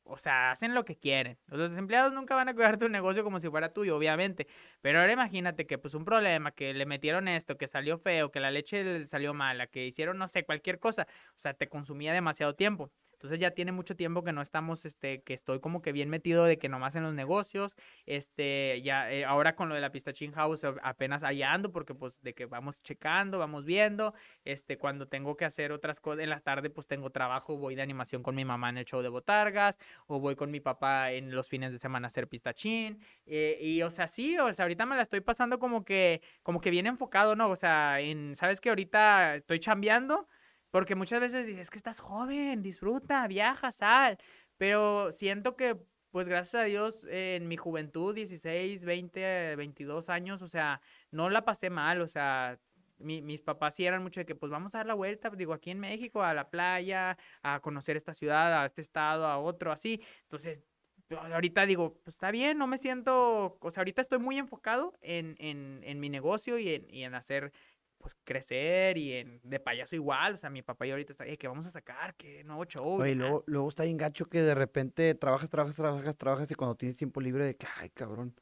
o 0.09 0.19
sea, 0.19 0.51
hacen 0.51 0.75
lo 0.75 0.85
que 0.85 0.97
quieren. 0.97 1.39
Los 1.47 1.71
desempleados 1.71 2.13
nunca 2.13 2.35
van 2.35 2.49
a 2.49 2.55
cuidar 2.55 2.79
tu 2.79 2.89
negocio 2.89 3.23
como 3.25 3.41
si 3.41 3.49
fuera 3.49 3.73
tuyo, 3.73 3.97
obviamente. 3.97 4.47
Pero 4.81 5.01
ahora 5.01 5.13
imagínate 5.13 5.67
que 5.67 5.79
pues 5.79 5.95
un 5.95 6.05
problema, 6.05 6.53
que 6.53 6.73
le 6.75 6.87
metieron 6.87 7.29
esto, 7.29 7.57
que 7.59 7.67
salió 7.69 7.99
feo, 7.99 8.31
que 8.31 8.41
la 8.41 8.51
leche 8.51 9.07
salió 9.07 9.35
mala, 9.35 9.67
que 9.67 9.87
hicieron, 9.87 10.19
no 10.19 10.29
sé, 10.29 10.45
cualquier 10.45 10.79
cosa. 10.79 11.07
O 11.37 11.39
sea, 11.39 11.55
te 11.55 11.69
consumía 11.69 12.13
demasiado 12.13 12.55
tiempo. 12.55 12.91
Entonces 13.19 13.41
ya 13.41 13.51
tiene 13.51 13.73
mucho 13.73 13.97
tiempo 13.97 14.23
que 14.23 14.33
no 14.33 14.41
estamos, 14.43 14.85
este, 14.85 15.23
que 15.23 15.35
estoy 15.35 15.59
como 15.59 15.83
que 15.83 15.91
bien 15.91 16.09
metido 16.09 16.45
de 16.45 16.57
que 16.57 16.69
nomás 16.69 16.95
en 16.95 17.03
los 17.03 17.15
negocios, 17.15 17.75
este, 18.07 18.81
ya, 18.83 19.11
eh, 19.11 19.25
ahora 19.25 19.57
con 19.57 19.69
lo 19.69 19.75
de 19.75 19.81
la 19.81 19.91
Pistachín 19.91 20.31
House 20.33 20.65
apenas 20.85 21.23
hallando 21.25 21.73
porque 21.73 21.95
pues 21.97 22.23
de 22.23 22.33
que 22.33 22.47
vamos 22.47 22.81
checando, 22.81 23.41
vamos 23.41 23.65
viendo, 23.65 24.15
este, 24.45 24.79
cuando 24.79 25.09
tengo 25.09 25.37
que 25.37 25.45
hacer 25.45 25.73
otras 25.73 25.99
cosas, 25.99 26.23
en 26.23 26.31
la 26.31 26.39
tarde 26.41 26.71
pues 26.71 26.87
tengo 26.87 27.11
trabajo, 27.11 27.57
voy 27.57 27.75
de 27.75 27.83
animación 27.83 28.23
con 28.23 28.37
mi 28.37 28.45
mamá 28.45 28.71
en 28.71 28.79
el 28.79 28.85
show 28.85 29.03
de 29.03 29.09
Botargas, 29.09 29.79
o 30.07 30.21
voy 30.21 30.37
con 30.37 30.53
mi 30.53 30.61
papá 30.61 31.11
en 31.11 31.35
los 31.35 31.49
fines 31.49 31.73
de 31.73 31.79
semana 31.81 32.07
a 32.07 32.09
hacer 32.09 32.29
Pistachín, 32.29 33.01
eh, 33.27 33.59
y 33.61 33.83
o 33.83 33.91
sea, 33.91 34.07
sí, 34.07 34.39
o 34.39 34.55
sea, 34.55 34.65
ahorita 34.65 34.87
me 34.87 34.95
la 34.95 35.03
estoy 35.03 35.23
pasando 35.23 35.59
como 35.59 35.85
que, 35.85 36.23
como 36.45 36.61
que 36.61 36.71
bien 36.71 36.87
enfocado, 36.87 37.35
¿no? 37.35 37.49
O 37.51 37.57
sea, 37.57 38.01
en, 38.01 38.37
¿sabes 38.37 38.61
que 38.61 38.69
ahorita 38.69 39.35
estoy 39.37 39.59
chambeando? 39.59 40.29
Porque 40.71 40.95
muchas 40.95 41.21
veces 41.21 41.47
dices, 41.47 41.71
que 41.71 41.79
estás 41.79 42.01
joven, 42.01 42.63
disfruta, 42.63 43.27
viaja, 43.27 43.73
sal. 43.73 44.19
Pero 44.57 45.13
siento 45.13 45.57
que, 45.57 45.77
pues 46.11 46.29
gracias 46.29 46.63
a 46.63 46.65
Dios, 46.65 47.07
en 47.11 47.49
mi 47.49 47.57
juventud, 47.57 48.15
16, 48.15 48.85
20, 48.85 49.57
22 49.57 50.09
años, 50.09 50.43
o 50.43 50.49
sea, 50.49 50.81
no 51.11 51.31
la 51.31 51.45
pasé 51.45 51.71
mal, 51.71 52.01
o 52.01 52.09
sea, 52.09 52.59
mis 52.99 53.41
papás 53.41 53.77
sí 53.77 53.87
eran 53.87 54.03
mucho 54.03 54.21
de 54.21 54.27
que, 54.27 54.35
pues 54.35 54.51
vamos 54.51 54.75
a 54.75 54.79
dar 54.79 54.87
la 54.87 54.95
vuelta, 54.95 55.31
digo, 55.31 55.53
aquí 55.53 55.71
en 55.71 55.81
México, 55.81 56.23
a 56.23 56.35
la 56.35 56.51
playa, 56.51 57.17
a 57.43 57.61
conocer 57.61 57.97
esta 57.97 58.13
ciudad, 58.13 58.63
a 58.63 58.67
este 58.67 58.81
estado, 58.81 59.27
a 59.27 59.39
otro, 59.39 59.71
así. 59.71 60.03
Entonces, 60.25 60.63
ahorita 61.11 61.65
digo, 61.67 61.95
pues 62.03 62.17
está 62.17 62.31
bien, 62.31 62.59
no 62.59 62.67
me 62.67 62.79
siento, 62.79 63.59
o 63.61 63.71
sea, 63.71 63.83
ahorita 63.83 64.03
estoy 64.03 64.19
muy 64.19 64.39
enfocado 64.39 64.95
en, 65.01 65.37
en, 65.39 65.81
en 65.85 66.01
mi 66.01 66.09
negocio 66.09 66.59
y 66.59 66.71
en, 66.75 66.87
y 66.93 67.05
en 67.05 67.15
hacer 67.15 67.53
pues 67.99 68.17
crecer 68.25 68.97
y 68.97 69.15
en, 69.15 69.41
de 69.43 69.61
payaso 69.61 69.97
igual, 69.97 70.35
o 70.35 70.39
sea, 70.39 70.51
mi 70.51 70.63
papá 70.63 70.87
y 70.87 70.91
ahorita 70.91 71.13
está, 71.13 71.25
que 71.37 71.49
vamos 71.49 71.67
a 71.67 71.71
sacar? 71.71 72.15
¿Qué 72.17 72.45
nuevo 72.45 72.65
show? 72.65 73.01
Oye, 73.01 73.15
luego, 73.15 73.45
luego 73.47 73.69
está 73.69 73.85
bien 73.85 73.97
gacho 73.97 74.27
que 74.27 74.43
de 74.43 74.55
repente 74.55 75.15
trabajas, 75.15 75.51
trabajas, 75.51 75.77
trabajas, 75.77 76.17
trabajas 76.17 76.51
y 76.51 76.55
cuando 76.55 76.77
tienes 76.77 76.97
tiempo 76.97 77.21
libre 77.21 77.45
de 77.45 77.57
que, 77.57 77.67
ay, 77.77 77.91
cabrón, 77.91 78.35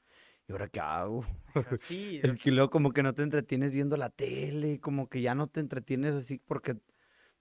¿y 0.47 0.53
ahora 0.53 0.69
qué 0.69 0.81
hago? 0.81 1.25
Sí. 1.81 2.21
Que 2.43 2.51
luego 2.51 2.71
como 2.71 2.93
que 2.93 3.03
no 3.03 3.15
te 3.15 3.23
entretienes 3.23 3.73
viendo 3.73 3.97
la 3.97 4.11
tele, 4.11 4.79
como 4.81 5.09
que 5.09 5.23
ya 5.23 5.35
no 5.35 5.49
te 5.49 5.61
entretienes 5.61 6.15
así 6.15 6.39
porque 6.39 6.77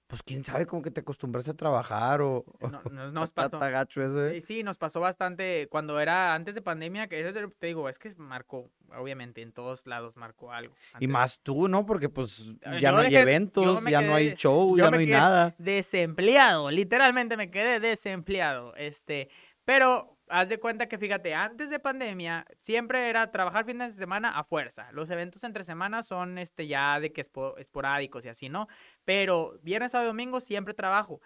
pues 0.08 0.22
quién 0.22 0.44
sabe, 0.44 0.66
como 0.66 0.82
que 0.82 0.92
te 0.92 1.02
acostumbras 1.02 1.48
a 1.50 1.54
trabajar 1.56 2.22
o... 2.22 2.46
No, 2.62 2.82
nos 3.12 3.32
pasó. 3.32 3.60
eso, 3.66 4.26
¿eh? 4.26 4.42
Sí, 4.42 4.42
sí, 4.42 4.64
nos 4.64 4.78
pasó 4.78 5.00
bastante 5.00 5.68
cuando 5.70 6.00
era 6.00 6.36
antes 6.36 6.54
de 6.56 6.62
pandemia, 6.62 7.08
que 7.08 7.24
te 7.60 7.68
digo, 7.68 7.90
es 7.90 7.98
que 7.98 8.14
marcó, 8.18 8.70
obviamente, 8.96 9.42
en 9.42 9.52
todos 9.52 9.88
lados 9.88 10.16
marcó 10.16 10.52
algo. 10.52 10.76
Y 11.00 11.08
más 11.08 11.40
tú, 11.40 11.68
¿no? 11.68 11.86
Porque 11.86 12.10
pues 12.10 12.44
ah, 12.64 12.78
ya 12.80 12.92
no 12.92 13.00
hay 13.00 13.16
eventos, 13.16 13.84
ya 13.86 14.02
no 14.02 14.16
hay 14.16 14.36
show, 14.36 14.78
ya 14.78 14.92
no 14.92 14.98
hay 14.98 15.08
nada. 15.08 15.56
Desempleado, 15.58 16.70
literalmente 16.70 17.36
me 17.38 17.50
quedé 17.50 17.80
desempleado. 17.80 18.76
Este, 18.76 19.30
pero 19.66 20.15
haz 20.28 20.50
de 20.50 20.60
cuenta 20.60 20.88
que 20.88 20.98
fíjate, 20.98 21.34
antes 21.34 21.70
de 21.70 21.80
pandemia 21.80 22.46
siempre 22.60 23.10
era 23.10 23.32
trabajar 23.32 23.66
fines 23.66 23.96
de 23.96 24.00
semana 24.00 24.38
a 24.38 24.44
fuerza. 24.44 24.92
Los 24.92 25.10
eventos 25.10 25.44
entre 25.44 25.64
semanas 25.64 26.08
son 26.08 26.38
este 26.38 26.68
ya 26.68 27.00
de 27.00 27.12
que 27.12 27.22
esporádicos 27.58 28.26
y 28.26 28.30
así, 28.30 28.50
¿no? 28.50 28.68
Pero 29.04 29.60
viernes 29.62 29.96
a 29.96 30.04
domingo 30.04 30.40
siempre 30.40 30.74
trabajo. 30.74 31.22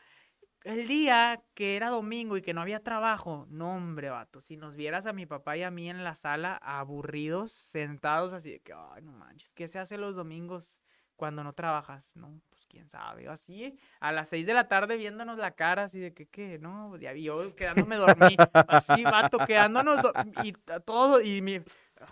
El 0.63 0.87
día 0.87 1.41
que 1.53 1.77
era 1.77 1.89
domingo 1.89 2.35
y 2.35 2.41
que 2.41 2.53
no 2.53 2.61
había 2.61 2.81
trabajo, 2.81 3.47
no 3.49 3.75
hombre, 3.75 4.09
vato, 4.09 4.41
si 4.41 4.57
nos 4.57 4.75
vieras 4.75 5.05
a 5.05 5.13
mi 5.13 5.25
papá 5.25 5.55
y 5.55 5.63
a 5.63 5.71
mí 5.71 5.89
en 5.89 6.03
la 6.03 6.15
sala 6.15 6.57
aburridos, 6.57 7.53
sentados 7.53 8.33
así 8.33 8.51
de 8.51 8.59
que, 8.59 8.73
ay, 8.73 9.01
no 9.01 9.13
manches, 9.13 9.53
¿qué 9.53 9.69
se 9.69 9.79
hace 9.79 9.97
los 9.97 10.15
domingos 10.17 10.81
cuando 11.19 11.43
no 11.43 11.51
trabajas? 11.51 12.15
No, 12.15 12.39
quién 12.69 12.87
sabe, 12.87 13.27
así 13.27 13.77
a 13.99 14.11
las 14.11 14.29
seis 14.29 14.45
de 14.45 14.53
la 14.53 14.67
tarde 14.67 14.95
viéndonos 14.95 15.37
la 15.37 15.51
cara, 15.51 15.83
así 15.83 15.99
de 15.99 16.13
que, 16.13 16.27
¿qué? 16.27 16.59
No, 16.59 16.95
yo 16.97 17.55
quedándome 17.55 17.97
dormir, 17.97 18.37
así, 18.53 19.03
vato, 19.03 19.39
quedándonos, 19.45 19.99
y 20.43 20.53
todo, 20.85 21.19
y 21.21 21.41
mi, 21.41 21.61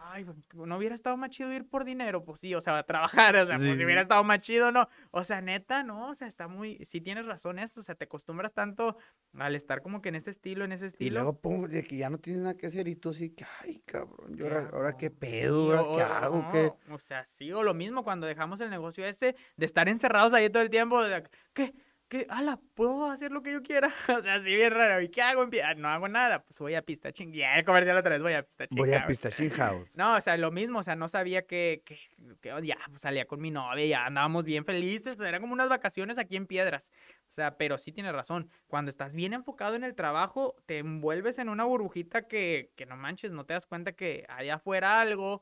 ay, 0.02 0.26
no 0.54 0.78
hubiera 0.78 0.96
estado 0.96 1.18
más 1.18 1.30
chido 1.30 1.52
ir 1.54 1.68
por 1.68 1.86
dinero, 1.86 2.24
pues 2.24 2.40
sí, 2.40 2.54
o 2.56 2.62
sea, 2.62 2.84
trabajar, 2.84 3.36
o 3.36 3.46
sea, 3.46 3.58
pues 3.58 3.78
si 3.78 3.84
hubiera 3.84 4.02
estado 4.02 4.24
más 4.24 4.40
chido, 4.40 4.72
no, 4.72 4.88
o 5.12 5.24
sea, 5.24 5.42
neta, 5.42 5.84
no, 5.84 6.10
o 6.10 6.14
sea, 6.14 6.28
está 6.28 6.48
muy, 6.48 6.78
sí 6.86 7.02
tienes 7.02 7.26
razón 7.26 7.60
eso, 7.60 7.80
o 7.82 7.84
sea, 7.84 7.96
te 7.96 8.06
acostumbras 8.06 8.54
tanto 8.54 8.98
al 9.38 9.56
estar 9.56 9.82
como 9.82 10.02
que 10.02 10.10
en 10.10 10.16
ese 10.16 10.32
estilo, 10.32 10.66
en 10.66 10.72
ese 10.72 10.88
estilo. 10.88 11.08
Y 11.08 11.12
luego, 11.12 11.40
pum, 11.40 11.68
de 11.68 11.84
que 11.84 11.98
ya 11.98 12.10
no 12.10 12.18
tienes 12.18 12.42
nada 12.42 12.56
que 12.56 12.68
hacer 12.68 12.88
y 12.88 12.96
tú 12.96 13.10
así, 13.10 13.30
que, 13.30 13.46
ay, 13.62 13.82
cabrón, 13.86 14.36
yo 14.36 14.46
ahora, 14.46 14.70
ahora, 14.74 14.98
qué 14.98 15.10
pedo, 15.12 15.96
¿qué 15.96 16.02
hago? 16.02 16.50
¿Qué? 16.52 16.74
O 16.92 17.00
sea, 17.00 17.24
sí, 17.26 17.52
o 17.52 17.64
lo 17.64 17.74
mismo 17.74 18.04
cuando 18.04 18.28
dejamos 18.28 18.60
el 18.62 18.70
negocio 18.70 19.06
ese, 19.06 19.36
de 19.56 19.66
estar 19.66 19.88
encerrados 19.90 20.34
ahí 20.34 20.50
todo 20.50 20.64
el 20.64 20.70
tiempo, 20.70 21.02
de, 21.04 21.24
¿qué? 21.54 21.74
Que, 22.08 22.26
ala, 22.30 22.60
puedo 22.74 23.10
hacer 23.10 23.32
lo 23.32 23.42
que 23.42 23.52
yo 23.52 23.62
quiera. 23.62 23.94
o 24.18 24.22
sea, 24.22 24.36
así 24.36 24.54
bien 24.54 24.72
raro. 24.72 25.02
¿Y 25.02 25.10
qué 25.10 25.22
hago? 25.22 25.48
Ah, 25.64 25.74
no 25.76 25.90
hago 25.90 26.08
nada. 26.08 26.44
Pues 26.44 26.60
voy 26.60 26.76
a 26.76 26.82
Pistachín. 26.82 27.34
Ya, 27.34 27.56
el 27.56 27.66
comercial 27.66 27.98
otra 27.98 28.12
vez, 28.12 28.22
voy 28.22 28.34
a 28.34 28.44
Pistachín 28.44 28.78
Voy 28.78 28.94
a 28.94 29.06
Pistachín 29.06 29.50
House. 29.52 29.98
No, 29.98 30.16
o 30.16 30.22
sea, 30.22 30.38
lo 30.38 30.52
mismo. 30.52 30.80
O 30.80 30.84
sea, 30.84 30.96
no 30.96 31.08
sabía 31.08 31.46
que, 31.46 31.84
que, 31.86 32.00
que 32.42 32.54
ya, 32.64 32.78
pues 32.90 33.02
salía 33.02 33.26
con 33.26 33.42
mi 33.42 33.52
novia, 33.52 33.86
ya 33.86 34.06
andábamos 34.06 34.46
bien 34.46 34.66
felices. 34.66 35.14
O 35.14 35.18
sea, 35.18 35.30
eran 35.30 35.42
como 35.42 35.54
unas 35.54 35.70
vacaciones 35.70 36.18
aquí 36.18 36.36
en 36.36 36.48
Piedras. 36.48 36.92
O 37.30 37.32
sea, 37.32 37.58
pero 37.58 37.78
sí 37.78 37.92
tiene 37.92 38.12
razón. 38.12 38.50
Cuando 38.68 38.90
estás 38.90 39.14
bien 39.14 39.34
enfocado 39.34 39.76
en 39.76 39.84
el 39.84 39.96
trabajo, 39.96 40.56
te 40.66 40.80
envuelves 40.80 41.40
en 41.40 41.50
una 41.50 41.66
burbujita 41.66 42.28
que, 42.28 42.72
que 42.76 42.86
no 42.86 42.96
manches, 42.96 43.32
no 43.32 43.46
te 43.46 43.54
das 43.54 43.66
cuenta 43.66 43.92
que 43.92 44.26
allá 44.30 44.56
afuera 44.56 45.02
algo 45.02 45.42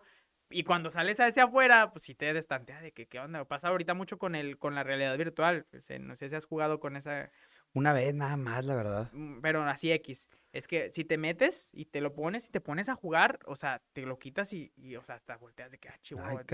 y 0.56 0.64
cuando 0.64 0.90
sales 0.90 1.20
hacia 1.20 1.44
afuera, 1.44 1.92
pues 1.92 2.06
sí 2.06 2.16
te 2.16 2.34
destantea 2.34 2.80
de 2.80 2.94
que 2.94 3.08
qué 3.08 3.20
onda. 3.20 3.44
Pasa 3.44 3.68
ahorita 3.68 3.94
mucho 3.94 4.18
con 4.18 4.36
el, 4.36 4.58
con 4.58 4.74
la 4.74 4.84
realidad 4.84 5.18
virtual. 5.18 5.66
Pues, 5.70 5.90
eh, 5.90 6.00
no 6.00 6.16
sé 6.16 6.30
si 6.30 6.36
has 6.36 6.46
jugado 6.46 6.80
con 6.80 6.96
esa. 6.96 7.30
Una 7.74 7.92
vez 7.92 8.16
nada 8.16 8.38
más, 8.38 8.64
la 8.66 8.74
verdad. 8.74 9.10
Mm, 9.12 9.42
pero 9.42 9.64
así 9.64 9.92
X. 9.92 10.30
Es 10.54 10.70
que 10.70 10.90
si 10.92 11.04
te 11.04 11.18
metes 11.18 11.72
y 11.74 11.84
te 11.84 12.00
lo 12.00 12.14
pones 12.14 12.48
y 12.48 12.52
te 12.52 12.62
pones 12.62 12.88
a 12.88 12.96
jugar, 12.96 13.40
o 13.48 13.58
sea, 13.58 13.82
te 13.92 14.04
lo 14.04 14.18
quitas 14.18 14.54
y, 14.54 14.72
y 14.78 14.96
o 14.96 15.04
sea, 15.04 15.16
hasta 15.16 15.36
volteas 15.36 15.72
de 15.72 15.78
que, 15.78 15.90
ah, 15.90 15.98
chihuahua, 16.02 16.46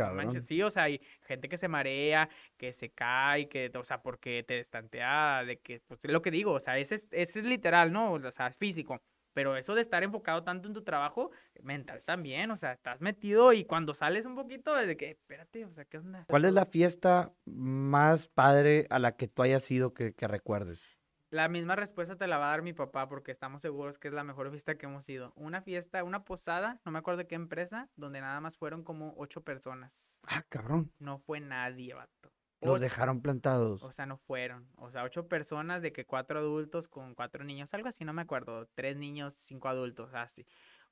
Sí, 0.42 0.64
o 0.64 0.72
sea, 0.72 0.84
hay 0.84 1.00
gente 1.22 1.48
que 1.48 1.60
se 1.60 1.68
marea, 1.68 2.28
que 2.58 2.72
se 2.72 2.90
cae, 2.90 3.48
que, 3.48 3.72
o 3.76 3.84
sea, 3.84 4.02
porque 4.02 4.42
te 4.42 4.56
destantea, 4.56 5.44
de 5.46 5.60
que, 5.60 5.82
pues, 5.82 6.00
lo 6.06 6.24
que 6.24 6.32
digo, 6.32 6.54
o 6.54 6.60
sea, 6.60 6.80
ese 6.80 6.96
es, 6.96 7.08
ese 7.12 7.42
es 7.42 7.46
literal, 7.46 7.94
¿no? 7.94 8.14
O 8.14 8.32
sea, 8.32 8.48
es 8.48 8.58
físico. 8.58 9.00
Pero 9.34 9.56
eso 9.56 9.76
de 9.76 9.82
estar 9.82 10.04
enfocado 10.04 10.44
tanto 10.44 10.68
en 10.68 10.74
tu 10.74 10.84
trabajo, 10.84 11.32
mental 11.62 12.04
también, 12.04 12.52
o 12.52 12.58
sea, 12.58 12.74
estás 12.74 13.02
metido 13.02 13.54
y 13.54 13.66
cuando 13.66 13.94
sales 13.94 14.26
un 14.26 14.36
poquito, 14.36 14.76
de 14.76 14.98
que, 14.98 15.12
espérate, 15.12 15.66
o 15.66 15.72
sea, 15.72 15.86
¿qué 15.86 15.98
onda? 15.98 16.26
¿Cuál 16.28 16.46
es 16.46 16.54
la 16.54 16.66
fiesta 16.66 17.34
más 17.46 18.28
padre 18.28 18.88
a 18.90 19.00
la 19.00 19.16
que 19.16 19.28
tú 19.28 19.42
hayas 19.44 19.70
ido 19.72 19.94
que, 19.94 20.14
que 20.14 20.28
recuerdes? 20.28 20.98
La 21.32 21.48
misma 21.48 21.78
respuesta 21.78 22.18
te 22.18 22.28
la 22.28 22.38
va 22.38 22.48
a 22.48 22.50
dar 22.50 22.62
mi 22.62 22.74
papá 22.74 23.08
porque 23.08 23.32
estamos 23.32 23.62
seguros 23.62 23.98
que 23.98 24.10
es 24.10 24.14
la 24.14 24.26
mejor 24.26 24.52
fiesta 24.52 24.76
que 24.76 24.86
hemos 24.86 25.08
ido. 25.08 25.32
Una 25.38 25.62
fiesta, 25.62 26.04
una 26.04 26.26
posada, 26.26 26.82
no 26.84 26.92
me 26.92 27.00
acuerdo 27.00 27.20
de 27.20 27.28
qué 27.28 27.36
empresa, 27.36 27.90
donde 27.96 28.20
nada 28.20 28.42
más 28.42 28.58
fueron 28.58 28.84
como 28.84 29.14
ocho 29.16 29.42
personas. 29.42 30.18
Ah, 30.28 30.44
cabrón. 30.50 30.92
No 31.00 31.20
fue 31.20 31.40
nadie, 31.40 31.94
vato. 31.94 32.34
Los 32.62 32.80
dejaron 32.80 33.22
plantados. 33.22 33.82
O 33.84 33.92
sea, 33.92 34.06
no 34.06 34.18
fueron. 34.18 34.68
O 34.76 34.92
sea, 34.92 35.04
ocho 35.04 35.28
personas 35.28 35.82
de 35.82 35.92
que 35.92 36.06
cuatro 36.06 36.40
adultos 36.40 36.88
con 36.88 37.16
cuatro 37.16 37.44
niños, 37.44 37.74
algo 37.74 37.90
así, 37.90 38.06
no 38.06 38.14
me 38.14 38.22
acuerdo. 38.22 38.68
Tres 38.76 38.98
niños, 38.98 39.34
cinco 39.34 39.68
adultos, 39.68 40.14
así. 40.14 40.46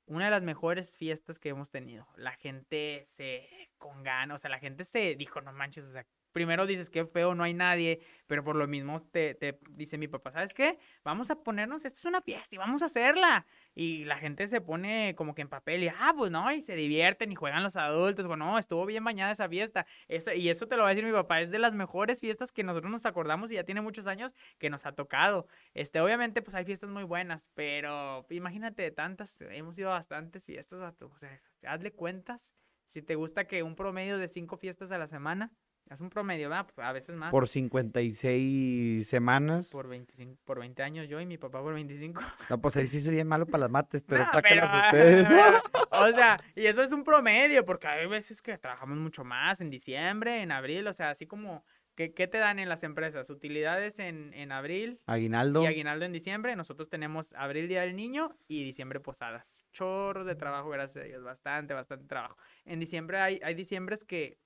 Una 0.06 0.24
de 0.24 0.30
las 0.32 0.42
mejores 0.42 0.96
fiestas 0.96 1.38
que 1.38 1.50
hemos 1.50 1.70
tenido. 1.70 2.08
La 2.16 2.32
gente 2.32 3.02
se 3.04 3.48
con 3.78 4.02
ganas, 4.02 4.36
o 4.36 4.38
sea, 4.38 4.50
la 4.50 4.58
gente 4.58 4.84
se 4.84 5.14
dijo, 5.14 5.40
no 5.40 5.52
manches, 5.52 5.84
o 5.84 5.92
sea, 5.92 6.04
primero 6.32 6.66
dices 6.66 6.90
que 6.90 7.04
feo, 7.04 7.34
no 7.34 7.44
hay 7.44 7.54
nadie, 7.54 8.00
pero 8.26 8.44
por 8.44 8.56
lo 8.56 8.66
mismo 8.66 9.02
te, 9.02 9.58
dice 9.70 9.98
mi 9.98 10.08
papá, 10.08 10.30
¿sabes 10.32 10.54
qué? 10.54 10.78
Vamos 11.04 11.30
a 11.30 11.42
ponernos, 11.42 11.84
esto 11.84 11.98
es 11.98 12.04
una 12.04 12.20
fiesta 12.20 12.54
y 12.54 12.58
vamos 12.58 12.82
a 12.82 12.86
hacerla. 12.86 13.46
Y 13.74 14.04
la 14.04 14.18
gente 14.18 14.46
se 14.48 14.60
pone 14.60 15.14
como 15.16 15.34
que 15.34 15.42
en 15.42 15.48
papel 15.48 15.82
y, 15.82 15.88
ah, 15.88 16.12
pues 16.16 16.30
no, 16.30 16.50
y 16.52 16.62
se 16.62 16.74
divierten 16.74 17.32
y 17.32 17.34
juegan 17.34 17.62
los 17.62 17.76
adultos, 17.76 18.26
bueno, 18.26 18.46
no, 18.46 18.58
estuvo 18.58 18.86
bien 18.86 19.04
bañada 19.04 19.32
esa 19.32 19.48
fiesta. 19.48 19.86
y 20.08 20.48
eso 20.48 20.66
te 20.66 20.76
lo 20.76 20.82
va 20.82 20.88
a 20.88 20.90
decir 20.94 21.04
mi 21.04 21.12
papá, 21.12 21.40
es 21.40 21.50
de 21.50 21.58
las 21.58 21.74
mejores 21.74 22.20
fiestas 22.20 22.52
que 22.52 22.62
nosotros 22.62 22.90
nos 22.90 23.06
acordamos 23.06 23.50
y 23.50 23.54
ya 23.54 23.64
tiene 23.64 23.80
muchos 23.80 24.06
años 24.06 24.32
que 24.58 24.70
nos 24.70 24.86
ha 24.86 24.92
tocado. 24.92 25.46
Este, 25.74 26.00
obviamente, 26.00 26.42
pues 26.42 26.54
hay 26.54 26.64
fiestas 26.64 26.90
muy 26.90 27.04
buenas, 27.04 27.48
pero 27.54 28.26
imagínate 28.30 28.90
tantas, 28.90 29.40
hemos 29.40 29.78
ido 29.78 29.90
a 29.90 29.94
bastantes 29.94 30.44
fiestas, 30.44 30.80
o 31.00 31.18
sea, 31.18 31.40
hazle 31.66 31.92
cuentas. 31.92 32.54
Si 32.86 33.02
te 33.02 33.14
gusta 33.14 33.44
que 33.44 33.62
un 33.62 33.76
promedio 33.76 34.18
de 34.18 34.26
cinco 34.26 34.56
fiestas 34.56 34.90
a 34.90 34.98
la 34.98 35.06
semana, 35.06 35.52
es 35.88 36.00
un 36.00 36.10
promedio, 36.10 36.48
¿verdad? 36.48 36.66
Pues, 36.74 36.86
a 36.86 36.92
veces 36.92 37.16
más. 37.16 37.30
Por 37.30 37.48
56 37.48 39.08
semanas. 39.08 39.70
Por 39.70 39.88
25, 39.88 40.38
por 40.44 40.60
20 40.60 40.82
años 40.82 41.08
yo 41.08 41.20
y 41.20 41.26
mi 41.26 41.38
papá 41.38 41.60
por 41.60 41.74
25. 41.74 42.20
No, 42.48 42.60
pues 42.60 42.76
ahí 42.76 42.86
sí 42.86 43.00
soy 43.04 43.10
bien 43.10 43.26
malo 43.26 43.46
para 43.46 43.62
las 43.62 43.70
mates, 43.70 44.02
pero 44.02 44.24
no, 44.24 44.38
ustedes. 44.38 45.28
o 45.90 46.08
sea, 46.08 46.38
y 46.54 46.66
eso 46.66 46.82
es 46.82 46.92
un 46.92 47.04
promedio, 47.04 47.64
porque 47.64 47.88
hay 47.88 48.06
veces 48.06 48.40
que 48.40 48.56
trabajamos 48.58 48.98
mucho 48.98 49.24
más 49.24 49.60
en 49.60 49.70
diciembre, 49.70 50.42
en 50.42 50.52
abril, 50.52 50.86
o 50.86 50.92
sea, 50.92 51.10
así 51.10 51.26
como 51.26 51.64
¿Qué, 51.96 52.14
qué 52.14 52.26
te 52.26 52.38
dan 52.38 52.58
en 52.58 52.70
las 52.70 52.82
empresas? 52.82 53.28
Utilidades 53.28 53.98
en, 53.98 54.32
en 54.32 54.52
abril 54.52 55.00
Aguinaldo. 55.06 55.62
y 55.62 55.66
aguinaldo 55.66 56.06
en 56.06 56.12
diciembre. 56.12 56.56
Nosotros 56.56 56.88
tenemos 56.88 57.34
abril 57.34 57.68
Día 57.68 57.82
del 57.82 57.94
Niño 57.94 58.34
y 58.48 58.64
diciembre 58.64 59.00
posadas. 59.00 59.66
Chorros 59.72 60.26
de 60.26 60.34
trabajo, 60.34 60.70
gracias 60.70 61.04
a 61.04 61.06
Dios. 61.06 61.22
Bastante, 61.22 61.74
bastante 61.74 62.06
trabajo. 62.06 62.38
En 62.64 62.80
diciembre 62.80 63.18
hay, 63.18 63.40
hay 63.42 63.54
diciembres 63.54 64.04
que 64.04 64.38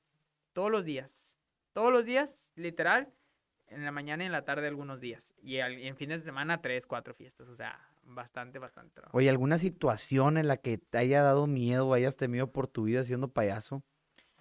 todos 0.55 0.70
los 0.70 0.85
días, 0.86 1.36
todos 1.74 1.93
los 1.93 2.06
días, 2.06 2.51
literal, 2.55 3.12
en 3.66 3.85
la 3.85 3.90
mañana 3.93 4.22
y 4.22 4.26
en 4.26 4.32
la 4.32 4.44
tarde 4.44 4.68
algunos 4.68 5.01
días. 5.01 5.35
Y, 5.43 5.59
al- 5.59 5.78
y 5.78 5.86
en 5.86 5.97
fines 5.97 6.20
de 6.20 6.24
semana, 6.24 6.62
tres, 6.62 6.86
cuatro 6.86 7.12
fiestas. 7.14 7.48
O 7.48 7.55
sea, 7.55 7.78
bastante, 8.05 8.59
bastante 8.59 8.94
trabajo. 8.94 9.16
Oye, 9.16 9.28
¿alguna 9.28 9.59
situación 9.59 10.39
en 10.39 10.48
la 10.48 10.56
que 10.56 10.78
te 10.78 10.98
haya 10.98 11.22
dado 11.22 11.47
miedo 11.47 11.86
o 11.89 11.94
hayas 11.94 12.16
temido 12.16 12.51
por 12.52 12.68
tu 12.68 12.85
vida 12.85 13.02
siendo 13.05 13.28
payaso? 13.28 13.82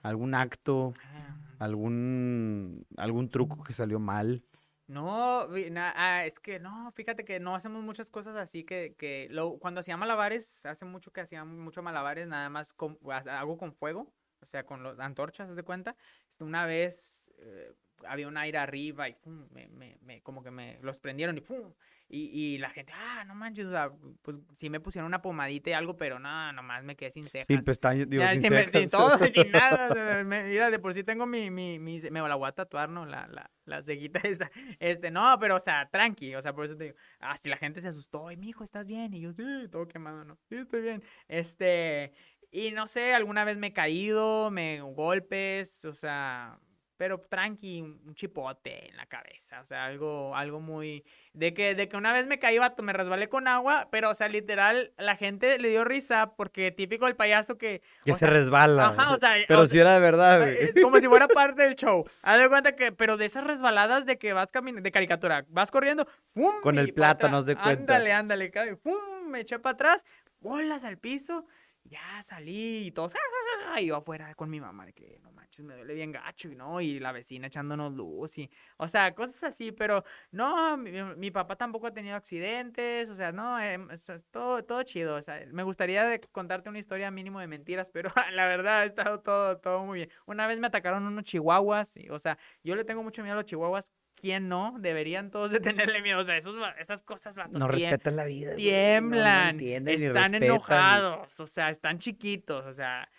¿Algún 0.01 0.35
acto, 0.35 0.93
Ah, 1.03 1.37
algún, 1.59 2.85
algún 2.97 3.29
truco 3.29 3.63
que 3.63 3.73
salió 3.73 3.99
mal? 3.99 4.43
No, 4.85 5.47
na- 5.71 5.93
ah, 5.95 6.25
es 6.25 6.39
que 6.41 6.59
no, 6.59 6.91
fíjate 6.91 7.23
que 7.23 7.39
no 7.39 7.55
hacemos 7.55 7.81
muchas 7.83 8.09
cosas 8.09 8.35
así 8.35 8.65
que, 8.65 8.95
que 8.97 9.27
lo, 9.31 9.57
cuando 9.57 9.79
hacía 9.79 9.95
malabares, 9.95 10.65
hace 10.65 10.83
mucho 10.85 11.11
que 11.11 11.21
hacía 11.21 11.45
mucho 11.45 11.81
malabares, 11.81 12.27
nada 12.27 12.49
más 12.49 12.73
con, 12.73 12.99
hago 13.09 13.57
con 13.57 13.73
fuego, 13.73 14.11
o 14.43 14.45
sea, 14.45 14.63
con 14.65 14.83
las 14.83 14.99
antorchas, 14.99 15.49
¿haz 15.49 15.55
de 15.55 15.63
cuenta? 15.63 15.95
Este, 16.29 16.43
Una 16.43 16.65
vez 16.65 17.25
eh, 17.39 17.73
había 18.05 18.27
un 18.27 18.37
aire 18.37 18.57
arriba 18.57 19.07
y 19.09 19.13
pum, 19.13 19.47
me, 19.51 19.67
me- 19.69 19.97
me- 20.01 20.21
como 20.21 20.43
que 20.43 20.51
me 20.51 20.77
los 20.81 20.99
prendieron 20.99 21.37
y 21.37 21.41
pum, 21.41 21.73
y, 22.09 22.25
y 22.53 22.57
la 22.57 22.69
gente, 22.69 22.91
ah, 22.95 23.23
no 23.25 23.33
manches, 23.33 23.65
o 23.65 23.71
sea, 23.71 23.91
pues 24.21 24.37
sí 24.55 24.69
me 24.69 24.79
pusieron 24.79 25.07
una 25.07 25.21
pomadita 25.21 25.69
y 25.69 25.73
algo, 25.73 25.95
pero 25.95 26.19
no, 26.19 26.51
nomás 26.53 26.83
me 26.83 26.95
quedé 26.95 27.11
sin 27.11 27.27
cejas. 27.29 27.47
Sin 27.47 27.63
pestañas, 27.63 28.09
digo, 28.09 28.23
Ya, 28.23 28.31
sin 28.33 28.41
me- 28.41 28.63
sin 28.65 28.71
cejas. 28.89 28.91
todo, 28.91 29.17
sin 29.31 29.51
nada. 29.51 29.89
o 29.89 29.93
sea, 29.93 30.23
me- 30.23 30.43
mira, 30.43 30.69
de 30.69 30.79
por 30.79 30.93
sí 30.93 31.03
tengo 31.03 31.25
mi, 31.25 31.49
mi, 31.49 31.79
mi, 31.79 31.99
me 32.11 32.19
la 32.21 32.35
voy 32.35 32.49
a 32.49 32.51
tatuar, 32.51 32.89
¿no? 32.89 33.05
La, 33.05 33.25
la, 33.27 33.49
la 33.65 33.81
ceguita 33.81 34.19
esa. 34.27 34.51
Este, 34.79 35.09
no, 35.09 35.37
pero, 35.39 35.55
o 35.55 35.59
sea, 35.59 35.89
tranqui, 35.89 36.35
o 36.35 36.41
sea, 36.41 36.53
por 36.53 36.65
eso 36.65 36.75
te 36.75 36.83
digo, 36.85 36.95
ah, 37.19 37.37
si 37.37 37.47
la 37.49 37.57
gente 37.57 37.79
se 37.81 37.87
asustó, 37.87 38.29
y 38.31 38.37
mi 38.37 38.49
hijo, 38.49 38.63
¿estás 38.63 38.85
bien? 38.85 39.13
Y 39.13 39.21
yo, 39.21 39.31
sí, 39.33 39.43
todo 39.71 39.87
quemado, 39.87 40.23
¿no? 40.25 40.37
Sí, 40.49 40.57
estoy 40.57 40.81
bien. 40.81 41.03
Este, 41.27 42.13
y 42.53 42.71
no 42.71 42.87
sé, 42.87 43.15
alguna 43.15 43.43
vez 43.43 43.57
me 43.57 43.67
he 43.67 43.73
caído, 43.73 44.51
me 44.51 44.79
golpes, 44.81 45.83
o 45.85 45.93
sea, 45.93 46.59
pero 46.97 47.19
tranqui, 47.19 47.81
un 47.81 48.13
chipote 48.13 48.89
en 48.89 48.95
la 48.95 49.07
cabeza, 49.07 49.59
o 49.59 49.65
sea, 49.65 49.85
algo, 49.85 50.35
algo 50.35 50.59
muy, 50.59 51.03
de 51.33 51.55
que, 51.55 51.73
de 51.73 51.89
que 51.89 51.97
una 51.97 52.13
vez 52.13 52.27
me 52.27 52.37
caí, 52.37 52.59
vato, 52.59 52.83
me 52.83 52.93
resbalé 52.93 53.27
con 53.27 53.47
agua, 53.47 53.89
pero, 53.91 54.11
o 54.11 54.13
sea, 54.13 54.27
literal, 54.27 54.93
la 54.99 55.15
gente 55.15 55.57
le 55.57 55.69
dio 55.69 55.83
risa, 55.83 56.35
porque 56.35 56.71
típico 56.71 57.05
del 57.07 57.15
payaso 57.15 57.57
que, 57.57 57.81
Que 58.05 58.13
se 58.13 58.19
sea, 58.19 58.29
resbala. 58.29 58.89
Ajá, 58.89 59.15
o 59.15 59.17
sea, 59.19 59.33
Pero 59.47 59.61
o 59.61 59.67
si 59.67 59.79
era 59.79 59.95
de 59.95 59.99
verdad, 59.99 60.47
es 60.47 60.79
como 60.79 60.99
si 60.99 61.07
fuera 61.07 61.27
parte 61.27 61.63
del 61.63 61.75
show. 61.75 62.05
Haz 62.21 62.39
de 62.39 62.49
cuenta 62.49 62.75
que, 62.75 62.91
pero 62.91 63.17
de 63.17 63.25
esas 63.25 63.43
resbaladas 63.43 64.05
de 64.05 64.19
que 64.19 64.31
vas 64.33 64.51
caminando, 64.51 64.83
de 64.83 64.91
caricatura, 64.91 65.43
vas 65.49 65.71
corriendo, 65.71 66.07
¡fum! 66.35 66.61
Con 66.61 66.77
el 66.77 66.93
plátano, 66.93 67.41
de 67.41 67.55
cuenta. 67.55 67.95
Ándale, 67.95 68.13
ándale, 68.13 68.51
cae, 68.51 68.75
¡fum! 68.75 69.27
Me 69.27 69.39
eché 69.39 69.57
para 69.57 69.73
atrás, 69.73 70.05
bolas 70.39 70.85
al 70.85 70.99
piso, 70.99 71.47
ya 71.83 72.21
salí 72.21 72.87
y 72.87 72.91
todos, 72.91 73.13
¡ah! 73.15 73.79
y 73.81 73.87
yo 73.87 73.95
afuera 73.95 74.33
con 74.35 74.49
mi 74.49 74.59
mamá, 74.61 74.85
de 74.85 74.93
que 74.93 75.19
no 75.23 75.31
manches, 75.31 75.65
me 75.65 75.75
duele 75.75 75.93
bien 75.93 76.11
gacho, 76.11 76.49
y 76.49 76.55
no, 76.55 76.81
y 76.81 76.99
la 76.99 77.11
vecina 77.11 77.47
echándonos 77.47 77.93
luz, 77.93 78.37
y, 78.37 78.49
o 78.77 78.87
sea, 78.87 79.13
cosas 79.15 79.43
así, 79.43 79.71
pero 79.71 80.03
no, 80.31 80.77
mi, 80.77 80.91
mi 81.17 81.31
papá 81.31 81.55
tampoco 81.55 81.87
ha 81.87 81.93
tenido 81.93 82.15
accidentes, 82.15 83.09
o 83.09 83.15
sea, 83.15 83.31
no, 83.31 83.57
sea, 83.97 84.19
todo, 84.31 84.63
todo 84.63 84.83
chido, 84.83 85.15
o 85.15 85.21
sea, 85.21 85.43
me 85.51 85.63
gustaría 85.63 86.03
de 86.03 86.19
contarte 86.19 86.69
una 86.69 86.79
historia 86.79 87.11
mínimo 87.11 87.39
de 87.39 87.47
mentiras, 87.47 87.89
pero 87.89 88.11
la 88.33 88.45
verdad 88.47 88.81
ha 88.81 88.85
estado 88.85 89.19
todo, 89.21 89.57
todo 89.57 89.83
muy 89.85 89.99
bien. 89.99 90.09
Una 90.25 90.47
vez 90.47 90.59
me 90.59 90.67
atacaron 90.67 91.03
unos 91.05 91.23
chihuahuas, 91.23 91.97
y, 91.97 92.09
o 92.09 92.19
sea, 92.19 92.37
yo 92.63 92.75
le 92.75 92.83
tengo 92.85 93.03
mucho 93.03 93.21
miedo 93.23 93.33
a 93.33 93.37
los 93.37 93.45
chihuahuas, 93.45 93.91
¿quién 94.23 94.47
no? 94.47 94.73
Deberían 94.79 95.31
todos 95.31 95.51
de 95.51 95.59
tenerle 95.59 96.01
miedo, 96.01 96.21
o 96.21 96.23
sea, 96.23 96.37
esos, 96.37 96.55
esas 96.79 97.01
cosas, 97.01 97.35
vato, 97.35 97.59
No 97.59 97.67
tiem- 97.67 97.71
respetan 97.71 98.15
la 98.15 98.23
vida. 98.23 98.53
güey, 98.53 98.63
no- 98.63 98.69
no 98.69 98.69
tiemblan, 98.69 99.49
entienden 99.49 99.99
ni 99.99 100.05
están 100.05 100.31
ni- 100.31 100.37
enojados, 100.37 101.39
o 101.41 101.45
sea, 101.47 101.69
están 101.69 101.99
chiquitos, 101.99 102.65
o 102.65 102.71
sea, 102.71 103.09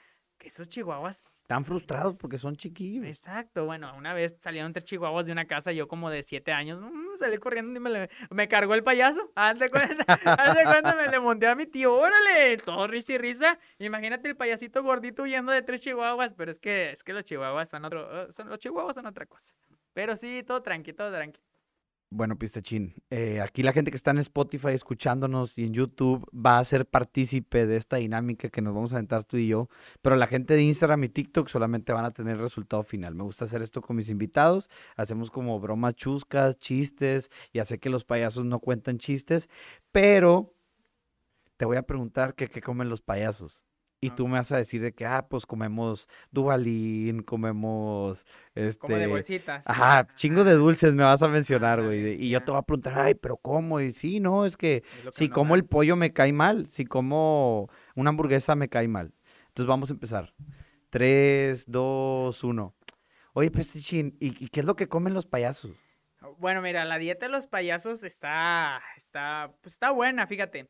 esos 0.40 0.66
chihuahuas 0.68 1.26
Están 1.36 1.64
frustrados 1.66 2.18
porque 2.18 2.38
son 2.38 2.56
chiquillos. 2.56 3.04
Exacto, 3.06 3.66
bueno, 3.66 3.94
una 3.96 4.12
vez 4.14 4.36
salieron 4.40 4.72
tres 4.72 4.84
chihuahuas 4.86 5.26
de 5.26 5.32
una 5.32 5.46
casa, 5.46 5.72
yo 5.72 5.88
como 5.88 6.08
de 6.08 6.22
siete 6.22 6.52
años, 6.52 6.80
mm, 6.80 7.16
salí 7.16 7.36
corriendo 7.36 7.78
y 7.78 7.82
me, 7.82 7.90
le- 7.90 8.10
me 8.30 8.48
cargó 8.48 8.72
el 8.74 8.82
payaso, 8.82 9.30
haz 9.36 9.58
de 9.58 9.68
cuenta, 9.68 10.04
haz 10.08 10.56
de 10.56 10.64
cuenta, 10.64 10.96
me 10.96 11.08
le 11.08 11.20
monté 11.20 11.46
a 11.48 11.54
mi 11.54 11.66
tío, 11.66 11.94
órale, 11.94 12.56
todo 12.56 12.86
risa 12.86 13.12
y 13.12 13.18
risa, 13.18 13.58
imagínate 13.78 14.28
el 14.28 14.36
payasito 14.36 14.82
gordito 14.82 15.24
huyendo 15.24 15.52
de 15.52 15.60
tres 15.60 15.82
chihuahuas, 15.82 16.32
pero 16.32 16.50
es 16.50 16.58
que, 16.58 16.92
es 16.92 17.02
que 17.04 17.12
los 17.12 17.24
chihuahuas 17.24 17.68
son 17.68 17.84
otro, 17.84 18.32
son, 18.32 18.48
los 18.48 18.58
chihuahuas 18.58 18.94
son 18.94 19.04
otra 19.06 19.26
cosa, 19.26 19.52
pero 19.94 20.16
sí, 20.16 20.42
todo 20.46 20.62
tranqui, 20.62 20.92
todo 20.92 21.10
tranqui. 21.10 21.40
Bueno, 22.16 22.38
Pistachín, 22.38 22.94
eh, 23.10 23.40
aquí 23.40 23.64
la 23.64 23.72
gente 23.72 23.90
que 23.90 23.96
está 23.96 24.12
en 24.12 24.18
Spotify 24.18 24.68
escuchándonos 24.68 25.58
y 25.58 25.64
en 25.64 25.74
YouTube 25.74 26.24
va 26.32 26.60
a 26.60 26.64
ser 26.64 26.86
partícipe 26.86 27.66
de 27.66 27.76
esta 27.76 27.96
dinámica 27.96 28.50
que 28.50 28.62
nos 28.62 28.72
vamos 28.72 28.92
a 28.92 28.96
aventar 28.96 29.24
tú 29.24 29.36
y 29.36 29.48
yo, 29.48 29.68
pero 30.00 30.14
la 30.14 30.28
gente 30.28 30.54
de 30.54 30.62
Instagram 30.62 31.02
y 31.02 31.08
TikTok 31.08 31.48
solamente 31.48 31.92
van 31.92 32.04
a 32.04 32.12
tener 32.12 32.38
resultado 32.38 32.84
final. 32.84 33.16
Me 33.16 33.24
gusta 33.24 33.46
hacer 33.46 33.62
esto 33.62 33.82
con 33.82 33.96
mis 33.96 34.10
invitados, 34.10 34.70
hacemos 34.94 35.28
como 35.32 35.58
bromas 35.58 35.96
chuscas, 35.96 36.56
chistes, 36.58 37.32
ya 37.52 37.64
sé 37.64 37.80
que 37.80 37.90
los 37.90 38.04
payasos 38.04 38.44
no 38.44 38.60
cuentan 38.60 38.98
chistes, 38.98 39.48
pero 39.90 40.54
te 41.56 41.64
voy 41.64 41.78
a 41.78 41.82
preguntar 41.82 42.34
qué 42.36 42.48
comen 42.60 42.88
los 42.88 43.02
payasos. 43.02 43.64
Y 44.04 44.10
tú 44.10 44.28
me 44.28 44.34
vas 44.34 44.52
a 44.52 44.58
decir 44.58 44.82
de 44.82 44.92
que, 44.92 45.06
ah, 45.06 45.26
pues 45.28 45.46
comemos 45.46 46.08
dubalín, 46.30 47.22
comemos, 47.22 48.26
este... 48.54 48.78
Como 48.78 48.96
de 48.96 49.06
bolsitas. 49.06 49.66
Ajá, 49.66 50.06
chingo 50.16 50.44
de 50.44 50.52
dulces 50.52 50.92
me 50.92 51.02
vas 51.02 51.22
a 51.22 51.28
mencionar, 51.28 51.82
güey. 51.82 52.22
Y 52.22 52.28
yo 52.28 52.42
te 52.42 52.50
voy 52.50 52.58
a 52.58 52.62
preguntar, 52.62 52.98
ay, 52.98 53.14
pero 53.14 53.38
¿cómo? 53.38 53.80
Y 53.80 53.92
sí, 53.92 54.20
no, 54.20 54.44
es 54.44 54.58
que 54.58 54.82
Es 54.98 55.04
lo 55.04 55.10
que 55.10 55.16
si 55.16 55.28
como 55.30 55.54
el 55.54 55.64
pollo 55.64 55.96
me 55.96 56.12
cae 56.12 56.34
mal, 56.34 56.66
si 56.66 56.84
como 56.84 57.70
una 57.94 58.10
hamburguesa 58.10 58.54
me 58.54 58.68
cae 58.68 58.88
mal. 58.88 59.14
Entonces 59.48 59.66
vamos 59.66 59.88
a 59.88 59.94
empezar. 59.94 60.34
Tres, 60.90 61.64
dos, 61.66 62.44
uno. 62.44 62.74
Oye, 63.32 63.50
Pestichín, 63.50 64.16
¿y, 64.20 64.44
y 64.44 64.48
qué 64.48 64.60
es 64.60 64.66
lo 64.66 64.76
que 64.76 64.86
comen 64.86 65.14
los 65.14 65.26
payasos? 65.26 65.72
Bueno, 66.38 66.60
mira, 66.62 66.84
la 66.84 66.98
dieta 66.98 67.26
de 67.26 67.32
los 67.32 67.46
payasos 67.46 68.02
está, 68.02 68.82
está, 68.96 69.52
pues 69.62 69.74
está 69.74 69.90
buena, 69.90 70.26
fíjate. 70.26 70.68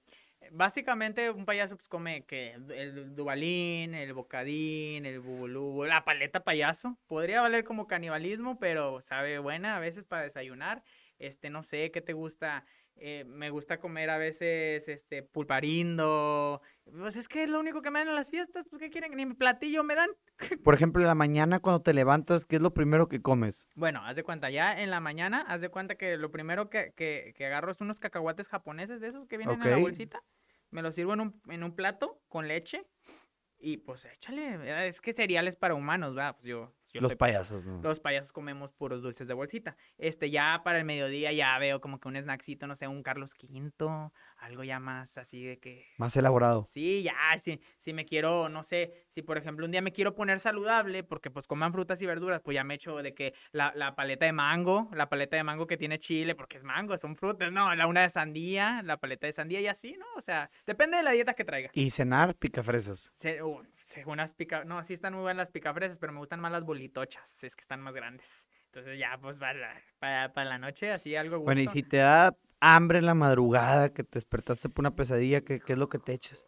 Básicamente 0.53 1.31
un 1.31 1.45
payaso 1.45 1.77
pues 1.77 1.89
come 1.89 2.25
que 2.25 2.53
el 2.53 3.15
dubalín, 3.15 3.95
el 3.95 4.13
bocadín, 4.13 5.07
el 5.07 5.21
bubulú, 5.21 5.85
la 5.85 6.05
paleta 6.05 6.45
payaso. 6.45 6.99
Podría 7.07 7.41
valer 7.41 7.65
como 7.65 7.87
canibalismo, 7.87 8.59
pero 8.59 9.01
sabe 9.01 9.39
buena 9.39 9.77
a 9.77 9.81
veces 9.81 10.05
para 10.05 10.23
desayunar. 10.23 10.83
Este, 11.19 11.51
no 11.51 11.63
sé, 11.63 11.91
¿qué 11.91 12.01
te 12.01 12.13
gusta? 12.13 12.65
Eh, 12.97 13.25
me 13.27 13.51
gusta 13.51 13.79
comer 13.79 14.09
a 14.11 14.19
veces, 14.19 14.89
este, 14.89 15.23
pulparindo. 15.23 16.63
Pues 16.85 17.17
es 17.17 17.29
que 17.29 17.45
es 17.45 17.51
lo 17.51 17.59
único 17.61 17.83
que 17.83 17.91
me 17.91 17.99
dan 17.99 18.09
en 18.09 18.15
las 18.15 18.31
fiestas, 18.31 18.67
pues 18.71 18.81
¿qué 18.81 18.91
quieren? 18.91 19.15
Ni 19.17 19.27
mi 19.27 19.35
platillo 19.35 19.83
me 19.83 19.95
dan. 19.95 20.11
Por 20.65 20.75
ejemplo, 20.75 21.03
en 21.03 21.09
la 21.09 21.15
mañana 21.15 21.61
cuando 21.61 21.83
te 21.83 21.93
levantas, 21.93 22.45
¿qué 22.45 22.57
es 22.57 22.63
lo 22.63 22.73
primero 22.73 23.09
que 23.09 23.21
comes? 23.21 23.69
Bueno, 23.75 24.05
haz 24.05 24.17
de 24.17 24.23
cuenta, 24.23 24.51
ya 24.51 24.81
en 24.81 24.91
la 24.91 25.01
mañana, 25.01 25.45
haz 25.49 25.61
de 25.61 25.69
cuenta 25.69 25.97
que 25.97 26.17
lo 26.17 26.31
primero 26.31 26.71
que, 26.71 26.93
que, 26.97 27.35
que 27.37 27.47
agarro 27.47 27.73
es 27.73 27.81
unos 27.81 28.01
cacahuates 28.01 28.49
japoneses 28.49 29.01
de 29.01 29.09
esos 29.09 29.27
que 29.27 29.39
vienen 29.39 29.61
en 29.63 29.71
la 29.71 29.79
bolsita. 29.79 30.23
Me 30.71 30.83
los 30.83 30.95
sirvo 30.95 31.15
en 31.15 31.21
un, 31.21 31.41
en 31.49 31.65
un 31.65 31.75
plato 31.75 32.21
con 32.29 32.49
leche. 32.49 32.87
Y 33.59 33.79
pues 33.79 34.05
échale, 34.05 34.89
es 34.89 35.01
que 35.01 35.15
cereales 35.15 35.57
para 35.57 35.75
humanos, 35.75 36.15
¿verdad? 36.15 36.37
Pues 36.37 36.49
yo, 36.49 36.75
yo 36.95 37.01
los 37.01 37.11
soy- 37.11 37.17
payasos, 37.17 37.65
¿no? 37.65 37.83
los 37.83 38.01
payasos 38.01 38.33
comemos 38.33 38.73
puros 38.73 39.03
dulces 39.03 39.29
de 39.29 39.35
bolsita. 39.35 39.77
Este, 39.99 40.31
ya 40.31 40.63
para 40.65 40.79
el 40.79 40.85
mediodía 40.85 41.33
ya 41.33 41.59
veo 41.59 41.81
como 41.81 42.01
que 42.01 42.09
un 42.09 42.17
snackcito, 42.17 42.67
no 42.67 42.77
sé, 42.77 42.89
un 42.89 43.03
Carlos 43.03 43.35
V, 43.39 44.11
algo 44.39 44.65
ya 44.65 44.79
más 44.79 45.19
así 45.19 45.45
de 45.45 45.59
que 45.59 45.87
Más 45.99 46.17
elaborado. 46.17 46.65
Sí, 46.69 47.03
ya, 47.03 47.15
si, 47.41 47.61
si 47.79 47.93
me 47.93 48.05
quiero, 48.05 48.49
no 48.49 48.63
sé, 48.63 49.07
si 49.11 49.23
por 49.23 49.39
ejemplo 49.39 49.65
un 49.67 49.73
día 49.73 49.83
me 49.83 49.93
quiero 49.93 50.15
poner 50.15 50.41
saludable, 50.41 51.03
porque 51.05 51.31
pues 51.31 51.47
coman 51.47 51.73
frutas 51.73 52.01
y 52.03 52.07
verduras, 52.07 52.41
pues 52.43 52.55
ya 52.55 52.65
me 52.65 52.75
echo 52.75 52.97
de 53.03 53.15
que 53.15 53.35
la, 53.53 53.73
la 53.75 53.95
paleta 53.95 54.27
de 54.27 54.33
mango, 54.33 54.89
la 54.93 55.09
paleta 55.09 55.37
de 55.37 55.45
mango 55.45 55.67
que 55.67 55.77
tiene 55.77 55.99
chile, 55.99 56.35
porque 56.35 56.57
es 56.59 56.63
mango, 56.65 56.97
son 56.99 57.17
frutas, 57.17 57.51
no, 57.53 57.75
la 57.75 57.87
una 57.87 58.03
de 58.03 58.11
sandía, 58.11 58.83
la 58.85 58.97
paleta 58.99 59.27
de 59.27 59.33
sandía 59.33 59.61
y 59.61 59.67
así, 59.67 59.97
¿no? 59.99 60.07
O 60.17 60.21
sea, 60.21 60.51
depende 60.67 60.97
de 60.97 61.03
la 61.03 61.11
dieta 61.13 61.35
que 61.35 61.45
traiga. 61.45 61.71
Y 61.73 61.91
cenar 61.91 62.35
picafresas. 62.37 63.13
Se- 63.17 63.43
uh, 63.43 63.63
según 63.85 64.17
las 64.17 64.33
pica, 64.33 64.65
no, 64.65 64.83
sí 64.83 64.95
están 64.95 65.13
muy 65.13 65.23
buenas 65.23 65.37
las 65.37 65.51
picafresas, 65.51 65.99
pero 65.99 66.13
me 66.13 66.19
gustan 66.19 66.41
más 66.41 66.51
las 66.51 66.65
bolitochas, 66.65 67.45
es 67.45 67.55
que 67.55 67.61
están 67.61 67.83
más 67.83 67.93
grandes. 67.95 68.49
Entonces 68.67 68.99
ya, 68.99 69.19
pues 69.21 69.39
para, 69.39 69.59
la- 69.59 69.83
para, 69.99 70.33
para 70.33 70.49
la 70.49 70.59
noche, 70.59 70.91
así 70.91 71.15
algo 71.15 71.37
gusto. 71.39 71.45
Bueno, 71.53 71.61
y 71.61 71.69
si 71.69 71.83
te 71.83 71.99
da 71.99 72.35
hambre 72.61 72.99
en 72.99 73.07
la 73.07 73.15
madrugada, 73.15 73.91
que 73.93 74.03
te 74.03 74.17
despertaste 74.19 74.71
por 74.71 74.83
una 74.83 74.97
pesadilla, 74.97 75.43
¿qué, 75.43 75.61
qué 75.61 75.75
es 75.75 75.79
lo 75.79 75.91
que 75.91 75.99
te 75.99 76.15
echas? 76.15 76.45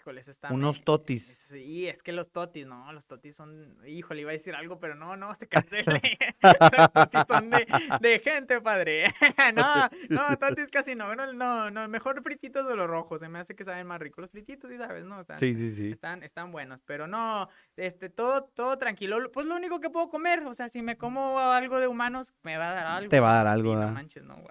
Híjole, 0.00 0.22
eso 0.22 0.30
está... 0.30 0.50
Unos 0.50 0.82
totis. 0.82 1.26
Sí, 1.26 1.86
es 1.86 2.02
que 2.02 2.12
los 2.12 2.32
totis, 2.32 2.66
no, 2.66 2.90
los 2.92 3.06
totis 3.06 3.36
son, 3.36 3.76
híjole, 3.86 4.22
iba 4.22 4.30
a 4.30 4.32
decir 4.32 4.54
algo, 4.54 4.80
pero 4.80 4.94
no, 4.94 5.14
no, 5.14 5.34
se 5.34 5.46
cancele. 5.48 6.00
los 6.78 6.92
totis 6.92 7.20
son 7.28 7.50
de, 7.50 7.66
de 8.00 8.18
gente, 8.20 8.60
padre. 8.62 9.12
no, 9.54 9.88
no, 10.08 10.38
totis 10.38 10.70
casi 10.70 10.94
no, 10.94 11.14
no, 11.14 11.30
no, 11.34 11.70
no, 11.70 11.86
mejor 11.88 12.22
frititos 12.22 12.66
de 12.66 12.76
los 12.76 12.88
rojos, 12.88 13.20
se 13.20 13.28
me 13.28 13.40
hace 13.40 13.54
que 13.54 13.62
saben 13.64 13.86
más 13.86 14.00
ricos. 14.00 14.22
Los 14.22 14.30
frititos, 14.30 14.70
sí 14.70 14.78
sabes, 14.78 15.04
¿no? 15.04 15.18
O 15.18 15.24
sea, 15.24 15.38
Sí, 15.38 15.54
sí, 15.54 15.72
sí. 15.72 15.90
Están, 15.92 16.22
están 16.22 16.50
buenos, 16.50 16.80
pero 16.86 17.06
no, 17.06 17.50
este, 17.76 18.08
todo, 18.08 18.44
todo 18.44 18.78
tranquilo. 18.78 19.20
Lo- 19.20 19.30
Pues 19.30 19.44
lo 19.46 19.54
único 19.54 19.80
que 19.80 19.90
puedo 19.90 20.08
comer, 20.08 20.42
o 20.44 20.54
sea, 20.54 20.70
si 20.70 20.80
me 20.80 20.96
como 20.96 21.38
algo 21.38 21.78
de 21.78 21.88
humanos, 21.88 22.32
me 22.42 22.56
va 22.56 22.70
a 22.70 22.74
dar 22.74 22.86
algo. 22.86 23.10
Te 23.10 23.20
va 23.20 23.32
a 23.32 23.44
dar 23.44 23.46
algo, 23.48 23.74
Sí, 23.74 23.80
no 23.80 23.90
manches, 23.92 24.22
no. 24.24 24.42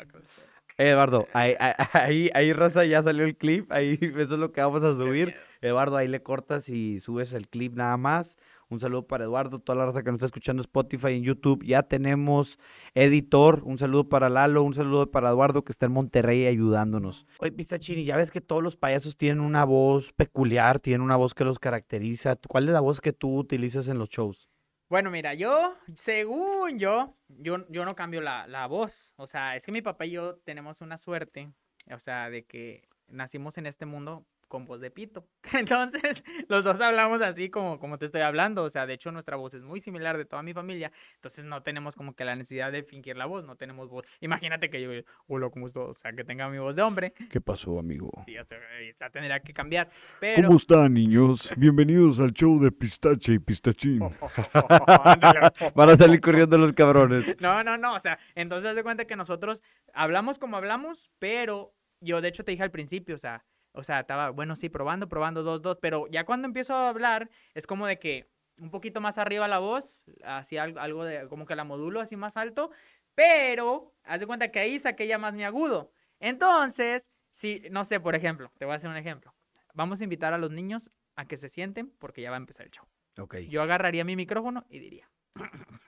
Eduardo, 0.79 1.27
ahí, 1.33 1.55
ahí, 2.33 2.53
raza, 2.53 2.85
ya 2.85 3.03
salió 3.03 3.25
el 3.25 3.35
clip, 3.35 3.69
ahí 3.69 3.99
eso 4.17 4.33
es 4.35 4.39
lo 4.39 4.53
que 4.53 4.61
vamos 4.61 4.81
a 4.83 4.95
subir. 4.95 5.35
Eduardo, 5.61 5.97
ahí 5.97 6.07
le 6.07 6.23
cortas 6.23 6.69
y 6.69 7.01
subes 7.01 7.33
el 7.33 7.49
clip 7.49 7.75
nada 7.75 7.97
más. 7.97 8.37
Un 8.69 8.79
saludo 8.79 9.05
para 9.05 9.25
Eduardo, 9.25 9.59
toda 9.59 9.77
la 9.77 9.87
raza 9.87 10.03
que 10.03 10.11
nos 10.11 10.17
está 10.17 10.27
escuchando 10.27 10.61
Spotify 10.61 11.15
en 11.15 11.23
YouTube. 11.23 11.65
Ya 11.65 11.83
tenemos 11.83 12.59
editor. 12.93 13.61
Un 13.65 13.77
saludo 13.77 14.07
para 14.07 14.29
Lalo, 14.29 14.63
un 14.63 14.73
saludo 14.73 15.11
para 15.11 15.31
Eduardo 15.31 15.65
que 15.65 15.73
está 15.73 15.87
en 15.87 15.91
Monterrey 15.91 16.45
ayudándonos. 16.45 17.25
Oye, 17.39 17.51
Pizachini, 17.51 18.05
ya 18.05 18.15
ves 18.15 18.31
que 18.31 18.39
todos 18.39 18.63
los 18.63 18.77
payasos 18.77 19.17
tienen 19.17 19.41
una 19.41 19.65
voz 19.65 20.13
peculiar, 20.13 20.79
tienen 20.79 21.01
una 21.01 21.17
voz 21.17 21.33
que 21.33 21.43
los 21.43 21.59
caracteriza. 21.59 22.37
¿Cuál 22.47 22.65
es 22.65 22.69
la 22.69 22.79
voz 22.79 23.01
que 23.01 23.11
tú 23.11 23.37
utilizas 23.37 23.89
en 23.89 23.97
los 23.97 24.07
shows? 24.09 24.49
Bueno, 24.89 25.11
mira, 25.11 25.35
yo, 25.35 25.77
según 25.95 26.79
yo, 26.79 27.15
yo, 27.27 27.63
yo 27.69 27.85
no 27.85 27.95
cambio 27.95 28.21
la, 28.21 28.47
la 28.47 28.65
voz. 28.65 29.13
O 29.17 29.27
sea, 29.27 29.55
es 29.55 29.65
que 29.65 29.71
mi 29.71 29.83
papá 29.83 30.07
y 30.07 30.11
yo 30.11 30.37
tenemos 30.37 30.81
una 30.81 30.97
suerte, 30.97 31.51
o 31.93 31.99
sea, 31.99 32.29
de 32.31 32.45
que 32.45 32.87
nacimos 33.07 33.57
en 33.59 33.67
este 33.67 33.85
mundo 33.85 34.25
con 34.49 34.65
voz 34.65 34.81
de 34.81 34.91
pito. 34.91 35.25
Entonces, 35.53 36.25
los 36.49 36.65
dos 36.65 36.81
hablamos 36.81 37.21
así 37.21 37.49
como, 37.49 37.79
como 37.79 37.97
te 37.97 38.05
estoy 38.05 38.21
hablando. 38.21 38.63
O 38.63 38.69
sea, 38.69 38.85
de 38.85 38.95
hecho, 38.95 39.11
nuestra 39.13 39.37
voz 39.37 39.53
es 39.53 39.63
muy 39.63 39.79
similar 39.79 40.17
de 40.17 40.25
toda 40.25 40.43
mi 40.43 40.53
familia. 40.53 40.91
Entonces, 41.15 41.45
no 41.45 41.63
tenemos 41.63 41.95
como 41.95 42.13
que 42.13 42.25
la 42.25 42.35
necesidad 42.35 42.71
de 42.71 42.83
fingir 42.83 43.15
la 43.15 43.25
voz. 43.25 43.45
No 43.45 43.55
tenemos 43.55 43.87
voz. 43.89 44.05
Imagínate 44.19 44.69
que 44.69 44.81
yo, 44.81 44.89
hola, 45.27 45.49
¿cómo 45.49 45.67
estás? 45.67 45.83
O 45.83 45.93
sea, 45.93 46.11
que 46.11 46.25
tenga 46.25 46.49
mi 46.49 46.57
voz 46.57 46.75
de 46.75 46.81
hombre. 46.81 47.13
¿Qué 47.29 47.39
pasó, 47.39 47.79
amigo? 47.79 48.11
Sí, 48.25 48.37
o 48.37 48.43
sea, 48.43 48.57
eh, 48.79 48.93
la 48.99 49.09
tendría 49.09 49.39
que 49.39 49.53
cambiar. 49.53 49.89
Pero... 50.19 50.47
¿Cómo 50.47 50.57
están, 50.57 50.93
niños? 50.93 51.53
Bienvenidos 51.57 52.19
al 52.19 52.33
show 52.33 52.59
de 52.59 52.71
Pistache 52.71 53.33
y 53.33 53.39
Pistachín. 53.39 53.99
Van 55.75 55.89
a 55.89 55.95
salir 55.95 56.19
corriendo 56.19 56.57
los 56.57 56.73
cabrones. 56.73 57.35
No, 57.39 57.63
no, 57.63 57.77
no, 57.77 57.95
o 57.95 57.99
sea, 57.99 58.19
entonces 58.35 58.69
haz 58.69 58.75
de 58.75 58.83
cuenta 58.83 59.05
que 59.05 59.15
nosotros 59.15 59.61
hablamos 59.93 60.39
como 60.39 60.57
hablamos, 60.57 61.11
pero 61.19 61.73
yo 62.01 62.21
de 62.21 62.29
hecho 62.29 62.43
te 62.43 62.51
dije 62.51 62.63
al 62.63 62.71
principio, 62.71 63.15
o 63.15 63.19
sea, 63.19 63.43
o 63.71 63.83
sea, 63.83 64.01
estaba, 64.01 64.29
bueno, 64.31 64.55
sí, 64.55 64.69
probando, 64.69 65.07
probando, 65.09 65.43
dos, 65.43 65.61
dos, 65.61 65.77
pero 65.81 66.07
ya 66.07 66.25
cuando 66.25 66.47
empiezo 66.47 66.73
a 66.73 66.89
hablar 66.89 67.29
es 67.53 67.67
como 67.67 67.87
de 67.87 67.99
que 67.99 68.29
un 68.59 68.71
poquito 68.71 69.01
más 69.01 69.17
arriba 69.17 69.47
la 69.47 69.59
voz, 69.59 70.01
así 70.23 70.57
algo, 70.57 71.03
de, 71.03 71.27
como 71.27 71.45
que 71.45 71.55
la 71.55 71.63
modulo 71.63 72.01
así 72.01 72.15
más 72.15 72.37
alto, 72.37 72.71
pero 73.15 73.93
haz 74.03 74.19
de 74.19 74.27
cuenta 74.27 74.51
que 74.51 74.59
ahí 74.59 74.79
saqué 74.79 75.07
ya 75.07 75.17
más 75.17 75.33
mi 75.33 75.43
agudo. 75.43 75.91
Entonces, 76.19 77.11
si, 77.29 77.63
no 77.71 77.85
sé, 77.85 77.99
por 77.99 78.15
ejemplo, 78.15 78.51
te 78.57 78.65
voy 78.65 78.73
a 78.73 78.75
hacer 78.77 78.89
un 78.89 78.97
ejemplo. 78.97 79.33
Vamos 79.73 80.01
a 80.01 80.03
invitar 80.03 80.33
a 80.33 80.37
los 80.37 80.51
niños 80.51 80.91
a 81.15 81.25
que 81.25 81.37
se 81.37 81.49
sienten 81.49 81.89
porque 81.99 82.21
ya 82.21 82.31
va 82.31 82.37
a 82.37 82.39
empezar 82.39 82.65
el 82.65 82.71
show. 82.71 82.85
Ok. 83.17 83.37
Yo 83.49 83.61
agarraría 83.61 84.03
mi 84.03 84.15
micrófono 84.15 84.65
y 84.69 84.79
diría. 84.79 85.09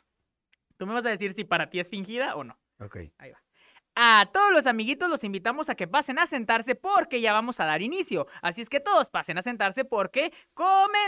Tú 0.78 0.88
me 0.88 0.94
vas 0.94 1.06
a 1.06 1.10
decir 1.10 1.34
si 1.34 1.44
para 1.44 1.70
ti 1.70 1.80
es 1.80 1.90
fingida 1.90 2.36
o 2.36 2.44
no. 2.44 2.60
Ok. 2.80 2.98
Ahí 3.18 3.32
va. 3.32 3.42
A 3.96 4.30
todos 4.32 4.54
los 4.54 4.68
amiguitos 4.68 5.10
los 5.10 5.24
invitamos 5.26 5.70
a 5.70 5.76
que 5.76 5.88
pasen 5.88 6.18
a 6.20 6.26
sentarse 6.26 6.76
porque 6.76 7.20
ya 7.20 7.34
vamos 7.34 7.60
a 7.60 7.66
dar 7.66 7.82
inicio. 7.82 8.28
Así 8.42 8.62
es 8.62 8.70
que 8.70 8.80
todos 8.80 9.10
pasen 9.10 9.38
a 9.38 9.42
sentarse 9.42 9.84
porque 9.84 10.32
comenzamos. 10.54 11.02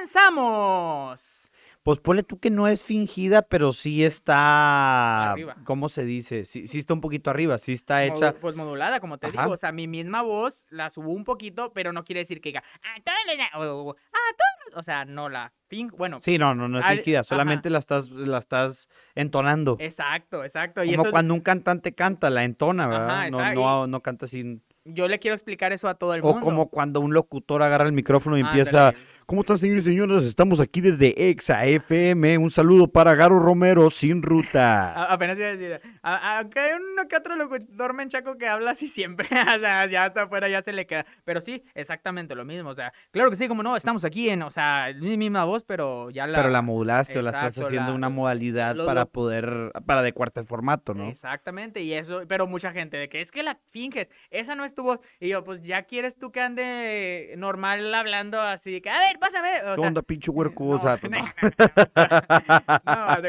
Pues 1.83 1.99
ponle 1.99 2.23
tú 2.23 2.39
que 2.39 2.49
no 2.49 2.69
es 2.69 2.81
fingida, 2.81 3.41
pero 3.41 3.73
sí 3.73 4.05
está. 4.05 5.31
Arriba. 5.31 5.55
¿Cómo 5.65 5.89
se 5.89 6.05
dice? 6.05 6.45
Sí, 6.45 6.65
sí 6.67 6.79
está 6.79 6.93
un 6.93 7.01
poquito 7.01 7.29
arriba, 7.29 7.57
sí 7.57 7.73
está 7.73 7.97
Modu- 8.05 8.15
hecha. 8.17 8.33
pues 8.39 8.55
modulada, 8.55 8.99
como 9.01 9.17
te 9.17 9.27
Ajá. 9.27 9.41
digo. 9.43 9.53
O 9.53 9.57
sea, 9.57 9.71
mi 9.73 9.87
misma 9.87 10.21
voz 10.21 10.65
la 10.69 10.89
subo 10.89 11.11
un 11.11 11.25
poquito, 11.25 11.73
pero 11.73 11.91
no 11.91 12.03
quiere 12.05 12.19
decir 12.19 12.39
que 12.39 12.49
diga 12.49 12.63
a 12.83 13.01
todos 13.03 13.17
los- 13.27 13.67
o, 13.67 13.83
o- 13.89 13.91
a 13.91 13.95
todos. 13.95 14.79
O 14.79 14.83
sea, 14.83 15.03
no 15.05 15.27
la. 15.29 15.51
Bueno, 15.97 16.19
Sí, 16.21 16.37
no, 16.37 16.53
no, 16.53 16.67
no 16.69 16.79
es 16.79 16.85
Al- 16.85 16.97
fingida, 16.97 17.19
ajá. 17.21 17.23
solamente 17.29 17.69
la 17.71 17.79
estás, 17.79 18.11
la 18.11 18.37
estás 18.37 18.89
entonando. 19.15 19.75
exacto, 19.79 20.43
exacto. 20.43 20.83
Y 20.83 20.95
Como 20.95 21.09
cuando 21.09 21.33
un 21.33 21.41
cantante 21.41 21.93
canta, 21.95 22.29
la 22.29 22.43
entona, 22.43 22.85
¿verdad? 22.87 23.09
Ajá, 23.21 23.29
no, 23.29 23.53
no, 23.55 23.87
no 23.87 23.99
canta 24.01 24.27
sin. 24.27 24.61
yo 24.85 25.07
le 25.07 25.17
quiero 25.17 25.33
explicar 25.33 25.71
eso 25.73 25.87
a 25.87 25.95
todo 25.95 26.13
el 26.13 26.21
O 26.21 26.25
mundo. 26.25 26.41
como 26.41 26.69
cuando 26.69 26.99
un 27.01 27.13
locutor 27.13 27.63
agarra 27.63 27.85
el 27.85 27.93
micrófono 27.93 28.37
y 28.37 28.41
empieza. 28.41 28.93
¿Cómo 29.25 29.41
están, 29.41 29.57
señores 29.57 29.85
y 29.87 29.91
señores? 29.91 30.23
Estamos 30.25 30.59
aquí 30.59 30.81
desde 30.81 31.29
Exa 31.29 31.65
FM. 31.65 32.37
Un 32.37 32.51
saludo 32.51 32.87
para 32.89 33.15
Garo 33.15 33.39
Romero 33.39 33.89
sin 33.89 34.21
ruta. 34.21 34.91
A- 34.95 35.13
Apenas 35.13 35.37
iba 35.37 35.47
a 35.47 35.55
decir, 35.55 35.81
aunque 36.01 36.59
hay 36.59 36.71
uno 36.73 37.07
que 37.07 37.15
otro 37.15 37.35
locutor 37.37 37.93
menchaco 37.93 38.37
que 38.37 38.47
habla 38.47 38.71
así 38.71 38.87
siempre, 38.87 39.27
o 39.55 39.59
sea, 39.59 39.85
ya 39.87 40.05
hasta 40.05 40.23
afuera 40.23 40.49
ya 40.49 40.61
se 40.61 40.73
le 40.73 40.85
queda. 40.85 41.05
Pero 41.23 41.39
sí, 41.39 41.63
exactamente 41.73 42.35
lo 42.35 42.43
mismo, 42.43 42.69
o 42.69 42.75
sea, 42.75 42.91
claro 43.11 43.29
que 43.29 43.37
sí, 43.37 43.47
como 43.47 43.63
no, 43.63 43.77
estamos 43.77 44.03
aquí 44.03 44.29
en, 44.29 44.43
o 44.43 44.51
sea, 44.51 44.87
mi 44.99 45.17
misma 45.17 45.45
voz, 45.45 45.63
pero 45.63 46.09
ya 46.09 46.27
la... 46.27 46.37
Pero 46.39 46.49
la 46.49 46.61
modulaste 46.61 47.17
o 47.17 47.21
la 47.21 47.29
estás 47.29 47.45
Exacto, 47.51 47.67
haciendo 47.67 47.91
la- 47.91 47.95
una 47.97 48.09
modalidad 48.09 48.75
para 48.85 49.05
poder, 49.05 49.71
para 49.85 50.01
adecuarte 50.01 50.41
al 50.41 50.47
formato, 50.47 50.93
¿no? 50.93 51.07
Exactamente, 51.07 51.81
y 51.81 51.93
eso, 51.93 52.23
pero 52.27 52.45
mucha 52.45 52.71
gente 52.73 52.97
de 52.97 53.07
que 53.07 53.21
es 53.21 53.31
que 53.31 53.41
la 53.41 53.57
finges, 53.69 54.09
esa 54.31 54.55
no 54.55 54.65
es 54.65 54.75
tu 54.75 54.83
voz. 54.83 54.99
Y 55.19 55.29
yo, 55.29 55.43
pues 55.45 55.61
ya 55.61 55.83
quieres 55.83 56.17
tú 56.17 56.31
que 56.31 56.41
ande 56.41 57.33
normal 57.37 57.93
hablando 57.95 58.41
así, 58.41 58.71
de 58.71 58.81
que, 58.81 58.89
a 58.89 58.99
ver, 58.99 59.12
pásame. 59.19 59.49
O 59.63 59.75
¿Qué 59.75 59.81
sea, 59.81 59.87
onda, 59.87 60.01
pinche 60.01 60.31
huerco? 60.31 60.63
no, 60.65 60.69
O 60.71 60.81
sea, 60.81 60.99
no. 61.09 61.09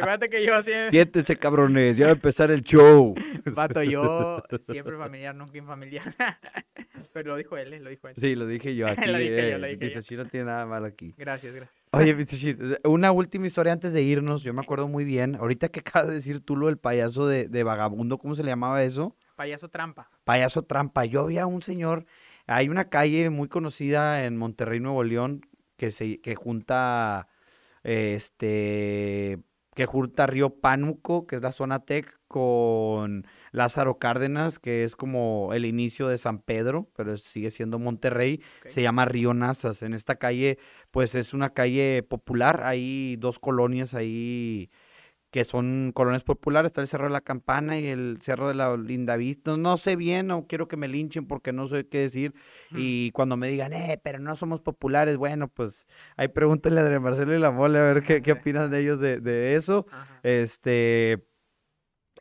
no, 0.07 0.19
que 0.31 0.45
yo 0.45 0.63
siempre... 0.63 0.91
Siéntense, 0.91 1.37
cabrones, 1.37 1.97
ya 1.97 2.07
va 2.07 2.13
a 2.13 2.15
empezar 2.15 2.51
el 2.51 2.63
show. 2.63 3.15
Vato, 3.55 3.83
yo 3.83 4.43
siempre 4.63 4.97
familiar, 4.97 5.35
nunca 5.35 5.59
infamiliar. 5.59 6.15
Pero 7.13 7.31
lo 7.31 7.37
dijo 7.37 7.57
él, 7.57 7.73
eh, 7.73 7.81
lo 7.81 7.91
dijo 7.91 8.09
él. 8.09 8.15
Sí, 8.19 8.35
lo 8.35 8.47
dije 8.47 8.75
yo 8.75 8.89
aquí. 8.89 9.07
Lo 9.07 9.19
dije 9.19 9.51
yo, 9.51 9.57
eh, 9.57 9.59
lo 9.59 9.67
dije 9.69 10.01
yo. 10.01 10.17
No 10.17 10.27
tiene 10.27 10.47
nada 10.47 10.67
malo 10.67 10.87
aquí. 10.87 11.15
Gracias, 11.17 11.55
gracias. 11.55 11.89
Oye, 11.93 12.15
Mr. 12.15 12.27
Shir, 12.35 12.81
una 12.85 13.13
última 13.13 13.47
historia 13.47 13.73
antes 13.73 13.93
de 13.93 14.03
irnos. 14.03 14.43
Yo 14.43 14.53
me 14.53 14.63
acuerdo 14.63 14.89
muy 14.89 15.05
bien. 15.05 15.37
Ahorita 15.37 15.69
que 15.69 15.81
acabas 15.81 16.09
de 16.09 16.15
decir 16.15 16.41
tú 16.41 16.57
lo 16.57 16.67
del 16.67 16.77
payaso 16.77 17.29
de, 17.29 17.47
de 17.47 17.63
vagabundo, 17.63 18.19
¿cómo 18.19 18.35
se 18.35 18.43
le 18.43 18.51
llamaba 18.51 18.83
eso? 18.83 19.17
Payaso 19.37 19.69
trampa. 19.69 20.11
Payaso 20.25 20.63
trampa. 20.63 21.05
Yo 21.05 21.27
vi 21.27 21.39
a 21.39 21.47
un 21.47 21.63
señor. 21.63 22.05
Hay 22.47 22.69
una 22.69 22.89
calle 22.89 23.31
muy 23.31 23.49
conocida 23.49 24.25
en 24.25 24.37
Monterrey, 24.37 24.81
Nuevo 24.81 25.03
León, 25.03 25.47
que 25.77 25.91
se 25.91 26.21
que 26.21 26.35
junta 26.35 27.29
este 27.83 29.39
que 29.75 29.87
junta 29.87 30.27
Río 30.27 30.61
Pánuco, 30.61 31.27
que 31.27 31.37
es 31.37 31.43
la 31.43 31.53
zona 31.53 31.85
tech, 31.85 32.19
con 32.29 33.27
Lázaro 33.51 33.99
Cárdenas, 33.99 34.59
que 34.59 34.85
es 34.85 34.95
como 34.97 35.53
el 35.53 35.67
inicio 35.67 36.09
de 36.09 36.17
San 36.17 36.39
Pedro, 36.39 36.89
pero 36.97 37.17
sigue 37.17 37.51
siendo 37.51 37.79
Monterrey. 37.79 38.41
Se 38.67 38.83
llama 38.83 39.05
Río 39.05 39.35
Nazas. 39.35 39.83
En 39.83 39.93
esta 39.93 40.15
calle, 40.17 40.59
pues 40.93 41.15
es 41.17 41.35
una 41.35 41.51
calle 41.51 42.05
popular. 42.09 42.63
Hay 42.65 43.17
dos 43.17 43.39
colonias 43.41 43.95
ahí 43.95 44.71
que 45.35 45.45
son 45.45 45.91
colonias 45.93 46.23
populares. 46.23 46.69
Está 46.69 46.81
el 46.81 46.87
Cerro 46.87 47.07
de 47.07 47.11
la 47.11 47.21
Campana 47.21 47.77
y 47.77 47.89
el 47.89 48.19
Cerro 48.23 48.47
de 48.47 48.55
la 48.55 48.77
Lindavista. 48.77 49.51
No, 49.51 49.57
no 49.57 49.77
sé 49.77 49.97
bien, 49.97 50.29
no 50.29 50.47
quiero 50.47 50.69
que 50.69 50.77
me 50.77 50.87
linchen 50.87 51.27
porque 51.27 51.53
no 51.53 51.67
sé 51.67 51.89
qué 51.89 51.99
decir. 51.99 52.35
Mm. 52.71 52.77
Y 52.79 53.11
cuando 53.11 53.37
me 53.37 53.49
digan, 53.49 53.73
eh, 53.73 53.99
pero 54.01 54.21
no 54.21 54.37
somos 54.37 54.61
populares, 54.61 55.17
bueno, 55.17 55.49
pues 55.49 55.89
ahí 56.17 56.29
pregúntenle 56.29 56.83
a 56.83 57.01
Marcelo 57.01 57.35
y 57.35 57.41
la 57.41 57.51
Mole 57.51 57.81
a 57.81 57.83
ver 57.83 58.05
qué, 58.05 58.23
qué 58.23 58.31
opinan 58.31 58.71
de 58.71 58.79
ellos 58.81 59.01
de, 59.01 59.19
de 59.19 59.57
eso. 59.57 59.87
Ajá. 59.91 60.21
Este, 60.23 61.27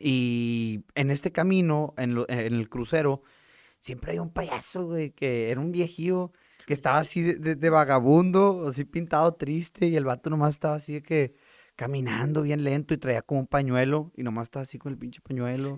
y 0.00 0.84
en 0.96 1.12
este 1.12 1.30
camino, 1.30 1.94
en, 1.96 2.16
lo- 2.16 2.28
en 2.28 2.40
el 2.54 2.68
crucero, 2.68 3.22
siempre 3.78 4.10
hay 4.10 4.18
un 4.18 4.30
payaso, 4.32 4.86
güey, 4.86 5.12
que 5.12 5.52
era 5.52 5.60
un 5.60 5.70
viejillo 5.70 6.32
que 6.66 6.72
estaba 6.72 6.98
así 6.98 7.22
de, 7.22 7.34
de- 7.36 7.54
de 7.54 7.70
vagabundo, 7.70 8.64
así 8.66 8.84
pintado 8.84 9.34
triste, 9.34 9.86
y 9.86 9.94
el 9.94 10.04
vato 10.04 10.30
nomás 10.30 10.54
estaba 10.54 10.74
así 10.74 10.94
de 10.94 11.02
que 11.04 11.34
caminando 11.76 12.42
bien 12.42 12.64
lento 12.64 12.94
y 12.94 12.98
traía 12.98 13.22
como 13.22 13.40
un 13.40 13.46
pañuelo, 13.46 14.12
y 14.16 14.22
nomás 14.22 14.44
estaba 14.44 14.62
así 14.62 14.78
con 14.78 14.92
el 14.92 14.98
pinche 14.98 15.20
pañuelo. 15.20 15.76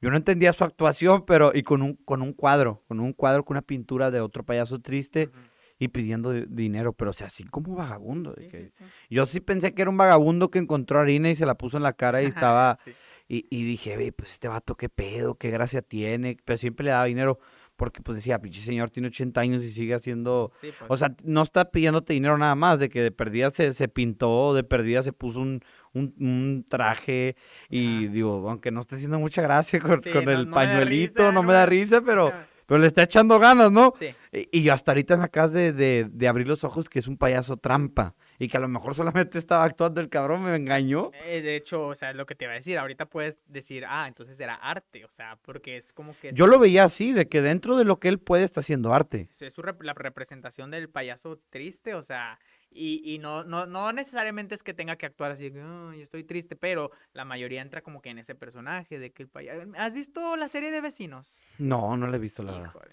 Yo 0.00 0.10
no 0.10 0.16
entendía 0.16 0.52
su 0.52 0.64
actuación, 0.64 1.24
pero, 1.26 1.52
y 1.54 1.62
con 1.62 1.80
un, 1.82 1.94
con 1.94 2.22
un 2.22 2.32
cuadro, 2.32 2.82
con 2.88 2.98
un 3.00 3.12
cuadro 3.12 3.44
con 3.44 3.54
una 3.54 3.62
pintura 3.62 4.10
de 4.10 4.20
otro 4.20 4.44
payaso 4.44 4.80
triste 4.80 5.30
y 5.78 5.88
pidiendo 5.88 6.32
di- 6.32 6.44
dinero, 6.48 6.92
pero 6.92 7.10
o 7.10 7.14
sea, 7.14 7.28
así 7.28 7.44
como 7.44 7.76
vagabundo. 7.76 8.34
Sí, 8.36 8.48
sí, 8.68 8.84
yo 9.10 9.26
sí 9.26 9.40
pensé 9.40 9.74
que 9.74 9.82
era 9.82 9.90
un 9.90 9.96
vagabundo 9.96 10.50
que 10.50 10.58
encontró 10.58 10.98
harina 11.00 11.30
y 11.30 11.36
se 11.36 11.46
la 11.46 11.56
puso 11.56 11.76
en 11.76 11.82
la 11.84 11.92
cara 11.92 12.22
y 12.22 12.26
estaba... 12.26 12.76
Sí. 12.84 12.92
Y, 13.28 13.46
y 13.50 13.64
dije, 13.64 13.96
"Ve, 13.96 14.12
pues 14.12 14.32
este 14.32 14.48
vato, 14.48 14.74
qué 14.76 14.88
pedo, 14.90 15.36
qué 15.36 15.50
gracia 15.50 15.80
tiene. 15.80 16.36
Pero 16.44 16.58
siempre 16.58 16.84
le 16.84 16.90
daba 16.90 17.04
dinero 17.04 17.38
porque 17.82 18.00
pues 18.00 18.14
decía, 18.14 18.38
pinche 18.40 18.60
señor 18.60 18.90
tiene 18.90 19.08
80 19.08 19.40
años 19.40 19.64
y 19.64 19.70
sigue 19.70 19.92
haciendo... 19.92 20.52
Sí, 20.60 20.68
pues. 20.78 20.88
O 20.88 20.96
sea, 20.96 21.16
no 21.24 21.42
está 21.42 21.72
pidiéndote 21.72 22.12
dinero 22.12 22.38
nada 22.38 22.54
más, 22.54 22.78
de 22.78 22.88
que 22.88 23.02
de 23.02 23.10
perdida 23.10 23.50
se, 23.50 23.74
se 23.74 23.88
pintó, 23.88 24.54
de 24.54 24.62
perdida 24.62 25.02
se 25.02 25.12
puso 25.12 25.40
un, 25.40 25.58
un, 25.92 26.14
un 26.20 26.64
traje 26.68 27.34
y 27.68 28.04
Ajá. 28.04 28.12
digo, 28.12 28.48
aunque 28.48 28.70
no 28.70 28.78
esté 28.82 28.94
haciendo 28.94 29.18
mucha 29.18 29.42
gracia 29.42 29.80
con, 29.80 30.00
Sí, 30.00 30.10
con 30.12 30.26
no- 30.26 30.30
el 30.30 30.46
no 30.48 30.54
pañuelito, 30.54 31.22
risa, 31.24 31.32
no 31.32 31.42
me 31.42 31.52
da 31.54 31.66
risa, 31.66 32.00
pero... 32.06 32.32
Pero 32.64 32.78
le 32.80 32.86
está 32.86 33.02
echando 33.02 33.40
ganas, 33.40 33.72
¿no? 33.72 33.92
Sí. 33.98 34.06
Y, 34.32 34.60
y 34.60 34.68
hasta 34.68 34.92
ahorita 34.92 35.16
me 35.16 35.24
acabas 35.24 35.50
de, 35.52 35.72
de- 35.72 36.08
de 36.08 36.28
abrir 36.28 36.46
los 36.46 36.62
ojos 36.62 36.88
que 36.88 37.00
es 37.00 37.08
un 37.08 37.16
payaso 37.18 37.56
trampa. 37.56 38.14
Y 38.42 38.48
que 38.48 38.56
a 38.56 38.60
lo 38.60 38.66
mejor 38.66 38.92
solamente 38.96 39.38
estaba 39.38 39.62
actuando 39.62 40.00
el 40.00 40.08
cabrón, 40.08 40.42
me 40.42 40.56
engañó. 40.56 41.12
Eh, 41.26 41.42
de 41.42 41.54
hecho, 41.54 41.86
o 41.86 41.94
sea, 41.94 42.10
es 42.10 42.16
lo 42.16 42.26
que 42.26 42.34
te 42.34 42.44
iba 42.44 42.52
a 42.52 42.56
decir. 42.56 42.76
Ahorita 42.76 43.06
puedes 43.06 43.40
decir, 43.46 43.84
ah, 43.86 44.08
entonces 44.08 44.40
era 44.40 44.56
arte. 44.56 45.04
O 45.04 45.10
sea, 45.10 45.38
porque 45.42 45.76
es 45.76 45.92
como 45.92 46.16
que. 46.18 46.32
Yo 46.32 46.48
lo 46.48 46.58
veía 46.58 46.82
así, 46.82 47.12
de 47.12 47.28
que 47.28 47.40
dentro 47.40 47.76
de 47.76 47.84
lo 47.84 48.00
que 48.00 48.08
él 48.08 48.18
puede 48.18 48.42
está 48.42 48.58
haciendo 48.58 48.92
arte. 48.92 49.28
es 49.30 49.52
su 49.54 49.62
rep- 49.62 49.82
la 49.84 49.94
representación 49.94 50.72
del 50.72 50.88
payaso 50.88 51.38
triste, 51.50 51.94
o 51.94 52.02
sea, 52.02 52.40
y, 52.68 53.00
y 53.04 53.18
no, 53.20 53.44
no, 53.44 53.66
no 53.66 53.92
necesariamente 53.92 54.56
es 54.56 54.64
que 54.64 54.74
tenga 54.74 54.96
que 54.96 55.06
actuar 55.06 55.30
así, 55.30 55.52
que, 55.52 55.60
"Ay, 55.62 56.02
estoy 56.02 56.24
triste, 56.24 56.56
pero 56.56 56.90
la 57.12 57.24
mayoría 57.24 57.62
entra 57.62 57.80
como 57.82 58.02
que 58.02 58.10
en 58.10 58.18
ese 58.18 58.34
personaje 58.34 58.98
de 58.98 59.12
que 59.12 59.22
el 59.22 59.28
payaso... 59.28 59.70
¿Has 59.76 59.94
visto 59.94 60.36
la 60.36 60.48
serie 60.48 60.72
de 60.72 60.80
vecinos? 60.80 61.42
No, 61.58 61.96
no 61.96 62.08
lo 62.08 62.16
he 62.16 62.18
visto, 62.18 62.42
la 62.42 62.52
verdad. 62.52 62.66
No, 62.66 62.72
pues. 62.72 62.92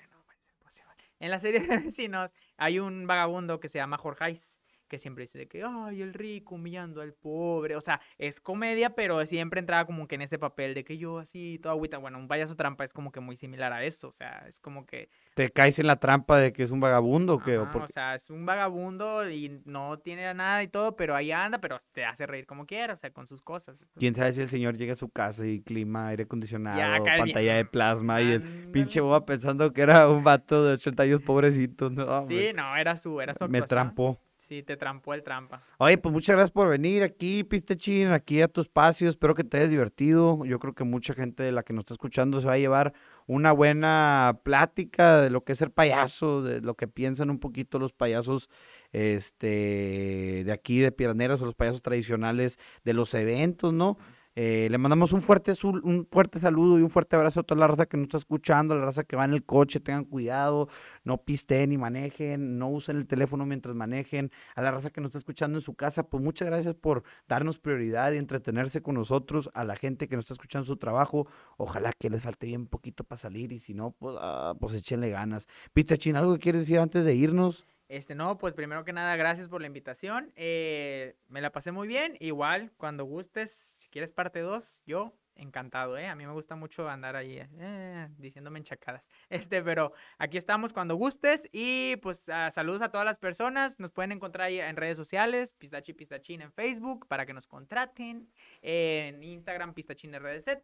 En 1.22 1.32
la 1.32 1.40
serie 1.40 1.60
de 1.60 1.78
vecinos 1.80 2.32
hay 2.56 2.80
un 2.80 3.06
vagabundo 3.06 3.60
que 3.60 3.68
se 3.68 3.78
llama 3.78 3.98
Jorgeis, 3.98 4.59
que 4.90 5.00
siempre 5.00 5.24
dice 5.24 5.38
de 5.40 5.48
que, 5.48 5.64
ay, 5.64 6.02
el 6.02 6.14
rico 6.14 6.56
humillando 6.56 7.02
al 7.02 7.14
pobre. 7.14 7.78
O 7.78 7.82
sea, 7.82 8.02
es 8.18 8.42
comedia, 8.42 8.90
pero 8.90 9.26
siempre 9.26 9.62
entraba 9.62 9.86
como 9.86 10.08
que 10.08 10.16
en 10.16 10.24
ese 10.24 10.38
papel 10.38 10.74
de 10.74 10.84
que 10.84 10.98
yo 10.98 11.20
así, 11.20 11.60
todo 11.62 11.72
agüita. 11.72 11.98
Bueno, 11.98 12.18
un 12.18 12.28
payaso 12.28 12.56
trampa 12.56 12.84
es 12.84 12.92
como 12.92 13.12
que 13.12 13.22
muy 13.22 13.38
similar 13.38 13.72
a 13.72 13.84
eso. 13.84 14.10
O 14.10 14.12
sea, 14.12 14.44
es 14.48 14.60
como 14.60 14.86
que 14.86 15.10
¿Te 15.40 15.50
caes 15.50 15.80
en 15.80 15.88
la 15.88 15.96
trampa 15.96 16.38
de 16.38 16.52
que 16.52 16.64
es 16.64 16.72
un 16.72 16.82
vagabundo 16.82 17.36
o 17.36 17.40
qué? 17.40 17.58
¿O 17.58 17.64
Ajá, 17.64 17.72
por 17.72 17.82
o 17.84 17.88
sea, 17.88 18.16
es 18.16 18.30
un 18.30 18.46
vagabundo 18.46 19.30
y 19.30 19.62
no 19.64 19.98
tiene 20.00 20.34
nada 20.34 20.62
y 20.64 20.68
todo, 20.68 20.98
pero 20.98 21.16
ahí 21.16 21.32
anda, 21.32 21.60
pero 21.60 21.78
te 21.94 22.04
hace 22.04 22.28
reír 22.28 22.46
como 22.46 22.66
quiera, 22.66 22.94
o 22.94 22.98
sea, 22.98 23.12
con 23.12 23.26
sus 23.26 23.42
cosas. 23.42 23.86
¿Quién 23.96 24.14
sabe 24.16 24.34
si 24.34 24.42
el 24.42 24.50
señor 24.50 24.76
llega 24.76 24.94
a 24.94 24.98
su 24.98 25.10
casa 25.10 25.48
y 25.48 25.62
clima, 25.62 26.10
aire 26.10 26.24
acondicionado, 26.24 27.06
el 27.06 27.18
pantalla 27.18 27.56
de 27.56 27.64
plasma 27.64 28.22
y 28.22 28.32
el 28.34 28.72
pinche 28.72 29.00
boba 29.00 29.26
pensando 29.26 29.72
que 29.72 29.82
era 29.82 30.10
un 30.10 30.26
vato 30.26 30.66
de 30.66 30.74
80 30.74 31.04
años 31.04 31.22
pobrecito? 31.22 31.90
No, 31.90 32.04
hombre. 32.04 32.50
Sí, 32.50 32.54
no, 32.54 32.76
era 32.76 32.98
su, 32.98 33.22
era 33.22 33.34
su 33.34 33.48
Me 33.48 33.62
trampó. 33.62 34.20
Sí, 34.50 34.64
te 34.64 34.78
trampó 34.78 35.14
el 35.14 35.22
trampa. 35.22 35.62
Oye, 35.78 36.00
pues 36.00 36.12
muchas 36.12 36.36
gracias 36.36 36.50
por 36.50 36.70
venir 36.70 37.04
aquí, 37.04 37.44
Pistechín, 37.44 38.08
aquí 38.08 38.42
a 38.42 38.48
tu 38.48 38.62
espacio. 38.62 39.08
Espero 39.08 39.36
que 39.36 39.44
te 39.44 39.58
hayas 39.58 39.70
divertido. 39.70 40.44
Yo 40.44 40.58
creo 40.58 40.74
que 40.74 40.84
mucha 40.84 41.14
gente 41.14 41.44
de 41.44 41.52
la 41.52 41.62
que 41.62 41.72
nos 41.72 41.84
está 41.84 41.94
escuchando 41.94 42.42
se 42.42 42.48
va 42.48 42.54
a 42.54 42.58
llevar 42.58 42.94
una 43.28 43.52
buena 43.52 44.40
plática 44.42 45.22
de 45.22 45.30
lo 45.30 45.44
que 45.44 45.52
es 45.52 45.60
ser 45.60 45.70
payaso, 45.70 46.42
de 46.42 46.62
lo 46.62 46.74
que 46.74 46.88
piensan 46.88 47.30
un 47.30 47.38
poquito 47.38 47.78
los 47.78 47.94
payasos 47.94 48.50
este, 48.92 50.42
de 50.44 50.52
aquí, 50.52 50.80
de 50.80 50.92
Piraneras, 50.92 51.40
o 51.44 51.46
los 51.46 51.54
payasos 51.54 51.84
tradicionales 51.84 52.58
de 52.84 52.94
los 52.94 53.14
eventos, 53.14 53.72
¿no? 53.72 54.00
Eh, 54.36 54.68
le 54.70 54.78
mandamos 54.78 55.12
un 55.12 55.22
fuerte, 55.22 55.54
un 55.64 56.08
fuerte 56.10 56.40
saludo 56.40 56.80
y 56.80 56.82
un 56.82 56.90
fuerte 56.90 57.16
abrazo 57.16 57.42
a 57.42 57.44
toda 57.44 57.60
la 57.60 57.68
raza 57.68 57.88
que 57.88 57.98
nos 57.98 58.06
está 58.06 58.18
escuchando, 58.18 58.74
a 58.74 58.78
la 58.78 58.86
raza 58.86 59.04
que 59.04 59.16
va 59.16 59.26
en 59.26 59.34
el 59.34 59.44
coche, 59.44 59.80
tengan 59.80 60.06
cuidado, 60.06 60.70
no 61.04 61.18
pisten 61.24 61.72
ni 61.72 61.78
manejen, 61.78 62.58
no 62.58 62.70
usen 62.70 62.98
el 62.98 63.08
teléfono 63.08 63.46
mientras 63.46 63.76
manejen, 63.76 64.32
a 64.56 64.62
la 64.62 64.72
raza 64.72 64.92
que 64.92 65.02
nos 65.02 65.10
está 65.10 65.18
escuchando 65.18 65.58
en 65.58 65.62
su 65.62 65.74
casa, 65.74 66.04
pues 66.04 66.24
muchas 66.24 66.48
gracias 66.48 66.76
por 66.76 67.04
darnos 67.28 67.60
prioridad 67.60 68.12
y 68.14 68.18
entretenerse 68.18 68.82
con 68.82 68.96
nosotros, 68.96 69.50
a 69.54 69.64
la 69.64 69.76
gente 69.76 70.08
que 70.08 70.16
nos 70.16 70.26
está 70.26 70.36
escuchando 70.36 70.64
en 70.64 70.68
su 70.68 70.78
trabajo, 70.78 71.28
ojalá 71.58 71.92
que 71.92 72.10
les 72.10 72.22
falte 72.22 72.48
bien 72.48 72.68
poquito 72.68 73.04
para 73.04 73.18
salir 73.18 73.52
y 73.52 73.60
si 73.60 73.74
no, 73.74 73.92
pues, 73.92 74.16
ah, 74.20 74.54
pues 74.60 74.74
échenle 74.74 75.10
ganas. 75.10 75.48
Pistachín, 75.74 76.16
¿algo 76.16 76.34
que 76.34 76.40
quieres 76.40 76.62
decir 76.62 76.80
antes 76.80 77.04
de 77.04 77.16
irnos? 77.16 77.66
Este, 77.90 78.14
no, 78.14 78.38
pues 78.38 78.54
primero 78.54 78.86
que 78.86 78.94
nada, 78.94 79.16
gracias 79.16 79.50
por 79.50 79.62
la 79.62 79.68
invitación. 79.68 80.32
eh, 80.36 81.16
me 81.28 81.42
la 81.42 81.52
pasé 81.52 81.72
muy 81.72 81.88
bien. 81.88 82.16
Igual, 82.20 82.72
cuando 82.78 83.04
gustes, 83.04 83.52
si 83.80 83.90
quieres 83.90 84.12
parte 84.12 84.42
2, 84.42 84.82
yo 84.86 85.16
encantado, 85.36 85.98
¿eh? 85.98 86.08
A 86.08 86.16
mí 86.16 86.26
me 86.26 86.34
gusta 86.34 86.56
mucho 86.56 86.88
andar 86.88 87.16
ahí 87.16 87.40
eh, 87.40 88.08
diciéndome 88.18 88.60
enchacadas. 88.60 89.08
Este, 89.30 89.64
pero 89.64 89.94
aquí 90.18 90.38
estamos 90.38 90.72
cuando 90.74 90.96
gustes. 90.96 91.50
Y 91.52 91.96
pues 91.98 92.30
ah, 92.30 92.52
saludos 92.52 92.82
a 92.82 92.92
todas 92.92 93.06
las 93.06 93.18
personas. 93.20 93.80
Nos 93.80 93.92
pueden 93.92 94.12
encontrar 94.12 94.48
ahí 94.48 94.60
en 94.60 94.76
redes 94.76 94.98
sociales, 94.98 95.54
Pistachi 95.54 95.94
Pistachín 95.94 96.42
en 96.42 96.52
Facebook, 96.52 97.08
para 97.08 97.26
que 97.26 97.34
nos 97.34 97.48
contraten. 97.48 98.32
En 98.62 99.24
Instagram, 99.24 99.74
Pistachín 99.74 100.14
RDZ. 100.14 100.58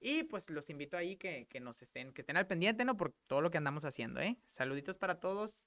Y 0.00 0.24
pues 0.24 0.48
los 0.48 0.70
invito 0.70 0.96
ahí 0.96 1.16
que, 1.16 1.46
que 1.50 1.60
nos 1.60 1.82
estén, 1.82 2.12
que 2.12 2.22
estén 2.22 2.36
al 2.36 2.46
pendiente, 2.46 2.84
¿no? 2.84 2.96
Por 2.96 3.12
todo 3.26 3.40
lo 3.40 3.50
que 3.50 3.58
andamos 3.58 3.84
haciendo, 3.84 4.20
¿eh? 4.20 4.38
Saluditos 4.48 4.96
para 4.96 5.20
todos. 5.20 5.64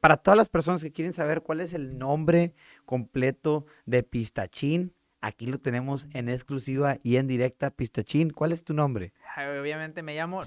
Para 0.00 0.16
todas 0.16 0.36
las 0.36 0.48
personas 0.48 0.82
que 0.82 0.92
quieren 0.92 1.12
saber 1.12 1.42
cuál 1.42 1.60
es 1.60 1.74
el 1.74 1.98
nombre 1.98 2.54
completo 2.84 3.66
de 3.86 4.02
Pistachín, 4.02 4.94
aquí 5.20 5.46
lo 5.46 5.60
tenemos 5.60 6.08
en 6.12 6.28
exclusiva 6.28 6.98
y 7.02 7.16
en 7.16 7.28
directa. 7.28 7.70
Pistachín, 7.70 8.30
¿cuál 8.30 8.52
es 8.52 8.64
tu 8.64 8.74
nombre? 8.74 9.12
Obviamente 9.60 10.02
me 10.02 10.16
llamo. 10.16 10.40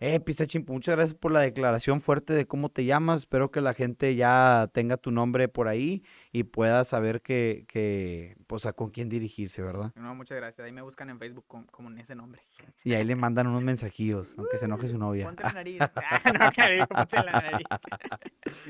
Eh, 0.00 0.20
Pistachín, 0.20 0.64
pues, 0.64 0.74
muchas 0.74 0.94
gracias 0.94 1.18
por 1.18 1.32
la 1.32 1.40
declaración 1.40 2.00
fuerte 2.00 2.32
de 2.32 2.46
cómo 2.46 2.68
te 2.68 2.84
llamas. 2.84 3.22
Espero 3.22 3.50
que 3.50 3.60
la 3.60 3.74
gente 3.74 4.14
ya 4.14 4.70
tenga 4.72 4.96
tu 4.96 5.10
nombre 5.10 5.48
por 5.48 5.66
ahí 5.66 6.04
y 6.30 6.44
pueda 6.44 6.84
saber 6.84 7.20
que, 7.20 7.64
que 7.66 8.36
pues, 8.46 8.64
a 8.66 8.72
con 8.72 8.90
quién 8.90 9.08
dirigirse, 9.08 9.60
¿verdad? 9.60 9.92
No, 9.96 10.14
muchas 10.14 10.36
gracias. 10.36 10.64
Ahí 10.64 10.72
me 10.72 10.82
buscan 10.82 11.10
en 11.10 11.18
Facebook 11.18 11.46
con, 11.48 11.64
con 11.64 11.98
ese 11.98 12.14
nombre. 12.14 12.42
Y 12.84 12.94
ahí 12.94 13.04
le 13.04 13.16
mandan 13.16 13.48
unos 13.48 13.62
mensajillos, 13.62 14.36
aunque 14.38 14.58
se 14.58 14.66
enoje 14.66 14.86
su 14.88 14.98
novia. 14.98 15.24
Ponte 15.24 15.42
la 15.42 15.52
nariz. 15.52 15.78
Ah, 16.10 16.32
no, 16.32 16.50
que 16.52 16.70
digo, 16.72 16.86
ponte 16.86 17.16
la 17.16 17.32
nariz. 17.32 17.66